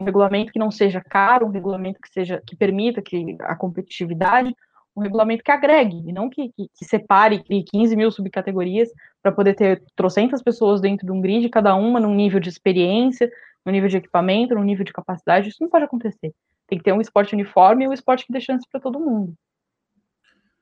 um 0.00 0.04
regulamento 0.04 0.52
que 0.52 0.58
não 0.58 0.70
seja 0.70 1.00
caro, 1.00 1.46
um 1.46 1.50
regulamento 1.50 2.00
que 2.00 2.08
seja 2.08 2.42
que 2.46 2.56
permita 2.56 3.00
que 3.02 3.36
a 3.40 3.54
competitividade, 3.54 4.54
um 4.96 5.02
regulamento 5.02 5.42
que 5.42 5.50
agregue, 5.50 6.02
e 6.06 6.12
não 6.12 6.28
que, 6.28 6.48
que, 6.48 6.68
que 6.74 6.84
separe, 6.84 7.42
crie 7.42 7.64
15 7.64 7.96
mil 7.96 8.10
subcategorias 8.10 8.88
para 9.22 9.32
poder 9.32 9.54
ter 9.54 9.82
trocentas 9.94 10.42
pessoas 10.42 10.80
dentro 10.80 11.06
de 11.06 11.12
um 11.12 11.20
grid, 11.20 11.48
cada 11.48 11.74
uma 11.74 12.00
num 12.00 12.14
nível 12.14 12.40
de 12.40 12.48
experiência, 12.48 13.30
no 13.64 13.72
nível 13.72 13.88
de 13.88 13.96
equipamento, 13.98 14.54
no 14.54 14.64
nível 14.64 14.84
de 14.84 14.92
capacidade, 14.92 15.48
isso 15.48 15.62
não 15.62 15.70
pode 15.70 15.84
acontecer. 15.84 16.32
Tem 16.66 16.78
que 16.78 16.84
ter 16.84 16.92
um 16.92 17.00
esporte 17.00 17.34
uniforme 17.34 17.84
e 17.84 17.88
um 17.88 17.92
esporte 17.92 18.26
que 18.26 18.32
dê 18.32 18.40
chance 18.40 18.66
para 18.70 18.80
todo 18.80 19.00
mundo. 19.00 19.34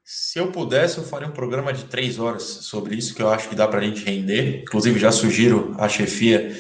Se 0.03 0.39
eu 0.39 0.51
pudesse, 0.51 0.97
eu 0.97 1.05
faria 1.05 1.29
um 1.29 1.33
programa 1.33 1.71
de 1.73 1.85
três 1.85 2.19
horas 2.19 2.43
sobre 2.43 2.97
isso, 2.97 3.15
que 3.15 3.23
eu 3.23 3.29
acho 3.29 3.49
que 3.49 3.55
dá 3.55 3.69
para 3.69 3.81
a 3.81 3.83
gente 3.83 4.05
render. 4.05 4.63
Inclusive, 4.63 4.99
já 4.99 5.13
sugiro 5.13 5.75
à 5.79 5.87
chefia 5.87 6.51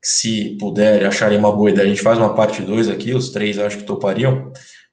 se 0.00 0.56
puder, 0.58 1.04
acharem 1.04 1.38
uma 1.38 1.50
boa 1.50 1.70
ideia, 1.70 1.86
a 1.86 1.90
gente 1.90 2.02
faz 2.02 2.18
uma 2.18 2.34
parte 2.34 2.62
2 2.62 2.88
aqui, 2.88 3.12
os 3.12 3.30
três 3.30 3.58
acho 3.58 3.78
que 3.78 3.84
topariam. 3.84 4.52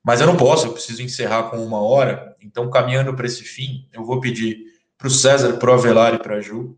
Mas 0.10 0.22
eu 0.22 0.26
não 0.26 0.36
posso, 0.36 0.66
eu 0.66 0.74
preciso 0.74 1.04
encerrar 1.04 1.52
com 1.52 1.58
uma 1.58 1.80
hora. 1.80 2.36
Então, 2.42 2.68
caminhando 2.68 3.14
para 3.14 3.28
esse 3.28 3.44
fim, 3.44 3.88
eu 3.94 4.04
vou 4.04 4.20
pedir 4.20 4.58
para 4.98 5.08
o 5.08 5.12
César, 5.12 5.54
para 5.58 5.70
o 5.70 5.74
Avelar 5.76 6.16
e 6.16 6.18
para 6.18 6.38
a 6.38 6.42
Ju 6.42 6.76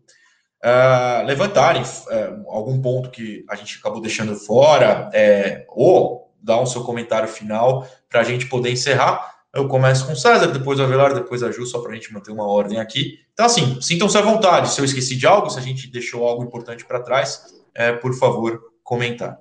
uh, 0.62 1.24
levantarem 1.24 1.80
uh, 1.80 2.50
algum 2.50 2.78
ponto 2.82 3.08
que 3.08 3.42
a 3.48 3.56
gente 3.56 3.78
acabou 3.78 4.02
deixando 4.02 4.36
fora, 4.36 5.08
é, 5.14 5.64
ou 5.70 6.30
dar 6.42 6.60
um 6.60 6.66
seu 6.66 6.84
comentário 6.84 7.26
final 7.26 7.88
para 8.06 8.20
a 8.20 8.22
gente 8.22 8.44
poder 8.50 8.70
encerrar. 8.70 9.34
Eu 9.50 9.66
começo 9.66 10.04
com 10.04 10.12
o 10.12 10.16
César, 10.16 10.48
depois 10.48 10.78
o 10.78 10.82
Avelar, 10.82 11.14
depois 11.14 11.42
a 11.42 11.50
Ju, 11.50 11.64
só 11.64 11.80
para 11.80 11.92
a 11.92 11.94
gente 11.94 12.12
manter 12.12 12.32
uma 12.32 12.46
ordem 12.46 12.80
aqui. 12.80 13.18
Então, 13.32 13.46
assim, 13.46 13.80
sintam-se 13.80 14.18
à 14.18 14.20
vontade. 14.20 14.68
Se 14.68 14.78
eu 14.78 14.84
esqueci 14.84 15.16
de 15.16 15.26
algo, 15.26 15.48
se 15.48 15.58
a 15.58 15.62
gente 15.62 15.90
deixou 15.90 16.28
algo 16.28 16.44
importante 16.44 16.84
para 16.84 17.00
trás, 17.00 17.46
é, 17.74 17.92
por 17.92 18.12
favor, 18.12 18.60
comentar. 18.84 19.40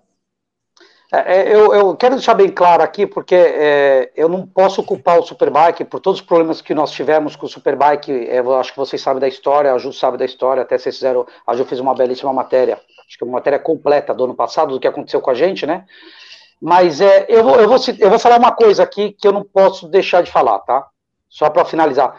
É, 1.13 1.41
é, 1.41 1.53
eu, 1.53 1.73
eu, 1.73 1.95
quero 1.97 2.15
deixar 2.15 2.33
bem 2.33 2.47
claro 2.47 2.81
aqui, 2.81 3.05
porque 3.05 3.35
é, 3.35 4.11
eu 4.15 4.29
não 4.29 4.47
posso 4.47 4.81
culpar 4.81 5.19
o 5.19 5.23
Superbike 5.23 5.83
por 5.83 5.99
todos 5.99 6.21
os 6.21 6.25
problemas 6.25 6.61
que 6.61 6.73
nós 6.73 6.89
tivemos 6.89 7.35
com 7.35 7.45
o 7.45 7.49
Superbike. 7.49 8.11
É, 8.29 8.39
eu 8.39 8.55
acho 8.55 8.71
que 8.71 8.77
vocês 8.77 9.01
sabem 9.01 9.19
da 9.19 9.27
história, 9.27 9.73
a 9.73 9.77
Ju 9.77 9.91
sabe 9.91 10.17
da 10.17 10.23
história, 10.23 10.63
até 10.63 10.77
vocês 10.77 10.95
fizeram. 10.95 11.27
A 11.45 11.53
Ju 11.53 11.65
fez 11.65 11.81
uma 11.81 11.93
belíssima 11.93 12.31
matéria, 12.31 12.79
acho 13.05 13.17
que 13.17 13.25
uma 13.25 13.33
matéria 13.33 13.59
completa 13.59 14.13
do 14.13 14.23
ano 14.23 14.33
passado, 14.33 14.71
do 14.71 14.79
que 14.79 14.87
aconteceu 14.87 15.19
com 15.19 15.29
a 15.29 15.33
gente, 15.33 15.65
né? 15.65 15.83
Mas 16.61 17.01
é, 17.01 17.25
eu, 17.27 17.43
vou, 17.43 17.59
eu, 17.59 17.67
vou, 17.67 17.77
eu 17.99 18.09
vou 18.09 18.19
falar 18.19 18.39
uma 18.39 18.53
coisa 18.53 18.81
aqui 18.83 19.11
que 19.11 19.27
eu 19.27 19.33
não 19.33 19.43
posso 19.43 19.89
deixar 19.89 20.23
de 20.23 20.31
falar, 20.31 20.59
tá? 20.59 20.87
Só 21.27 21.49
para 21.49 21.65
finalizar. 21.65 22.15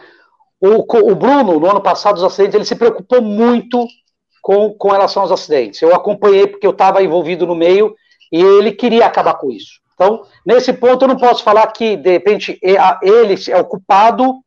O, 0.61 0.85
o 1.11 1.15
Bruno, 1.15 1.59
no 1.59 1.69
ano 1.69 1.81
passado, 1.81 2.17
os 2.17 2.23
acidentes, 2.23 2.53
ele 2.53 2.65
se 2.65 2.75
preocupou 2.75 3.23
muito 3.23 3.87
com, 4.39 4.71
com 4.73 4.89
relação 4.89 5.23
aos 5.23 5.31
acidentes. 5.31 5.81
Eu 5.81 5.95
acompanhei 5.95 6.45
porque 6.45 6.67
eu 6.67 6.71
estava 6.71 7.01
envolvido 7.01 7.47
no 7.47 7.55
meio 7.55 7.95
e 8.33 8.41
ele 8.41 8.71
queria 8.71 9.05
acabar 9.05 9.35
com 9.35 9.51
isso. 9.51 9.79
Então, 9.93 10.23
nesse 10.43 10.73
ponto, 10.73 11.03
eu 11.03 11.07
não 11.07 11.17
posso 11.17 11.43
falar 11.43 11.67
que, 11.67 11.95
de 11.95 12.09
repente, 12.09 12.59
ele 12.63 13.35
é 13.47 13.57
o 13.57 13.63
culpado 13.63 14.39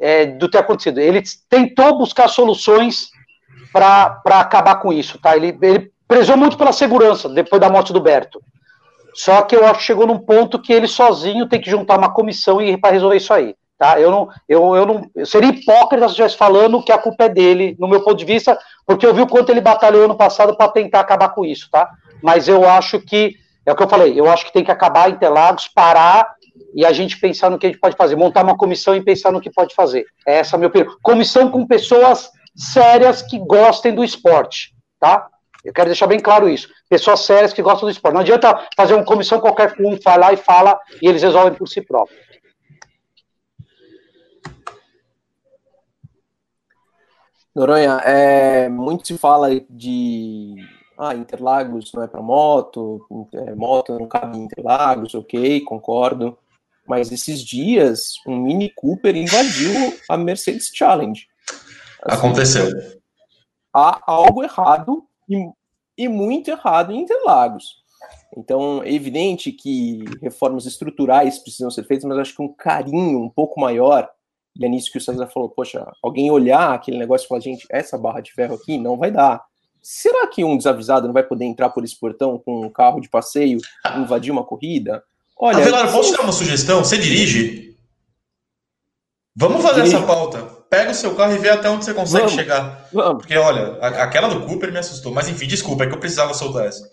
é, 0.00 0.26
do 0.26 0.50
ter 0.50 0.58
acontecido. 0.58 0.98
Ele 0.98 1.22
tentou 1.48 1.96
buscar 1.96 2.26
soluções 2.26 3.10
para 3.72 4.20
acabar 4.26 4.74
com 4.80 4.92
isso, 4.92 5.16
tá? 5.20 5.36
Ele, 5.36 5.56
ele 5.62 5.92
prezou 6.08 6.36
muito 6.36 6.58
pela 6.58 6.72
segurança 6.72 7.28
depois 7.28 7.60
da 7.60 7.70
morte 7.70 7.92
do 7.92 8.00
Berto. 8.00 8.42
Só 9.14 9.42
que 9.42 9.54
eu 9.54 9.64
acho 9.64 9.78
que 9.78 9.84
chegou 9.84 10.08
num 10.08 10.18
ponto 10.18 10.60
que 10.60 10.72
ele 10.72 10.88
sozinho 10.88 11.48
tem 11.48 11.60
que 11.60 11.70
juntar 11.70 11.98
uma 11.98 12.12
comissão 12.12 12.58
para 12.80 12.90
resolver 12.90 13.16
isso 13.16 13.32
aí. 13.32 13.54
Tá? 13.78 13.98
Eu 13.98 14.10
não, 14.10 14.28
eu, 14.48 14.76
eu 14.76 14.86
não, 14.86 15.10
eu 15.14 15.24
seria 15.24 15.50
hipócrita 15.50 16.06
se 16.06 16.10
estivesse 16.10 16.36
falando 16.36 16.82
que 16.82 16.92
a 16.92 16.98
culpa 16.98 17.24
é 17.24 17.28
dele, 17.28 17.76
no 17.78 17.88
meu 17.88 18.02
ponto 18.02 18.16
de 18.16 18.24
vista, 18.24 18.58
porque 18.84 19.06
eu 19.06 19.14
vi 19.14 19.22
o 19.22 19.26
quanto 19.26 19.50
ele 19.50 19.60
batalhou 19.60 20.04
ano 20.04 20.16
passado 20.16 20.56
para 20.56 20.70
tentar 20.70 21.00
acabar 21.00 21.30
com 21.30 21.46
isso, 21.46 21.68
tá? 21.70 21.88
Mas 22.22 22.48
eu 22.48 22.68
acho 22.68 23.00
que, 23.00 23.36
é 23.64 23.72
o 23.72 23.76
que 23.76 23.82
eu 23.82 23.88
falei, 23.88 24.18
eu 24.18 24.30
acho 24.30 24.44
que 24.44 24.52
tem 24.52 24.64
que 24.64 24.70
acabar 24.70 25.10
Interlagos, 25.10 25.68
parar 25.68 26.34
e 26.74 26.84
a 26.84 26.92
gente 26.92 27.18
pensar 27.18 27.50
no 27.50 27.58
que 27.58 27.66
a 27.66 27.70
gente 27.70 27.80
pode 27.80 27.96
fazer, 27.96 28.16
montar 28.16 28.44
uma 28.44 28.56
comissão 28.56 28.94
e 28.94 29.02
pensar 29.02 29.32
no 29.32 29.40
que 29.40 29.50
pode 29.50 29.74
fazer. 29.74 30.06
É 30.26 30.38
essa 30.38 30.56
a 30.56 30.58
minha 30.58 30.68
opinião. 30.68 30.96
Comissão 31.02 31.50
com 31.50 31.66
pessoas 31.66 32.30
sérias 32.54 33.22
que 33.22 33.38
gostem 33.38 33.94
do 33.94 34.04
esporte, 34.04 34.74
tá? 34.98 35.28
Eu 35.64 35.72
quero 35.72 35.88
deixar 35.88 36.06
bem 36.06 36.18
claro 36.18 36.48
isso. 36.48 36.68
Pessoas 36.88 37.20
sérias 37.20 37.52
que 37.52 37.62
gostam 37.62 37.88
do 37.88 37.92
esporte. 37.92 38.14
Não 38.14 38.22
adianta 38.22 38.66
fazer 38.76 38.94
uma 38.94 39.04
comissão 39.04 39.40
qualquer 39.40 39.74
um, 39.78 39.98
vai 40.02 40.18
lá 40.18 40.32
e 40.32 40.36
fala 40.36 40.78
e 41.02 41.08
eles 41.08 41.22
resolvem 41.22 41.54
por 41.54 41.68
si 41.68 41.82
próprios. 41.82 42.18
Noronha, 47.54 48.00
é, 48.04 48.68
muito 48.68 49.06
se 49.06 49.18
fala 49.18 49.48
de 49.68 50.54
ah, 51.00 51.14
Interlagos 51.14 51.92
não 51.92 52.02
é 52.02 52.06
para 52.06 52.20
moto, 52.20 53.06
é, 53.32 53.54
moto 53.54 53.98
não 53.98 54.06
cabe 54.06 54.36
em 54.36 54.42
Interlagos, 54.42 55.14
ok, 55.14 55.60
concordo. 55.62 56.36
Mas 56.86 57.10
esses 57.12 57.42
dias, 57.42 58.14
um 58.26 58.36
Mini 58.36 58.70
Cooper 58.74 59.16
invadiu 59.16 59.72
a 60.08 60.16
Mercedes 60.16 60.70
Challenge. 60.74 61.26
Assim, 62.02 62.18
Aconteceu. 62.18 62.68
Há 63.72 64.00
algo 64.06 64.42
errado 64.42 65.04
e, 65.28 65.48
e 65.96 66.08
muito 66.08 66.50
errado 66.50 66.92
em 66.92 67.00
Interlagos. 67.00 67.80
Então, 68.36 68.82
é 68.82 68.92
evidente 68.92 69.52
que 69.52 70.04
reformas 70.20 70.66
estruturais 70.66 71.38
precisam 71.38 71.70
ser 71.70 71.84
feitas, 71.84 72.04
mas 72.04 72.18
acho 72.18 72.36
que 72.36 72.42
um 72.42 72.52
carinho 72.52 73.20
um 73.20 73.28
pouco 73.28 73.60
maior 73.60 74.08
e 74.58 74.64
é 74.64 74.68
nisso 74.68 74.90
que 74.90 74.98
o 74.98 75.00
César 75.00 75.26
falou, 75.28 75.48
poxa, 75.48 75.90
alguém 76.02 76.30
olhar 76.30 76.74
aquele 76.74 76.98
negócio 76.98 77.24
e 77.24 77.28
falar, 77.28 77.40
gente, 77.40 77.66
essa 77.70 77.96
barra 77.96 78.20
de 78.20 78.32
ferro 78.32 78.54
aqui 78.54 78.78
não 78.78 78.96
vai 78.96 79.10
dar. 79.10 79.42
Será 79.82 80.26
que 80.26 80.44
um 80.44 80.56
desavisado 80.56 81.06
não 81.06 81.14
vai 81.14 81.22
poder 81.22 81.44
entrar 81.44 81.70
por 81.70 81.84
esse 81.84 81.98
portão 81.98 82.38
com 82.38 82.66
um 82.66 82.70
carro 82.70 83.00
de 83.00 83.08
passeio 83.08 83.58
e 83.58 83.98
invadir 84.00 84.30
uma 84.30 84.44
corrida? 84.44 85.02
Olha, 85.36 85.58
Avelar, 85.58 85.90
posso 85.90 86.10
te 86.10 86.16
dar 86.16 86.24
uma 86.24 86.32
sugestão? 86.32 86.84
Você 86.84 86.98
dirige? 86.98 87.76
Vamos 89.34 89.62
fazer 89.62 89.82
essa 89.82 90.02
pauta. 90.02 90.42
Pega 90.68 90.90
o 90.90 90.94
seu 90.94 91.14
carro 91.14 91.34
e 91.34 91.38
vê 91.38 91.48
até 91.48 91.68
onde 91.70 91.84
você 91.84 91.94
consegue 91.94 92.24
vamos, 92.24 92.34
chegar. 92.34 92.88
Vamos. 92.92 93.22
Porque, 93.22 93.36
olha, 93.36 93.78
aquela 93.80 94.28
do 94.28 94.46
Cooper 94.46 94.70
me 94.70 94.78
assustou. 94.78 95.12
Mas 95.12 95.28
enfim, 95.28 95.46
desculpa, 95.46 95.84
é 95.84 95.86
que 95.86 95.94
eu 95.94 95.98
precisava 95.98 96.34
soltar 96.34 96.66
essa. 96.66 96.90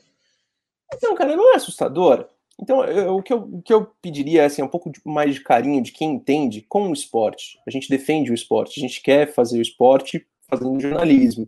Não, 1.04 1.14
cara, 1.14 1.36
não 1.36 1.54
é 1.54 1.56
assustador. 1.58 2.26
Então, 2.60 2.84
eu, 2.86 3.18
o, 3.18 3.22
que 3.22 3.32
eu, 3.32 3.38
o 3.40 3.62
que 3.62 3.74
eu 3.74 3.86
pediria 4.02 4.44
é 4.44 4.46
assim, 4.46 4.64
um 4.64 4.68
pouco 4.68 4.92
mais 5.06 5.36
de 5.36 5.42
carinho 5.42 5.82
de 5.84 5.92
quem 5.92 6.16
entende 6.16 6.66
com 6.68 6.90
o 6.90 6.94
esporte. 6.94 7.60
A 7.68 7.72
gente 7.72 7.90
defende 7.90 8.32
o 8.32 8.34
esporte, 8.34 8.80
a 8.80 8.82
gente 8.82 9.02
quer 9.02 9.32
fazer 9.32 9.60
o 9.60 9.62
esporte 9.62 10.26
fazendo 10.50 10.80
jornalismo, 10.80 11.48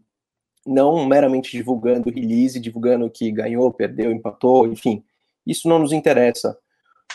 não 0.70 1.05
meramente 1.05 1.51
divulgando 1.51 2.11
release, 2.11 2.59
divulgando 2.59 3.09
que 3.09 3.32
ganhou, 3.32 3.72
perdeu, 3.74 4.11
empatou, 4.11 4.67
enfim. 4.67 5.03
Isso 5.45 5.67
não 5.67 5.80
nos 5.80 5.91
interessa. 5.91 6.57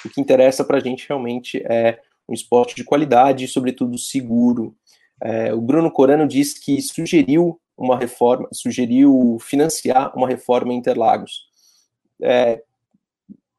O 0.04 0.08
que 0.08 0.20
interessa 0.20 0.64
para 0.64 0.78
a 0.78 0.80
gente 0.80 1.06
realmente 1.08 1.62
é 1.64 2.00
um 2.28 2.34
esporte 2.34 2.74
de 2.74 2.84
qualidade 2.84 3.44
e, 3.44 3.48
sobretudo, 3.48 3.96
seguro. 3.96 4.74
É, 5.22 5.54
o 5.54 5.60
Bruno 5.60 5.90
Corano 5.90 6.26
disse 6.26 6.60
que 6.60 6.82
sugeriu 6.82 7.60
uma 7.76 7.98
reforma, 7.98 8.48
sugeriu 8.52 9.38
financiar 9.40 10.16
uma 10.16 10.28
reforma 10.28 10.72
em 10.72 10.76
Interlagos. 10.76 11.46
É, 12.20 12.62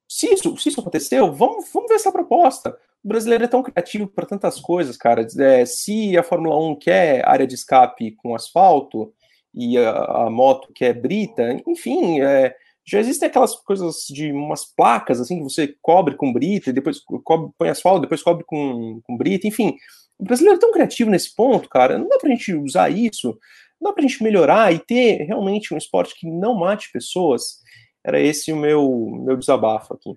se 0.07 0.33
isso, 0.33 0.57
se 0.57 0.69
isso 0.69 0.79
aconteceu, 0.81 1.31
vamos, 1.31 1.69
vamos 1.73 1.89
ver 1.89 1.95
essa 1.95 2.11
proposta. 2.11 2.77
O 3.03 3.07
brasileiro 3.07 3.45
é 3.45 3.47
tão 3.47 3.63
criativo 3.63 4.07
para 4.07 4.25
tantas 4.25 4.59
coisas, 4.59 4.97
cara. 4.97 5.25
É, 5.39 5.65
se 5.65 6.17
a 6.17 6.23
Fórmula 6.23 6.57
1 6.71 6.75
quer 6.75 7.27
área 7.27 7.47
de 7.47 7.55
escape 7.55 8.11
com 8.11 8.35
asfalto 8.35 9.13
e 9.55 9.77
a, 9.77 10.25
a 10.25 10.29
moto 10.29 10.71
quer 10.73 10.93
brita, 10.93 11.61
enfim, 11.65 12.21
é, 12.21 12.55
já 12.85 12.99
existem 12.99 13.27
aquelas 13.27 13.55
coisas 13.55 14.05
de 14.09 14.31
umas 14.31 14.65
placas 14.65 15.19
assim 15.19 15.37
que 15.37 15.43
você 15.43 15.75
cobre 15.81 16.15
com 16.15 16.31
brita, 16.31 16.71
depois 16.71 16.99
cobre, 17.23 17.51
põe 17.57 17.69
asfalto, 17.69 18.01
depois 18.01 18.21
cobre 18.21 18.43
com, 18.45 19.01
com 19.03 19.17
brita, 19.17 19.47
enfim. 19.47 19.75
O 20.19 20.23
brasileiro 20.23 20.57
é 20.57 20.59
tão 20.59 20.71
criativo 20.71 21.09
nesse 21.09 21.33
ponto, 21.35 21.67
cara. 21.67 21.97
Não 21.97 22.07
dá 22.07 22.17
pra 22.17 22.29
gente 22.29 22.53
usar 22.53 22.89
isso, 22.89 23.37
não 23.81 23.89
dá 23.89 23.93
pra 23.93 24.03
gente 24.03 24.21
melhorar 24.21 24.71
e 24.71 24.79
ter 24.79 25.23
realmente 25.23 25.73
um 25.73 25.77
esporte 25.77 26.13
que 26.15 26.29
não 26.29 26.53
mate 26.53 26.91
pessoas 26.91 27.63
era 28.03 28.19
esse 28.19 28.53
o 28.53 28.55
meu, 28.55 28.87
meu 29.25 29.35
desabafo 29.35 29.95
aqui. 29.95 30.15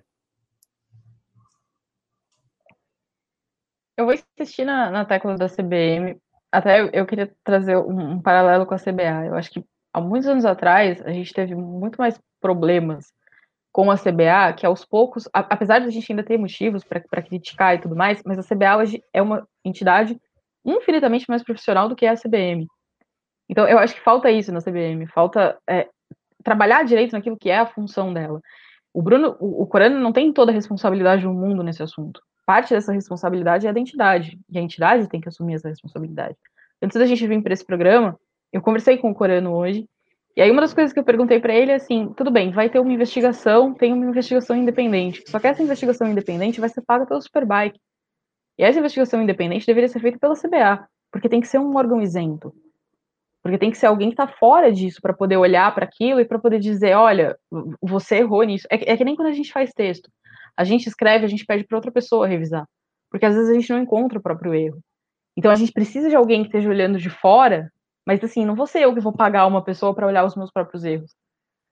Eu 3.97 4.05
vou 4.05 4.13
insistir 4.13 4.63
na, 4.63 4.91
na 4.91 5.05
tecla 5.05 5.35
da 5.35 5.49
CBM. 5.49 6.21
Até 6.51 6.89
eu, 6.93 7.05
queria 7.05 7.31
trazer 7.43 7.77
um, 7.77 8.13
um, 8.13 8.21
paralelo 8.21 8.65
com 8.65 8.73
a 8.73 8.79
CBA. 8.79 9.27
Eu 9.27 9.35
acho 9.35 9.51
que 9.51 9.63
há 9.93 10.01
muitos 10.01 10.27
anos 10.27 10.45
atrás 10.45 11.01
a 11.05 11.11
gente 11.11 11.33
teve 11.33 11.53
muito 11.55 11.97
mais 11.97 12.19
problemas 12.41 13.13
com 13.71 13.91
a 13.91 13.97
CBA, 13.97 14.53
que 14.57 14.65
aos 14.65 14.83
poucos, 14.83 15.27
a, 15.33 15.39
apesar 15.41 15.79
de 15.79 15.87
a 15.87 15.91
gente 15.91 16.11
ainda 16.11 16.23
ter 16.23 16.37
motivos 16.37 16.83
para 16.83 17.21
criticar 17.21 17.75
e 17.75 17.79
tudo 17.79 17.95
mais, 17.95 18.21
mas 18.25 18.39
a 18.39 18.43
CBA 18.43 18.77
hoje 18.77 19.03
é 19.13 19.21
uma 19.21 19.47
entidade 19.63 20.19
infinitamente 20.65 21.29
mais 21.29 21.43
profissional 21.43 21.87
do 21.87 21.95
que 21.95 22.05
a 22.05 22.15
CBM. 22.15 22.67
Então, 23.47 23.67
eu 23.67 23.79
acho 23.79 23.95
que 23.95 24.01
falta 24.01 24.29
isso 24.29 24.51
na 24.51 24.61
CBM, 24.61 25.07
falta 25.07 25.57
é, 25.67 25.87
trabalhar 26.43 26.83
direito 26.83 27.13
naquilo 27.13 27.37
que 27.37 27.49
é 27.49 27.59
a 27.59 27.65
função 27.65 28.13
dela. 28.13 28.41
O 28.93 29.01
Bruno, 29.01 29.35
o, 29.39 29.63
o 29.63 29.67
Corano 29.67 29.99
não 29.99 30.11
tem 30.11 30.33
toda 30.33 30.51
a 30.51 30.55
responsabilidade 30.55 31.23
do 31.23 31.33
mundo 31.33 31.63
nesse 31.63 31.81
assunto. 31.81 32.21
Parte 32.49 32.73
dessa 32.73 32.91
responsabilidade 32.91 33.67
é 33.67 33.71
da 33.71 33.79
entidade, 33.79 34.39
e 34.49 34.57
a 34.57 34.61
entidade 34.61 35.07
tem 35.07 35.21
que 35.21 35.29
assumir 35.29 35.53
essa 35.53 35.69
responsabilidade. 35.69 36.35
Antes 36.81 36.97
da 36.97 37.05
gente 37.05 37.27
vir 37.27 37.43
para 37.43 37.53
esse 37.53 37.63
programa, 37.63 38.19
eu 38.51 38.59
conversei 38.59 38.97
com 38.97 39.11
o 39.11 39.13
Corano 39.13 39.53
hoje, 39.53 39.87
e 40.35 40.41
aí 40.41 40.49
uma 40.49 40.61
das 40.61 40.73
coisas 40.73 40.91
que 40.91 40.99
eu 40.99 41.03
perguntei 41.03 41.39
para 41.39 41.53
ele 41.53 41.71
é 41.71 41.75
assim, 41.75 42.11
tudo 42.17 42.31
bem, 42.31 42.49
vai 42.49 42.67
ter 42.67 42.79
uma 42.79 42.91
investigação, 42.91 43.71
tem 43.75 43.93
uma 43.93 44.03
investigação 44.03 44.55
independente, 44.55 45.23
só 45.27 45.39
que 45.39 45.45
essa 45.45 45.61
investigação 45.61 46.07
independente 46.07 46.59
vai 46.59 46.69
ser 46.69 46.81
paga 46.81 47.05
pelo 47.05 47.21
Superbike. 47.21 47.79
E 48.57 48.63
essa 48.63 48.79
investigação 48.79 49.21
independente 49.21 49.67
deveria 49.67 49.87
ser 49.87 49.99
feita 49.99 50.17
pela 50.17 50.33
CBA, 50.33 50.87
porque 51.11 51.29
tem 51.29 51.41
que 51.41 51.47
ser 51.47 51.59
um 51.59 51.77
órgão 51.77 52.01
isento. 52.01 52.51
Porque 53.43 53.59
tem 53.59 53.69
que 53.69 53.77
ser 53.77 53.85
alguém 53.85 54.09
que 54.09 54.13
está 54.13 54.27
fora 54.27 54.71
disso 54.71 54.99
para 55.03 55.13
poder 55.13 55.37
olhar 55.37 55.71
para 55.75 55.85
aquilo 55.85 56.19
e 56.19 56.25
para 56.25 56.39
poder 56.39 56.57
dizer, 56.57 56.95
olha, 56.95 57.37
você 57.79 58.17
errou 58.17 58.41
nisso. 58.41 58.67
É, 58.71 58.93
é, 58.93 58.97
que 58.97 59.05
nem 59.05 59.15
quando 59.15 59.27
a 59.27 59.33
gente 59.33 59.51
faz 59.51 59.71
texto. 59.71 60.09
A 60.55 60.63
gente 60.63 60.87
escreve, 60.87 61.25
a 61.25 61.27
gente 61.29 61.45
pede 61.45 61.63
para 61.63 61.77
outra 61.77 61.91
pessoa 61.91 62.27
revisar. 62.27 62.65
Porque 63.09 63.25
às 63.25 63.35
vezes 63.35 63.49
a 63.49 63.53
gente 63.53 63.71
não 63.71 63.81
encontra 63.81 64.19
o 64.19 64.21
próprio 64.21 64.53
erro. 64.53 64.79
Então 65.37 65.51
a 65.51 65.55
gente 65.55 65.71
precisa 65.71 66.09
de 66.09 66.15
alguém 66.15 66.41
que 66.41 66.49
esteja 66.49 66.69
olhando 66.69 66.97
de 66.97 67.09
fora, 67.09 67.71
mas 68.05 68.23
assim, 68.23 68.45
não 68.45 68.55
vou 68.55 68.67
ser 68.67 68.81
eu 68.81 68.93
que 68.93 68.99
vou 68.99 69.13
pagar 69.13 69.45
uma 69.47 69.63
pessoa 69.63 69.93
para 69.93 70.07
olhar 70.07 70.25
os 70.25 70.35
meus 70.35 70.51
próprios 70.51 70.83
erros. 70.83 71.15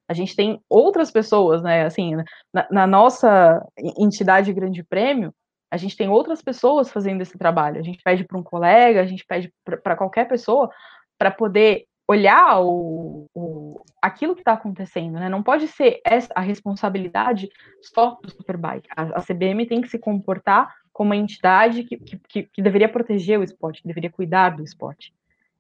A 0.10 0.14
gente 0.14 0.36
tem 0.36 0.62
outras 0.70 1.12
pessoas, 1.12 1.62
né? 1.62 1.86
Assim, 1.86 2.16
na, 2.54 2.68
na 2.72 2.88
nossa 2.88 3.62
entidade 3.98 4.54
Grande 4.54 4.84
Prêmio, 4.84 5.34
a 5.70 5.76
gente 5.76 5.98
tem 5.98 6.08
outras 6.08 6.42
pessoas 6.42 6.90
fazendo 6.90 7.22
esse 7.22 7.38
trabalho. 7.38 7.80
A 7.80 7.84
gente 7.84 8.02
pede 8.04 8.24
para 8.24 8.38
um 8.38 8.44
colega, 8.44 9.02
a 9.02 9.06
gente 9.06 9.26
pede 9.26 9.52
para 9.84 9.98
qualquer 9.98 10.26
pessoa 10.28 10.70
para 11.18 11.30
poder 11.30 11.87
olhar 12.08 12.62
o, 12.62 13.28
o 13.36 13.82
aquilo 14.02 14.34
que 14.34 14.42
está 14.42 14.54
acontecendo, 14.54 15.20
né? 15.20 15.28
Não 15.28 15.44
pode 15.44 15.68
ser 15.68 16.00
essa 16.06 16.32
a 16.34 16.42
responsabilidade 16.42 17.50
só 17.82 18.18
do 18.22 18.32
Superbike. 18.32 18.88
A, 18.96 19.20
a 19.20 19.22
CBM 19.22 19.66
tem 19.66 19.82
que 19.82 19.90
se 19.90 20.00
comportar 20.00 20.74
como 20.94 21.10
uma 21.10 21.16
entidade 21.16 21.84
que, 21.84 21.98
que, 21.98 22.44
que, 22.44 22.62
deveria 22.62 22.90
proteger 22.90 23.40
o 23.40 23.44
esporte, 23.44 23.82
que 23.82 23.88
deveria 23.88 24.10
cuidar 24.10 24.52
do 24.52 24.64
esporte. 24.64 25.14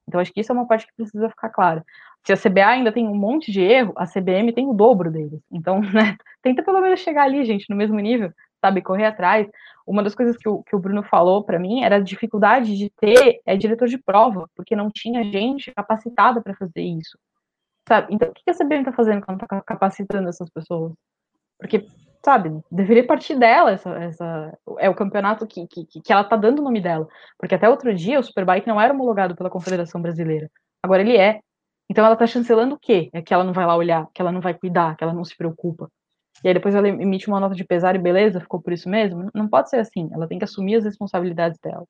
Então, 0.08 0.22
acho 0.22 0.34
que 0.34 0.40
isso 0.40 0.52
é 0.52 0.56
uma 0.56 0.66
parte 0.66 0.88
que 0.88 0.94
precisa 0.96 1.30
ficar 1.30 1.50
clara. 1.50 1.86
Se 2.24 2.34
a 2.34 2.38
CBA 2.38 2.66
ainda 2.66 2.92
tem 2.92 3.08
um 3.08 3.16
monte 3.16 3.52
de 3.52 3.62
erro, 3.62 3.94
a 3.96 4.08
CBM 4.08 4.52
tem 4.54 4.68
o 4.68 4.74
dobro 4.74 5.12
deles. 5.12 5.40
Então, 5.52 5.82
né, 5.94 6.18
tenta 6.42 6.64
pelo 6.64 6.82
menos 6.82 7.02
chegar 7.02 7.24
ali, 7.24 7.44
gente, 7.46 7.70
no 7.70 7.76
mesmo 7.76 8.00
nível, 8.00 8.34
sabe, 8.68 8.82
correr 8.82 9.06
atrás. 9.06 9.48
Uma 9.86 10.04
das 10.04 10.14
coisas 10.14 10.36
que 10.36 10.48
o, 10.50 10.62
que 10.64 10.76
o 10.76 10.80
Bruno 10.80 11.02
falou 11.04 11.44
para 11.44 11.58
mim 11.58 11.84
era 11.84 11.96
a 11.96 12.02
dificuldade 12.02 12.78
de 12.78 12.90
ter 12.90 13.42
é, 13.46 13.56
diretor 13.56 13.88
de 13.88 13.98
prova, 13.98 14.50
porque 14.56 14.76
não 14.76 14.92
tinha 14.92 15.24
gente 15.24 15.72
capacitada 15.74 16.42
para 16.42 16.54
fazer 16.56 16.82
isso. 16.82 17.18
Sabe? 17.88 18.14
Então, 18.14 18.30
o 18.30 18.34
que 18.34 18.50
a 18.50 18.54
CBM 18.54 18.82
está 18.82 18.92
fazendo 18.92 19.26
quando 19.26 19.42
está 19.42 19.62
capacitando 19.62 20.28
essas 20.28 20.50
pessoas? 20.50 20.92
Porque, 21.58 21.88
sabe, 22.24 22.62
deveria 22.70 23.08
partir 23.08 23.36
dela 23.40 23.72
essa, 23.72 23.90
essa 23.92 24.60
é 24.80 24.90
o 24.90 24.96
campeonato 24.96 25.48
que, 25.48 25.66
que, 25.68 25.86
que 25.86 26.12
ela 26.12 26.22
está 26.22 26.36
dando 26.36 26.60
o 26.60 26.64
nome 26.64 26.82
dela. 26.82 27.08
Porque 27.40 27.56
até 27.56 27.70
outro 27.70 27.96
dia 27.96 28.20
o 28.20 28.24
Superbike 28.24 28.68
não 28.68 28.82
era 28.82 28.94
homologado 28.94 29.38
pela 29.38 29.50
Confederação 29.50 30.02
Brasileira. 30.02 30.52
Agora 30.84 31.02
ele 31.02 31.16
é. 31.16 31.40
Então 31.90 32.04
ela 32.04 32.16
está 32.16 32.28
chancelando 32.28 32.76
o 32.76 32.80
quê? 32.80 33.10
É 33.14 33.22
que 33.22 33.34
ela 33.34 33.46
não 33.46 33.54
vai 33.54 33.66
lá 33.66 33.78
olhar, 33.78 34.06
que 34.14 34.22
ela 34.22 34.34
não 34.34 34.42
vai 34.42 34.54
cuidar, 34.54 34.98
que 34.98 35.04
ela 35.06 35.14
não 35.14 35.24
se 35.24 35.36
preocupa. 35.38 35.90
E 36.44 36.48
aí 36.48 36.54
depois 36.54 36.76
ela 36.76 36.88
emite 36.88 37.28
uma 37.28 37.40
nota 37.40 37.56
de 37.56 37.64
pesar 37.64 37.96
e 37.96 38.00
beleza, 38.00 38.40
ficou 38.40 38.62
por 38.62 38.74
isso 38.74 38.88
mesmo? 38.90 39.30
Não 39.34 39.48
pode 39.48 39.70
ser 39.70 39.78
assim. 39.78 40.10
Ela 40.12 40.28
tem 40.28 40.38
que 40.38 40.46
assumir 40.46 40.76
as 40.76 40.84
responsabilidades 40.84 41.60
dela. 41.60 41.86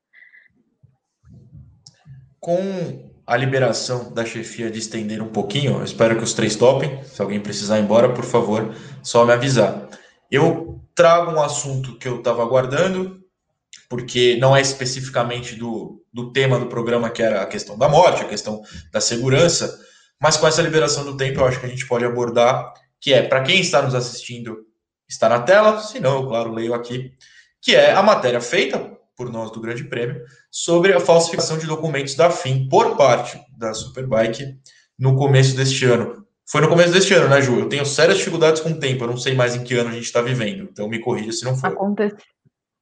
Com 2.40 2.58
a 3.26 3.36
liberação 3.36 4.14
da 4.14 4.24
chefia 4.24 4.72
de 4.72 4.80
estender 4.80 5.22
um 5.22 5.28
pouquinho, 5.28 5.84
espero 5.84 6.16
que 6.16 6.24
os 6.24 6.34
três 6.34 6.56
topem. 6.56 7.04
Se 7.04 7.22
alguém 7.22 7.42
precisar 7.42 7.78
ir 7.78 7.84
embora, 7.84 8.14
por 8.14 8.24
favor, 8.24 8.74
só 9.04 9.26
me 9.26 9.34
avisar. 9.34 9.90
Eu 10.32 10.82
trago 10.96 11.32
um 11.32 11.42
assunto 11.42 11.98
que 11.98 12.08
eu 12.08 12.20
estava 12.20 12.42
aguardando, 12.42 13.22
porque 13.90 14.38
não 14.40 14.56
é 14.56 14.62
especificamente 14.62 15.56
do, 15.56 16.02
do 16.12 16.32
tema 16.32 16.58
do 16.58 16.68
programa, 16.68 17.10
que 17.10 17.22
era 17.22 17.42
a 17.42 17.46
questão 17.46 17.78
da 17.78 17.90
morte, 17.90 18.22
a 18.22 18.28
questão 18.28 18.62
da 18.92 19.02
segurança, 19.02 19.78
mas 20.22 20.38
com 20.38 20.48
essa 20.48 20.62
liberação 20.62 21.04
do 21.06 21.16
tempo, 21.16 21.40
eu 21.40 21.46
acho 21.46 21.60
que 21.60 21.66
a 21.66 21.70
gente 21.70 21.88
pode 21.88 22.06
abordar 22.06 22.74
que 23.00 23.14
é, 23.14 23.22
para 23.22 23.44
quem 23.44 23.60
está 23.60 23.82
nos 23.82 23.96
assistindo, 23.96 24.66
está 25.08 25.30
na 25.30 25.42
tela, 25.42 25.80
se 25.80 26.00
não, 26.00 26.22
eu, 26.22 26.28
claro, 26.28 26.52
leio 26.52 26.74
aqui, 26.74 27.14
que 27.62 27.76
é 27.76 27.92
a 27.94 28.04
matéria 28.04 28.42
feita 28.42 28.98
por 29.16 29.32
nós 29.32 29.52
do 29.52 29.60
Grande 29.60 29.84
Prêmio 29.84 30.22
sobre 30.52 30.94
a 30.94 31.00
falsificação 31.00 31.58
de 31.58 31.66
documentos 31.66 32.16
da 32.16 32.30
FIM 32.30 32.70
por 32.70 32.96
parte 32.96 33.40
da 33.58 33.74
Superbike 33.74 34.58
no 34.98 35.16
começo 35.16 35.56
deste 35.56 35.86
ano. 35.86 36.26
Foi 36.50 36.62
no 36.62 36.70
começo 36.70 36.94
deste 36.94 37.14
ano, 37.14 37.28
né, 37.28 37.42
Ju? 37.42 37.60
Eu 37.60 37.68
tenho 37.68 37.86
sérias 37.86 38.20
dificuldades 38.20 38.62
com 38.62 38.70
o 38.70 38.80
tempo, 38.80 39.04
eu 39.04 39.08
não 39.08 39.18
sei 39.18 39.34
mais 39.34 39.56
em 39.56 39.64
que 39.64 39.76
ano 39.76 39.90
a 39.90 39.94
gente 39.94 40.06
está 40.06 40.22
vivendo, 40.22 40.70
então 40.72 40.88
me 40.88 41.00
corrija 41.00 41.32
se 41.32 41.44
não 41.44 41.58
for. 41.58 41.68
Aconte... 41.68 42.16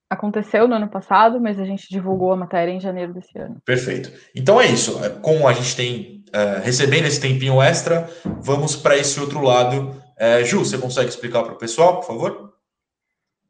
Aconteceu 0.07 0.67
no 0.67 0.75
ano 0.75 0.87
passado, 0.87 1.41
mas 1.41 1.59
a 1.59 1.65
gente 1.65 1.89
divulgou 1.89 2.31
a 2.31 2.37
matéria 2.37 2.71
em 2.71 2.79
janeiro 2.79 3.11
desse 3.11 3.35
ano. 3.39 3.57
Perfeito. 3.65 4.11
Então 4.35 4.61
é 4.61 4.67
isso. 4.67 4.99
Como 5.21 5.47
a 5.47 5.53
gente 5.53 5.75
tem 5.75 6.23
uh, 6.29 6.61
recebendo 6.63 7.07
esse 7.07 7.19
tempinho 7.19 7.59
extra, 7.59 8.07
vamos 8.39 8.75
para 8.75 8.95
esse 8.95 9.19
outro 9.19 9.41
lado 9.41 9.99
é, 10.17 10.43
Ju, 10.43 10.59
você 10.59 10.77
consegue 10.77 11.09
explicar 11.09 11.43
para 11.43 11.53
o 11.53 11.57
pessoal, 11.57 11.95
por 11.95 12.05
favor? 12.05 12.53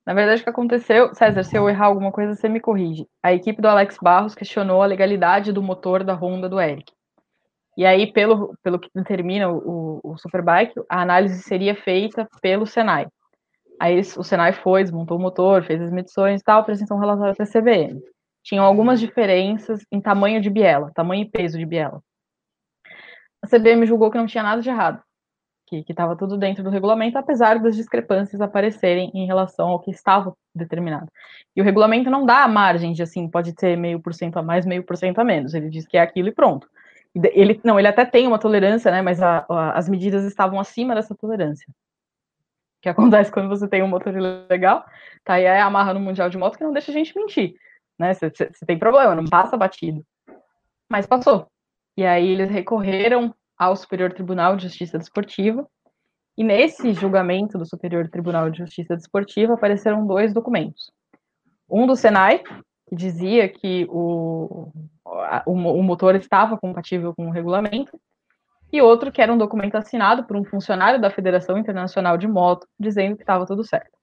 Na 0.05 0.13
verdade, 0.13 0.41
o 0.41 0.43
que 0.43 0.49
aconteceu, 0.49 1.13
César, 1.15 1.43
se 1.43 1.57
eu 1.57 1.67
errar 1.67 1.87
alguma 1.87 2.11
coisa, 2.11 2.35
você 2.35 2.47
me 2.47 2.59
corrige. 2.59 3.07
A 3.23 3.33
equipe 3.33 3.61
do 3.61 3.67
Alex 3.67 3.97
Barros 4.01 4.35
questionou 4.35 4.81
a 4.81 4.85
legalidade 4.85 5.51
do 5.51 5.63
motor 5.63 6.03
da 6.03 6.13
Honda 6.13 6.47
do 6.47 6.59
Eric. 6.59 6.93
E 7.75 7.85
aí, 7.85 8.11
pelo, 8.11 8.55
pelo 8.63 8.79
que 8.79 8.89
determina 8.93 9.49
o, 9.49 9.99
o 10.03 10.17
Superbike, 10.17 10.73
a 10.89 11.01
análise 11.01 11.41
seria 11.41 11.75
feita 11.75 12.27
pelo 12.41 12.65
Senai. 12.65 13.07
Aí 13.79 13.99
o 13.99 14.23
Senai 14.23 14.53
foi, 14.53 14.83
desmontou 14.83 15.17
o 15.17 15.21
motor, 15.21 15.63
fez 15.63 15.81
as 15.81 15.91
medições 15.91 16.39
e 16.39 16.43
tal, 16.43 16.61
apresentou 16.61 16.95
um 16.95 16.99
relatório 16.99 17.35
para 17.35 17.43
a 17.43 17.49
CBM. 17.51 17.99
Tinham 18.43 18.63
algumas 18.63 18.99
diferenças 18.99 19.81
em 19.91 19.99
tamanho 19.99 20.39
de 20.39 20.49
biela, 20.49 20.91
tamanho 20.93 21.23
e 21.23 21.29
peso 21.29 21.57
de 21.57 21.65
biela. 21.65 21.99
A 23.41 23.47
CBM 23.47 23.85
julgou 23.85 24.09
que 24.09 24.17
não 24.17 24.27
tinha 24.27 24.43
nada 24.43 24.61
de 24.61 24.69
errado 24.69 25.04
que 25.65 25.83
estava 25.89 26.15
tudo 26.15 26.37
dentro 26.37 26.63
do 26.63 26.69
regulamento, 26.69 27.17
apesar 27.17 27.59
das 27.59 27.75
discrepâncias 27.75 28.39
aparecerem 28.39 29.11
em 29.13 29.25
relação 29.25 29.69
ao 29.69 29.79
que 29.79 29.91
estava 29.91 30.33
determinado. 30.53 31.07
E 31.55 31.61
o 31.61 31.63
regulamento 31.63 32.09
não 32.09 32.25
dá 32.25 32.47
margem 32.47 32.93
de 32.93 33.01
assim, 33.01 33.27
pode 33.27 33.53
ter 33.53 33.75
meio 33.75 33.99
por 33.99 34.13
cento 34.13 34.37
a 34.37 34.43
mais, 34.43 34.65
meio 34.65 34.83
por 34.83 34.95
cento 34.95 35.19
a 35.19 35.23
menos. 35.23 35.53
Ele 35.53 35.69
diz 35.69 35.87
que 35.87 35.97
é 35.97 36.01
aquilo 36.01 36.27
e 36.27 36.31
pronto. 36.31 36.69
Ele 37.15 37.59
não, 37.63 37.79
ele 37.79 37.87
até 37.87 38.05
tem 38.05 38.27
uma 38.27 38.37
tolerância, 38.37 38.91
né? 38.91 39.01
Mas 39.01 39.21
a, 39.21 39.45
a, 39.49 39.77
as 39.77 39.87
medidas 39.89 40.23
estavam 40.25 40.59
acima 40.59 40.93
dessa 40.93 41.15
tolerância. 41.15 41.65
O 41.69 42.81
que 42.81 42.89
acontece 42.89 43.31
quando 43.31 43.49
você 43.49 43.67
tem 43.67 43.81
um 43.81 43.87
motor 43.87 44.13
ilegal, 44.15 44.85
tá 45.23 45.35
aí 45.35 45.47
a 45.47 45.65
amarra 45.65 45.93
no 45.93 45.99
mundial 45.99 46.29
de 46.29 46.37
moto 46.37 46.57
que 46.57 46.63
não 46.63 46.73
deixa 46.73 46.91
a 46.91 46.93
gente 46.93 47.17
mentir, 47.17 47.55
né? 47.97 48.13
Você 48.13 48.29
tem 48.67 48.77
problema, 48.77 49.15
não 49.15 49.25
passa 49.25 49.57
batido. 49.57 50.05
Mas 50.87 51.07
passou. 51.07 51.47
E 51.97 52.05
aí 52.05 52.27
eles 52.27 52.51
recorreram 52.51 53.33
ao 53.57 53.75
Superior 53.75 54.13
Tribunal 54.13 54.55
de 54.55 54.63
Justiça 54.63 54.97
Desportiva. 54.97 55.67
E 56.37 56.43
nesse 56.43 56.93
julgamento 56.93 57.57
do 57.57 57.65
Superior 57.65 58.09
Tribunal 58.09 58.49
de 58.49 58.59
Justiça 58.59 58.95
Desportiva 58.95 59.53
apareceram 59.53 60.05
dois 60.05 60.33
documentos. 60.33 60.91
Um 61.69 61.87
do 61.87 61.95
Senai, 61.95 62.39
que 62.87 62.95
dizia 62.95 63.47
que 63.47 63.87
o, 63.89 64.69
o, 65.45 65.51
o 65.51 65.83
motor 65.83 66.15
estava 66.15 66.57
compatível 66.57 67.13
com 67.15 67.27
o 67.27 67.31
regulamento, 67.31 67.99
e 68.71 68.81
outro 68.81 69.11
que 69.11 69.21
era 69.21 69.31
um 69.31 69.37
documento 69.37 69.75
assinado 69.75 70.25
por 70.25 70.35
um 70.35 70.43
funcionário 70.43 70.99
da 70.99 71.09
Federação 71.09 71.57
Internacional 71.57 72.17
de 72.17 72.27
Moto, 72.27 72.67
dizendo 72.77 73.15
que 73.15 73.23
estava 73.23 73.45
tudo 73.45 73.63
certo. 73.63 73.95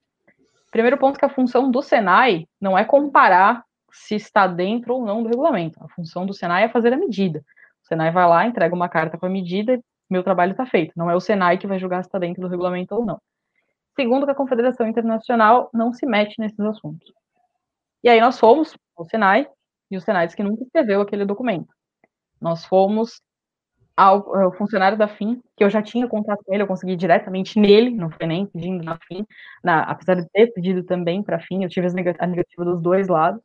Primeiro 0.71 0.97
ponto 0.97 1.19
que 1.19 1.25
a 1.25 1.29
função 1.29 1.71
do 1.71 1.83
Senai 1.83 2.47
não 2.59 2.79
é 2.79 2.85
comparar 2.85 3.63
se 3.93 4.15
está 4.15 4.47
dentro 4.47 4.95
ou 4.95 5.05
não 5.05 5.23
do 5.23 5.29
regulamento. 5.29 5.79
A 5.85 5.89
função 5.89 6.25
do 6.25 6.33
Senai 6.33 6.65
é 6.65 6.69
fazer 6.71 6.95
a 6.95 6.97
medida. 6.97 7.45
Senai 7.83 8.11
vai 8.11 8.29
lá, 8.29 8.47
entrega 8.47 8.75
uma 8.75 8.89
carta 8.89 9.19
com 9.19 9.27
a 9.27 9.29
medida 9.29 9.81
meu 10.13 10.23
trabalho 10.23 10.53
está 10.53 10.67
feito. 10.67 10.93
Não 10.95 11.11
é 11.11 11.17
o 11.17 11.21
Senai 11.21 11.57
que 11.57 11.67
vai 11.67 11.79
julgar 11.79 12.03
se 12.03 12.09
está 12.09 12.19
dentro 12.19 12.43
do 12.43 12.49
regulamento 12.49 12.95
ou 12.95 13.05
não. 13.05 13.19
Segundo, 13.97 14.27
que 14.27 14.33
a 14.33 14.35
Confederação 14.35 14.87
Internacional 14.87 15.71
não 15.73 15.93
se 15.93 16.07
mete 16.07 16.39
nesses 16.39 16.61
assuntos. 16.61 17.13
E 18.05 18.09
aí 18.09 18.21
nós 18.21 18.39
fomos 18.39 18.77
ao 18.97 19.05
Senai, 19.07 19.49
e 19.91 19.97
o 19.97 20.01
Senai 20.01 20.27
disse 20.27 20.37
que 20.37 20.43
nunca 20.43 20.63
escreveu 20.63 21.01
aquele 21.01 21.25
documento. 21.25 21.69
Nós 22.41 22.65
fomos 22.65 23.21
ao, 23.97 24.35
ao, 24.35 24.53
funcionário 24.55 24.97
da 24.97 25.07
FIM, 25.07 25.43
que 25.57 25.63
eu 25.63 25.71
já 25.71 25.83
tinha 25.83 26.09
contato 26.09 26.43
com 26.45 26.53
ele, 26.53 26.63
eu 26.63 26.67
consegui 26.67 26.97
diretamente 26.97 27.59
nele, 27.59 27.91
não 27.91 28.11
foi 28.11 28.27
nem 28.27 28.47
pedindo 28.47 28.83
na 28.83 28.99
FIM, 29.07 29.27
na, 29.63 29.83
apesar 29.83 30.15
de 30.15 30.29
ter 30.31 30.49
pedido 30.53 30.83
também 30.83 31.23
para 31.23 31.37
a 31.37 31.41
FIM, 31.41 31.63
eu 31.63 31.69
tive 31.69 31.87
a 31.87 32.27
negativa 32.27 32.65
dos 32.65 32.81
dois 32.81 33.07
lados, 33.09 33.41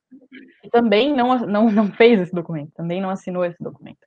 e 0.64 0.70
também 0.70 1.14
não, 1.14 1.38
não, 1.40 1.70
não 1.70 1.92
fez 1.92 2.20
esse 2.20 2.34
documento, 2.34 2.72
também 2.74 3.02
não 3.02 3.10
assinou 3.10 3.44
esse 3.44 3.62
documento. 3.62 4.00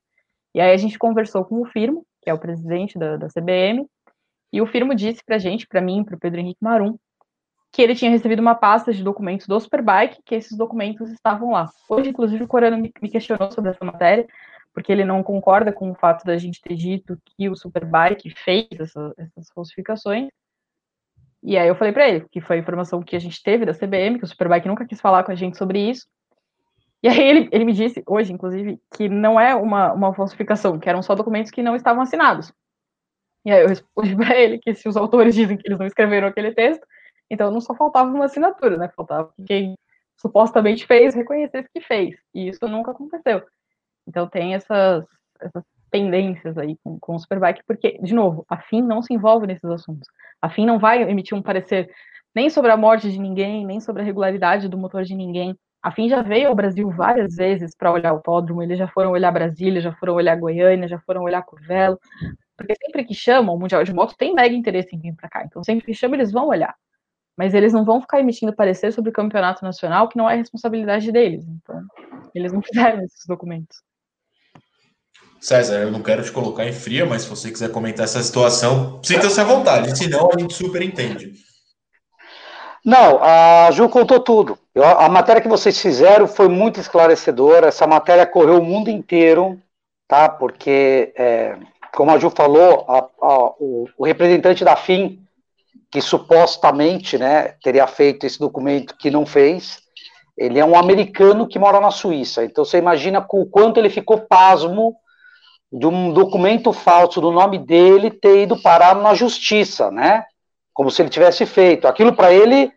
E 0.53 0.59
aí 0.59 0.73
a 0.73 0.77
gente 0.77 0.99
conversou 0.99 1.45
com 1.45 1.61
o 1.61 1.65
Firmo, 1.65 2.05
que 2.21 2.29
é 2.29 2.33
o 2.33 2.39
presidente 2.39 2.97
da, 2.97 3.17
da 3.17 3.27
CBM, 3.27 3.87
e 4.53 4.61
o 4.61 4.67
Firmo 4.67 4.93
disse 4.93 5.23
para 5.23 5.37
a 5.37 5.39
gente, 5.39 5.65
para 5.65 5.81
mim, 5.81 6.03
para 6.03 6.15
o 6.15 6.19
Pedro 6.19 6.39
Henrique 6.39 6.61
Marum, 6.61 6.97
que 7.71 7.81
ele 7.81 7.95
tinha 7.95 8.11
recebido 8.11 8.41
uma 8.41 8.53
pasta 8.53 8.91
de 8.91 9.01
documentos 9.01 9.47
do 9.47 9.59
Superbike, 9.59 10.21
que 10.25 10.35
esses 10.35 10.57
documentos 10.57 11.09
estavam 11.09 11.51
lá. 11.51 11.69
Hoje, 11.89 12.09
inclusive, 12.09 12.43
o 12.43 12.47
Corano 12.47 12.77
me, 12.77 12.91
questionou 12.91 13.49
sobre 13.51 13.71
essa 13.71 13.85
matéria, 13.85 14.27
porque 14.73 14.91
ele 14.91 15.05
não 15.05 15.23
concorda 15.23 15.71
com 15.71 15.89
o 15.89 15.95
fato 15.95 16.25
da 16.25 16.37
gente 16.37 16.61
ter 16.61 16.75
dito 16.75 17.17
que 17.25 17.49
o 17.49 17.55
Superbike 17.55 18.29
fez 18.29 18.67
essa, 18.77 19.13
essas 19.17 19.49
falsificações. 19.53 20.29
E 21.41 21.57
aí 21.57 21.67
eu 21.67 21.75
falei 21.75 21.93
para 21.93 22.07
ele 22.07 22.25
que 22.29 22.41
foi 22.41 22.57
a 22.57 22.59
informação 22.59 23.01
que 23.01 23.15
a 23.15 23.19
gente 23.19 23.41
teve 23.41 23.65
da 23.65 23.73
CBM, 23.73 24.19
que 24.19 24.25
o 24.25 24.27
Superbike 24.27 24.67
nunca 24.67 24.85
quis 24.85 24.99
falar 24.99 25.23
com 25.23 25.31
a 25.31 25.35
gente 25.35 25.57
sobre 25.57 25.79
isso, 25.79 26.07
e 27.03 27.07
aí 27.07 27.19
ele, 27.19 27.49
ele 27.51 27.65
me 27.65 27.73
disse, 27.73 28.03
hoje, 28.07 28.31
inclusive, 28.31 28.79
que 28.95 29.09
não 29.09 29.39
é 29.39 29.55
uma, 29.55 29.93
uma 29.93 30.13
falsificação, 30.13 30.79
que 30.79 30.89
eram 30.89 31.01
só 31.01 31.15
documentos 31.15 31.51
que 31.51 31.63
não 31.63 31.75
estavam 31.75 32.03
assinados. 32.03 32.53
E 33.43 33.51
aí 33.51 33.61
eu 33.61 33.67
respondi 33.67 34.15
para 34.15 34.35
ele 34.35 34.59
que 34.59 34.73
se 34.75 34.87
os 34.87 34.95
autores 34.95 35.33
dizem 35.35 35.57
que 35.57 35.67
eles 35.67 35.79
não 35.79 35.87
escreveram 35.87 36.27
aquele 36.27 36.53
texto, 36.53 36.85
então 37.29 37.51
não 37.51 37.61
só 37.61 37.73
faltava 37.75 38.09
uma 38.09 38.25
assinatura, 38.25 38.77
né? 38.77 38.89
Faltava 38.95 39.31
que 39.35 39.43
quem 39.45 39.75
supostamente 40.17 40.85
fez 40.85 41.15
reconhecesse 41.15 41.69
que 41.73 41.81
fez. 41.81 42.15
E 42.33 42.49
isso 42.49 42.67
nunca 42.67 42.91
aconteceu. 42.91 43.41
Então 44.07 44.27
tem 44.27 44.53
essas, 44.53 45.05
essas 45.39 45.63
pendências 45.89 46.57
aí 46.57 46.77
com, 46.83 46.99
com 46.99 47.15
o 47.15 47.19
Superbike, 47.19 47.63
porque, 47.65 47.97
de 48.01 48.13
novo, 48.13 48.45
a 48.47 48.57
FIM 48.57 48.81
não 48.81 49.01
se 49.01 49.13
envolve 49.13 49.47
nesses 49.47 49.69
assuntos. 49.69 50.07
A 50.41 50.49
FIM 50.49 50.65
não 50.65 50.77
vai 50.77 51.01
emitir 51.03 51.37
um 51.37 51.41
parecer 51.41 51.91
nem 52.33 52.49
sobre 52.49 52.71
a 52.71 52.77
morte 52.77 53.11
de 53.11 53.19
ninguém, 53.19 53.65
nem 53.65 53.79
sobre 53.79 54.01
a 54.01 54.05
regularidade 54.05 54.69
do 54.69 54.77
motor 54.77 55.03
de 55.03 55.15
ninguém. 55.15 55.57
A 55.81 55.91
FIM 55.91 56.09
já 56.09 56.21
veio 56.21 56.47
ao 56.47 56.55
Brasil 56.55 56.89
várias 56.91 57.35
vezes 57.35 57.75
para 57.75 57.91
olhar 57.91 58.13
o 58.13 58.17
autódromo, 58.17 58.61
eles 58.61 58.77
já 58.77 58.87
foram 58.87 59.11
olhar 59.11 59.31
Brasília, 59.31 59.81
já 59.81 59.91
foram 59.93 60.13
olhar 60.13 60.35
Goiânia, 60.35 60.87
já 60.87 60.99
foram 60.99 61.23
olhar 61.23 61.41
Curvelo, 61.41 61.99
porque 62.55 62.75
sempre 62.75 63.03
que 63.03 63.15
chamam 63.15 63.55
o 63.55 63.59
Mundial 63.59 63.83
de 63.83 63.91
Moto 63.91 64.15
tem 64.15 64.33
mega 64.33 64.53
interesse 64.53 64.95
em 64.95 64.99
vir 64.99 65.15
para 65.15 65.27
cá, 65.27 65.43
então 65.43 65.63
sempre 65.63 65.85
que 65.85 65.93
chamam 65.93 66.17
eles 66.17 66.31
vão 66.31 66.49
olhar, 66.49 66.75
mas 67.35 67.55
eles 67.55 67.73
não 67.73 67.83
vão 67.83 67.99
ficar 67.99 68.19
emitindo 68.19 68.53
parecer 68.53 68.93
sobre 68.93 69.09
o 69.09 69.13
campeonato 69.13 69.65
nacional, 69.65 70.07
que 70.07 70.17
não 70.17 70.29
é 70.29 70.35
responsabilidade 70.35 71.11
deles, 71.11 71.45
então 71.47 71.83
eles 72.35 72.53
não 72.53 72.61
fizeram 72.61 73.01
esses 73.03 73.25
documentos. 73.25 73.77
César, 75.39 75.79
eu 75.79 75.91
não 75.91 76.03
quero 76.03 76.23
te 76.23 76.31
colocar 76.31 76.67
em 76.67 76.73
fria, 76.73 77.03
mas 77.07 77.23
se 77.23 77.29
você 77.29 77.49
quiser 77.49 77.71
comentar 77.71 78.03
essa 78.03 78.21
situação, 78.21 79.01
sinta-se 79.03 79.41
à 79.41 79.43
vontade, 79.43 79.97
senão 79.97 80.29
a 80.31 80.39
gente 80.39 80.53
super 80.53 80.83
entende. 80.83 81.33
Não, 82.83 83.19
a 83.21 83.69
Ju 83.71 83.87
contou 83.89 84.19
tudo. 84.19 84.57
Eu, 84.73 84.83
a 84.83 85.07
matéria 85.07 85.41
que 85.41 85.47
vocês 85.47 85.79
fizeram 85.79 86.27
foi 86.27 86.47
muito 86.47 86.79
esclarecedora. 86.79 87.67
Essa 87.67 87.85
matéria 87.85 88.25
correu 88.25 88.59
o 88.59 88.63
mundo 88.63 88.89
inteiro, 88.89 89.59
tá? 90.07 90.27
Porque, 90.27 91.13
é, 91.15 91.57
como 91.95 92.11
a 92.11 92.17
Ju 92.17 92.31
falou, 92.31 92.85
a, 92.87 92.97
a, 93.21 93.45
o, 93.59 93.87
o, 93.97 94.05
representante 94.05 94.63
da 94.63 94.75
FIM, 94.75 95.23
que 95.91 96.01
supostamente 96.01 97.17
né, 97.17 97.55
teria 97.63 97.85
feito 97.85 98.25
esse 98.25 98.39
documento 98.39 98.95
que 98.97 99.11
não 99.11 99.25
fez, 99.25 99.79
ele 100.35 100.57
é 100.57 100.65
um 100.65 100.75
americano 100.75 101.47
que 101.47 101.59
mora 101.59 101.79
na 101.79 101.91
Suíça. 101.91 102.43
Então 102.43 102.65
você 102.65 102.77
imagina 102.77 103.25
o 103.31 103.45
quanto 103.45 103.77
ele 103.77 103.89
ficou 103.89 104.21
pasmo 104.21 104.95
de 105.71 105.85
um 105.85 106.11
documento 106.11 106.73
falso 106.73 107.21
do 107.21 107.31
nome 107.31 107.57
dele 107.57 108.09
ter 108.09 108.43
ido 108.43 108.59
parar 108.61 108.95
na 108.95 109.13
justiça, 109.13 109.91
né? 109.91 110.25
Como 110.73 110.89
se 110.89 111.01
ele 111.01 111.09
tivesse 111.09 111.45
feito. 111.45 111.87
Aquilo 111.87 112.13
para 112.13 112.33
ele, 112.33 112.71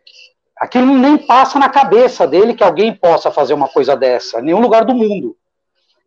aquilo 0.59 0.87
nem 0.99 1.17
passa 1.17 1.59
na 1.59 1.69
cabeça 1.69 2.27
dele 2.27 2.55
que 2.55 2.65
alguém 2.65 2.95
possa 2.95 3.31
fazer 3.31 3.55
uma 3.55 3.69
coisa 3.69 3.97
dessa, 3.97 4.41
em 4.41 4.45
nenhum 4.45 4.61
lugar 4.61 4.85
do 4.85 4.95
mundo. 4.95 5.37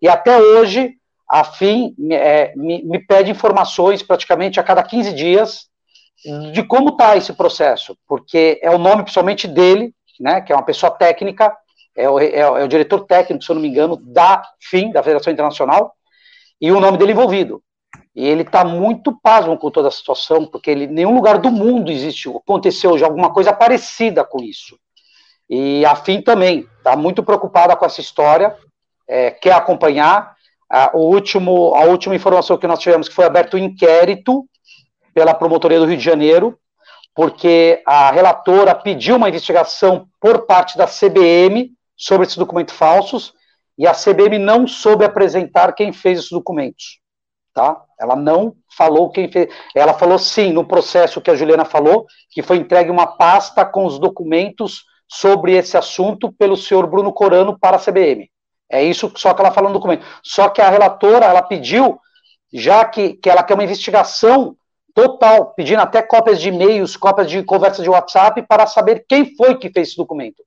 E 0.02 0.08
até 0.08 0.38
hoje, 0.38 0.94
a 1.30 1.44
FIM 1.44 1.96
é, 2.12 2.54
me, 2.56 2.84
me, 2.84 3.00
pede 3.00 3.32
informações 3.32 4.02
praticamente 4.02 4.60
a 4.60 4.64
cada 4.64 4.82
15 4.84 5.14
dias 5.14 5.68
de 6.52 6.64
como 6.64 6.90
está 6.90 7.16
esse 7.16 7.34
processo, 7.34 7.98
porque 8.08 8.60
é 8.62 8.72
o 8.72 8.78
nome 8.78 9.04
principalmente 9.04 9.48
dele, 9.48 9.94
né, 10.20 10.42
que 10.42 10.52
é 10.52 10.56
uma 10.56 10.66
pessoa 10.66 10.92
técnica, 10.92 11.56
é 11.96 12.10
o, 12.10 12.20
é, 12.20 12.40
é 12.40 12.64
o 12.64 12.68
diretor 12.68 13.06
técnico, 13.06 13.44
se 13.44 13.52
eu 13.52 13.56
não 13.56 13.62
me 13.62 13.68
engano, 13.68 13.98
da 13.98 14.42
FIM, 14.60 14.92
da 14.92 15.04
Federação 15.04 15.32
Internacional, 15.32 15.94
e 16.60 16.72
o 16.72 16.80
nome 16.80 16.98
dele 16.98 17.12
envolvido. 17.12 17.62
E 18.18 18.26
ele 18.28 18.42
está 18.42 18.66
muito 18.66 19.16
pasmo 19.22 19.56
com 19.60 19.70
toda 19.70 19.90
a 19.90 19.92
situação, 19.92 20.44
porque 20.44 20.72
ele, 20.72 20.88
nenhum 20.88 21.14
lugar 21.14 21.38
do 21.38 21.52
mundo 21.52 21.92
existe, 21.92 22.28
aconteceu 22.28 22.98
já 22.98 23.06
alguma 23.06 23.32
coisa 23.32 23.54
parecida 23.54 24.24
com 24.24 24.42
isso. 24.42 24.76
E 25.48 25.86
a 25.86 25.96
FIM 25.96 26.24
também 26.24 26.68
está 26.80 26.96
muito 26.96 27.22
preocupada 27.22 27.76
com 27.76 27.86
essa 27.86 28.02
história, 28.02 28.58
é, 29.08 29.30
quer 29.30 29.54
acompanhar. 29.54 30.36
A, 30.68 30.98
o 30.98 31.02
último, 31.02 31.76
a 31.76 31.82
última 31.82 32.16
informação 32.16 32.58
que 32.58 32.66
nós 32.66 32.80
tivemos 32.80 33.08
que 33.08 33.14
foi 33.14 33.24
aberto 33.24 33.54
um 33.54 33.60
inquérito 33.60 34.50
pela 35.14 35.36
promotoria 35.36 35.80
do 35.80 35.86
Rio 35.86 35.98
de 35.98 36.04
Janeiro, 36.04 36.58
porque 37.14 37.84
a 37.86 38.10
relatora 38.10 38.74
pediu 38.74 39.18
uma 39.18 39.30
investigação 39.30 40.08
por 40.20 40.48
parte 40.48 40.76
da 40.76 40.88
CBM 40.88 41.72
sobre 41.96 42.26
esses 42.26 42.38
documentos 42.38 42.74
falsos, 42.74 43.32
e 43.78 43.86
a 43.86 43.94
CBM 43.94 44.40
não 44.40 44.66
soube 44.66 45.06
apresentar 45.06 45.72
quem 45.74 45.94
fez 45.94 46.18
esses 46.18 46.32
documentos, 46.32 47.00
tá? 47.58 47.82
Ela 48.00 48.16
não 48.16 48.54
falou 48.78 49.10
quem 49.10 49.32
fez. 49.32 49.50
Ela 49.76 49.96
falou 49.96 50.20
sim 50.20 50.54
no 50.54 50.64
processo 50.64 51.20
que 51.20 51.32
a 51.32 51.36
Juliana 51.36 51.66
falou, 51.66 52.06
que 52.30 52.44
foi 52.44 52.58
entregue 52.58 52.92
uma 52.92 53.08
pasta 53.08 53.66
com 53.66 53.84
os 53.84 53.98
documentos 53.98 54.86
sobre 55.08 55.54
esse 55.54 55.76
assunto 55.76 56.32
pelo 56.32 56.56
senhor 56.56 56.86
Bruno 56.86 57.12
Corano 57.12 57.58
para 57.58 57.78
a 57.78 57.80
CBM. 57.80 58.30
É 58.70 58.84
isso 58.84 59.12
só 59.16 59.34
que 59.34 59.42
ela 59.42 59.50
falou 59.50 59.72
no 59.72 59.80
documento. 59.80 60.06
Só 60.22 60.50
que 60.50 60.62
a 60.62 60.70
relatora, 60.70 61.26
ela 61.26 61.42
pediu, 61.42 62.00
já 62.54 62.86
que, 62.86 63.14
que 63.14 63.28
ela 63.28 63.42
quer 63.42 63.56
uma 63.56 63.64
investigação 63.64 64.56
total, 64.94 65.54
pedindo 65.56 65.82
até 65.82 66.04
cópias 66.04 66.40
de 66.40 66.50
e-mails, 66.50 66.96
cópias 66.96 67.28
de 67.28 67.42
conversas 67.42 67.84
de 67.84 67.90
WhatsApp 67.90 68.40
para 68.44 68.68
saber 68.68 69.04
quem 69.10 69.36
foi 69.36 69.56
que 69.56 69.72
fez 69.72 69.88
esse 69.88 69.98
documento. 69.98 70.44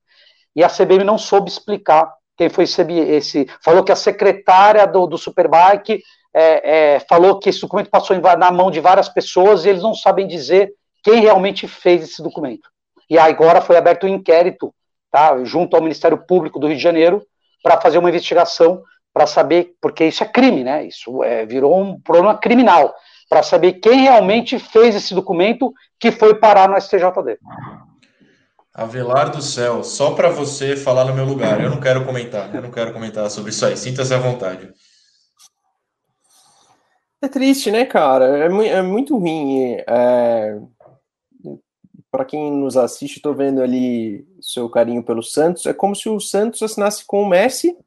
E 0.55 0.63
a 0.63 0.69
CBM 0.69 1.03
não 1.03 1.17
soube 1.17 1.49
explicar 1.49 2.09
quem 2.37 2.49
foi 2.49 2.63
esse, 2.63 3.47
falou 3.61 3.83
que 3.83 3.91
a 3.91 3.95
secretária 3.95 4.87
do, 4.87 5.05
do 5.05 5.17
Superbike 5.17 6.01
é, 6.33 6.95
é, 6.95 6.99
falou 7.01 7.39
que 7.39 7.49
esse 7.49 7.61
documento 7.61 7.89
passou 7.89 8.15
em, 8.15 8.21
na 8.21 8.51
mão 8.51 8.71
de 8.71 8.79
várias 8.79 9.09
pessoas 9.09 9.65
e 9.65 9.69
eles 9.69 9.83
não 9.83 9.93
sabem 9.93 10.27
dizer 10.27 10.73
quem 11.03 11.21
realmente 11.21 11.67
fez 11.67 12.03
esse 12.03 12.21
documento. 12.21 12.69
E 13.09 13.17
agora 13.17 13.61
foi 13.61 13.75
aberto 13.75 14.05
um 14.05 14.09
inquérito, 14.09 14.73
tá, 15.11 15.43
junto 15.43 15.75
ao 15.75 15.81
Ministério 15.81 16.17
Público 16.17 16.59
do 16.59 16.67
Rio 16.67 16.77
de 16.77 16.83
Janeiro, 16.83 17.21
para 17.61 17.79
fazer 17.79 17.97
uma 17.97 18.09
investigação 18.09 18.81
para 19.13 19.27
saber, 19.27 19.73
porque 19.81 20.05
isso 20.05 20.23
é 20.23 20.27
crime, 20.27 20.63
né? 20.63 20.85
Isso 20.85 21.21
é, 21.23 21.45
virou 21.45 21.77
um 21.77 21.99
problema 21.99 22.37
criminal, 22.37 22.93
para 23.29 23.43
saber 23.43 23.73
quem 23.73 24.03
realmente 24.03 24.57
fez 24.57 24.95
esse 24.95 25.13
documento 25.13 25.73
que 25.99 26.11
foi 26.11 26.35
parar 26.35 26.69
no 26.69 26.79
STJD. 26.79 27.37
Avelar 28.73 29.29
do 29.29 29.41
céu, 29.41 29.83
só 29.83 30.11
para 30.11 30.29
você 30.29 30.77
falar 30.77 31.03
no 31.03 31.13
meu 31.13 31.25
lugar. 31.25 31.61
Eu 31.61 31.69
não 31.69 31.81
quero 31.81 32.05
comentar, 32.05 32.53
eu 32.55 32.61
não 32.61 32.71
quero 32.71 32.93
comentar 32.93 33.29
sobre 33.29 33.51
isso 33.51 33.65
aí. 33.65 33.75
Sinta-se 33.75 34.13
à 34.13 34.17
vontade. 34.17 34.69
É 37.21 37.27
triste, 37.27 37.71
né, 37.71 37.85
cara? 37.85 38.39
É, 38.39 38.67
é 38.69 38.81
muito 38.81 39.17
ruim. 39.17 39.75
É... 39.87 40.59
Para 42.09 42.25
quem 42.25 42.51
nos 42.51 42.75
assiste, 42.75 43.17
estou 43.17 43.33
vendo 43.33 43.61
ali 43.61 44.27
seu 44.41 44.69
carinho 44.69 45.03
pelo 45.03 45.23
Santos. 45.23 45.65
É 45.65 45.73
como 45.73 45.95
se 45.95 46.09
o 46.09 46.19
Santos 46.19 46.61
assinasse 46.61 47.05
com 47.05 47.21
o 47.21 47.29
Messi. 47.29 47.77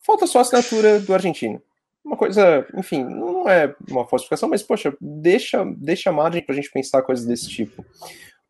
Falta 0.00 0.26
só 0.26 0.38
a 0.38 0.42
assinatura 0.42 1.00
do 1.00 1.12
argentino. 1.12 1.60
Uma 2.02 2.16
coisa, 2.16 2.66
enfim, 2.74 3.04
não 3.04 3.46
é 3.46 3.74
uma 3.90 4.06
falsificação, 4.06 4.48
mas 4.48 4.62
poxa, 4.62 4.96
deixa, 4.98 5.62
deixa 5.76 6.10
margem 6.10 6.42
para 6.42 6.54
a 6.54 6.56
gente 6.56 6.70
pensar 6.70 7.02
coisas 7.02 7.26
desse 7.26 7.48
tipo 7.48 7.84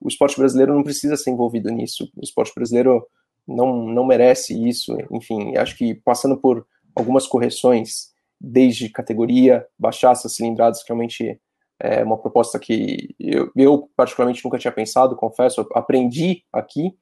o 0.00 0.08
esporte 0.08 0.36
brasileiro 0.38 0.74
não 0.74 0.82
precisa 0.82 1.16
ser 1.16 1.30
envolvido 1.30 1.70
nisso. 1.70 2.10
O 2.16 2.22
esporte 2.22 2.52
brasileiro 2.54 3.06
não, 3.46 3.84
não 3.86 4.04
merece 4.04 4.54
isso. 4.68 4.96
Enfim, 5.10 5.56
acho 5.56 5.76
que 5.76 5.94
passando 5.94 6.36
por 6.36 6.66
algumas 6.94 7.26
correções, 7.26 8.12
desde 8.40 8.88
categoria, 8.88 9.66
baixar 9.78 10.12
essas 10.12 10.34
cilindradas, 10.34 10.82
que 10.82 10.88
realmente 10.88 11.40
é 11.80 12.02
uma 12.02 12.18
proposta 12.18 12.58
que 12.58 13.14
eu, 13.18 13.50
eu 13.54 13.90
particularmente 13.96 14.44
nunca 14.44 14.58
tinha 14.58 14.72
pensado, 14.72 15.16
confesso, 15.16 15.66
aprendi 15.74 16.42
aqui 16.52 16.92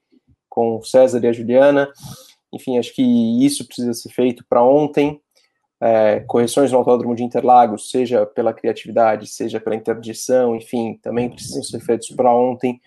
com 0.49 0.77
o 0.77 0.85
César 0.85 1.23
e 1.25 1.29
a 1.29 1.33
Juliana. 1.33 1.91
Enfim, 2.53 2.79
acho 2.79 2.95
que 2.95 3.45
isso 3.45 3.67
precisa 3.67 3.93
ser 3.95 4.11
feito 4.11 4.45
para 4.49 4.63
ontem. 4.63 5.21
É, 5.81 6.21
correções 6.21 6.73
no 6.73 6.79
autódromo 6.79 7.15
de 7.15 7.23
Interlagos, 7.23 7.91
seja 7.91 8.25
pela 8.25 8.55
criatividade, 8.55 9.27
seja 9.27 9.61
pela 9.61 9.77
interdição, 9.77 10.57
enfim, 10.57 10.99
também 11.03 11.29
precisam 11.29 11.63
ser 11.63 11.81
feitos 11.81 12.09
para 12.09 12.35
ontem. 12.35 12.81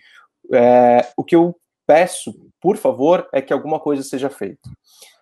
É, 0.51 1.07
o 1.15 1.23
que 1.23 1.35
eu 1.35 1.55
peço, 1.85 2.33
por 2.59 2.77
favor, 2.77 3.27
é 3.31 3.41
que 3.41 3.53
alguma 3.53 3.79
coisa 3.79 4.01
seja 4.01 4.29
feita. 4.29 4.69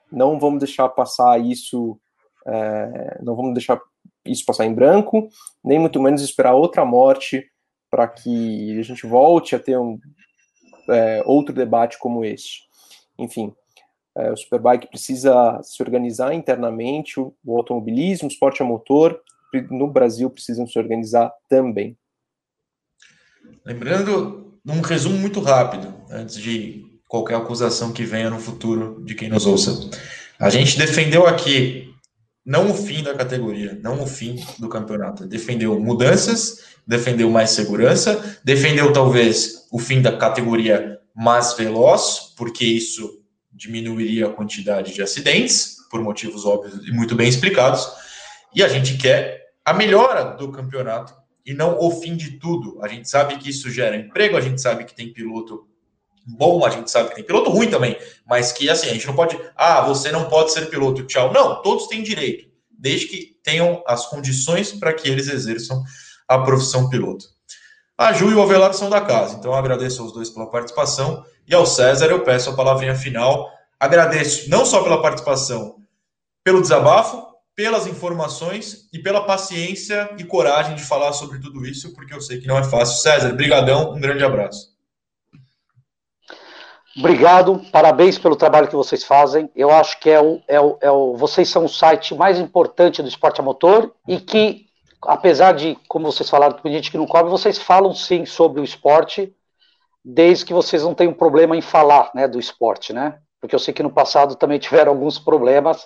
Não 0.09 0.39
vamos 0.39 0.59
deixar 0.59 0.87
passar 0.89 1.39
isso, 1.39 1.99
é, 2.47 3.19
não 3.21 3.35
vamos 3.35 3.53
deixar 3.53 3.79
isso 4.25 4.45
passar 4.45 4.65
em 4.65 4.73
branco, 4.73 5.29
nem 5.63 5.79
muito 5.79 6.01
menos 6.01 6.21
esperar 6.21 6.53
outra 6.53 6.85
morte 6.85 7.45
para 7.89 8.07
que 8.07 8.77
a 8.79 8.81
gente 8.81 9.05
volte 9.05 9.55
a 9.55 9.59
ter 9.59 9.77
um 9.77 9.99
é, 10.89 11.21
outro 11.25 11.53
debate 11.53 11.97
como 11.99 12.23
este. 12.23 12.63
Enfim, 13.19 13.53
é, 14.15 14.31
o 14.31 14.37
Superbike 14.37 14.87
precisa 14.87 15.59
se 15.61 15.81
organizar 15.81 16.33
internamente, 16.33 17.19
o, 17.19 17.33
o 17.45 17.57
automobilismo, 17.57 18.27
o 18.27 18.31
esporte 18.31 18.61
a 18.61 18.65
motor, 18.65 19.21
no 19.69 19.87
Brasil 19.87 20.29
precisam 20.29 20.67
se 20.67 20.77
organizar 20.77 21.31
também. 21.49 21.97
Lembrando, 23.65 24.59
num 24.63 24.81
resumo 24.81 25.17
muito 25.17 25.39
rápido, 25.39 25.93
antes 26.09 26.35
de 26.37 26.85
qualquer 27.07 27.35
acusação 27.35 27.93
que 27.93 28.03
venha 28.03 28.29
no 28.29 28.39
futuro 28.39 29.01
de 29.05 29.15
quem 29.15 29.29
nos 29.29 29.45
ouça. 29.45 29.89
A 30.39 30.49
gente 30.49 30.77
defendeu 30.77 31.25
aqui 31.25 31.86
não 32.47 32.71
o 32.71 32.73
fim 32.73 33.03
da 33.03 33.13
categoria, 33.13 33.77
não 33.83 34.01
o 34.01 34.07
fim 34.07 34.41
do 34.57 34.69
campeonato. 34.69 35.27
Defendeu 35.27 35.77
mudanças, 35.81 36.63
defendeu 36.87 37.29
mais 37.29 37.49
segurança, 37.49 38.39
defendeu 38.41 38.93
talvez 38.93 39.67
o 39.69 39.77
fim 39.77 40.01
da 40.01 40.17
categoria 40.17 40.97
mais 41.13 41.55
veloz, 41.55 42.33
porque 42.37 42.63
isso 42.63 43.21
diminuiria 43.51 44.27
a 44.27 44.33
quantidade 44.33 44.93
de 44.93 45.01
acidentes, 45.01 45.75
por 45.91 46.01
motivos 46.01 46.45
óbvios 46.45 46.87
e 46.87 46.91
muito 46.91 47.15
bem 47.15 47.27
explicados, 47.27 47.85
e 48.55 48.63
a 48.63 48.69
gente 48.69 48.97
quer 48.97 49.47
a 49.65 49.73
melhora 49.73 50.37
do 50.37 50.49
campeonato 50.49 51.13
e 51.45 51.53
não 51.53 51.77
o 51.77 51.91
fim 51.99 52.15
de 52.15 52.39
tudo. 52.39 52.81
A 52.81 52.87
gente 52.87 53.09
sabe 53.09 53.35
que 53.37 53.49
isso 53.49 53.69
gera 53.69 53.97
emprego, 53.97 54.37
a 54.37 54.41
gente 54.41 54.61
sabe 54.61 54.85
que 54.85 54.95
tem 54.95 55.11
piloto 55.11 55.67
bom, 56.27 56.65
a 56.65 56.69
gente 56.69 56.91
sabe 56.91 57.09
que 57.09 57.15
tem 57.15 57.23
piloto 57.23 57.49
ruim 57.49 57.69
também, 57.69 57.97
mas 58.25 58.51
que 58.51 58.69
assim, 58.69 58.89
a 58.89 58.93
gente 58.93 59.07
não 59.07 59.15
pode, 59.15 59.39
ah, 59.55 59.81
você 59.81 60.11
não 60.11 60.27
pode 60.27 60.51
ser 60.51 60.69
piloto, 60.69 61.03
tchau. 61.03 61.31
Não, 61.31 61.61
todos 61.61 61.87
têm 61.87 62.03
direito, 62.03 62.49
desde 62.69 63.07
que 63.07 63.37
tenham 63.41 63.81
as 63.87 64.05
condições 64.07 64.73
para 64.73 64.93
que 64.93 65.07
eles 65.07 65.27
exerçam 65.27 65.81
a 66.27 66.39
profissão 66.39 66.89
piloto. 66.89 67.25
A 67.97 68.11
Ju 68.11 68.29
e 68.29 68.35
o 68.35 68.41
Avelar 68.41 68.73
são 68.73 68.89
da 68.89 69.01
casa, 69.01 69.37
então 69.37 69.53
agradeço 69.53 70.01
aos 70.01 70.11
dois 70.11 70.29
pela 70.29 70.51
participação 70.51 71.23
e 71.47 71.55
ao 71.55 71.65
César 71.65 72.07
eu 72.07 72.23
peço 72.23 72.49
a 72.49 72.55
palavrinha 72.55 72.93
final. 72.93 73.49
Agradeço 73.79 74.49
não 74.49 74.65
só 74.65 74.83
pela 74.83 75.01
participação, 75.01 75.77
pelo 76.43 76.61
desabafo, 76.61 77.25
pelas 77.55 77.87
informações 77.87 78.87
e 78.93 78.99
pela 78.99 79.25
paciência 79.25 80.13
e 80.19 80.23
coragem 80.23 80.75
de 80.75 80.83
falar 80.83 81.13
sobre 81.13 81.39
tudo 81.39 81.65
isso, 81.65 81.93
porque 81.95 82.13
eu 82.13 82.21
sei 82.21 82.39
que 82.39 82.47
não 82.47 82.57
é 82.57 82.63
fácil. 82.63 83.01
César, 83.01 83.33
brigadão, 83.33 83.93
um 83.93 83.99
grande 83.99 84.23
abraço. 84.23 84.76
Obrigado, 86.97 87.61
parabéns 87.71 88.17
pelo 88.17 88.35
trabalho 88.35 88.67
que 88.67 88.75
vocês 88.75 89.03
fazem. 89.03 89.49
Eu 89.55 89.69
acho 89.69 89.99
que 89.99 90.09
é 90.09 90.19
o, 90.19 90.41
é 90.47 90.59
o, 90.59 90.77
é 90.81 90.89
o, 90.89 91.13
vocês 91.15 91.47
são 91.47 91.65
o 91.65 91.69
site 91.69 92.15
mais 92.15 92.39
importante 92.39 93.03
do 93.03 93.07
esporte 93.07 93.39
a 93.39 93.43
motor 93.43 93.93
e 94.07 94.19
que, 94.19 94.65
apesar 95.03 95.53
de, 95.53 95.77
como 95.87 96.11
vocês 96.11 96.27
falaram, 96.27 96.57
tem 96.57 96.71
gente 96.71 96.89
que 96.89 96.97
não 96.97 97.05
cobre, 97.05 97.29
vocês 97.29 97.59
falam 97.59 97.93
sim 97.93 98.25
sobre 98.25 98.59
o 98.59 98.63
esporte 98.63 99.31
desde 100.03 100.45
que 100.45 100.53
vocês 100.53 100.81
não 100.81 100.95
tenham 100.95 101.13
problema 101.13 101.55
em 101.55 101.61
falar 101.61 102.09
né, 102.15 102.27
do 102.27 102.39
esporte, 102.39 102.93
né? 102.93 103.19
Porque 103.39 103.53
eu 103.53 103.59
sei 103.59 103.73
que 103.73 103.83
no 103.83 103.91
passado 103.91 104.35
também 104.35 104.57
tiveram 104.57 104.91
alguns 104.91 105.19
problemas 105.19 105.85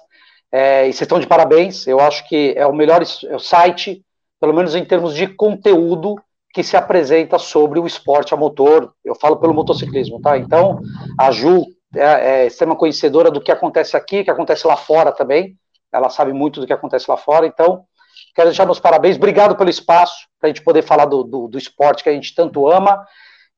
É, 0.53 0.87
e 0.87 0.93
vocês 0.93 1.01
estão 1.01 1.19
de 1.19 1.27
parabéns. 1.27 1.87
Eu 1.87 1.99
acho 1.99 2.27
que 2.27 2.53
é 2.57 2.65
o 2.67 2.73
melhor 2.73 3.01
é 3.01 3.39
site, 3.39 4.03
pelo 4.39 4.53
menos 4.53 4.75
em 4.75 4.83
termos 4.83 5.15
de 5.15 5.27
conteúdo, 5.27 6.15
que 6.53 6.63
se 6.63 6.75
apresenta 6.75 7.37
sobre 7.39 7.79
o 7.79 7.87
esporte 7.87 8.33
a 8.33 8.37
motor. 8.37 8.93
Eu 9.03 9.15
falo 9.15 9.37
pelo 9.37 9.53
motociclismo, 9.53 10.21
tá? 10.21 10.37
Então, 10.37 10.79
a 11.19 11.31
Ju 11.31 11.65
é, 11.95 12.43
é 12.43 12.47
extrema 12.47 12.75
conhecedora 12.75 13.31
do 13.31 13.41
que 13.41 13.51
acontece 13.51 13.95
aqui, 13.95 14.23
que 14.23 14.31
acontece 14.31 14.67
lá 14.67 14.75
fora 14.75 15.11
também. 15.11 15.55
Ela 15.91 16.09
sabe 16.09 16.33
muito 16.33 16.59
do 16.59 16.67
que 16.67 16.73
acontece 16.73 17.09
lá 17.09 17.17
fora. 17.17 17.45
Então, 17.45 17.83
quero 18.35 18.49
deixar 18.49 18.65
meus 18.65 18.79
parabéns. 18.79 19.17
Obrigado 19.17 19.55
pelo 19.55 19.69
espaço, 19.69 20.27
para 20.39 20.49
a 20.49 20.53
gente 20.53 20.63
poder 20.63 20.83
falar 20.83 21.05
do, 21.05 21.23
do, 21.23 21.47
do 21.47 21.57
esporte 21.57 22.03
que 22.03 22.09
a 22.09 22.13
gente 22.13 22.35
tanto 22.35 22.67
ama 22.67 23.05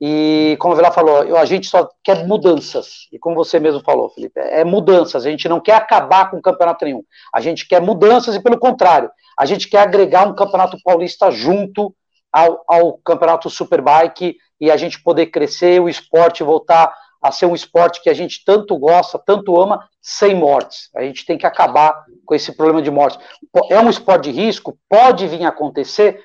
e 0.06 0.58
como 0.60 0.74
o 0.74 0.76
Vila 0.76 0.92
falou, 0.92 1.38
a 1.38 1.46
gente 1.46 1.66
só 1.68 1.90
quer 2.04 2.28
mudanças. 2.28 3.08
E 3.10 3.18
como 3.18 3.38
você 3.38 3.58
mesmo 3.58 3.80
falou, 3.80 4.10
Felipe, 4.10 4.38
é 4.38 4.62
mudanças. 4.66 5.26
A 5.26 5.30
gente 5.30 5.48
não 5.48 5.62
quer 5.62 5.76
acabar 5.76 6.30
com 6.30 6.36
o 6.36 6.42
campeonato 6.42 6.84
nenhum. 6.84 7.04
A 7.34 7.40
gente 7.40 7.66
quer 7.66 7.82
mudanças 7.82 8.36
e, 8.36 8.44
pelo 8.44 8.60
contrário, 8.60 9.10
a 9.40 9.46
gente 9.46 9.70
quer 9.70 9.80
agregar 9.80 10.28
um 10.28 10.36
campeonato 10.36 10.78
paulista 10.84 11.32
junto 11.32 11.96
ao, 12.34 12.64
ao 12.68 12.98
campeonato 12.98 13.50
Superbike 13.50 14.38
e 14.60 14.72
a 14.72 14.78
gente 14.78 15.02
poder 15.02 15.28
crescer, 15.28 15.80
o 15.80 15.88
esporte 15.88 16.44
voltar 16.44 16.94
a 17.22 17.32
ser 17.32 17.46
um 17.46 17.56
esporte 17.56 18.02
que 18.02 18.10
a 18.10 18.14
gente 18.14 18.44
tanto 18.44 18.78
gosta, 18.78 19.18
tanto 19.18 19.58
ama, 19.58 19.88
sem 20.02 20.36
mortes. 20.36 20.90
A 20.94 21.04
gente 21.04 21.26
tem 21.26 21.38
que 21.38 21.46
acabar 21.46 22.04
com 22.26 22.36
esse 22.36 22.52
problema 22.52 22.82
de 22.82 22.92
mortes. 22.92 23.26
É 23.70 23.80
um 23.80 23.90
esporte 23.90 24.30
de 24.30 24.32
risco? 24.32 24.78
Pode 24.90 25.28
vir 25.28 25.46
a 25.46 25.50
acontecer? 25.50 26.22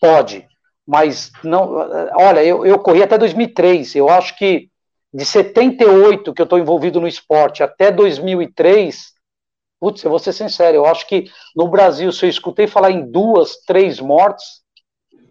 Pode 0.00 0.46
mas 0.86 1.30
não. 1.42 1.74
Olha, 2.16 2.44
eu, 2.44 2.66
eu 2.66 2.78
corri 2.78 3.02
até 3.02 3.16
2003. 3.16 3.94
Eu 3.94 4.08
acho 4.08 4.36
que 4.36 4.68
de 5.12 5.24
78 5.24 6.32
que 6.32 6.40
eu 6.40 6.44
estou 6.44 6.58
envolvido 6.58 7.00
no 7.00 7.06
esporte 7.06 7.62
até 7.62 7.90
2003, 7.90 9.12
putz, 9.80 10.02
eu 10.02 10.10
vou 10.10 10.18
ser 10.18 10.32
sincero, 10.32 10.76
eu 10.76 10.86
acho 10.86 11.06
que 11.06 11.26
no 11.54 11.68
Brasil, 11.68 12.10
se 12.12 12.24
eu 12.24 12.30
escutei 12.30 12.66
falar 12.66 12.90
em 12.90 13.10
duas, 13.10 13.56
três 13.66 14.00
mortes, 14.00 14.61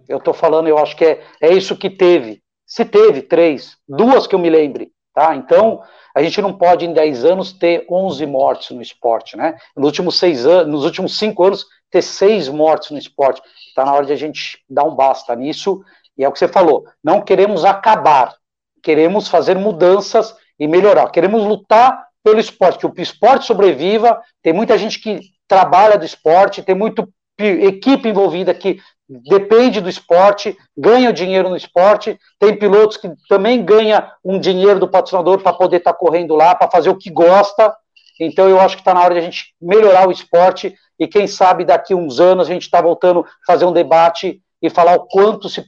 eu 0.07 0.17
estou 0.17 0.33
falando, 0.33 0.67
eu 0.67 0.77
acho 0.77 0.95
que 0.95 1.05
é, 1.05 1.21
é 1.41 1.53
isso 1.53 1.77
que 1.77 1.89
teve. 1.89 2.41
Se 2.65 2.85
teve 2.85 3.21
três, 3.21 3.77
duas 3.87 4.27
que 4.27 4.35
eu 4.35 4.39
me 4.39 4.49
lembre, 4.49 4.91
tá? 5.13 5.35
Então, 5.35 5.81
a 6.15 6.21
gente 6.21 6.41
não 6.41 6.53
pode 6.53 6.85
em 6.85 6.93
10 6.93 7.25
anos 7.25 7.51
ter 7.53 7.85
11 7.89 8.25
mortes 8.25 8.71
no 8.71 8.81
esporte, 8.81 9.35
né? 9.35 9.55
Nos 9.75 9.85
últimos 9.87 10.17
seis 10.17 10.45
anos, 10.45 10.67
nos 10.71 10.85
últimos 10.85 11.17
cinco 11.17 11.43
anos, 11.43 11.65
ter 11.89 12.01
seis 12.01 12.47
mortes 12.47 12.91
no 12.91 12.97
esporte. 12.97 13.41
Está 13.67 13.85
na 13.85 13.93
hora 13.93 14.05
de 14.05 14.13
a 14.13 14.17
gente 14.17 14.59
dar 14.69 14.83
um 14.83 14.95
basta 14.95 15.35
nisso, 15.35 15.83
e 16.17 16.23
é 16.23 16.27
o 16.27 16.31
que 16.31 16.39
você 16.39 16.47
falou, 16.47 16.85
não 17.03 17.21
queremos 17.21 17.65
acabar, 17.65 18.35
queremos 18.83 19.27
fazer 19.27 19.57
mudanças 19.57 20.35
e 20.59 20.67
melhorar, 20.67 21.09
queremos 21.09 21.43
lutar 21.43 22.07
pelo 22.23 22.39
esporte, 22.39 22.79
que 22.79 22.85
o 22.85 23.03
esporte 23.03 23.45
sobreviva, 23.45 24.21
tem 24.43 24.53
muita 24.53 24.77
gente 24.77 24.99
que 24.99 25.19
trabalha 25.47 25.97
do 25.97 26.05
esporte, 26.05 26.61
tem 26.61 26.75
muita 26.75 27.07
equipe 27.39 28.07
envolvida 28.07 28.53
que 28.53 28.79
depende 29.23 29.81
do 29.81 29.89
esporte, 29.89 30.57
ganha 30.77 31.11
dinheiro 31.11 31.49
no 31.49 31.57
esporte, 31.57 32.17
tem 32.39 32.57
pilotos 32.57 32.97
que 32.97 33.11
também 33.27 33.63
ganham 33.63 34.01
um 34.23 34.39
dinheiro 34.39 34.79
do 34.79 34.87
patrocinador 34.87 35.39
para 35.39 35.53
poder 35.53 35.77
estar 35.77 35.93
tá 35.93 35.99
correndo 35.99 36.35
lá, 36.35 36.55
para 36.55 36.71
fazer 36.71 36.89
o 36.89 36.97
que 36.97 37.09
gosta, 37.09 37.75
então 38.19 38.47
eu 38.47 38.59
acho 38.59 38.75
que 38.75 38.81
está 38.81 38.93
na 38.93 39.01
hora 39.01 39.15
de 39.15 39.19
a 39.19 39.23
gente 39.23 39.53
melhorar 39.61 40.07
o 40.07 40.11
esporte 40.11 40.75
e 40.99 41.07
quem 41.07 41.27
sabe 41.27 41.65
daqui 41.65 41.93
uns 41.93 42.19
anos 42.19 42.47
a 42.47 42.53
gente 42.53 42.63
está 42.63 42.81
voltando 42.81 43.21
a 43.21 43.45
fazer 43.45 43.65
um 43.65 43.73
debate 43.73 44.41
e 44.61 44.69
falar 44.69 44.95
o 44.95 45.07
quanto 45.07 45.49
se 45.49 45.65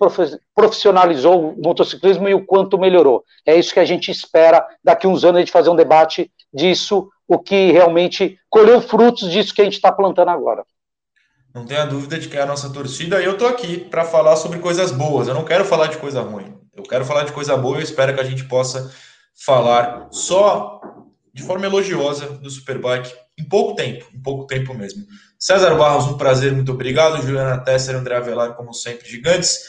profissionalizou 0.55 1.49
o 1.49 1.61
motociclismo 1.61 2.29
e 2.29 2.35
o 2.35 2.45
quanto 2.45 2.77
melhorou. 2.77 3.23
É 3.45 3.55
isso 3.55 3.73
que 3.73 3.79
a 3.79 3.85
gente 3.85 4.11
espera 4.11 4.65
daqui 4.83 5.07
uns 5.07 5.25
anos 5.25 5.37
a 5.37 5.39
gente 5.39 5.51
fazer 5.51 5.71
um 5.71 5.75
debate 5.75 6.31
disso, 6.53 7.09
o 7.27 7.39
que 7.39 7.71
realmente 7.71 8.37
colheu 8.49 8.79
frutos 8.79 9.31
disso 9.31 9.53
que 9.53 9.61
a 9.61 9.65
gente 9.65 9.73
está 9.73 9.91
plantando 9.91 10.29
agora. 10.29 10.63
Não 11.53 11.65
tenha 11.65 11.85
dúvida 11.85 12.17
de 12.17 12.27
que 12.27 12.35
é 12.35 12.41
a 12.41 12.47
nossa 12.47 12.69
torcida 12.71 13.21
e 13.21 13.25
eu 13.25 13.33
estou 13.33 13.47
aqui 13.47 13.77
para 13.77 14.03
falar 14.03 14.35
sobre 14.35 14.57
coisas 14.57 14.91
boas. 14.91 15.27
Eu 15.27 15.35
não 15.35 15.45
quero 15.45 15.63
falar 15.63 15.87
de 15.87 15.97
coisa 15.97 16.21
ruim. 16.21 16.57
Eu 16.75 16.81
quero 16.81 17.05
falar 17.05 17.23
de 17.25 17.31
coisa 17.31 17.55
boa 17.55 17.77
e 17.77 17.79
eu 17.79 17.83
espero 17.83 18.13
que 18.13 18.19
a 18.19 18.23
gente 18.23 18.45
possa 18.45 18.91
falar 19.45 20.07
só 20.11 20.81
de 21.31 21.43
forma 21.43 21.65
elogiosa 21.65 22.27
do 22.27 22.49
Superbike 22.49 23.13
em 23.37 23.43
pouco 23.43 23.75
tempo, 23.75 24.05
em 24.13 24.21
pouco 24.21 24.47
tempo 24.47 24.73
mesmo. 24.73 25.05
César 25.37 25.75
Barros, 25.75 26.05
um 26.05 26.17
prazer, 26.17 26.51
muito 26.53 26.71
obrigado. 26.71 27.21
Juliana 27.21 27.59
Tesser, 27.59 27.95
André 27.95 28.15
Avelar, 28.15 28.55
como 28.55 28.73
sempre, 28.73 29.07
gigantes. 29.07 29.59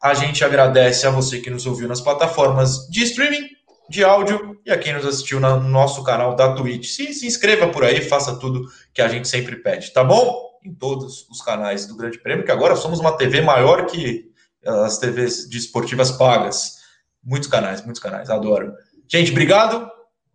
A 0.00 0.14
gente 0.14 0.44
agradece 0.44 1.06
a 1.06 1.10
você 1.10 1.40
que 1.40 1.50
nos 1.50 1.66
ouviu 1.66 1.88
nas 1.88 2.00
plataformas 2.00 2.88
de 2.88 3.02
streaming, 3.02 3.48
de 3.88 4.04
áudio 4.04 4.60
e 4.64 4.70
a 4.70 4.78
quem 4.78 4.92
nos 4.92 5.06
assistiu 5.06 5.40
no 5.40 5.60
nosso 5.60 6.04
canal 6.04 6.36
da 6.36 6.54
Twitch. 6.54 6.86
Se, 6.86 7.12
se 7.12 7.26
inscreva 7.26 7.68
por 7.68 7.84
aí, 7.84 8.00
faça 8.00 8.36
tudo 8.36 8.64
que 8.94 9.02
a 9.02 9.08
gente 9.08 9.26
sempre 9.26 9.56
pede, 9.56 9.92
tá 9.92 10.04
bom? 10.04 10.51
Em 10.64 10.72
todos 10.72 11.28
os 11.28 11.42
canais 11.42 11.86
do 11.86 11.96
Grande 11.96 12.18
Prêmio, 12.18 12.44
que 12.44 12.52
agora 12.52 12.76
somos 12.76 13.00
uma 13.00 13.16
TV 13.16 13.40
maior 13.40 13.86
que 13.86 14.30
as 14.64 14.98
TVs 14.98 15.48
de 15.48 15.58
esportivas 15.58 16.12
pagas. 16.12 16.76
Muitos 17.22 17.48
canais, 17.48 17.84
muitos 17.84 18.02
canais, 18.02 18.30
adoro. 18.30 18.72
Gente, 19.08 19.30
obrigado. 19.30 19.90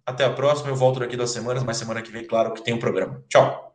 Até 0.05 0.23
a 0.23 0.31
próxima. 0.31 0.69
Eu 0.69 0.75
volto 0.75 0.99
daqui 0.99 1.17
duas 1.17 1.31
semanas, 1.31 1.63
mas 1.63 1.77
semana 1.77 2.01
que 2.01 2.11
vem, 2.11 2.25
claro, 2.25 2.53
que 2.53 2.63
tem 2.63 2.73
um 2.73 2.79
programa. 2.79 3.23
Tchau. 3.27 3.66